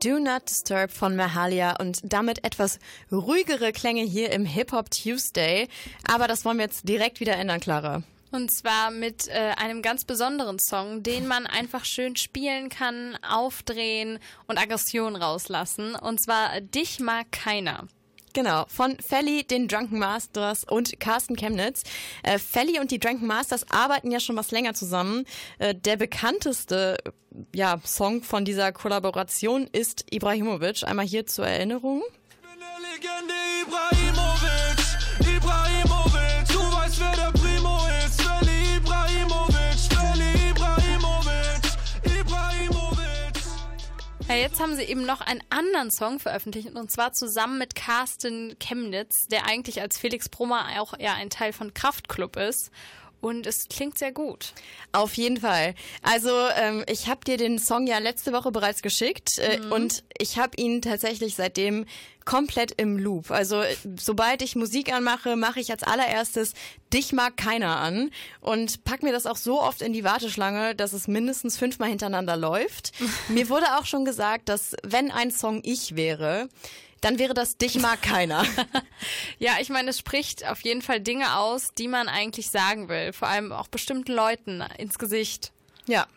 Do 0.04 0.20
Not 0.20 0.50
Disturb 0.50 0.92
von 0.92 1.16
Mahalia 1.16 1.78
und 1.80 2.02
damit 2.04 2.44
etwas 2.44 2.80
ruhigere 3.10 3.72
Klänge 3.72 4.02
hier 4.02 4.32
im 4.32 4.46
Hip 4.46 4.74
Hop 4.74 4.92
Tuesday. 4.92 5.70
Aber 6.06 6.28
das 6.28 6.44
wollen 6.44 6.58
wir 6.58 6.66
jetzt 6.66 6.90
direkt 6.90 7.22
wieder 7.22 7.38
ändern, 7.38 7.62
Clara. 7.62 8.04
Und 8.32 8.52
zwar 8.52 8.92
mit 8.92 9.28
äh, 9.30 9.54
einem 9.58 9.82
ganz 9.82 10.04
besonderen 10.04 10.60
Song, 10.60 11.04
den 11.04 11.28
man 11.28 11.48
einfach 11.48 11.86
schön 11.86 12.16
spielen 12.18 12.68
kann, 12.68 13.18
aufdrehen 13.22 14.20
und 14.48 14.58
Aggression 14.58 15.16
rauslassen. 15.16 15.96
Und 15.96 16.22
zwar 16.22 16.60
Dich 16.60 17.00
mag 17.00 17.32
keiner. 17.32 17.88
Genau, 18.34 18.66
von 18.68 18.98
Felly, 19.00 19.44
den 19.44 19.68
Drunken 19.68 20.00
Masters 20.00 20.64
und 20.64 21.00
Carsten 21.00 21.36
Chemnitz. 21.36 21.84
Äh, 22.24 22.40
Felly 22.40 22.80
und 22.80 22.90
die 22.90 22.98
Drunken 22.98 23.28
Masters 23.28 23.70
arbeiten 23.70 24.10
ja 24.10 24.20
schon 24.20 24.36
was 24.36 24.50
länger 24.50 24.74
zusammen. 24.74 25.26
Äh, 25.60 25.76
der 25.76 25.98
bekannteste 25.98 26.98
ja, 27.54 27.80
Song 27.86 28.24
von 28.24 28.44
dieser 28.44 28.72
Kollaboration 28.72 29.68
ist 29.72 30.12
Ibrahimovic. 30.12 30.84
Einmal 30.84 31.06
hier 31.06 31.28
zur 31.28 31.46
Erinnerung. 31.48 32.02
Legende 32.82 33.34
Ibrahimovic, 33.62 34.83
Ja, 44.30 44.36
jetzt 44.36 44.60
haben 44.62 44.76
sie 44.76 44.84
eben 44.84 45.06
noch 45.06 45.22
einen 45.22 45.44
anderen 45.50 45.92
Song 45.92 46.20
veröffentlicht 46.20 46.74
und 46.74 46.90
zwar 46.90 47.12
zusammen 47.12 47.60
mit 47.60 47.76
Carsten 47.76 48.56
Chemnitz, 48.58 49.28
der 49.28 49.46
eigentlich 49.48 49.82
als 49.82 49.98
Felix 49.98 50.30
Brummer 50.30 50.66
auch 50.80 50.98
ja 50.98 51.14
ein 51.14 51.30
Teil 51.30 51.52
von 51.52 51.74
Kraftklub 51.74 52.38
ist. 52.38 52.72
Und 53.24 53.48
es 53.48 53.70
klingt 53.70 53.98
sehr 53.98 54.12
gut. 54.12 54.52
Auf 54.92 55.14
jeden 55.16 55.38
Fall. 55.38 55.76
Also 56.02 56.30
ähm, 56.58 56.84
ich 56.90 57.08
habe 57.08 57.24
dir 57.24 57.38
den 57.38 57.58
Song 57.58 57.88
ja 57.88 58.00
letzte 58.00 58.34
Woche 58.34 58.52
bereits 58.52 58.82
geschickt 58.82 59.40
äh, 59.40 59.60
Mhm. 59.60 59.72
und 59.72 60.04
ich 60.18 60.38
habe 60.38 60.58
ihn 60.58 60.82
tatsächlich 60.82 61.36
seitdem 61.36 61.86
komplett 62.26 62.74
im 62.74 62.98
Loop. 62.98 63.32
Also 63.32 63.62
äh, 63.62 63.76
sobald 63.98 64.42
ich 64.42 64.58
Musik 64.58 64.92
anmache, 64.92 65.38
mache 65.38 65.62
ich 65.62 65.72
als 65.72 65.84
allererstes 65.84 66.52
Dich 66.94 67.14
mag 67.14 67.38
keiner 67.38 67.78
an 67.78 68.12
und 68.42 68.84
pack 68.84 69.04
mir 69.04 69.14
das 69.14 69.26
auch 69.26 69.38
so 69.38 69.62
oft 69.62 69.82
in 69.82 69.94
die 69.94 70.04
Warteschlange, 70.04 70.76
dass 70.76 70.92
es 70.94 71.08
mindestens 71.08 71.58
fünfmal 71.58 71.90
hintereinander 71.90 72.36
läuft. 72.36 72.92
mir 73.30 73.48
wurde 73.48 73.78
auch 73.80 73.86
schon 73.86 74.04
gesagt, 74.04 74.50
dass 74.50 74.76
wenn 74.84 75.12
ein 75.12 75.32
Song 75.32 75.62
ich 75.64 75.96
wäre, 75.96 76.50
dann 77.04 77.20
wäre 77.20 77.34
das 77.34 77.58
Dich 77.58 77.80
mag 77.80 78.02
keiner. 78.02 78.46
Ja, 79.38 79.58
ich 79.60 79.68
meine, 79.70 79.90
es 79.90 80.00
spricht 80.00 80.48
auf 80.48 80.62
jeden 80.62 80.82
Fall 80.82 81.02
Dinge 81.02 81.38
aus, 81.38 81.74
die 81.78 81.90
man 81.90 82.08
eigentlich 82.08 82.50
sagen 82.50 82.88
will. 82.88 83.12
Vor 83.12 83.28
allem 83.28 83.52
auch 83.52 83.68
bestimmten 83.68 84.14
Leuten 84.14 84.64
ins 84.78 84.98
Gesicht. 84.98 85.52
Ja, 85.86 86.08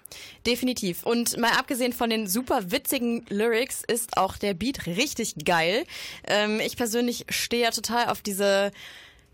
definitiv. 0.47 1.03
Und 1.05 1.37
mal 1.39 1.53
abgesehen 1.53 1.93
von 1.93 2.09
den 2.09 2.29
super 2.29 2.71
witzigen 2.71 3.27
Lyrics 3.29 3.83
ist 3.85 4.17
auch 4.17 4.37
der 4.37 4.55
Beat 4.55 4.87
richtig 4.87 5.35
geil. 5.45 5.85
Ähm, 6.29 6.61
ich 6.61 6.77
persönlich 6.77 7.27
stehe 7.29 7.65
ja 7.65 7.71
total 7.73 8.07
auf 8.07 8.23
diese, 8.23 8.71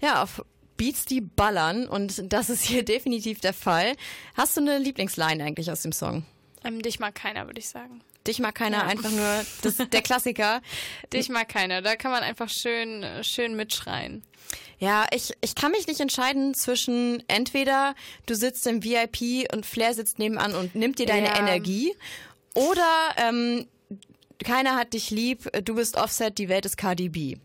ja, 0.01 0.23
auf 0.23 0.43
Beats, 0.79 1.05
die 1.05 1.20
ballern 1.20 1.87
und 1.87 2.33
das 2.33 2.49
ist 2.49 2.65
hier 2.65 2.85
definitiv 2.85 3.41
der 3.41 3.53
Fall. 3.53 3.95
Hast 4.35 4.57
du 4.57 4.62
eine 4.62 4.79
Lieblingsline 4.79 5.45
eigentlich 5.45 5.70
aus 5.70 5.83
dem 5.83 5.93
Song? 5.93 6.24
Ähm, 6.65 6.81
dich 6.81 6.99
mag 6.99 7.15
keiner, 7.15 7.47
würde 7.47 7.61
ich 7.61 7.69
sagen. 7.69 8.01
Dich 8.27 8.39
mag 8.39 8.55
keiner, 8.55 8.78
Ja. 8.78 8.86
einfach 8.86 9.11
nur 9.11 9.44
das, 9.62 9.77
der 9.77 10.03
Klassiker. 10.03 10.61
Dich 11.12 11.28
mag 11.28 11.49
keiner. 11.49 11.82
Da 11.82 11.97
kann 11.97 12.11
man 12.11 12.23
einfach 12.23 12.49
schön, 12.49 13.05
schön 13.23 13.55
mitschreien. 13.57 14.23
Ja, 14.78 15.07
ich, 15.12 15.32
ich 15.40 15.55
kann 15.55 15.70
mich 15.70 15.86
nicht 15.86 16.01
entscheiden 16.01 16.55
zwischen 16.55 17.23
entweder 17.28 17.94
du 18.27 18.35
sitzt 18.35 18.66
im 18.66 18.82
VIP 18.82 19.53
und 19.53 19.65
Flair 19.65 19.94
sitzt 19.94 20.19
nebenan 20.19 20.55
und 20.55 20.74
nimmt 20.74 20.99
dir 20.99 21.07
deine 21.07 21.28
Ja. 21.28 21.39
Energie 21.39 21.94
oder 22.55 22.89
ähm, 23.16 23.66
keiner 24.44 24.74
hat 24.74 24.93
dich 24.93 25.11
lieb, 25.11 25.49
du 25.65 25.77
bist 25.77 25.97
Offset, 25.97 26.36
die 26.36 26.49
Welt 26.49 26.66
ist 26.66 26.77
KDB. 26.77 27.36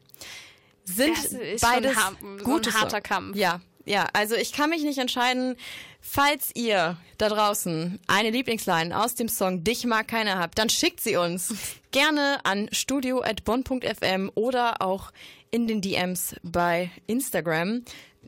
Sind 0.84 1.16
Das 1.16 1.26
ist 1.26 1.62
schon 1.62 1.70
beides 1.70 1.96
so 1.96 2.26
ein 2.26 2.38
gute 2.40 2.74
harter 2.74 2.90
Songs. 2.90 3.04
Kampf. 3.04 3.36
Ja, 3.38 3.62
ja, 3.88 4.08
also 4.14 4.36
ich 4.36 4.52
kann 4.52 4.70
mich 4.70 4.84
nicht 4.84 4.98
entscheiden. 4.98 5.56
Falls 6.02 6.52
ihr 6.56 6.98
da 7.18 7.30
draußen 7.30 8.00
eine 8.08 8.30
Lieblingsline 8.30 8.98
aus 8.98 9.16
dem 9.16 9.30
Song 9.30 9.64
Dich 9.64 9.86
mag 9.86 10.08
keiner 10.08 10.38
habt, 10.38 10.58
dann 10.58 10.70
schickt 10.70 11.02
sie 11.02 11.18
uns 11.18 11.54
gerne 11.92 12.40
an 12.44 12.70
studio@bonn.fm 12.72 14.32
oder 14.36 14.82
auch 14.82 15.12
in 15.52 15.68
den 15.68 15.82
DMs 15.82 16.36
bei 16.44 16.92
Instagram. 17.08 17.84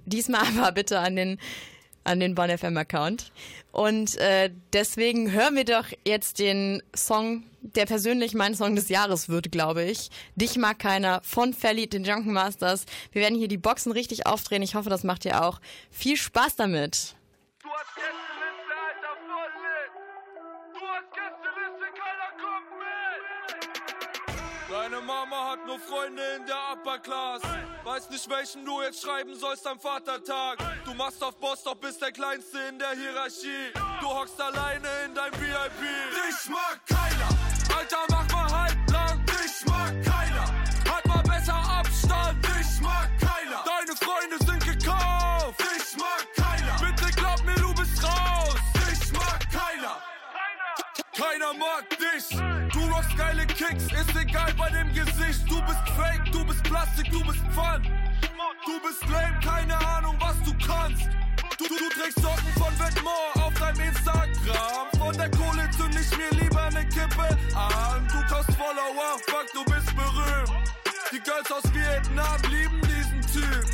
Diesmal 0.06 0.41
aber 0.57 0.72
bitte 0.72 0.99
an 0.99 1.15
den 1.15 1.40
an 2.03 2.19
den 2.19 2.35
Bonn 2.35 2.55
FM 2.55 2.77
Account. 2.77 3.31
Und 3.71 4.17
äh, 4.17 4.49
deswegen 4.73 5.31
hören 5.31 5.55
wir 5.55 5.65
doch 5.65 5.85
jetzt 6.05 6.39
den 6.39 6.81
Song, 6.95 7.43
der 7.61 7.85
persönlich 7.85 8.34
mein 8.34 8.55
Song 8.55 8.76
des 8.76 8.89
Jahres 8.89 9.30
wird, 9.30 9.51
glaube 9.51 9.84
ich. 9.84 10.09
Dich 10.35 10.57
mag 10.57 10.80
keiner 10.80 11.21
von 11.23 11.53
Felly, 11.53 11.88
den 11.88 12.03
Drunken 12.03 12.34
Masters. 12.34 12.85
Wir 13.11 13.21
werden 13.21 13.38
hier 13.38 13.47
die 13.47 13.57
Boxen 13.57 13.91
richtig 13.91 14.26
aufdrehen. 14.26 14.63
Ich 14.63 14.76
hoffe, 14.76 14.89
das 14.89 15.03
macht 15.03 15.26
ihr 15.26 15.43
auch. 15.43 15.59
Viel 15.91 16.17
Spaß 16.17 16.55
damit. 16.55 17.15
Du 17.61 17.69
hast 17.69 17.95
Gästeliste, 17.95 18.39
Mama 25.30 25.51
hat 25.51 25.65
nur 25.68 25.80
Freunde 25.80 26.22
in 26.38 26.45
der 26.45 26.56
Upper 26.73 26.97
Class. 26.97 27.41
Weiß 27.84 28.10
nicht, 28.10 28.27
welchen 28.30 28.65
du 28.65 28.81
jetzt 28.81 29.03
schreiben 29.03 29.35
sollst 29.35 29.65
am 29.68 29.80
Vatertag. 29.80 30.57
Du 30.85 30.93
machst 30.95 31.23
auf 31.23 31.38
Boss, 31.38 31.61
doch 31.64 31.76
bist 31.76 32.01
der 32.01 32.11
Kleinste 32.11 32.57
in 32.69 32.80
der 32.80 32.91
Hierarchie. 32.91 33.72
Du 34.01 34.07
hockst 34.07 34.41
alleine 34.41 34.88
in 35.06 35.14
dein 35.14 35.31
VIP. 35.34 35.81
Dich 35.81 36.49
mag 36.49 36.80
keiner. 36.88 37.77
Alter, 37.77 38.06
mach 38.10 38.31
mal 38.31 38.64
halblang. 38.64 39.23
Dich 39.26 39.65
mag 39.68 39.93
keiner. 40.03 40.45
Halt 40.91 41.06
mal 41.06 41.23
besser 41.23 41.53
Abstand. 41.53 42.43
Dich 42.45 42.81
mag 42.81 43.10
keiner. 43.19 43.64
Deine 43.65 43.95
Freunde 43.97 44.38
sind 44.45 44.65
gekauft. 44.65 45.60
Dich 45.60 45.97
mag 45.97 46.26
keiner. 46.35 46.76
Bitte 46.80 47.11
glaub 47.11 47.43
mir, 47.45 47.56
du 47.56 47.73
bist 47.76 48.03
raus. 48.03 48.56
Dich 48.73 49.14
mag 49.14 49.39
keiner. 49.51 50.01
Keiner 51.15 51.53
mag 51.53 51.88
dich. 51.89 52.30
Du 52.73 52.80
rockst 52.91 53.18
geile 53.18 53.45
Kicks, 53.45 53.84
ist 53.91 54.15
egal 54.30 54.53
bei 54.57 54.69
dem 54.69 54.93
Gesicht. 54.93 55.49
Du 55.49 55.61
bist 55.61 55.89
fake, 55.95 56.31
du 56.31 56.45
bist 56.45 56.64
Plastik, 56.64 57.11
du 57.11 57.23
bist 57.23 57.39
Fun. 57.53 57.81
Du 58.65 58.80
bist 58.81 59.01
lame, 59.10 59.39
keine 59.43 59.76
Ahnung, 59.88 60.15
was 60.19 60.38
du 60.43 60.53
kannst. 60.65 61.07
Du, 61.57 61.65
du, 61.68 61.76
du 61.76 61.89
trägst 61.89 62.22
Socken 62.22 62.53
von 62.57 62.73
Vetements 62.80 63.41
auf 63.41 63.53
deinem 63.56 63.89
Instagram. 63.89 64.88
Von 64.97 65.18
der 65.18 65.30
Kohle 65.31 65.69
zünd 65.72 65.95
ich 65.95 66.18
mir 66.18 66.31
lieber 66.41 66.69
ne 66.72 66.85
Kippe 66.88 67.30
an. 67.56 68.07
Du 68.07 68.34
kaufst 68.34 68.53
Follower, 68.56 69.18
fuck, 69.27 69.47
du 69.53 69.64
bist 69.65 69.95
berühmt. 69.95 70.51
Die 71.11 71.19
Girls 71.19 71.51
aus 71.51 71.64
Vietnam 71.73 72.39
lieben 72.51 72.81
diesen 72.81 73.22
Typ. 73.34 73.65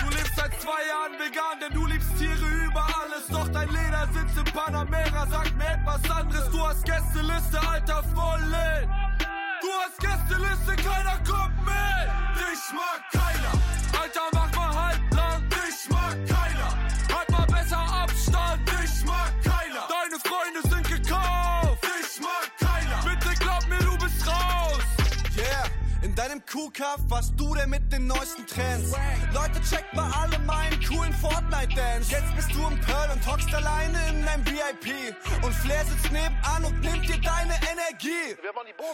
Du 0.00 0.08
lebst 0.16 0.34
seit 0.36 0.52
zwei 0.60 0.80
Jahren 0.88 1.18
vegan, 1.18 1.60
denn 1.60 1.72
du 1.74 1.86
liebst 1.86 2.16
Tiere 2.18 2.48
über 2.64 2.86
alles. 3.02 3.26
Doch 3.28 3.48
dein 3.48 3.68
Leder 3.68 4.08
sitzt 4.14 4.38
in 4.38 4.52
Panamera, 4.52 5.26
sagt 5.26 5.56
mir 5.56 5.68
etwas 5.68 6.10
anderes. 6.10 6.50
Du 6.50 6.66
hast 6.66 6.84
Gästeliste, 6.84 7.60
Alter, 7.68 8.02
voll 8.14 8.40
lit. 8.48 9.09
Du 9.70 9.76
hast 9.76 10.00
Gästeliste, 10.00 10.74
keiner 10.82 11.16
kommt 11.18 11.64
mit. 11.64 12.08
Dich 12.34 12.72
mag 12.74 13.00
keiner. 13.12 14.02
Alter, 14.02 14.28
mach 14.32 14.52
mal 14.56 14.59
Kuhkaff 26.50 26.98
warst 27.08 27.32
du 27.36 27.54
der 27.54 27.68
mit 27.68 27.92
den 27.92 28.08
neuesten 28.08 28.44
Trends. 28.44 28.90
Leute, 29.32 29.60
checkt 29.62 29.94
mal 29.94 30.10
alle 30.10 30.36
meinen 30.40 30.84
coolen 30.84 31.12
Fortnite-Dance. 31.12 32.10
Jetzt 32.10 32.34
bist 32.34 32.52
du 32.52 32.66
im 32.66 32.80
Pearl 32.80 33.08
und 33.12 33.24
hockst 33.24 33.54
alleine 33.54 33.96
in 34.08 34.24
deinem 34.24 34.44
VIP. 34.44 35.14
Und 35.44 35.54
Flair 35.54 35.84
sitzt 35.84 36.10
nebenan 36.10 36.64
und 36.64 36.80
nimmt 36.80 37.08
dir 37.08 37.20
deine 37.20 37.54
Energie. 37.70 38.34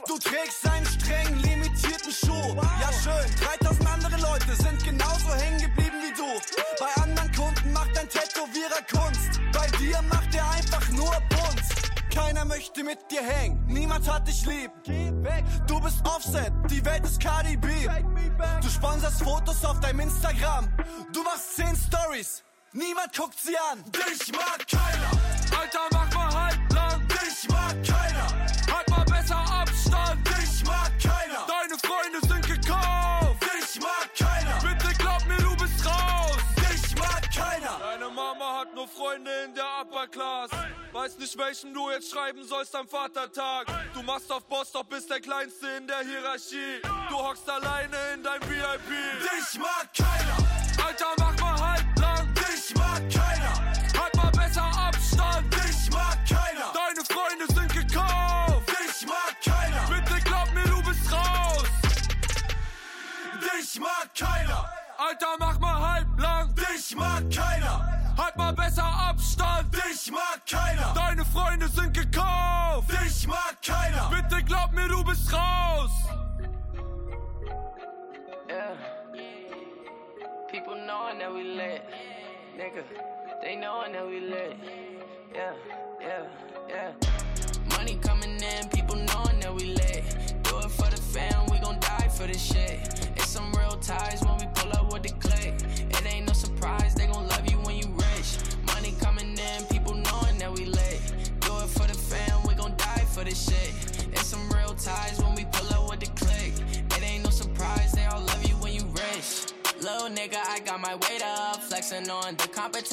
Du 0.07 0.19
trägst 0.19 0.69
einen 0.69 0.85
streng 0.85 1.35
limitierten 1.39 2.13
Schuh. 2.13 2.57
Ja, 2.79 2.93
schön, 2.93 3.31
3000 3.61 3.89
andere 3.89 4.21
Leute 4.21 4.55
sind 4.57 4.85
genauso 4.85 5.35
hängen 5.35 5.63
geblieben 5.63 5.97
wie 6.03 6.15
du. 6.15 6.29
Bei 6.79 7.03
anderen 7.03 7.33
Kunden 7.33 7.73
macht 7.73 7.97
dein 7.97 8.09
Tätowierer 8.11 8.83
Kunst. 8.91 9.41
Bei 9.55 9.67
dir 9.79 10.03
macht 10.03 10.35
er 10.35 10.47
einfach 10.51 10.87
nur 10.91 11.11
Bunst. 11.31 11.36
Keiner 12.17 12.47
möchte 12.47 12.83
mit 12.83 13.11
dir 13.11 13.21
hängen, 13.21 13.63
niemand 13.67 14.11
hat 14.11 14.27
dich 14.27 14.47
lieb. 14.47 14.71
Du 15.67 15.79
bist 15.81 15.99
Offset, 16.07 16.51
die 16.71 16.83
Welt 16.83 17.05
ist 17.05 17.21
KDB. 17.21 17.69
Du 18.63 18.69
sponsorst 18.71 19.23
Fotos 19.23 19.63
auf 19.63 19.79
deinem 19.81 20.01
Instagram. 20.01 20.67
Du 21.13 21.23
machst 21.23 21.57
10 21.57 21.77
Stories, 21.77 22.43
niemand 22.73 23.15
guckt 23.15 23.39
sie 23.39 23.55
an. 23.71 23.85
Dich 23.93 24.33
mag 24.33 24.67
keiner. 24.67 25.61
Alter, 25.61 25.81
mach 25.93 26.15
mal 26.15 26.47
halblang. 26.47 27.07
Dich 27.07 27.51
mag 27.51 27.75
keiner. 27.85 28.29
Halt 28.75 28.89
mal 28.89 29.05
besser 29.05 29.37
Abstand. 29.37 30.27
Dich 30.27 30.65
mag 30.65 30.93
keiner. 30.99 31.45
Deine 31.47 31.79
Freunde 31.79 32.27
sind 32.27 32.47
gekauft. 32.47 33.43
Dich 33.43 33.79
mag 33.83 34.09
keiner. 34.19 34.59
Bitte 34.63 34.95
glaub 34.97 35.23
mir, 35.27 35.37
du 35.37 35.55
bist 35.59 35.85
raus. 35.85 36.39
Dich 36.57 36.97
mag 36.97 37.23
keiner. 37.31 37.79
Deine 37.79 38.09
Mama 38.09 38.61
hat 38.61 38.75
nur 38.75 38.89
Freunde 38.89 39.31
in 39.45 39.55
der 39.55 39.65
Upper 39.83 39.97
Upper 39.97 40.09
Class. 40.09 40.51
Weiß 40.97 41.19
nicht, 41.19 41.37
welchen 41.37 41.75
du 41.75 41.91
jetzt 41.91 42.11
schreiben 42.11 42.43
sollst 42.43 42.75
am 42.75 42.89
Vatertag. 42.89 43.67
Du 43.93 44.03
machst 44.03 44.33
auf 44.33 44.47
Boss, 44.47 44.73
doch 44.73 44.85
bist 44.85 45.11
der 45.11 45.21
Kleinste 45.21 45.67
in 45.77 45.87
der 45.87 45.99
Hierarchie. 45.99 46.81
Du 47.11 47.17
hockst 47.17 47.49
alleine 47.51 47.97
in 48.15 48.23
dein 48.23 48.41
VIP. 48.41 48.89
Dich 49.21 49.61
mag 49.61 49.91
keiner. 49.95 50.87
Alter, 50.87 51.13
mach 51.19 51.39
mal 51.39 51.61
halblang. 51.61 52.33
Dich 52.33 52.75
mag 52.77 53.03
keiner. 53.13 53.75
Halt 54.01 54.17
mal 54.17 54.31
besser 54.31 54.65
Abstand. 54.65 55.53
Dich 55.53 55.91
mag 55.93 56.19
keiner. 56.27 56.73
Deine 56.73 57.05
Freunde 57.05 57.47
sind 57.53 57.73
gekauft. 57.75 58.67
Dich 58.67 59.07
mag 59.07 59.37
keiner. 59.45 60.01
Bitte 60.01 60.25
glaub 60.25 60.51
mir, 60.55 60.65
du 60.65 60.83
bist 60.83 61.13
raus. 61.13 61.65
Dich 63.53 63.79
mag 63.79 64.09
keiner. 64.19 64.73
Alter, 64.97 65.37
mach 65.39 65.59
mal 65.59 65.95
halblang. 65.95 66.55
Dich 66.55 66.97
mag 66.97 67.23
keiner. 67.31 68.06
Halt 68.17 68.37
mal 68.37 68.53
besser 68.53 68.85
Abstand. 68.85 69.75
Dich 69.75 70.11
mag 70.11 70.41
keiner. 70.49 70.93
Deine 70.95 71.25
Freunde 71.25 71.69
sind 71.69 71.93
gekauft. 71.93 72.91
Dich 72.91 73.27
mag 73.27 73.57
keiner. 73.65 74.06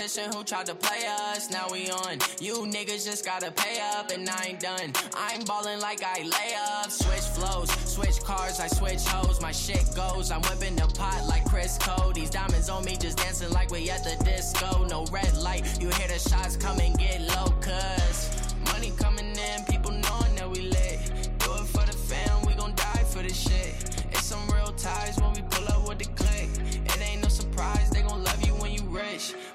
Who 0.03 0.43
tried 0.43 0.65
to 0.65 0.75
play 0.75 1.05
us. 1.07 1.49
Now 1.49 1.67
we 1.71 1.89
on. 1.89 2.17
You 2.41 2.55
niggas 2.65 3.05
just 3.05 3.23
gotta 3.23 3.51
pay 3.51 3.79
up, 3.79 4.11
and 4.11 4.29
I 4.29 4.47
ain't 4.47 4.59
done. 4.59 4.91
I'm 5.15 5.41
ballin' 5.45 5.79
like 5.79 6.03
I 6.03 6.23
lay 6.23 6.53
up. 6.59 6.91
Switch 6.91 7.21
flows, 7.21 7.71
switch 7.89 8.19
cars, 8.21 8.59
I 8.59 8.67
switch 8.67 9.01
hoes. 9.05 9.41
My 9.41 9.53
shit 9.53 9.83
goes. 9.95 10.29
I'm 10.29 10.41
whipping 10.41 10.75
the 10.75 10.87
pot 10.87 11.25
like 11.29 11.45
Chris 11.45 11.77
Cole. 11.77 12.11
These 12.11 12.31
diamonds 12.31 12.67
on 12.69 12.83
me 12.83 12.97
just 12.97 13.17
dancing 13.17 13.51
like 13.51 13.71
we 13.71 13.89
at 13.89 14.03
the 14.03 14.21
disco. 14.25 14.85
No 14.89 15.05
red 15.05 15.37
light, 15.37 15.65
you 15.81 15.87
hear 15.89 16.09
the 16.09 16.19
shots 16.19 16.57
come 16.57 16.79
and 16.81 16.97
get 16.97 17.21
low, 17.21 17.47
cuz 17.61 18.29
money 18.73 18.91
coming 18.97 19.31
in, 19.31 19.63
people 19.69 19.91
knowing 19.91 20.35
that 20.35 20.49
we 20.49 20.63
lit. 20.63 20.99
Do 21.39 21.53
it 21.53 21.67
for 21.67 21.85
the 21.85 21.97
fam, 22.09 22.45
we 22.45 22.53
gon' 22.55 22.75
die 22.75 23.05
for 23.05 23.23
this 23.23 23.37
shit. 23.37 23.73
It's 24.11 24.25
some 24.25 24.45
real 24.49 24.73
ties 24.73 25.17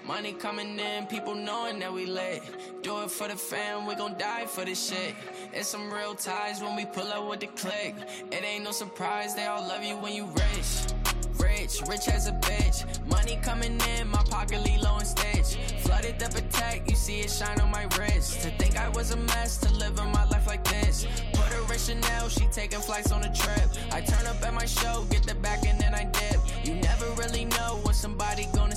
Money 0.08 0.32
coming 0.32 0.80
in, 0.80 1.04
people 1.04 1.34
knowing 1.34 1.78
that 1.80 1.92
we 1.92 2.06
lit. 2.06 2.42
Do 2.82 3.02
it 3.02 3.10
for 3.10 3.28
the 3.28 3.36
fam, 3.36 3.84
we 3.84 3.94
gon' 3.94 4.16
die 4.16 4.46
for 4.46 4.64
this 4.64 4.88
shit. 4.88 5.14
It's 5.52 5.68
some 5.68 5.92
real 5.92 6.14
ties 6.14 6.62
when 6.62 6.74
we 6.76 6.86
pull 6.86 7.12
up 7.12 7.28
with 7.28 7.40
the 7.40 7.48
click. 7.48 7.94
It 8.32 8.42
ain't 8.42 8.64
no 8.64 8.70
surprise, 8.72 9.34
they 9.34 9.44
all 9.44 9.60
love 9.60 9.84
you 9.84 9.96
when 9.96 10.14
you 10.14 10.24
rich. 10.24 10.94
Rich, 11.38 11.82
rich 11.90 12.08
as 12.08 12.26
a 12.26 12.32
bitch. 12.32 12.86
Money 13.06 13.38
coming 13.42 13.78
in, 13.98 14.08
my 14.08 14.22
pocket 14.30 14.66
low 14.82 14.96
and 14.96 15.06
stitch. 15.06 15.58
Flooded 15.82 16.18
the 16.18 16.24
Patek, 16.24 16.88
you 16.88 16.96
see 16.96 17.20
it 17.20 17.30
shine 17.30 17.60
on 17.60 17.70
my 17.70 17.86
wrist. 17.98 18.40
To 18.40 18.50
think 18.52 18.78
I 18.78 18.88
was 18.88 19.10
a 19.10 19.16
mess, 19.18 19.58
to 19.58 19.70
live 19.74 19.98
in 19.98 20.10
my 20.10 20.24
life 20.30 20.46
like 20.46 20.64
this. 20.64 21.06
Put 21.34 21.52
her 21.52 21.70
in 21.70 21.78
Chanel, 21.78 22.30
she 22.30 22.46
taking 22.50 22.80
flights 22.80 23.12
on 23.12 23.24
a 23.24 23.34
trip. 23.34 23.68
I 23.92 24.00
turn 24.00 24.26
up 24.26 24.42
at 24.42 24.54
my 24.54 24.64
show, 24.64 25.04
get 25.10 25.24
the 25.24 25.34
back 25.34 25.66
and 25.66 25.78
then 25.78 25.94
I 25.94 26.04
dip. 26.04 26.40
You 26.66 26.76
never 26.76 27.04
really 27.20 27.44
know 27.44 27.80
what 27.82 27.94
somebody 27.94 28.46
gonna. 28.54 28.67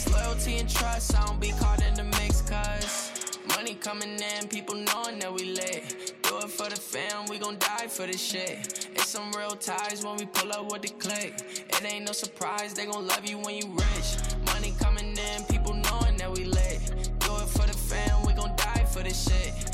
It's 0.00 0.12
loyalty 0.12 0.58
and 0.58 0.68
trust, 0.68 1.16
I 1.16 1.26
don't 1.26 1.40
be 1.40 1.50
caught 1.50 1.82
in 1.82 1.92
the 1.94 2.04
mix, 2.04 2.42
cuz. 2.42 3.10
Money 3.48 3.74
coming 3.74 4.16
in, 4.20 4.46
people 4.46 4.76
knowing 4.76 5.18
that 5.18 5.34
we 5.34 5.46
lit. 5.46 6.14
Do 6.22 6.38
it 6.38 6.50
for 6.50 6.70
the 6.70 6.76
fam, 6.76 7.26
we 7.28 7.36
gon' 7.36 7.58
die 7.58 7.88
for 7.88 8.06
this 8.06 8.22
shit. 8.22 8.90
It's 8.94 9.08
some 9.08 9.32
real 9.32 9.56
ties 9.56 10.04
when 10.04 10.16
we 10.16 10.26
pull 10.26 10.52
up 10.52 10.70
with 10.70 10.82
the 10.82 10.90
click. 10.90 11.66
It 11.68 11.84
ain't 11.84 12.06
no 12.06 12.12
surprise, 12.12 12.74
they 12.74 12.86
gon' 12.86 13.08
love 13.08 13.28
you 13.28 13.38
when 13.38 13.56
you 13.56 13.66
rich. 13.74 14.10
Money 14.46 14.72
coming 14.78 15.16
in, 15.18 15.42
people 15.50 15.74
knowing 15.74 16.16
that 16.18 16.30
we 16.30 16.44
lit. 16.44 16.78
Do 17.18 17.34
it 17.34 17.48
for 17.48 17.66
the 17.66 17.76
fam, 17.76 18.24
we 18.24 18.34
gon' 18.34 18.54
die 18.54 18.86
for 18.88 19.02
this 19.02 19.28
shit. 19.28 19.67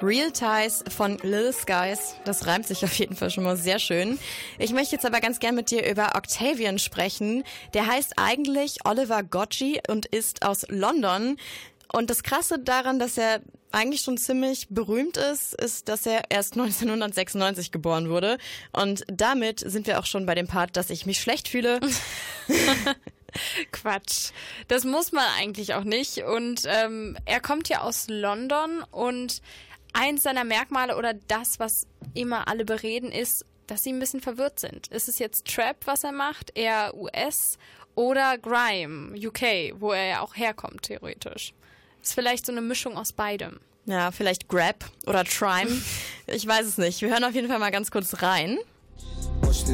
Real 0.00 0.30
Ties 0.30 0.84
von 0.88 1.18
Lil 1.22 1.52
Skies. 1.52 2.14
Das 2.24 2.46
reimt 2.46 2.66
sich 2.66 2.84
auf 2.84 2.94
jeden 2.94 3.16
Fall 3.16 3.30
schon 3.30 3.42
mal 3.44 3.56
sehr 3.56 3.78
schön. 3.80 4.18
Ich 4.58 4.72
möchte 4.72 4.94
jetzt 4.94 5.04
aber 5.04 5.20
ganz 5.20 5.40
gern 5.40 5.56
mit 5.56 5.70
dir 5.70 5.90
über 5.90 6.14
Octavian 6.14 6.78
sprechen. 6.78 7.42
Der 7.74 7.86
heißt 7.86 8.12
eigentlich 8.16 8.78
Oliver 8.84 9.24
Gocci 9.24 9.80
und 9.88 10.06
ist 10.06 10.44
aus 10.44 10.66
London. 10.68 11.36
Und 11.92 12.10
das 12.10 12.22
Krasse 12.22 12.58
daran, 12.58 12.98
dass 12.98 13.18
er 13.18 13.40
eigentlich 13.72 14.02
schon 14.02 14.18
ziemlich 14.18 14.68
berühmt 14.68 15.16
ist, 15.16 15.54
ist, 15.54 15.88
dass 15.88 16.06
er 16.06 16.30
erst 16.30 16.52
1996 16.56 17.72
geboren 17.72 18.08
wurde. 18.08 18.38
Und 18.72 19.04
damit 19.08 19.60
sind 19.60 19.88
wir 19.88 19.98
auch 19.98 20.06
schon 20.06 20.26
bei 20.26 20.36
dem 20.36 20.46
Part, 20.46 20.76
dass 20.76 20.90
ich 20.90 21.06
mich 21.06 21.20
schlecht 21.20 21.48
fühle. 21.48 21.80
Quatsch. 23.72 24.30
Das 24.68 24.84
muss 24.84 25.12
man 25.12 25.24
eigentlich 25.38 25.74
auch 25.74 25.84
nicht. 25.84 26.18
Und 26.24 26.62
ähm, 26.66 27.16
er 27.24 27.40
kommt 27.40 27.68
ja 27.68 27.80
aus 27.80 28.06
London 28.08 28.82
und 28.90 29.42
eins 29.98 30.22
seiner 30.22 30.44
Merkmale 30.44 30.96
oder 30.96 31.14
das, 31.14 31.58
was 31.58 31.86
immer 32.14 32.48
alle 32.48 32.64
bereden, 32.64 33.10
ist, 33.10 33.44
dass 33.66 33.82
sie 33.82 33.92
ein 33.92 33.98
bisschen 33.98 34.20
verwirrt 34.20 34.60
sind. 34.60 34.88
Ist 34.88 35.08
es 35.08 35.18
jetzt 35.18 35.46
Trap, 35.46 35.76
was 35.84 36.04
er 36.04 36.12
macht, 36.12 36.56
eher 36.56 36.94
US 36.96 37.58
oder 37.94 38.38
Grime, 38.38 39.14
UK, 39.18 39.74
wo 39.78 39.92
er 39.92 40.06
ja 40.06 40.20
auch 40.20 40.36
herkommt, 40.36 40.82
theoretisch? 40.82 41.52
Ist 42.02 42.14
vielleicht 42.14 42.46
so 42.46 42.52
eine 42.52 42.62
Mischung 42.62 42.96
aus 42.96 43.12
beidem. 43.12 43.60
Ja, 43.84 44.10
vielleicht 44.10 44.48
Grab 44.48 44.84
oder 45.06 45.24
Trime. 45.24 45.70
Ich 46.30 46.46
weiß 46.46 46.66
es 46.66 46.76
nicht. 46.76 47.00
Wir 47.00 47.08
hören 47.08 47.24
auf 47.24 47.32
jeden 47.32 47.48
Fall 47.48 47.58
mal 47.58 47.70
ganz 47.70 47.90
kurz 47.90 48.20
rein. 48.20 48.58
Push 49.40 49.64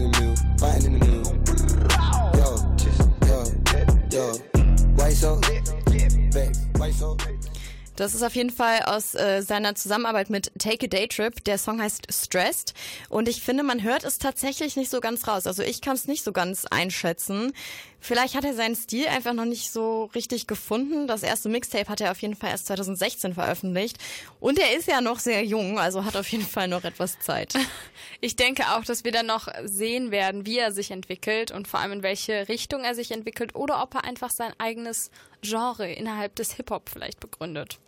Das 7.97 8.13
ist 8.13 8.23
auf 8.23 8.35
jeden 8.35 8.51
Fall 8.51 8.81
aus 8.83 9.15
äh, 9.15 9.41
seiner 9.43 9.77
Zusammenarbeit 9.77 10.29
mit 10.29 10.51
Take 10.59 10.87
a 10.87 10.89
Day 10.89 11.07
Trip. 11.07 11.45
Der 11.45 11.59
Song 11.59 11.81
heißt 11.81 12.07
Stressed 12.11 12.75
und 13.09 13.29
ich 13.29 13.41
finde, 13.41 13.63
man 13.63 13.85
hört 13.85 14.03
es 14.03 14.19
tatsächlich 14.19 14.75
nicht 14.75 14.91
so 14.91 15.01
ganz 15.01 15.29
raus. 15.29 15.47
Also 15.47 15.63
ich 15.63 15.81
kann 15.81 15.95
es 15.95 16.09
nicht 16.09 16.25
so 16.25 16.33
ganz 16.33 16.65
einschätzen. 16.67 17.53
Vielleicht 18.01 18.35
hat 18.35 18.45
er 18.45 18.53
seinen 18.53 18.75
Stil 18.75 19.07
einfach 19.07 19.33
noch 19.33 19.47
nicht 19.47 19.71
so 19.71 20.11
richtig 20.15 20.47
gefunden. 20.47 21.07
Das 21.07 21.23
erste 21.23 21.49
Mixtape 21.49 21.89
hat 21.89 22.01
er 22.01 22.11
auf 22.11 22.21
jeden 22.21 22.35
Fall 22.35 22.51
erst 22.51 22.67
2016 22.67 23.33
veröffentlicht. 23.33 23.97
Und 24.41 24.59
er 24.59 24.77
ist 24.77 24.89
ja 24.89 25.01
noch 25.01 25.21
sehr 25.21 25.43
jung, 25.45 25.79
also 25.79 26.05
hat 26.05 26.17
auf 26.17 26.29
jeden 26.29 26.45
Fall 26.45 26.69
noch 26.69 26.85
etwas 26.85 27.19
Zeit. 27.21 27.55
Ich 28.21 28.37
denke 28.37 28.63
auch, 28.75 28.85
dass 28.85 29.05
wir 29.05 29.13
dann 29.13 29.27
noch 29.27 29.49
sehen 29.65 30.11
werden, 30.11 30.47
wie 30.47 30.59
er 30.59 30.73
sich 30.73 30.91
entwickelt 30.91 31.51
und 31.51 31.69
vor 31.69 31.81
allem 31.81 31.93
in 31.93 32.03
welche 32.03 32.49
Richtung 32.49 32.83
er 32.83 32.95
sich 32.95 33.11
entwickelt 33.11 33.55
oder 33.55 33.83
ob 33.83 33.95
er 33.95 34.05
einfach 34.05 34.31
sein 34.31 34.53
eigenes 34.57 35.11
Genre 35.43 35.93
innerhalb 35.93 36.35
des 36.35 36.53
Hip-Hop 36.55 36.89
vielleicht 36.89 37.21
begründet. 37.21 37.79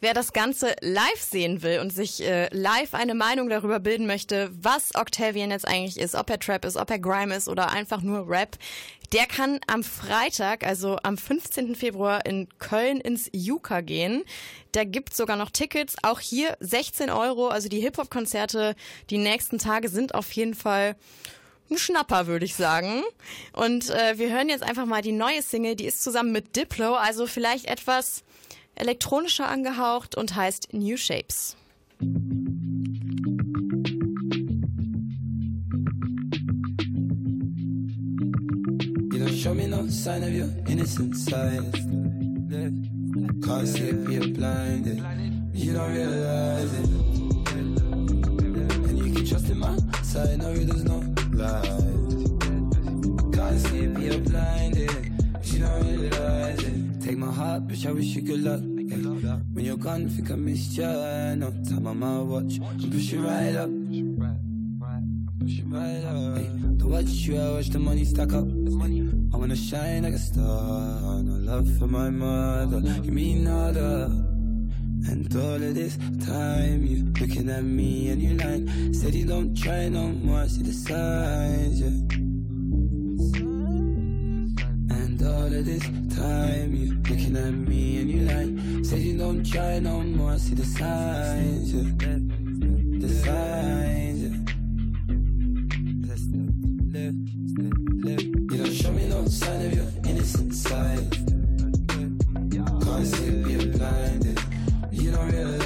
Wer 0.00 0.14
das 0.14 0.32
Ganze 0.32 0.74
live 0.80 1.20
sehen 1.20 1.62
will 1.62 1.80
und 1.80 1.90
sich 1.90 2.22
äh, 2.22 2.48
live 2.54 2.94
eine 2.94 3.14
Meinung 3.14 3.48
darüber 3.48 3.80
bilden 3.80 4.06
möchte, 4.06 4.50
was 4.52 4.94
Octavian 4.94 5.50
jetzt 5.50 5.66
eigentlich 5.66 5.98
ist, 5.98 6.14
ob 6.14 6.28
er 6.30 6.38
Trap 6.38 6.64
ist, 6.64 6.76
ob 6.76 6.90
er 6.90 6.98
Grime 6.98 7.34
ist 7.34 7.48
oder 7.48 7.70
einfach 7.70 8.02
nur 8.02 8.28
Rap, 8.28 8.58
der 9.12 9.26
kann 9.26 9.60
am 9.66 9.82
Freitag, 9.82 10.66
also 10.66 10.98
am 11.02 11.16
15. 11.16 11.74
Februar 11.76 12.26
in 12.26 12.48
Köln 12.58 13.00
ins 13.00 13.30
Juka 13.32 13.80
gehen. 13.80 14.24
Da 14.72 14.84
gibt 14.84 15.14
sogar 15.14 15.36
noch 15.36 15.50
Tickets, 15.50 15.96
auch 16.02 16.20
hier 16.20 16.56
16 16.60 17.10
Euro. 17.10 17.48
Also 17.48 17.68
die 17.68 17.80
Hip-Hop-Konzerte 17.80 18.74
die 19.10 19.18
nächsten 19.18 19.58
Tage 19.58 19.88
sind 19.88 20.14
auf 20.14 20.30
jeden 20.32 20.54
Fall 20.54 20.96
ein 21.70 21.78
Schnapper, 21.78 22.26
würde 22.26 22.44
ich 22.44 22.54
sagen. 22.54 23.02
Und 23.52 23.90
äh, 23.90 24.18
wir 24.18 24.30
hören 24.30 24.48
jetzt 24.48 24.62
einfach 24.62 24.86
mal 24.86 25.02
die 25.02 25.12
neue 25.12 25.42
Single, 25.42 25.76
die 25.76 25.86
ist 25.86 26.02
zusammen 26.02 26.32
mit 26.32 26.56
Diplo, 26.56 26.94
also 26.94 27.26
vielleicht 27.26 27.66
etwas 27.66 28.22
elektronischer 28.76 29.48
angehaucht 29.48 30.14
und 30.16 30.36
heißt 30.36 30.72
New 30.72 30.96
Shapes. 30.96 31.56
You 39.12 39.18
know, 39.18 39.28
show 39.28 39.54
me 39.54 39.66
no 39.66 39.88
sign 39.88 40.22
of 40.22 40.30
your 40.30 40.48
innocent 40.68 41.16
side. 41.16 41.72
Can't 43.42 43.66
see 43.68 43.92
you're 44.12 44.28
blinded. 44.28 45.02
You 45.54 45.72
don't 45.72 45.94
realize 45.94 46.72
it. 46.74 46.88
And 47.54 48.98
you 48.98 49.12
can 49.14 49.24
trust 49.24 49.48
in 49.48 49.58
my 49.58 49.76
side, 50.02 50.38
no, 50.38 50.52
there's 50.52 50.84
no 50.84 51.02
lies. 51.32 51.82
Can't 53.32 53.58
see 53.58 53.88
you're 54.04 54.20
blinded. 54.20 54.90
You 55.44 55.58
don't 55.60 55.98
realize 55.98 56.62
it. 56.62 56.85
Take 57.06 57.18
my 57.18 57.30
heart, 57.30 57.68
bitch, 57.68 57.86
I 57.86 57.92
wish 57.92 58.16
you 58.16 58.22
good 58.22 58.42
luck. 58.42 58.60
Yeah. 58.64 59.38
When 59.52 59.64
you're 59.64 59.76
gone, 59.76 60.08
think 60.08 60.28
I 60.28 60.34
missed 60.34 60.76
you. 60.76 60.82
No 60.82 61.52
time 61.62 61.86
on 61.86 62.00
my 62.00 62.18
watch, 62.18 62.56
and 62.56 62.90
push 62.90 63.12
you 63.12 63.24
right 63.24 63.54
up. 63.54 63.70
Hey, 66.36 66.50
to 66.80 66.86
watch 66.88 67.06
you, 67.06 67.38
I 67.38 67.52
watch 67.52 67.68
the 67.68 67.78
money 67.78 68.04
stack 68.04 68.32
up. 68.32 68.42
I 68.42 69.36
wanna 69.36 69.54
shine 69.54 70.02
like 70.02 70.14
a 70.14 70.18
star. 70.18 71.22
No 71.22 71.52
love 71.52 71.78
for 71.78 71.86
my 71.86 72.10
mother, 72.10 72.80
you 73.04 73.12
mean 73.12 73.44
nada. 73.44 74.06
And 75.08 75.32
all 75.36 75.62
of 75.62 75.74
this 75.76 75.96
time, 76.26 76.84
you 76.84 77.04
looking 77.20 77.48
at 77.50 77.62
me 77.62 78.10
and 78.10 78.20
you 78.20 78.34
lying. 78.36 78.92
Said 78.92 79.14
you 79.14 79.26
don't 79.26 79.56
try 79.56 79.88
no 79.88 80.08
more, 80.08 80.48
see 80.48 80.62
the 80.64 80.72
signs, 80.72 81.82
yeah. 81.82 82.25
All 85.46 85.54
of 85.54 85.64
this 85.64 85.84
time, 86.16 86.74
you 86.74 86.96
looking 87.08 87.36
at 87.36 87.54
me 87.54 88.00
and 88.00 88.10
you 88.10 88.20
lying. 88.22 88.82
Said 88.82 88.98
you 88.98 89.16
don't 89.16 89.44
try 89.46 89.78
no 89.78 90.00
more, 90.00 90.36
see 90.38 90.56
the 90.56 90.64
signs, 90.64 91.72
yeah. 91.72 92.18
The 92.98 93.08
signs, 93.08 94.22
yeah. 96.92 97.12
You 98.50 98.58
don't 98.58 98.72
show 98.72 98.90
me 98.90 99.06
no 99.06 99.24
sign 99.26 99.66
of 99.66 99.72
your 99.72 99.86
innocent 100.04 100.52
side. 100.52 101.16
Can't 102.82 103.06
see 103.06 103.26
it, 103.26 103.46
you're 103.46 103.72
blinded. 103.72 104.40
You 104.90 105.12
don't 105.12 105.30
realize 105.30 105.65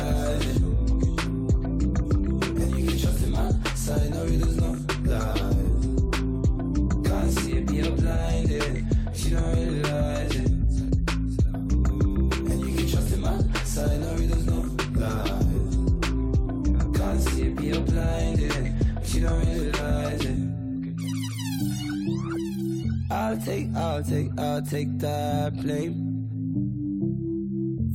take, 23.40 23.74
I'll 23.74 24.02
take, 24.02 24.28
I'll 24.38 24.62
take 24.62 24.98
that 24.98 25.56
blame. 25.60 25.94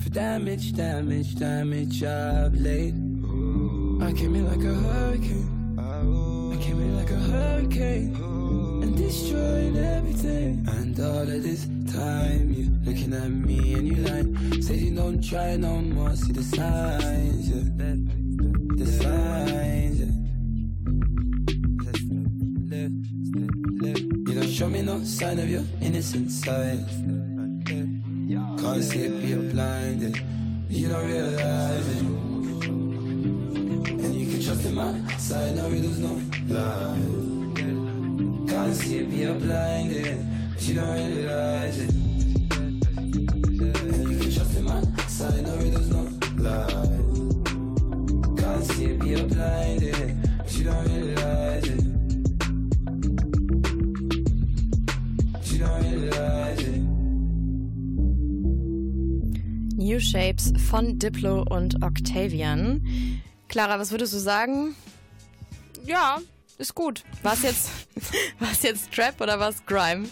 For 0.01 0.09
damage, 0.09 0.73
damage, 0.73 1.35
damage 1.35 2.03
I've 2.03 2.55
laid. 2.55 2.95
I 4.01 4.11
came 4.13 4.35
in 4.35 4.45
like 4.47 4.63
a 4.63 4.73
hurricane. 4.73 5.77
I 5.77 6.57
came 6.63 6.81
in 6.81 6.97
like 6.97 7.11
a 7.11 7.19
hurricane. 7.19 8.15
And 8.83 8.97
destroyed 8.97 9.77
everything. 9.77 10.65
And 10.67 10.99
all 10.99 11.21
of 11.21 11.43
this 11.43 11.67
time, 11.93 12.53
you 12.53 12.71
looking 12.83 13.13
at 13.13 13.29
me 13.29 13.73
and 13.73 13.87
you 13.87 13.95
like, 14.03 14.63
say 14.63 14.75
you 14.75 14.95
don't 14.95 15.23
try 15.23 15.55
no 15.55 15.77
more. 15.81 16.15
See 16.15 16.33
the 16.33 16.43
signs, 16.43 17.49
yeah. 17.49 18.24
Show 24.55 24.69
me 24.69 24.81
no 24.81 25.03
sign 25.03 25.37
of 25.37 25.49
your 25.49 25.65
innocent 25.81 26.31
side. 26.31 26.79
Can't 27.65 28.81
see 28.81 29.01
it, 29.01 29.21
be 29.21 29.35
blinded. 29.51 30.17
You 30.69 30.87
don't 30.87 31.05
realize 31.05 31.87
it. 31.89 32.01
And 33.91 34.15
you 34.15 34.25
can 34.31 34.41
trust 34.41 34.65
in 34.65 34.75
my 34.75 34.93
side, 35.17 35.57
no, 35.57 35.69
there's 35.69 35.99
no 35.99 36.21
lie. 36.47 36.99
Can't 38.47 38.73
see 38.73 38.99
it, 38.99 39.09
be 39.09 39.25
blinded. 39.25 40.25
You 40.59 40.73
don't 40.75 41.15
realize 41.15 41.77
it. 41.77 41.91
And 41.91 42.85
you 44.09 44.17
can 44.19 44.31
trust 44.31 44.55
in 44.55 44.63
my 44.63 44.81
side, 45.07 45.43
no, 45.43 45.57
there's 45.57 45.89
no 45.89 46.07
lie. 46.37 46.99
Can't 48.41 48.63
see 48.63 48.85
it, 48.85 48.99
be 49.01 49.21
blinded. 49.21 50.14
New 59.95 60.01
Shapes 60.01 60.51
von 60.69 60.99
Diplo 60.99 61.45
und 61.49 61.81
Octavian. 61.81 63.21
Clara, 63.47 63.79
was 63.79 63.91
würdest 63.91 64.13
du 64.13 64.17
sagen? 64.17 64.75
Ja, 65.85 66.19
ist 66.57 66.75
gut. 66.75 67.03
Was 67.23 67.43
jetzt, 67.43 67.69
was 68.39 68.61
jetzt 68.63 68.91
Trap 68.91 69.21
oder 69.21 69.39
was 69.39 69.65
Grime? 69.65 70.09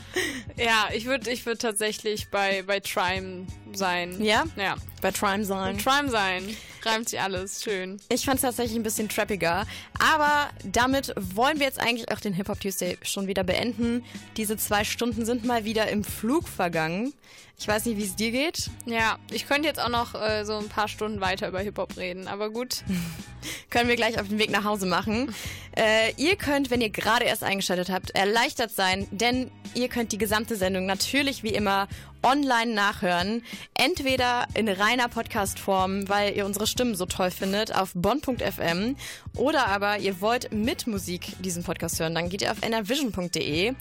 Ja, 0.56 0.88
ich 0.94 1.04
würde 1.04 1.30
ich 1.30 1.46
würd 1.46 1.62
tatsächlich 1.62 2.30
bei, 2.32 2.64
bei 2.66 2.80
Trime 2.80 3.46
sein. 3.74 4.24
Ja? 4.24 4.46
Ja. 4.56 4.78
Bei 5.02 5.12
Trime 5.12 5.44
sein. 5.44 5.78
Trime 5.80 6.10
sein. 6.10 6.56
Reimt 6.86 7.10
sich 7.10 7.20
alles. 7.20 7.64
Schön. 7.64 8.00
Ich 8.10 8.26
fand 8.26 8.36
es 8.36 8.42
tatsächlich 8.42 8.78
ein 8.78 8.84
bisschen 8.84 9.10
trappiger. 9.10 9.66
Aber 10.00 10.50
damit 10.64 11.14
wollen 11.18 11.60
wir 11.60 11.66
jetzt 11.66 11.80
eigentlich 11.80 12.12
auch 12.12 12.20
den 12.20 12.34
Hip-Hop 12.34 12.60
Tuesday 12.60 12.98
schon 13.02 13.28
wieder 13.28 13.44
beenden. 13.44 14.04
Diese 14.38 14.58
zwei 14.58 14.84
Stunden 14.84 15.26
sind 15.26 15.46
mal 15.46 15.64
wieder 15.64 15.88
im 15.90 16.04
Flug 16.04 16.48
vergangen. 16.48 17.14
Ich 17.58 17.68
weiß 17.68 17.86
nicht, 17.86 17.98
wie 17.98 18.04
es 18.04 18.16
dir 18.16 18.32
geht. 18.32 18.70
Ja, 18.86 19.18
ich 19.32 19.48
könnte 19.48 19.68
jetzt 19.68 19.80
auch 19.80 19.90
noch 19.90 20.16
äh, 20.16 20.44
so 20.44 20.58
ein 20.58 20.68
paar 20.68 20.88
Stunden 20.88 21.22
weiter 21.22 21.48
über 21.48 21.60
Hip-Hop 21.60 21.98
reden, 21.98 22.28
aber 22.28 22.50
gut. 22.50 22.84
Können 23.70 23.90
wir 23.90 23.96
gleich 23.96 24.20
auf 24.20 24.28
den 24.28 24.40
Weg 24.40 24.52
nach 24.52 24.64
Hause 24.64 24.86
machen. 24.86 25.34
Äh, 25.76 26.14
ihr 26.18 26.36
könnt, 26.36 26.70
wenn 26.70 26.82
ihr 26.82 26.90
gerade 26.90 27.26
erst 27.26 27.44
eingeschaltet 27.44 27.90
habt, 27.90 28.12
erleichtert 28.12 28.72
sein, 28.72 29.08
denn 29.12 29.52
ihr 29.74 29.90
könnt 29.90 30.12
die 30.12 30.18
gesamte 30.18 30.56
Sendung 30.56 30.86
natürlich 30.86 31.44
wie 31.44 31.54
immer 31.54 31.88
online 32.24 32.74
nachhören. 32.74 33.44
Entweder 33.74 34.46
in 34.54 34.68
reiner 34.68 35.10
Podcast-Form, 35.10 36.10
weil 36.10 36.36
ihr 36.36 36.46
unsere 36.46 36.68
Stimmen 36.68 36.96
so 36.96 37.06
toll 37.06 37.32
findet, 37.32 37.76
auf 37.76 37.92
bonn.fm 37.94 38.96
oder 39.36 39.68
aber 39.68 40.00
ihr 40.00 40.22
wollt 40.22 40.52
mit 40.52 40.88
Musik 40.88 41.34
diesen 41.40 41.64
Podcast 41.64 42.00
hören, 42.00 42.16
dann 42.16 42.30
geht 42.30 42.42
ihr 42.42 42.52
auf 42.52 42.64
enervision.de. 42.64 43.74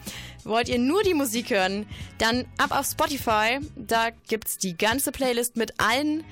Wollt 0.43 0.69
ihr 0.69 0.79
nur 0.79 1.03
die 1.03 1.13
Musik 1.13 1.49
hören, 1.49 1.85
dann 2.17 2.45
ab 2.57 2.71
auf 2.71 2.85
Spotify. 2.85 3.59
Da 3.75 4.09
gibt's 4.27 4.57
die 4.57 4.77
ganze 4.77 5.11
Playlist 5.11 5.57
mit 5.57 5.79
allen 5.79 6.23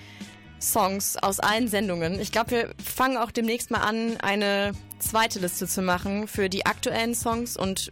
Songs 0.61 1.17
aus 1.17 1.39
allen 1.39 1.67
Sendungen. 1.67 2.19
Ich 2.19 2.31
glaube, 2.31 2.51
wir 2.51 2.69
fangen 2.83 3.17
auch 3.17 3.31
demnächst 3.31 3.71
mal 3.71 3.79
an, 3.79 4.17
eine 4.21 4.73
zweite 4.99 5.39
Liste 5.39 5.67
zu 5.67 5.81
machen 5.81 6.27
für 6.27 6.49
die 6.49 6.65
aktuellen 6.65 7.15
Songs 7.15 7.57
und 7.57 7.91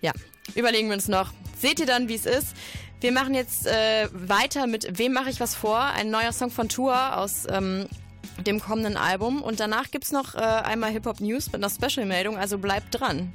ja, 0.00 0.12
überlegen 0.54 0.88
wir 0.88 0.94
uns 0.94 1.08
noch. 1.08 1.32
Seht 1.58 1.80
ihr 1.80 1.86
dann, 1.86 2.08
wie 2.08 2.14
es 2.14 2.26
ist? 2.26 2.48
Wir 3.04 3.12
machen 3.12 3.34
jetzt 3.34 3.66
äh, 3.66 4.08
weiter 4.14 4.66
mit 4.66 4.98
Wem 4.98 5.12
mache 5.12 5.28
ich 5.28 5.38
was 5.38 5.54
vor? 5.54 5.78
Ein 5.78 6.08
neuer 6.08 6.32
Song 6.32 6.50
von 6.50 6.70
Tour 6.70 7.18
aus 7.18 7.44
ähm, 7.50 7.86
dem 8.46 8.60
kommenden 8.60 8.96
Album. 8.96 9.42
Und 9.42 9.60
danach 9.60 9.90
gibt's 9.90 10.10
noch 10.10 10.34
äh, 10.34 10.38
einmal 10.38 10.90
Hip-Hop 10.90 11.20
News 11.20 11.52
mit 11.52 11.56
einer 11.56 11.68
Special-Meldung, 11.68 12.38
also 12.38 12.56
bleibt 12.56 12.98
dran. 12.98 13.34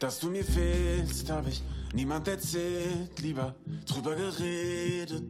Dass 0.00 0.18
du 0.18 0.28
mir 0.28 0.44
fehlst, 0.44 1.30
hab 1.30 1.46
ich 1.46 1.62
niemand 1.94 2.26
erzählt, 2.26 3.16
lieber 3.20 3.54
drüber 3.86 4.16
geredet. 4.16 5.22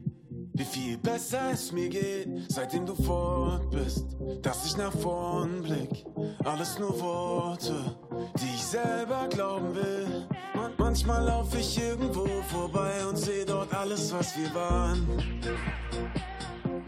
Wie 0.59 0.65
viel 0.65 0.99
besser 0.99 1.53
es 1.53 1.71
mir 1.71 1.89
geht, 1.89 2.29
seitdem 2.49 2.85
du 2.85 2.97
fort 2.97 3.71
bist. 3.71 4.17
Dass 4.43 4.67
ich 4.67 4.77
nach 4.77 4.93
vorn 4.93 5.63
blick, 5.63 6.05
alles 6.45 6.81
nur 6.81 7.01
Worte, 7.01 7.97
die 8.41 8.57
ich 8.57 8.65
selber 8.65 9.29
glauben 9.31 9.73
will. 9.77 10.27
Man 10.57 10.73
manchmal 10.77 11.25
lauf 11.25 11.55
ich 11.57 11.81
irgendwo 11.81 12.27
vorbei 12.51 13.07
und 13.09 13.17
seh 13.17 13.45
dort 13.45 13.73
alles, 13.73 14.13
was 14.13 14.37
wir 14.37 14.53
waren. 14.53 15.07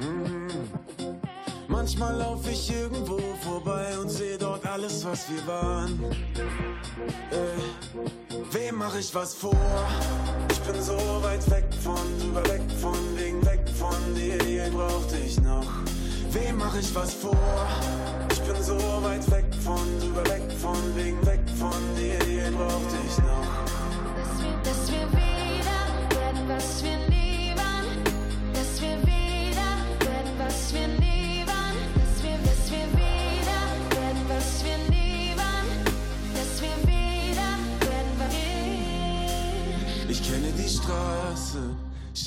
Mhm. 0.00 1.19
Manchmal 1.80 2.14
lauf 2.16 2.46
ich 2.46 2.70
irgendwo 2.70 3.18
vorbei 3.40 3.98
und 3.98 4.10
seh 4.10 4.36
dort 4.36 4.66
alles, 4.66 5.02
was 5.02 5.30
wir 5.30 5.46
waren. 5.46 5.98
Äh, 7.30 8.52
wem 8.52 8.76
mach 8.76 8.94
ich 8.98 9.14
was 9.14 9.32
vor? 9.32 9.56
Ich 10.52 10.60
bin 10.60 10.82
so 10.82 10.98
weit 11.22 11.50
weg 11.50 11.64
von, 11.82 11.96
drüber 12.18 12.44
weg 12.50 12.60
von, 12.78 12.98
wegen 13.16 13.42
weg 13.46 13.60
von 13.78 14.14
dir, 14.14 14.36
den 14.36 14.74
brauchte 14.74 15.16
ich 15.16 15.40
noch. 15.40 15.64
Wem 16.32 16.58
mach 16.58 16.76
ich 16.78 16.94
was 16.94 17.14
vor? 17.14 17.66
Ich 18.30 18.40
bin 18.40 18.62
so 18.62 18.76
weit 19.02 19.30
weg 19.30 19.46
von, 19.64 19.80
drüber 20.00 20.24
weg 20.26 20.52
von, 20.60 20.76
wegen 20.96 21.24
weg 21.24 21.40
von 21.58 21.72
dir, 21.96 22.18
den 22.18 22.56
brauchte 22.56 22.96
ich 23.08 23.16
noch. 23.24 23.46
Dass 24.64 24.92
wir 24.92 25.08
wieder 25.12 26.20
werden, 26.20 26.46
was 26.46 26.84
wir 26.84 27.09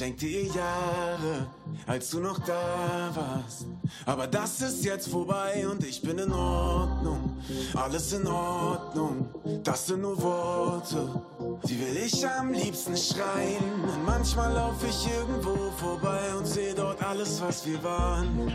schenkte 0.04 0.26
ihr 0.26 0.46
Jahre, 0.46 1.48
als 1.88 2.10
du 2.10 2.20
noch 2.20 2.40
da 2.40 3.10
warst. 3.14 3.66
Aber 4.06 4.28
das 4.28 4.62
ist 4.62 4.84
jetzt 4.84 5.08
vorbei 5.08 5.66
und 5.70 5.86
ich 5.86 6.02
bin 6.02 6.18
in 6.18 6.32
Ordnung. 6.32 7.38
Alles 7.74 8.14
in 8.14 8.28
Ordnung, 8.28 9.30
das 9.64 9.88
sind 9.88 10.02
nur 10.02 10.22
Worte. 10.22 11.22
Die 11.68 11.80
will 11.80 11.98
ich 12.06 12.28
am 12.28 12.52
liebsten 12.52 12.98
schreien. 12.98 13.64
Und 13.84 14.06
manchmal 14.06 14.54
laufe 14.54 14.88
ich 14.88 15.08
irgendwo 15.08 15.72
vorbei 15.78 16.36
und 16.38 16.48
sehe 16.48 16.74
dort 16.74 17.02
alles, 17.04 17.42
was 17.42 17.66
wir 17.66 17.82
waren. 17.84 18.52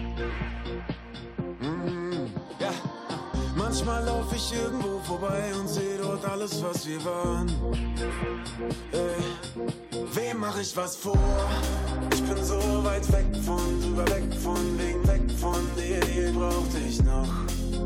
Ja. 1.63 1.98
Manchmal 3.71 4.03
laufe 4.03 4.35
ich 4.35 4.51
irgendwo 4.55 4.99
vorbei 5.01 5.53
und 5.61 5.69
sehe 5.69 5.99
dort 5.99 6.25
alles, 6.25 6.63
was 6.63 6.87
wir 6.87 7.05
waren. 7.05 7.53
Ey, 8.93 9.23
wem 10.15 10.41
mach 10.41 10.59
ich 10.59 10.75
was 10.75 10.97
vor? 10.97 11.19
Ich 12.11 12.23
bin 12.23 12.43
so 12.43 12.59
weit 12.83 13.13
weg 13.13 13.27
von, 13.45 13.81
drüber 13.83 14.07
weg 14.07 14.25
von, 14.43 14.79
wegen 14.79 15.07
weg 15.07 15.21
von 15.39 15.61
dir, 15.77 16.01
die 16.01 16.33
brauchte 16.33 16.79
ich 16.79 17.03
noch. 17.03 17.29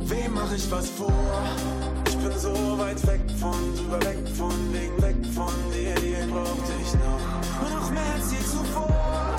Wem 0.09 0.35
mach 0.35 0.53
ich 0.53 0.71
was 0.71 0.89
vor? 0.89 1.13
Ich 2.07 2.17
bin 2.17 2.39
so 2.39 2.55
weit 2.79 3.05
weg 3.05 3.23
von, 3.41 3.75
drüber 3.75 4.01
weg 4.07 4.19
von, 4.37 4.73
wegen 4.73 5.03
weg 5.03 5.17
von 5.35 5.53
dir, 5.75 5.95
die 5.97 6.31
brauchte 6.31 6.73
ich 6.81 6.95
noch. 6.95 7.61
Und 7.61 7.75
noch 7.75 7.91
mehr 7.91 8.15
als 8.15 8.31
je 8.31 8.39
zuvor. 8.39 9.33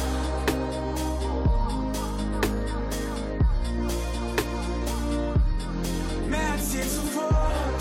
Mehr 6.74 6.82
als 6.82 6.92
je 6.92 7.73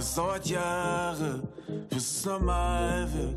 es 0.00 0.14
dauert 0.14 0.46
Jahre, 0.46 1.42
bis 1.90 2.10
es 2.10 2.24
normal 2.24 3.06
wird. 3.12 3.36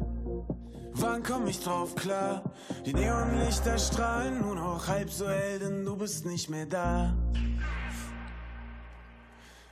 Wann 0.93 1.21
komm 1.21 1.47
ich 1.47 1.59
drauf 1.59 1.93
klar? 1.95 2.41
Die 2.85 2.93
Neonlichter 2.93 3.77
strahlen 3.77 4.39
nur 4.41 4.55
noch 4.55 4.87
halb 4.87 5.09
so 5.09 5.27
hell, 5.27 5.59
denn 5.59 5.83
du 5.83 5.97
bist 5.97 6.25
nicht 6.25 6.49
mehr 6.49 6.65
da. 6.65 7.13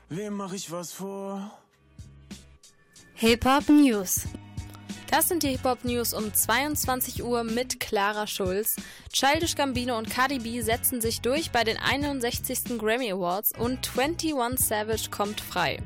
Wem 0.09 0.33
mach 0.33 0.51
ich 0.51 0.69
was 0.69 0.91
vor? 0.91 1.51
Hip-Hop 3.13 3.69
News. 3.69 4.23
Das 5.09 5.27
sind 5.27 5.43
die 5.43 5.49
Hip-Hop-News 5.49 6.13
um 6.13 6.33
22 6.33 7.23
Uhr 7.23 7.43
mit 7.43 7.79
Clara 7.79 8.27
Schulz. 8.27 8.75
Childish 9.13 9.55
Gambino 9.55 9.97
und 9.97 10.09
Cardi 10.09 10.39
B 10.39 10.61
setzen 10.61 10.99
sich 10.99 11.21
durch 11.21 11.51
bei 11.51 11.63
den 11.63 11.77
61. 11.77 12.77
Grammy 12.77 13.11
Awards 13.11 13.53
und 13.57 13.91
21 13.97 14.59
Savage 14.65 15.09
kommt 15.09 15.39
frei. 15.39 15.79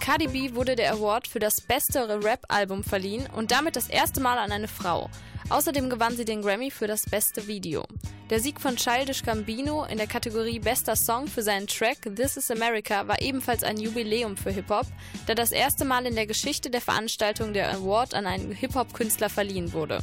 Cardi 0.00 0.28
B 0.28 0.54
wurde 0.54 0.76
der 0.76 0.92
Award 0.94 1.28
für 1.28 1.38
das 1.38 1.60
beste 1.60 2.08
Rap-Album 2.24 2.82
verliehen 2.82 3.28
und 3.36 3.52
damit 3.52 3.76
das 3.76 3.88
erste 3.88 4.20
Mal 4.20 4.38
an 4.38 4.50
eine 4.50 4.66
Frau. 4.66 5.10
Außerdem 5.50 5.90
gewann 5.90 6.16
sie 6.16 6.24
den 6.24 6.42
Grammy 6.42 6.70
für 6.70 6.86
das 6.86 7.04
beste 7.04 7.46
Video. 7.46 7.84
Der 8.30 8.40
Sieg 8.40 8.60
von 8.60 8.76
Childish 8.76 9.22
Gambino 9.22 9.84
in 9.84 9.98
der 9.98 10.06
Kategorie 10.06 10.58
Bester 10.58 10.96
Song 10.96 11.26
für 11.26 11.42
seinen 11.42 11.66
Track 11.66 11.98
This 12.16 12.36
is 12.36 12.50
America 12.50 13.06
war 13.08 13.20
ebenfalls 13.20 13.62
ein 13.62 13.76
Jubiläum 13.76 14.36
für 14.36 14.50
Hip-Hop, 14.50 14.86
da 15.26 15.34
das 15.34 15.52
erste 15.52 15.84
Mal 15.84 16.06
in 16.06 16.14
der 16.14 16.26
Geschichte 16.26 16.70
der 16.70 16.80
Veranstaltung 16.80 17.52
der 17.52 17.70
Award 17.74 18.14
an 18.14 18.26
einen 18.26 18.52
Hip-Hop-Künstler 18.52 19.28
verliehen 19.28 19.72
wurde. 19.72 20.00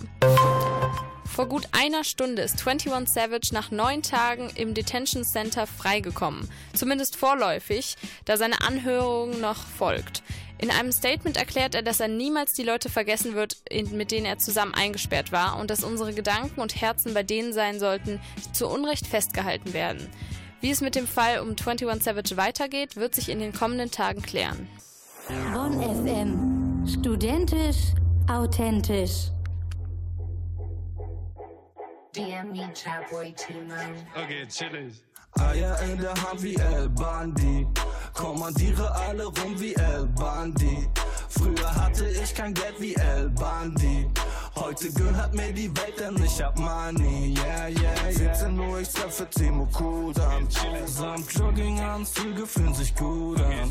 Vor 1.37 1.45
gut 1.45 1.67
einer 1.71 2.03
Stunde 2.03 2.41
ist 2.41 2.65
21 2.65 3.13
Savage 3.13 3.49
nach 3.51 3.69
neun 3.69 4.01
Tagen 4.01 4.49
im 4.55 4.73
Detention 4.73 5.23
Center 5.23 5.67
freigekommen. 5.67 6.49
Zumindest 6.73 7.15
vorläufig, 7.15 7.93
da 8.25 8.37
seine 8.37 8.61
Anhörung 8.61 9.39
noch 9.39 9.63
folgt. 9.63 10.23
In 10.57 10.71
einem 10.71 10.91
Statement 10.91 11.37
erklärt 11.37 11.75
er, 11.75 11.83
dass 11.83 11.99
er 11.99 12.07
niemals 12.07 12.53
die 12.53 12.63
Leute 12.63 12.89
vergessen 12.89 13.35
wird, 13.35 13.57
mit 13.91 14.09
denen 14.09 14.25
er 14.25 14.39
zusammen 14.39 14.73
eingesperrt 14.73 15.31
war 15.31 15.59
und 15.59 15.69
dass 15.69 15.83
unsere 15.83 16.11
Gedanken 16.11 16.59
und 16.59 16.81
Herzen 16.81 17.13
bei 17.13 17.21
denen 17.21 17.53
sein 17.53 17.79
sollten, 17.79 18.19
die 18.43 18.53
zu 18.53 18.67
Unrecht 18.67 19.05
festgehalten 19.05 19.73
werden. 19.73 20.09
Wie 20.59 20.71
es 20.71 20.81
mit 20.81 20.95
dem 20.95 21.05
Fall 21.05 21.41
um 21.41 21.49
21 21.49 22.03
Savage 22.03 22.35
weitergeht, 22.37 22.95
wird 22.95 23.13
sich 23.13 23.29
in 23.29 23.37
den 23.37 23.53
kommenden 23.53 23.91
Tagen 23.91 24.23
klären. 24.23 24.67
Bonn 25.53 25.83
FM. 25.83 26.87
Studentisch, 26.87 27.93
authentisch. 28.27 29.29
DME 32.17 32.73
Chatboy 32.73 33.31
Timo. 33.37 33.75
Okay, 34.15 34.43
chillig. 34.49 35.03
Eier 35.39 35.79
in 35.83 35.99
der 35.99 36.15
Hand 36.15 36.41
wie 36.41 36.55
El 36.55 36.89
Bandi. 36.89 37.67
Kommandiere 38.15 38.89
alle 39.07 39.25
rum 39.25 39.53
wie 39.59 39.75
El 39.75 40.07
Bandi. 40.07 40.89
Früher 41.29 41.75
hatte 41.75 42.07
ich 42.09 42.33
kein 42.33 42.55
Geld 42.55 42.81
wie 42.81 42.95
El 42.95 43.29
Bandi. 43.29 44.07
Heute 44.59 44.91
gehört 44.91 45.33
mir 45.35 45.53
die 45.53 45.69
Welt, 45.77 45.99
denn 45.99 46.23
ich 46.23 46.41
hab 46.41 46.57
Money. 46.57 47.35
Yeah, 47.37 47.67
yeah, 47.67 48.09
yeah. 48.19 48.33
14 48.33 48.59
Uhr, 48.59 48.79
ich 48.79 48.89
treffe 48.89 49.27
Timo 49.29 49.67
Kudam. 49.71 50.47
Samt 50.85 51.31
Jogginganzüge 51.33 52.47
fühlen 52.47 52.73
sich 52.73 52.95
gut 52.95 53.39
an. 53.39 53.69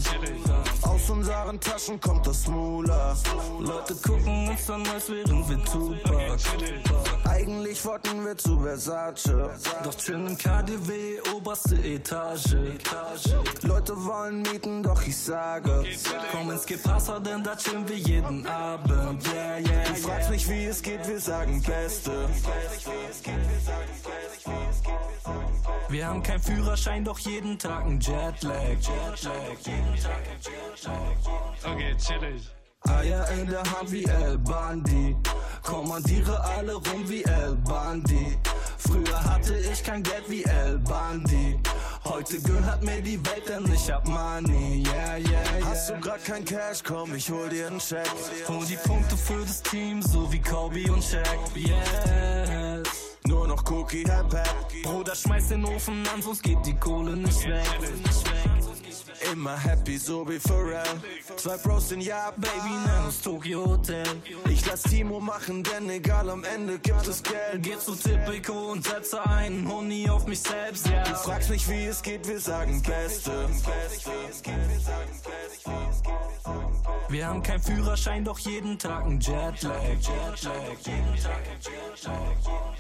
Aus 0.83 1.11
unseren 1.11 1.61
Taschen 1.61 2.01
kommt 2.01 2.27
das 2.27 2.47
Mula. 2.47 3.17
Leute 3.59 3.95
gucken 3.97 4.49
uns 4.49 4.71
an, 4.71 4.83
als 4.95 5.11
wären 5.11 5.49
wir 5.49 5.65
Tupac. 5.65 6.39
Eigentlich 7.25 7.85
wollten 7.85 8.25
wir 8.25 8.37
zu 8.37 8.61
Versace. 8.61 9.51
Doch 9.83 9.95
chillen 9.97 10.29
im 10.29 10.39
KDW, 10.39 11.21
oberste 11.35 11.77
Etage. 11.77 12.57
Leute 13.63 14.05
wollen 14.05 14.43
mieten, 14.43 14.83
doch 14.83 15.03
ich 15.07 15.17
sage. 15.17 15.85
Komm 16.31 16.51
ins 16.51 16.65
Gepasser, 16.65 17.21
denn 17.21 17.43
da 17.43 17.57
chillen 17.57 17.89
wir 17.89 17.99
jeden 17.99 18.47
Abend. 18.47 19.27
Yeah, 19.35 19.59
yeah, 19.59 19.89
du 19.89 19.95
fragst 19.97 20.31
mich, 20.31 20.49
wie 20.49 20.67
es 20.67 20.76
geht, 20.83 21.07
wir 21.07 21.21
sagen 21.21 21.63
Beste. 21.63 22.29
Wir 25.89 26.07
haben 26.07 26.23
keinen 26.23 26.43
Führerschein, 26.43 27.05
doch 27.05 27.19
jeden 27.19 27.59
Tag 27.59 27.85
ein 27.85 28.01
Jetlag. 28.01 28.55
Okay, 31.65 31.97
chillig. 31.99 32.51
Eier 32.89 33.29
in 33.31 33.47
der 33.49 33.63
Hand 33.63 33.91
wie 33.91 34.05
El 34.05 34.39
Bandi. 34.39 35.17
Kommandiere 35.63 36.41
alle 36.57 36.75
rum 36.75 37.09
wie 37.09 37.23
El 37.25 37.57
Bandi. 37.57 38.39
Früher 38.79 39.25
hatte 39.25 39.57
ich 39.57 39.83
kein 39.83 40.03
Geld 40.03 40.29
wie 40.29 40.45
El 40.45 40.79
Bandi. 40.79 41.59
Heute 42.09 42.41
gehört 42.41 42.83
mir 42.85 43.03
die 43.03 43.19
Welt, 43.27 43.49
denn 43.49 43.65
ich 43.73 43.91
hab 43.91 44.07
Money. 44.07 44.85
Yeah, 44.87 45.17
yeah, 45.17 45.59
yeah. 45.59 45.67
Hast 45.67 45.91
du 45.91 46.01
grad 46.01 46.25
kein 46.25 46.45
Cash? 46.45 46.83
Komm, 46.85 47.15
ich 47.15 47.31
hol 47.31 47.49
dir 47.49 47.67
einen 47.67 47.79
Check. 47.79 48.09
Hol 48.49 48.65
die 48.65 48.77
Punkte 48.77 49.17
für 49.17 49.41
das 49.41 49.63
Team, 49.63 50.01
so 50.03 50.33
wie 50.33 50.41
Kobe 50.41 50.91
und 50.93 51.03
Shaq. 51.03 51.27
Yes. 51.55 53.17
Nur 53.27 53.49
noch 53.49 53.69
Cookie, 53.71 54.05
Hap. 54.05 54.33
Bruder, 54.85 55.15
schmeiß 55.17 55.49
den 55.49 55.65
Ofen 55.65 56.07
an, 56.15 56.23
sonst 56.23 56.43
geht 56.43 56.65
die 56.65 56.77
Kohle 56.77 57.17
nicht 57.17 57.45
weg. 57.49 57.65
Immer 59.33 59.57
happy, 59.57 59.99
so 59.99 60.29
wie 60.29 60.39
Pharrell. 60.39 60.83
Zwei 61.37 61.57
Bros 61.57 61.91
in 61.93 62.01
Jahr, 62.01 62.33
Baby, 62.33 62.75
uns 63.07 63.21
Tokyo 63.21 63.65
Hotel. 63.65 64.07
Ich 64.49 64.65
lass 64.67 64.83
Timo 64.83 65.21
machen, 65.21 65.63
denn 65.63 65.89
egal, 65.91 66.29
am 66.31 66.45
Ende 66.45 66.79
gibt 66.79 67.07
es 67.07 67.23
Geld. 67.23 67.63
Geh 67.63 67.79
zu 67.79 67.95
Tipico 67.95 68.73
und 68.73 68.85
setze 68.85 69.25
einen 69.27 69.69
Honig 69.69 70.11
auf 70.11 70.27
mich 70.27 70.41
selbst, 70.41 70.89
ja. 70.89 71.03
Du 71.05 71.15
fragst 71.15 71.51
mich, 71.51 71.69
wie 71.69 71.87
es 71.87 72.03
geht, 72.03 72.27
wir 72.27 72.41
sagen 72.41 72.83
Beste. 72.83 73.49
Wir 77.09 77.27
haben 77.27 77.43
keinen 77.43 77.63
Führerschein, 77.63 78.25
doch 78.25 78.39
jeden 78.39 78.79
Tag 78.79 79.07
ein 79.07 79.21
Jetlag. 79.21 79.81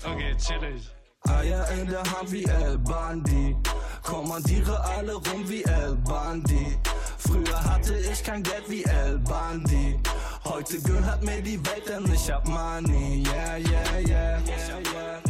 Okay, 0.04 0.36
chillig. 0.36 0.95
Eier 1.28 1.66
in 1.78 1.88
der 1.88 2.02
Hand 2.02 2.30
wie 2.30 2.44
El 2.44 2.78
Bandi. 2.78 3.56
Kommandiere 4.02 4.78
alle 4.96 5.14
rum 5.14 5.48
wie 5.48 5.62
El 5.64 5.96
Bandi. 5.96 6.78
Früher 7.18 7.64
hatte 7.64 7.96
ich 7.96 8.22
kein 8.22 8.42
Geld 8.42 8.68
wie 8.68 8.84
El 8.84 9.18
Bandi. 9.18 9.98
Heute 10.44 10.80
gehört 10.80 11.22
mir 11.24 11.42
die 11.42 11.58
Welt, 11.66 11.88
denn 11.88 12.12
ich 12.12 12.30
hab 12.30 12.46
Money. 12.46 13.24
Yeah, 13.26 13.56
yeah, 13.56 13.98
yeah. 14.06 14.40
yeah, 14.46 14.80
yeah. 14.94 15.25